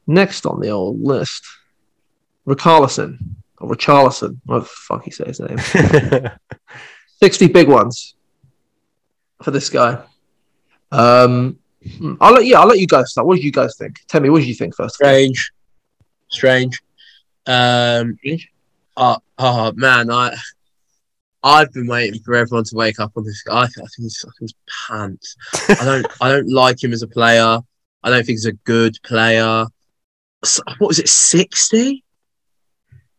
Next 0.07 0.47
on 0.47 0.61
the 0.61 0.71
old 0.71 1.01
list, 1.03 1.45
Richarlison 2.47 3.19
or 3.59 3.71
Richarlison, 3.71 4.39
what 4.45 4.61
the 4.61 4.65
fuck 4.67 5.05
he 5.05 5.11
says 5.11 5.39
his 5.39 5.41
name. 5.41 6.31
Sixty 7.23 7.49
big 7.49 7.69
ones 7.69 8.15
for 9.43 9.51
this 9.51 9.71
guy. 9.71 10.03
Um, 10.93 11.59
hmm, 11.99 12.15
I'll 12.21 12.33
let 12.35 12.45
yeah, 12.47 12.61
I'll 12.61 12.67
let 12.69 12.79
you 12.79 12.87
guys 12.87 13.11
start. 13.11 13.27
What 13.27 13.37
did 13.37 13.45
you 13.45 13.53
guys 13.53 13.77
think? 13.79 13.97
Tell 14.09 14.21
me, 14.21 14.31
what 14.31 14.41
did 14.41 14.49
you 14.49 14.55
think 14.55 14.75
first? 14.75 14.97
Strange, 14.97 15.51
strange. 16.29 16.81
Um, 17.47 18.17
Strange? 18.19 18.51
oh, 18.97 19.19
oh 19.39 19.73
man, 19.77 20.11
I 20.11 20.37
I've 21.43 21.73
been 21.73 21.87
waiting 21.87 22.21
for 22.23 22.35
everyone 22.35 22.65
to 22.65 22.75
wake 22.77 22.99
up 23.01 23.13
on 23.17 23.25
this 23.25 23.43
guy. 23.43 23.63
I, 23.63 23.67
think- 23.67 23.87
I 23.87 23.89
think 23.97 24.05
he's 24.05 24.19
fucking 24.21 24.49
pants. 24.89 25.37
I 25.81 25.85
don't 25.85 26.07
I 26.21 26.29
don't 26.31 26.51
like 26.53 26.83
him 26.83 26.93
as 26.93 27.03
a 27.03 27.09
player. 27.09 27.59
I 28.03 28.11
don't 28.11 28.19
think 28.27 28.37
he's 28.37 28.47
a 28.47 28.53
good 28.53 28.97
player. 29.05 29.67
S- 30.45 30.61
What 30.79 30.89
was 30.89 30.99
it? 30.99 31.09
Sixty? 31.09 32.05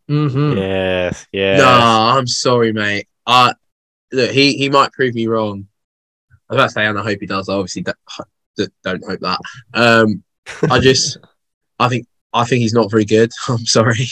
Mm-hmm. 0.10 0.58
yes, 0.58 1.28
yeah. 1.32 1.58
No, 1.58 1.66
I'm 1.68 2.28
sorry, 2.28 2.72
mate. 2.72 3.08
I 3.26 3.54
look, 4.12 4.32
he 4.32 4.58
he 4.58 4.70
might 4.70 4.92
prove 4.94 5.14
me 5.14 5.28
wrong. 5.28 5.68
I 6.50 6.54
was 6.54 6.58
about 6.58 6.68
to 6.68 6.72
say, 6.72 6.86
and 6.86 6.98
I 6.98 7.04
hope 7.04 7.20
he 7.20 7.26
does. 7.26 7.50
I 7.50 7.54
obviously 7.54 7.84
don't, 7.84 8.74
don't 8.84 9.04
hope 9.06 9.20
that. 9.20 9.40
Um, 9.74 10.24
I 10.70 10.80
just, 10.82 11.18
I 11.78 11.90
think, 11.90 12.08
I 12.32 12.46
think 12.46 12.62
he's 12.62 12.74
not 12.74 12.90
very 12.90 13.04
good. 13.04 13.32
I'm 13.50 13.66
sorry. 13.66 14.06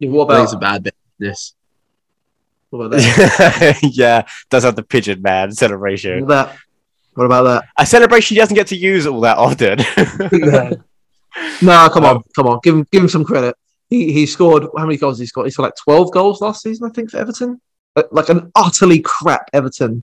What 0.00 0.30
I 0.30 0.36
think 0.36 0.44
it's 0.44 0.52
about, 0.54 0.78
a 0.78 0.80
bad 0.80 0.92
business. 1.18 1.54
what 2.70 2.86
about 2.86 2.98
that? 2.98 3.78
yeah, 3.92 4.26
does 4.48 4.64
have 4.64 4.74
the 4.74 4.82
pigeon 4.82 5.22
man 5.22 5.52
celebration. 5.52 6.14
What 6.14 6.24
about 6.24 6.48
that? 6.48 6.58
What 7.14 7.24
about 7.26 7.42
that? 7.44 7.64
A 7.78 7.86
celebration 7.86 8.34
he 8.34 8.40
doesn't 8.40 8.54
get 8.54 8.68
to 8.68 8.76
use 8.76 9.06
all 9.06 9.20
that 9.20 9.36
often. 9.36 9.78
No, 11.62 11.88
come 11.90 12.04
on, 12.04 12.16
Um, 12.16 12.24
come 12.34 12.46
on. 12.46 12.60
Give 12.62 12.74
him, 12.74 12.86
give 12.90 13.02
him 13.02 13.08
some 13.08 13.24
credit. 13.24 13.54
He 13.90 14.12
he 14.12 14.24
scored. 14.26 14.64
How 14.78 14.86
many 14.86 14.96
goals 14.96 15.18
he 15.18 15.26
scored? 15.26 15.46
He 15.46 15.50
scored 15.50 15.66
like 15.66 15.76
twelve 15.76 16.12
goals 16.12 16.40
last 16.40 16.62
season, 16.62 16.88
I 16.88 16.92
think, 16.92 17.10
for 17.10 17.18
Everton. 17.18 17.60
Uh, 17.96 18.04
Like 18.12 18.28
an 18.28 18.50
utterly 18.54 19.00
crap 19.00 19.50
Everton, 19.52 20.02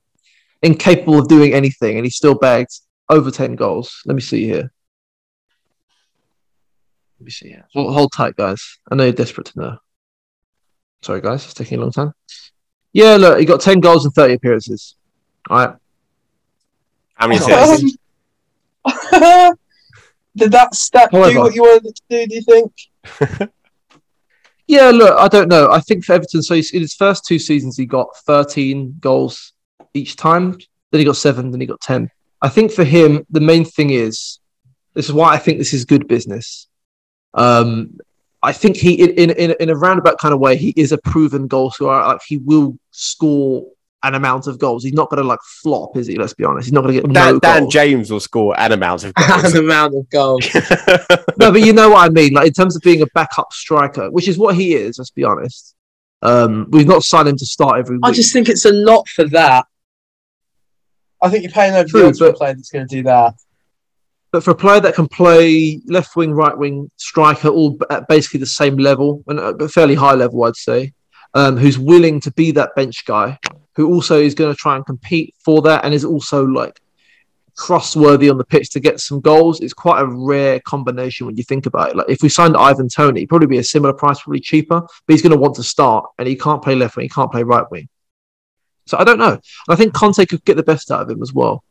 incapable 0.61 1.17
of 1.19 1.27
doing 1.29 1.53
anything, 1.53 1.95
and 1.97 2.05
he 2.05 2.09
still 2.09 2.35
bagged 2.35 2.79
over 3.09 3.31
ten 3.31 3.55
goals. 3.55 4.01
Let 4.05 4.15
me 4.15 4.21
see 4.21 4.43
here. 4.45 4.69
Let 7.19 7.25
me 7.25 7.31
see 7.31 7.47
here. 7.49 7.65
Hold, 7.73 7.93
hold 7.93 8.11
tight, 8.11 8.35
guys. 8.35 8.77
I 8.91 8.95
know 8.95 9.05
you're 9.05 9.13
desperate 9.13 9.47
to 9.47 9.59
know. 9.59 9.77
Sorry, 11.01 11.21
guys, 11.21 11.45
it's 11.45 11.53
taking 11.53 11.79
a 11.79 11.81
long 11.81 11.91
time. 11.91 12.11
Yeah, 12.93 13.15
look, 13.15 13.39
he 13.39 13.45
got 13.45 13.61
ten 13.61 13.79
goals 13.79 14.03
and 14.05 14.13
thirty 14.13 14.33
appearances. 14.33 14.95
All 15.49 15.57
right. 15.65 15.75
How 17.15 17.27
many 17.27 17.39
Oh, 17.41 17.73
assists? 17.73 17.97
Did 20.35 20.51
that 20.51 20.75
stat 20.75 21.09
However- 21.11 21.31
do 21.33 21.39
what 21.39 21.55
you 21.55 21.61
wanted 21.63 21.85
it 21.87 21.95
to 21.95 22.01
do? 22.09 22.27
Do 22.27 22.35
you 22.35 22.41
think? 22.41 23.49
Yeah, 24.67 24.91
look, 24.91 25.17
I 25.17 25.27
don't 25.29 25.47
know. 25.47 25.71
I 25.71 25.79
think 25.79 26.03
for 26.03 26.13
Everton, 26.13 26.43
so 26.43 26.55
in 26.55 26.81
his 26.81 26.93
first 26.93 27.25
two 27.25 27.39
seasons, 27.39 27.77
he 27.77 27.85
got 27.85 28.15
13 28.25 28.97
goals 28.99 29.53
each 29.93 30.17
time. 30.17 30.57
Then 30.91 30.99
he 30.99 31.05
got 31.05 31.15
seven, 31.15 31.51
then 31.51 31.61
he 31.61 31.67
got 31.67 31.81
10. 31.81 32.09
I 32.41 32.49
think 32.49 32.71
for 32.71 32.83
him, 32.83 33.25
the 33.29 33.39
main 33.39 33.65
thing 33.65 33.91
is 33.91 34.39
this 34.93 35.07
is 35.07 35.13
why 35.13 35.33
I 35.33 35.37
think 35.37 35.57
this 35.57 35.73
is 35.73 35.85
good 35.85 36.07
business. 36.07 36.67
Um, 37.33 37.97
I 38.43 38.51
think 38.51 38.75
he, 38.75 38.93
in, 39.01 39.31
in, 39.31 39.55
in 39.59 39.69
a 39.69 39.75
roundabout 39.75 40.19
kind 40.19 40.33
of 40.33 40.39
way, 40.39 40.57
he 40.57 40.73
is 40.75 40.91
a 40.91 40.97
proven 40.97 41.47
goal 41.47 41.71
scorer. 41.71 42.05
Like 42.05 42.21
he 42.27 42.37
will 42.37 42.77
score 42.91 43.67
an 44.07 44.15
amount 44.15 44.47
of 44.47 44.57
goals. 44.59 44.83
He's 44.83 44.93
not 44.93 45.09
going 45.09 45.21
to 45.21 45.27
like 45.27 45.39
flop, 45.61 45.95
is 45.97 46.07
he? 46.07 46.15
Let's 46.17 46.33
be 46.33 46.43
honest. 46.43 46.65
He's 46.67 46.73
not 46.73 46.81
going 46.81 46.95
to 46.95 47.01
get 47.01 47.13
Dan, 47.13 47.33
no 47.33 47.39
Dan. 47.39 47.69
James 47.69 48.11
will 48.11 48.19
score 48.19 48.59
an 48.59 48.71
amount 48.71 49.03
of 49.03 49.13
An 49.17 49.41
goals. 49.41 49.55
amount 49.55 49.95
of 49.95 50.09
goals. 50.09 50.47
no, 51.37 51.51
but 51.51 51.61
you 51.61 51.73
know 51.73 51.89
what 51.89 52.05
I 52.05 52.09
mean. 52.09 52.33
Like 52.33 52.47
in 52.47 52.53
terms 52.53 52.75
of 52.75 52.81
being 52.81 53.01
a 53.01 53.07
backup 53.13 53.51
striker, 53.53 54.09
which 54.11 54.27
is 54.27 54.37
what 54.37 54.55
he 54.55 54.75
is. 54.75 54.97
Let's 54.97 55.11
be 55.11 55.23
honest. 55.23 55.75
Um, 56.21 56.67
we've 56.71 56.87
not 56.87 57.03
signed 57.03 57.27
him 57.27 57.37
to 57.37 57.45
start 57.45 57.79
every 57.79 57.97
week. 57.97 58.05
I 58.05 58.11
just 58.11 58.33
think 58.33 58.49
it's 58.49 58.65
a 58.65 58.73
lot 58.73 59.07
for 59.09 59.25
that. 59.25 59.65
I 61.21 61.29
think 61.29 61.43
you're 61.43 61.51
paying 61.51 61.73
over 61.75 61.87
True, 61.87 62.11
the 62.11 62.13
for 62.13 62.27
a 62.27 62.33
player 62.33 62.53
that's 62.53 62.69
going 62.71 62.87
to 62.87 62.95
do 62.95 63.03
that. 63.03 63.35
But 64.31 64.43
for 64.43 64.51
a 64.51 64.55
player 64.55 64.79
that 64.81 64.95
can 64.95 65.07
play 65.07 65.79
left 65.85 66.15
wing, 66.15 66.33
right 66.33 66.57
wing, 66.57 66.91
striker, 66.97 67.47
all 67.47 67.77
at 67.89 68.07
basically 68.07 68.39
the 68.39 68.45
same 68.45 68.77
level 68.77 69.23
and 69.27 69.39
a 69.39 69.69
fairly 69.69 69.95
high 69.95 70.13
level, 70.13 70.43
I'd 70.43 70.55
say, 70.55 70.93
um, 71.33 71.57
who's 71.57 71.79
willing 71.79 72.19
to 72.21 72.31
be 72.31 72.51
that 72.51 72.75
bench 72.75 73.05
guy, 73.05 73.39
who 73.77 73.93
also 73.93 74.19
is 74.19 74.35
going 74.35 74.53
to 74.53 74.57
try 74.57 74.75
and 74.75 74.85
compete 74.85 75.33
for 75.39 75.61
that, 75.61 75.85
and 75.85 75.93
is 75.93 76.03
also 76.03 76.43
like 76.45 76.81
trustworthy 77.57 78.29
on 78.29 78.37
the 78.37 78.43
pitch 78.43 78.71
to 78.71 78.79
get 78.79 78.99
some 78.99 79.21
goals. 79.21 79.61
It's 79.61 79.73
quite 79.73 80.01
a 80.01 80.05
rare 80.05 80.59
combination 80.59 81.27
when 81.27 81.37
you 81.37 81.43
think 81.43 81.67
about 81.67 81.91
it. 81.91 81.95
Like 81.95 82.09
if 82.09 82.21
we 82.21 82.29
signed 82.29 82.57
Ivan 82.57 82.89
Toney, 82.89 83.25
probably 83.25 83.47
be 83.47 83.59
a 83.59 83.63
similar 83.63 83.93
price, 83.93 84.19
probably 84.19 84.39
cheaper, 84.39 84.81
but 84.81 85.13
he's 85.13 85.21
going 85.21 85.31
to 85.31 85.39
want 85.39 85.55
to 85.55 85.63
start, 85.63 86.09
and 86.17 86.27
he 86.27 86.35
can't 86.35 86.61
play 86.61 86.75
left 86.75 86.97
wing, 86.97 87.05
he 87.05 87.09
can't 87.09 87.31
play 87.31 87.43
right 87.43 87.69
wing. 87.71 87.87
So 88.87 88.97
I 88.97 89.03
don't 89.03 89.19
know. 89.19 89.33
And 89.33 89.41
I 89.69 89.75
think 89.75 89.93
Conte 89.93 90.25
could 90.25 90.43
get 90.43 90.57
the 90.57 90.63
best 90.63 90.91
out 90.91 91.01
of 91.01 91.09
him 91.09 91.21
as 91.21 91.33
well. 91.33 91.63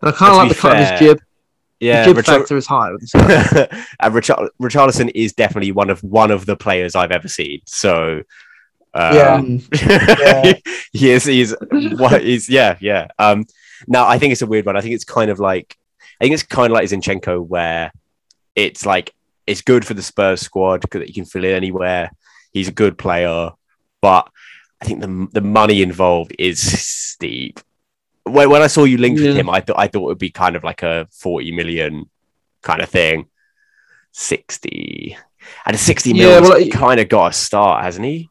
And 0.00 0.10
I 0.10 0.16
kind 0.16 0.32
of 0.32 0.38
like 0.38 0.48
the 0.48 0.54
be 0.54 0.60
cut 0.60 0.80
of 0.80 0.88
his 0.88 0.98
jib. 0.98 1.20
yeah, 1.78 2.06
the 2.06 2.14
jib 2.14 2.24
Richar- 2.24 2.38
factor 2.38 2.56
is 2.56 2.66
high 2.66 2.92
with 2.92 3.10
and 4.00 4.14
Richar- 4.14 4.48
Richarlison 4.62 5.10
is 5.14 5.34
definitely 5.34 5.72
one 5.72 5.90
of 5.90 6.02
one 6.02 6.30
of 6.30 6.46
the 6.46 6.56
players 6.56 6.94
I've 6.94 7.10
ever 7.10 7.28
seen. 7.28 7.60
So 7.66 8.22
um, 8.94 9.12
Yeah. 9.12 9.42
Yeah. 9.72 10.52
he 10.92 11.10
is 11.10 11.24
he's 11.24 11.54
what 11.70 12.22
is 12.22 12.48
yeah 12.48 12.76
yeah 12.80 13.06
um 13.18 13.44
now 13.86 14.06
i 14.06 14.18
think 14.18 14.32
it's 14.32 14.42
a 14.42 14.46
weird 14.46 14.66
one 14.66 14.76
i 14.76 14.80
think 14.80 14.94
it's 14.94 15.04
kind 15.04 15.30
of 15.30 15.38
like 15.38 15.76
i 16.20 16.24
think 16.24 16.34
it's 16.34 16.42
kind 16.42 16.66
of 16.70 16.74
like 16.74 16.88
zinchenko 16.88 17.46
where 17.46 17.92
it's 18.56 18.84
like 18.84 19.14
it's 19.46 19.62
good 19.62 19.86
for 19.86 19.94
the 19.94 20.02
spurs 20.02 20.40
squad 20.40 20.80
because 20.80 21.06
he 21.06 21.12
can 21.12 21.24
fill 21.24 21.44
in 21.44 21.54
anywhere 21.54 22.10
he's 22.52 22.68
a 22.68 22.72
good 22.72 22.98
player 22.98 23.50
but 24.00 24.28
i 24.80 24.84
think 24.84 25.00
the 25.00 25.28
the 25.32 25.40
money 25.40 25.82
involved 25.82 26.34
is 26.38 26.60
steep 26.60 27.60
when, 28.24 28.50
when 28.50 28.62
I 28.62 28.66
saw 28.68 28.84
you 28.84 28.98
linked 28.98 29.20
with 29.20 29.34
him, 29.34 29.48
I 29.50 29.60
thought 29.60 29.78
I 29.78 29.88
thought 29.88 30.02
it 30.02 30.06
would 30.12 30.18
be 30.18 30.30
kind 30.30 30.54
of 30.54 30.62
like 30.62 30.82
a 30.84 31.08
40 31.10 31.50
million 31.52 32.08
kind 32.62 32.80
of 32.82 32.88
thing. 32.88 33.26
60. 34.12 35.16
And 35.66 35.74
a 35.74 35.78
60 35.78 36.10
Yeah, 36.10 36.14
million 36.24 36.42
well, 36.44 36.52
it- 36.52 36.70
kind 36.70 37.00
of 37.00 37.08
got 37.08 37.30
a 37.30 37.32
start, 37.32 37.82
hasn't 37.84 38.06
he? 38.06 38.29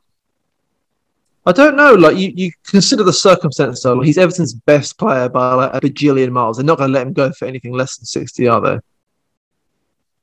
I 1.50 1.52
don't 1.52 1.76
know. 1.76 1.94
Like 1.94 2.16
you, 2.16 2.32
you 2.36 2.52
consider 2.64 3.04
the 3.04 3.12
circumstance 3.12 3.82
though. 3.82 4.02
He's 4.02 4.20
Everton's 4.20 4.54
best 4.54 5.00
player 5.00 5.28
by 5.28 5.56
like 5.56 5.74
a 5.74 5.82
bajillion 5.82 6.32
miles. 6.32 6.58
They're 6.58 6.66
not 6.66 6.78
going 6.78 6.92
to 6.92 6.94
let 6.94 7.08
him 7.08 7.14
go 7.14 7.32
for 7.32 7.46
anything 7.46 7.74
less 7.74 7.98
than 7.98 8.06
sixty, 8.06 8.48
are 8.48 8.62
they? 8.62 8.78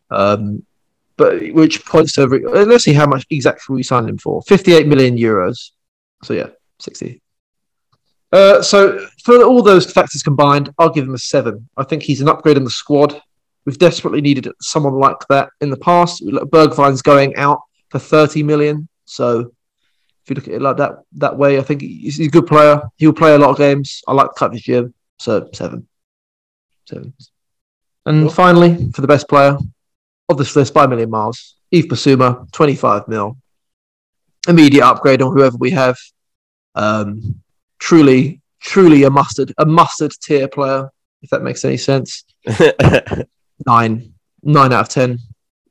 Um, 0.09 0.65
but 1.17 1.53
which 1.53 1.85
points 1.85 2.13
to 2.15 2.27
Let's 2.27 2.85
see 2.85 2.93
how 2.93 3.07
much 3.07 3.27
exactly 3.31 3.75
we 3.75 3.83
signed 3.83 4.09
him 4.09 4.19
for. 4.19 4.41
Fifty-eight 4.43 4.87
million 4.87 5.17
euros. 5.17 5.73
So 6.23 6.33
yeah, 6.33 6.51
sixty. 6.79 7.21
Uh, 8.33 8.63
so 8.63 9.05
for 9.25 9.43
all 9.43 9.63
those 9.63 9.91
factors 9.91 10.23
combined, 10.23 10.73
I'll 10.79 10.91
give 10.91 11.09
him 11.09 11.15
a 11.15 11.19
seven. 11.19 11.69
I 11.77 11.83
think 11.83 12.05
he's 12.05 12.21
an 12.21 12.29
upgrade 12.29 12.57
in 12.57 12.65
the 12.65 12.71
squad. 12.71 13.21
We've 13.65 13.79
desperately 13.79 14.21
needed 14.21 14.47
someone 14.61 14.95
like 14.95 15.27
that 15.29 15.49
in 15.61 15.71
the 15.71 15.77
past. 15.77 16.25
Bergwijn's 16.25 17.03
going 17.03 17.35
out 17.35 17.63
for 17.89 17.99
thirty 17.99 18.45
million, 18.45 18.89
so 19.07 19.51
if 20.27 20.31
you 20.31 20.35
look 20.35 20.49
at 20.49 20.55
it 20.55 20.63
like 20.63 20.77
that 20.79 20.93
that 21.19 21.39
way, 21.39 21.57
I 21.59 21.63
think 21.63 21.83
he's 21.83 22.17
he's 22.17 22.27
a 22.27 22.31
good 22.31 22.47
player. 22.49 22.83
He'll 22.97 23.13
play 23.13 23.35
a 23.35 23.39
lot 23.39 23.51
of 23.51 23.59
games. 23.59 24.03
I 24.09 24.13
like 24.13 24.31
cut 24.37 24.51
this 24.53 24.63
gym, 24.63 24.93
so 25.21 25.49
seven, 25.55 25.87
seven. 26.89 27.15
And 28.07 28.23
Cool. 28.25 28.31
finally, 28.31 28.91
for 28.93 29.01
the 29.03 29.07
best 29.07 29.29
player 29.29 29.57
of 30.29 30.37
this 30.39 30.57
list 30.57 30.75
by 30.75 30.85
a 30.85 30.89
million 30.89 31.11
miles, 31.11 31.55
Yves 31.71 31.87
Bissouma, 31.87 32.51
twenty-five 32.51 33.07
mil, 33.07 33.37
immediate 34.49 34.85
upgrade 34.85 35.23
on 35.23 35.33
whoever 35.33 35.57
we 35.59 35.71
have. 35.71 35.97
Um, 36.75 37.41
truly, 37.79 38.41
truly 38.61 39.05
a 39.05 39.11
mustard, 39.11 39.53
a 39.59 39.65
mustard 39.65 40.13
tier 40.21 40.49
player, 40.49 40.91
if 41.23 41.31
that 41.31 41.43
makes 41.43 41.65
any 41.65 41.77
sense. 41.77 42.25
Nine, 43.67 44.13
nine 44.43 44.73
out 44.73 44.81
of 44.81 44.89
ten. 44.91 45.19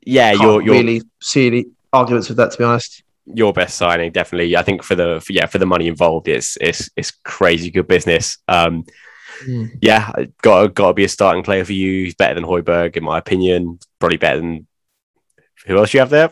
yeah, 0.02 0.30
Can't 0.32 0.42
you're, 0.42 0.62
you're 0.62 0.74
really 0.74 1.02
see 1.22 1.46
any 1.46 1.66
arguments 1.92 2.28
with 2.28 2.36
that, 2.38 2.50
to 2.52 2.58
be 2.58 2.64
honest. 2.64 3.02
Your 3.34 3.52
best 3.52 3.76
signing, 3.76 4.12
definitely. 4.12 4.56
I 4.56 4.62
think 4.62 4.82
for 4.82 4.94
the 4.94 5.20
for, 5.24 5.32
yeah 5.32 5.46
for 5.46 5.58
the 5.58 5.66
money 5.66 5.88
involved, 5.88 6.28
it's 6.28 6.56
it's 6.60 6.88
it's 6.96 7.10
crazy 7.24 7.70
good 7.70 7.88
business. 7.88 8.38
Um, 8.48 8.84
Mm. 9.46 9.68
yeah, 9.82 10.10
got 10.40 10.72
got 10.72 10.88
to 10.88 10.94
be 10.94 11.04
a 11.04 11.08
starting 11.10 11.42
player 11.42 11.62
for 11.62 11.74
you. 11.74 12.04
He's 12.04 12.14
better 12.14 12.32
than 12.34 12.44
Hojbjerg, 12.44 12.96
in 12.96 13.04
my 13.04 13.18
opinion. 13.18 13.78
Probably 13.98 14.16
better 14.16 14.38
than 14.38 14.66
who 15.66 15.76
else 15.76 15.92
you 15.92 16.00
have 16.00 16.08
there. 16.08 16.30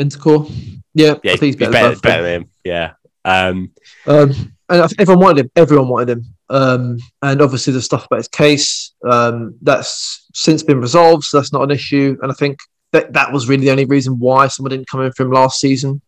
Bentancur, 0.00 0.50
yeah, 0.94 1.14
Yeah, 1.22 1.36
think 1.36 1.40
he's, 1.42 1.56
better, 1.56 1.70
than 1.70 1.82
both 1.82 1.96
of 1.96 2.02
them. 2.02 2.10
better 2.10 2.22
than 2.24 2.40
him. 2.42 2.50
Yeah. 2.64 2.92
Um, 3.24 3.70
Um, 4.06 4.52
and 4.68 4.92
everyone 4.98 5.22
wanted 5.24 5.44
him. 5.44 5.50
Everyone 5.54 5.88
wanted 5.88 6.18
him. 6.18 6.24
Um, 6.50 6.98
and 7.22 7.40
obviously, 7.40 7.72
the 7.72 7.80
stuff 7.80 8.06
about 8.06 8.16
his 8.18 8.28
case 8.28 8.92
um, 9.08 9.54
that's 9.62 10.26
since 10.34 10.64
been 10.64 10.80
resolved, 10.80 11.22
so 11.22 11.38
that's 11.38 11.52
not 11.52 11.62
an 11.62 11.70
issue. 11.70 12.16
And 12.22 12.32
I 12.32 12.34
think 12.34 12.58
that 12.94 13.12
that 13.12 13.32
was 13.32 13.48
really 13.48 13.64
the 13.66 13.70
only 13.70 13.84
reason 13.84 14.18
why 14.18 14.48
someone 14.48 14.70
didn't 14.70 14.88
come 14.88 15.02
in 15.02 15.12
for 15.12 15.24
him 15.24 15.32
last 15.32 15.60
season, 15.60 16.00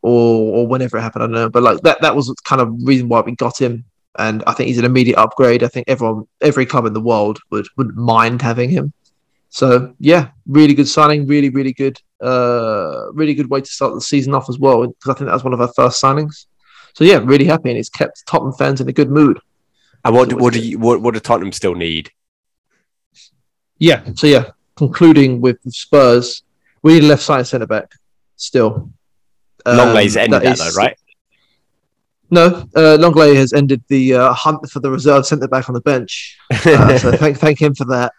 or 0.00 0.56
or 0.56 0.66
whenever 0.66 0.96
it 0.96 1.02
happened. 1.02 1.24
I 1.24 1.26
don't 1.26 1.34
know, 1.34 1.50
but 1.50 1.62
like 1.62 1.80
that 1.82 2.00
that 2.00 2.16
was 2.16 2.32
kind 2.44 2.62
of 2.62 2.74
reason 2.82 3.08
why 3.08 3.20
we 3.20 3.36
got 3.36 3.60
him. 3.60 3.84
And 4.18 4.42
I 4.46 4.52
think 4.54 4.68
he's 4.68 4.78
an 4.78 4.84
immediate 4.84 5.18
upgrade. 5.18 5.62
I 5.62 5.68
think 5.68 5.88
everyone, 5.88 6.26
every 6.40 6.66
club 6.66 6.86
in 6.86 6.92
the 6.94 7.00
world 7.00 7.38
would 7.50 7.66
wouldn't 7.76 7.96
mind 7.96 8.42
having 8.42 8.70
him. 8.70 8.92
So 9.50 9.94
yeah, 9.98 10.30
really 10.46 10.74
good 10.74 10.88
signing. 10.88 11.26
Really, 11.26 11.50
really 11.50 11.72
good. 11.72 11.96
Uh, 12.20 13.12
really 13.12 13.34
good 13.34 13.50
way 13.50 13.60
to 13.60 13.70
start 13.70 13.94
the 13.94 14.00
season 14.00 14.34
off 14.34 14.48
as 14.48 14.58
well. 14.58 14.86
Because 14.86 15.10
I 15.10 15.14
think 15.14 15.26
that 15.28 15.34
was 15.34 15.44
one 15.44 15.54
of 15.54 15.60
our 15.60 15.72
first 15.74 16.02
signings. 16.02 16.46
So 16.94 17.04
yeah, 17.04 17.20
really 17.22 17.44
happy, 17.44 17.70
and 17.70 17.78
it's 17.78 17.88
kept 17.88 18.26
Tottenham 18.26 18.54
fans 18.54 18.80
in 18.80 18.88
a 18.88 18.92
good 18.92 19.10
mood. 19.10 19.38
and 20.04 20.14
what 20.14 20.30
So 20.30 20.36
what 20.36 20.52
do 20.54 20.60
you 20.60 20.78
what, 20.78 21.02
what 21.02 21.14
do 21.14 21.20
Tottenham 21.20 21.52
still 21.52 21.74
need? 21.74 22.10
Yeah. 23.78 24.02
So 24.14 24.26
yeah, 24.26 24.50
concluding 24.82 25.40
with 25.40 25.58
Spurs, 25.68 26.42
we 26.82 26.94
need 26.94 27.04
a 27.04 27.08
left 27.08 27.22
side 27.22 27.46
centre 27.46 27.66
back 27.66 27.88
still. 28.36 28.90
Um, 29.66 29.76
Lenglet's 29.76 30.16
ended 30.16 30.42
that, 30.42 30.52
is- 30.52 30.58
though, 30.58 30.82
right? 30.82 30.96
No, 32.32 32.44
uh, 32.76 32.96
Lenglet 33.02 33.34
has 33.34 33.52
ended 33.52 33.82
the 33.88 34.14
uh, 34.14 34.32
hunt 34.32 34.70
for 34.70 34.78
the 34.80 34.90
reserve 34.90 35.26
centre 35.26 35.48
back 35.48 35.68
on 35.68 35.74
the 35.74 35.80
bench. 35.80 36.38
Uh, 36.50 36.96
so 36.96 37.10
thank 37.22 37.36
thank 37.38 37.60
him 37.60 37.74
for 37.74 37.86
that. 37.86 38.12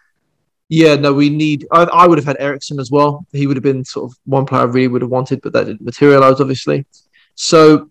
Yeah, 0.68 0.96
no, 0.96 1.12
we 1.14 1.30
need. 1.30 1.66
I, 1.72 1.84
I 1.84 2.06
would 2.06 2.18
have 2.18 2.26
had 2.26 2.36
Eriksen 2.38 2.78
as 2.78 2.90
well. 2.90 3.26
He 3.32 3.46
would 3.46 3.56
have 3.56 3.64
been 3.64 3.84
sort 3.84 4.10
of 4.10 4.18
one 4.24 4.44
player 4.44 4.62
I 4.62 4.64
really 4.66 4.88
would 4.88 5.02
have 5.02 5.10
wanted, 5.10 5.40
but 5.42 5.52
that 5.54 5.64
didn't 5.64 5.80
materialise, 5.82 6.40
obviously. 6.40 6.86
So, 7.34 7.90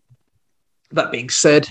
that 0.91 1.11
being 1.11 1.30
said, 1.30 1.67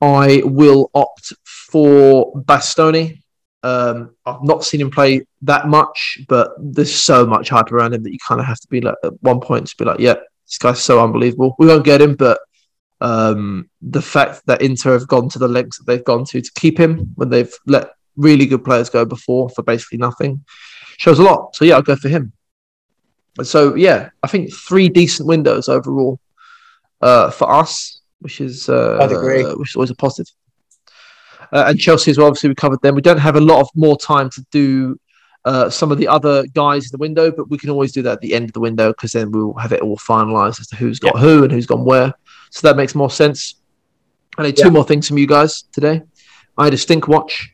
I 0.00 0.42
will 0.44 0.90
opt 0.92 1.32
for 1.44 2.32
Bastoni. 2.34 3.22
Um, 3.64 4.14
I've 4.26 4.42
not 4.42 4.62
seen 4.62 4.82
him 4.82 4.90
play 4.90 5.26
that 5.42 5.68
much, 5.68 6.18
but 6.28 6.50
there's 6.58 6.94
so 6.94 7.24
much 7.24 7.48
hype 7.48 7.72
around 7.72 7.94
him 7.94 8.02
that 8.02 8.12
you 8.12 8.18
kind 8.26 8.38
of 8.38 8.46
have 8.46 8.60
to 8.60 8.68
be 8.68 8.82
like 8.82 8.96
at 9.02 9.20
one 9.22 9.40
point 9.40 9.66
to 9.66 9.76
be 9.78 9.86
like, 9.86 9.98
yeah, 9.98 10.16
this 10.46 10.58
guy's 10.58 10.82
so 10.82 11.02
unbelievable. 11.02 11.56
We 11.58 11.66
won't 11.66 11.84
get 11.84 12.02
him, 12.02 12.14
but 12.14 12.38
um, 13.00 13.70
the 13.80 14.02
fact 14.02 14.42
that 14.46 14.60
Inter 14.60 14.92
have 14.92 15.08
gone 15.08 15.30
to 15.30 15.38
the 15.38 15.48
lengths 15.48 15.78
that 15.78 15.86
they've 15.86 16.04
gone 16.04 16.26
to 16.26 16.42
to 16.42 16.52
keep 16.56 16.78
him 16.78 17.12
when 17.14 17.30
they've 17.30 17.52
let 17.66 17.92
really 18.16 18.44
good 18.44 18.64
players 18.64 18.90
go 18.90 19.06
before 19.06 19.48
for 19.48 19.62
basically 19.62 19.98
nothing 19.98 20.44
shows 20.98 21.18
a 21.18 21.22
lot. 21.22 21.56
So 21.56 21.64
yeah, 21.64 21.76
I'll 21.76 21.82
go 21.82 21.96
for 21.96 22.10
him. 22.10 22.32
So 23.42 23.74
yeah, 23.74 24.10
I 24.22 24.26
think 24.26 24.52
three 24.52 24.90
decent 24.90 25.26
windows 25.26 25.70
overall 25.70 26.20
uh, 27.00 27.30
for 27.30 27.50
us, 27.50 28.02
which 28.20 28.40
is 28.42 28.68
uh, 28.68 28.98
I'd 29.00 29.10
agree. 29.10 29.42
which 29.54 29.70
is 29.70 29.76
always 29.76 29.90
a 29.90 29.94
positive. 29.94 30.32
Uh, 31.54 31.66
and 31.68 31.80
Chelsea 31.80 32.10
as 32.10 32.18
well. 32.18 32.26
Obviously, 32.26 32.48
we 32.48 32.54
covered 32.56 32.82
them. 32.82 32.94
We 32.94 33.00
don't 33.00 33.16
have 33.18 33.36
a 33.36 33.40
lot 33.40 33.60
of 33.60 33.68
more 33.74 33.96
time 33.96 34.28
to 34.30 34.44
do 34.50 34.98
uh, 35.44 35.70
some 35.70 35.92
of 35.92 35.98
the 35.98 36.08
other 36.08 36.44
guys 36.48 36.84
in 36.84 36.88
the 36.90 36.98
window, 36.98 37.30
but 37.30 37.48
we 37.48 37.58
can 37.58 37.70
always 37.70 37.92
do 37.92 38.02
that 38.02 38.12
at 38.12 38.20
the 38.20 38.34
end 38.34 38.46
of 38.46 38.52
the 38.52 38.60
window 38.60 38.88
because 38.88 39.12
then 39.12 39.30
we'll 39.30 39.54
have 39.54 39.72
it 39.72 39.80
all 39.80 39.96
finalised 39.96 40.60
as 40.60 40.66
to 40.68 40.76
who's 40.76 40.98
got 40.98 41.18
who 41.18 41.44
and 41.44 41.52
who's 41.52 41.66
gone 41.66 41.84
where. 41.84 42.12
So 42.50 42.66
that 42.66 42.76
makes 42.76 42.94
more 42.94 43.10
sense. 43.10 43.54
I 44.36 44.42
need 44.42 44.56
two 44.56 44.70
more 44.70 44.84
things 44.84 45.06
from 45.06 45.18
you 45.18 45.28
guys 45.28 45.62
today. 45.72 46.02
I 46.58 46.64
had 46.64 46.74
a 46.74 46.76
Stinkwatch 46.76 47.48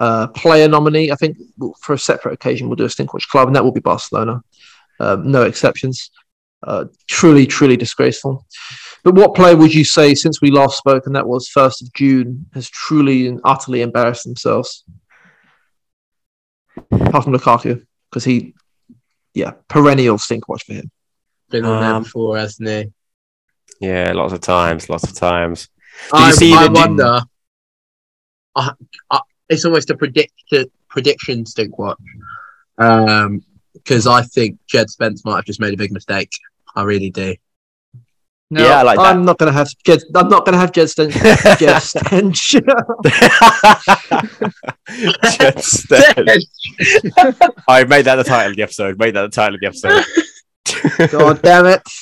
uh, 0.00 0.26
player 0.28 0.68
nominee. 0.68 1.12
I 1.12 1.14
think 1.14 1.38
for 1.80 1.92
a 1.92 1.98
separate 1.98 2.32
occasion 2.32 2.68
we'll 2.68 2.76
do 2.76 2.84
a 2.84 2.88
Stinkwatch 2.88 3.28
club, 3.28 3.48
and 3.48 3.54
that 3.54 3.62
will 3.62 3.72
be 3.72 3.80
Barcelona. 3.80 4.42
Um, 4.98 5.30
no 5.30 5.42
exceptions. 5.42 6.10
Uh, 6.62 6.86
truly, 7.06 7.46
truly 7.46 7.76
disgraceful. 7.76 8.46
But 9.06 9.14
what 9.14 9.36
player 9.36 9.54
would 9.54 9.72
you 9.72 9.84
say 9.84 10.16
since 10.16 10.40
we 10.42 10.50
last 10.50 10.78
spoke, 10.78 11.06
and 11.06 11.14
that 11.14 11.28
was 11.28 11.46
first 11.48 11.80
of 11.80 11.92
June, 11.92 12.44
has 12.54 12.68
truly 12.68 13.28
and 13.28 13.40
utterly 13.44 13.82
embarrassed 13.82 14.24
themselves? 14.24 14.82
Apart 16.90 17.22
from 17.22 17.32
Lukaku, 17.32 17.86
because 18.10 18.24
he, 18.24 18.56
yeah, 19.32 19.52
perennial 19.68 20.16
Stinkwatch 20.18 20.64
for 20.64 20.72
him. 20.72 20.90
Been 21.50 21.64
on 21.64 21.80
there 21.82 21.94
Um, 21.94 22.02
before, 22.02 22.36
hasn't 22.36 22.68
he? 22.68 22.92
Yeah, 23.80 24.10
lots 24.12 24.32
of 24.32 24.40
times, 24.40 24.88
lots 24.90 25.04
of 25.04 25.14
times. 25.14 25.68
Did 26.10 26.20
I, 26.20 26.26
you 26.26 26.32
see 26.32 26.52
I 26.52 26.66
the- 26.66 26.72
wonder. 26.72 27.20
I, 28.56 28.72
I, 29.08 29.20
it's 29.48 29.64
almost 29.64 29.90
a 29.90 29.96
predicted 29.96 30.68
prediction 30.88 31.44
stinkwatch. 31.44 31.94
Um, 32.78 33.44
because 33.72 34.08
I 34.08 34.22
think 34.22 34.58
Djed 34.66 34.88
Spence 34.90 35.24
might 35.24 35.36
have 35.36 35.44
just 35.44 35.60
made 35.60 35.74
a 35.74 35.76
big 35.76 35.92
mistake. 35.92 36.30
I 36.74 36.82
really 36.82 37.10
do. 37.10 37.36
No, 38.48 38.62
Yeah, 38.64 38.78
I 38.78 38.82
like 38.82 38.98
I'm 38.98 39.24
not 39.24 39.38
going 39.38 39.52
to 39.52 39.58
have 39.58 39.68
Djed. 39.84 40.02
I'm 40.14 40.28
not 40.28 40.44
going 40.44 40.52
to 40.52 40.58
have 40.58 40.70
Djed 40.70 40.88
Stench. 40.88 41.58
Jed 41.58 41.82
Stench. 41.82 42.52
Just 45.38 45.88
then. 45.88 46.28
I 47.68 47.84
made 47.84 48.04
that 48.04 48.16
the 48.16 48.24
title 48.24 48.50
of 48.50 48.56
the 48.56 48.62
episode. 48.62 48.98
Made 48.98 49.14
that 49.16 49.22
the 49.22 49.28
title 49.28 49.56
of 49.56 49.60
the 49.60 49.66
episode. 49.66 50.04
God 51.10 51.42
damn 51.42 51.66
it. 51.66 51.82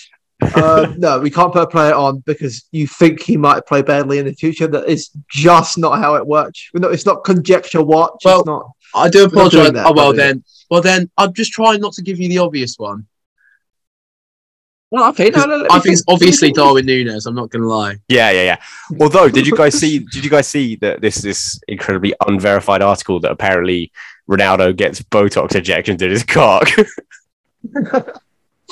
Um, 0.56 0.98
no, 0.98 1.20
we 1.20 1.30
can't 1.30 1.52
put 1.52 1.62
a 1.62 1.66
player 1.66 1.94
on 1.94 2.18
because 2.26 2.66
you 2.70 2.86
think 2.86 3.22
he 3.22 3.36
might 3.36 3.64
play 3.66 3.80
badly 3.80 4.18
in 4.18 4.26
the 4.26 4.34
future. 4.34 4.66
That 4.66 4.86
is 4.88 5.10
just 5.30 5.78
not 5.78 5.98
how 5.98 6.16
it 6.16 6.26
works. 6.26 6.68
No, 6.74 6.88
it's 6.88 7.06
not 7.06 7.24
conjecture 7.24 7.82
watch. 7.82 8.20
Well, 8.24 8.40
it's 8.40 8.46
not. 8.46 8.70
I 8.94 9.08
don't 9.08 9.32
apologise. 9.32 9.72
that, 9.72 9.86
Oh 9.86 9.92
well, 9.94 10.12
then. 10.12 10.44
Well 10.70 10.82
then, 10.82 11.08
I'm 11.16 11.32
just 11.32 11.52
trying 11.52 11.80
not 11.80 11.94
to 11.94 12.02
give 12.02 12.18
you 12.18 12.28
the 12.28 12.38
obvious 12.38 12.78
one. 12.78 13.06
Well, 14.94 15.08
okay. 15.10 15.24
No, 15.30 15.38
'Cause 15.40 15.46
no, 15.48 15.56
let 15.56 15.72
I 15.72 15.80
think 15.80 15.94
it's 15.94 16.04
obviously 16.06 16.52
Darwin 16.52 16.86
Nunez. 16.86 17.26
I'm 17.26 17.34
not 17.34 17.50
gonna 17.50 17.66
lie. 17.66 17.96
Yeah, 18.06 18.30
yeah, 18.30 18.42
yeah. 18.44 18.56
Although, 19.00 19.28
did 19.28 19.44
you 19.44 19.56
guys 19.56 19.74
see? 19.80 19.98
Did 19.98 20.22
you 20.22 20.30
guys 20.30 20.46
see 20.46 20.76
that 20.76 21.00
this 21.00 21.16
this 21.16 21.58
incredibly 21.66 22.14
unverified 22.28 22.80
article 22.80 23.18
that 23.20 23.32
apparently 23.32 23.90
Ronaldo 24.30 24.76
gets 24.76 25.02
Botox 25.02 25.56
injections 25.56 26.00
in 26.00 26.10
his 26.10 26.22
cock? 26.22 26.68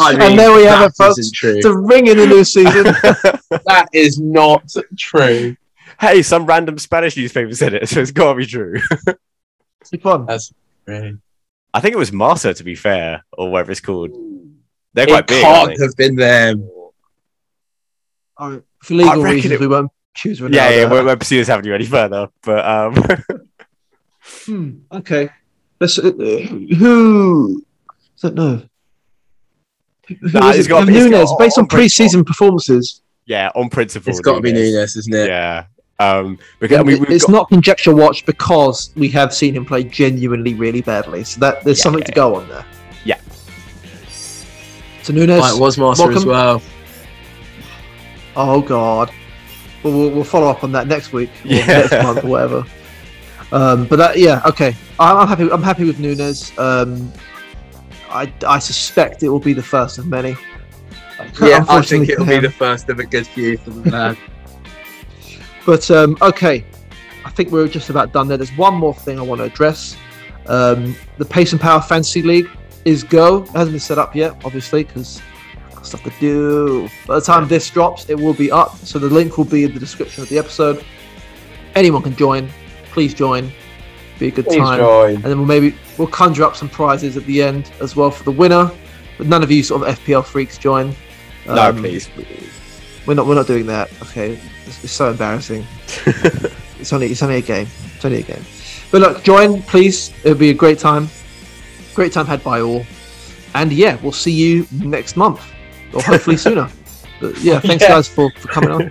I 0.01 0.13
And 0.13 0.39
there 0.39 0.55
we 0.55 0.65
have 0.65 0.79
that 0.81 0.91
it, 0.91 0.97
folks. 0.97 1.19
isn't 1.19 1.35
true. 1.35 1.61
To 1.63 1.77
ring 1.77 2.07
in 2.07 2.17
the 2.19 2.27
new 2.27 2.45
season. 2.45 2.85
that 3.67 3.89
is 3.93 4.19
not 4.21 4.73
true. 4.97 5.57
hey, 6.01 6.23
some 6.23 6.47
random 6.47 6.79
Spanish 6.79 7.17
newspaper 7.17 7.55
said 7.55 7.75
it, 7.75 7.89
so 7.89 8.01
it's 8.01 8.11
got 8.13 8.33
to 8.33 8.37
be 8.39 8.47
true. 8.47 8.81
Keep 9.91 10.07
on. 10.07 10.27
Really. 10.87 11.19
I 11.75 11.81
think 11.81 11.95
it 11.95 11.99
was 11.99 12.13
Marca, 12.13 12.55
to 12.55 12.65
be 12.65 12.75
fair, 12.75 13.25
or 13.33 13.51
whatever 13.51 13.73
it's 13.73 13.81
called. 13.81 14.11
They're 14.95 15.07
quite 15.07 15.21
It 15.21 15.27
big. 15.29 15.43
can't 15.43 15.79
they? 15.79 15.85
have 15.85 15.97
been 15.97 16.17
them. 16.17 16.69
All 18.37 18.51
right. 18.51 18.63
For 18.83 18.95
legal 18.95 19.23
reasons, 19.23 19.53
it- 19.53 19.61
we 19.61 19.67
won't 19.69 19.91
choose 20.15 20.41
Ronaldo. 20.41 20.55
Yeah, 20.55 20.71
yeah, 20.71 20.91
we're, 20.91 21.05
we're 21.05 21.17
pursuing 21.17 21.41
this 21.41 21.49
avenue 21.49 21.75
any 21.75 21.87
further, 21.87 22.29
but 22.43 22.65
um, 22.67 22.95
Hmm, 24.47 24.71
okay. 24.93 25.31
Let's. 25.81 25.99
Uh, 25.99 26.11
who? 26.13 27.65
I 28.25 28.29
don't 28.29 28.35
know. 28.35 28.63
Who 30.09 30.17
Nah, 30.33 30.51
is 30.51 30.59
it's 30.59 30.67
it? 30.67 30.69
got- 30.71 30.87
We 30.87 30.95
have 30.95 31.11
got- 31.11 31.11
Nunez, 31.11 31.33
based 31.39 31.59
on 31.59 31.63
on 31.65 31.69
principle. 31.69 31.77
pre-season 31.79 32.25
performances. 32.25 33.03
yeah, 33.27 33.51
on 33.55 33.69
principle, 33.69 34.11
It's 34.11 34.21
got 34.21 34.37
to 34.37 34.41
be 34.41 34.53
Nunez. 34.53 34.73
Nunez, 34.75 34.97
isn't 34.97 35.15
it? 35.15 35.29
Yeah, 35.29 35.65
um, 35.99 36.39
because 36.61 36.79
I 36.79 36.83
mean, 36.83 37.05
it's 37.09 37.25
got, 37.25 37.33
not 37.33 37.49
conjecture 37.49 37.95
watch 37.95 38.25
because 38.27 38.91
we 38.97 39.09
have 39.11 39.33
seen 39.35 39.55
him 39.55 39.65
play 39.65 39.83
genuinely 39.85 40.55
really 40.55 40.83
badly. 40.83 41.25
So 41.25 41.41
that 41.41 41.65
there's 41.65 41.79
Yeah, 41.79 41.83
something 41.83 42.01
yeah, 42.03 42.07
to 42.07 42.13
go 42.13 42.35
on 42.37 42.49
there. 42.49 42.65
So 45.03 45.13
Nunez. 45.13 45.41
Like 45.41 45.59
was 45.59 45.79
Master 45.79 46.13
as 46.13 46.25
well. 46.25 46.63
Oh 48.37 48.61
God. 48.61 49.11
Well, 49.83 49.93
we'll, 49.93 50.11
we'll 50.11 50.25
follow 50.25 50.49
up 50.49 50.63
on 50.63 50.73
that 50.73 50.87
next 50.87 51.13
week, 51.13 51.31
or 51.45 51.49
Yeah. 51.49 51.67
next 51.67 51.93
month, 51.93 52.25
or 52.25 52.29
whatever. 52.29 52.65
Um, 53.51 53.87
but 53.87 53.97
that, 53.97 54.19
yeah, 54.19 54.41
okay. 54.47 54.75
I'm, 54.99 55.19
I'm 55.19 55.29
happy. 55.29 55.51
I'm 55.51 55.63
happy 55.63 55.85
with 55.85 55.99
Nunez. 55.99 56.57
Um, 56.57 57.13
I, 58.09 58.33
I 58.47 58.59
suspect 58.59 59.23
it 59.23 59.29
will 59.29 59.41
be 59.41 59.53
the 59.53 59.63
first 59.63 59.99
of 59.99 60.07
many. 60.07 60.37
Yeah, 61.41 61.65
I 61.69 61.83
think 61.83 62.09
it'll 62.09 62.27
be 62.27 62.39
the 62.41 62.51
first 62.51 62.89
of 62.89 62.99
a 62.99 63.05
good 63.05 63.27
few 63.27 63.57
for 63.59 63.71
the 63.71 63.91
lad. 63.91 64.19
But 65.65 65.89
um, 65.93 66.17
okay, 66.21 66.65
I 67.25 67.31
think 67.31 67.53
we're 67.53 67.69
just 67.69 67.89
about 67.89 68.13
done 68.13 68.27
there. 68.27 68.37
There's 68.37 68.57
one 68.57 68.75
more 68.75 68.95
thing 68.95 69.21
I 69.21 69.23
want 69.23 69.39
to 69.39 69.45
address. 69.45 69.97
Um, 70.47 70.97
the 71.19 71.25
Pace 71.25 71.53
and 71.53 71.61
Power 71.61 71.81
Fantasy 71.81 72.21
League 72.21 72.51
is 72.85 73.05
go. 73.05 73.43
It 73.43 73.49
hasn't 73.51 73.73
been 73.73 73.81
set 73.81 73.99
up 73.99 74.15
yet, 74.15 74.35
obviously, 74.45 74.85
because 74.85 75.21
stuff 75.83 76.03
to 76.05 76.13
do. 76.21 76.89
By 77.07 77.17
the 77.17 77.21
time 77.21 77.49
this 77.49 77.69
drops, 77.71 78.09
it 78.09 78.19
will 78.19 78.35
be 78.35 78.51
up. 78.51 78.77
So 78.79 78.99
the 78.99 79.09
link 79.09 79.37
will 79.39 79.45
be 79.45 79.65
in 79.65 79.75
the 79.75 79.81
description 79.81 80.23
of 80.23 80.29
the 80.29 80.39
episode. 80.39 80.85
Anyone 81.75 82.03
can 82.03 82.15
join. 82.17 82.49
Please 82.93 83.15
join. 83.15 83.51
Be 84.19 84.29
a 84.29 84.31
good 84.31 84.47
time. 84.59 84.79
And 85.15 85.25
then 85.25 85.39
we'll 85.39 85.47
maybe 85.47 85.75
we'll 85.99 86.09
conjure 86.09 86.45
up 86.45 86.55
some 86.57 86.69
prizes 86.69 87.17
at 87.17 87.25
the 87.25 87.43
end 87.43 87.73
as 87.81 87.97
well 87.97 88.11
for 88.11 88.25
the 88.25 88.31
winner. 88.31 88.71
But 89.19 89.27
none 89.27 89.43
of 89.43 89.51
you 89.51 89.63
sort 89.63 89.83
of 89.87 89.99
FPL 89.99 90.25
freaks 90.25 90.59
join. 90.59 90.95
no, 91.47 91.55
Um, 91.71 91.79
please. 91.79 92.09
we're 93.07 93.15
not. 93.15 93.27
We're 93.27 93.35
not 93.35 93.47
doing 93.47 93.67
that. 93.67 93.91
Okay, 94.03 94.39
it's, 94.67 94.85
it's 94.85 94.93
so 94.93 95.11
embarrassing. 95.11 95.67
it's 96.79 96.93
only. 96.93 97.09
It's 97.09 97.23
only 97.23 97.37
a 97.37 97.43
game. 97.43 97.67
It's 97.97 98.05
only 98.05 98.19
a 98.19 98.23
game. 98.23 98.45
But 98.91 99.01
look, 99.01 99.23
join, 99.25 99.63
please. 99.63 100.13
It'll 100.25 100.39
be 100.39 100.51
a 100.51 100.55
great 100.55 100.79
time. 100.79 101.09
Great 101.95 102.13
time 102.13 102.27
had 102.27 102.43
by 102.43 102.61
all. 102.61 102.85
And 103.55 103.73
yeah, 103.73 103.99
we'll 104.03 104.13
see 104.13 104.33
you 104.33 104.67
next 104.73 105.17
month, 105.17 105.41
or 105.93 106.03
hopefully 106.03 106.37
sooner. 106.47 106.69
But 107.21 107.39
yeah, 107.41 107.61
thanks 107.61 107.83
Yeah. 107.85 107.91
guys 107.91 108.09
for, 108.09 108.31
for 108.39 108.49
coming 108.49 108.71
on. 108.71 108.91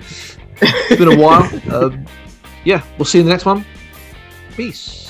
It's 0.61 0.95
been 0.97 1.11
a 1.11 1.17
while. 1.21 1.49
Um, 1.71 2.05
yeah, 2.63 2.83
we'll 2.99 3.05
see 3.05 3.17
you 3.17 3.21
in 3.21 3.25
the 3.25 3.31
next 3.33 3.45
one. 3.45 3.65
Peace. 4.55 5.00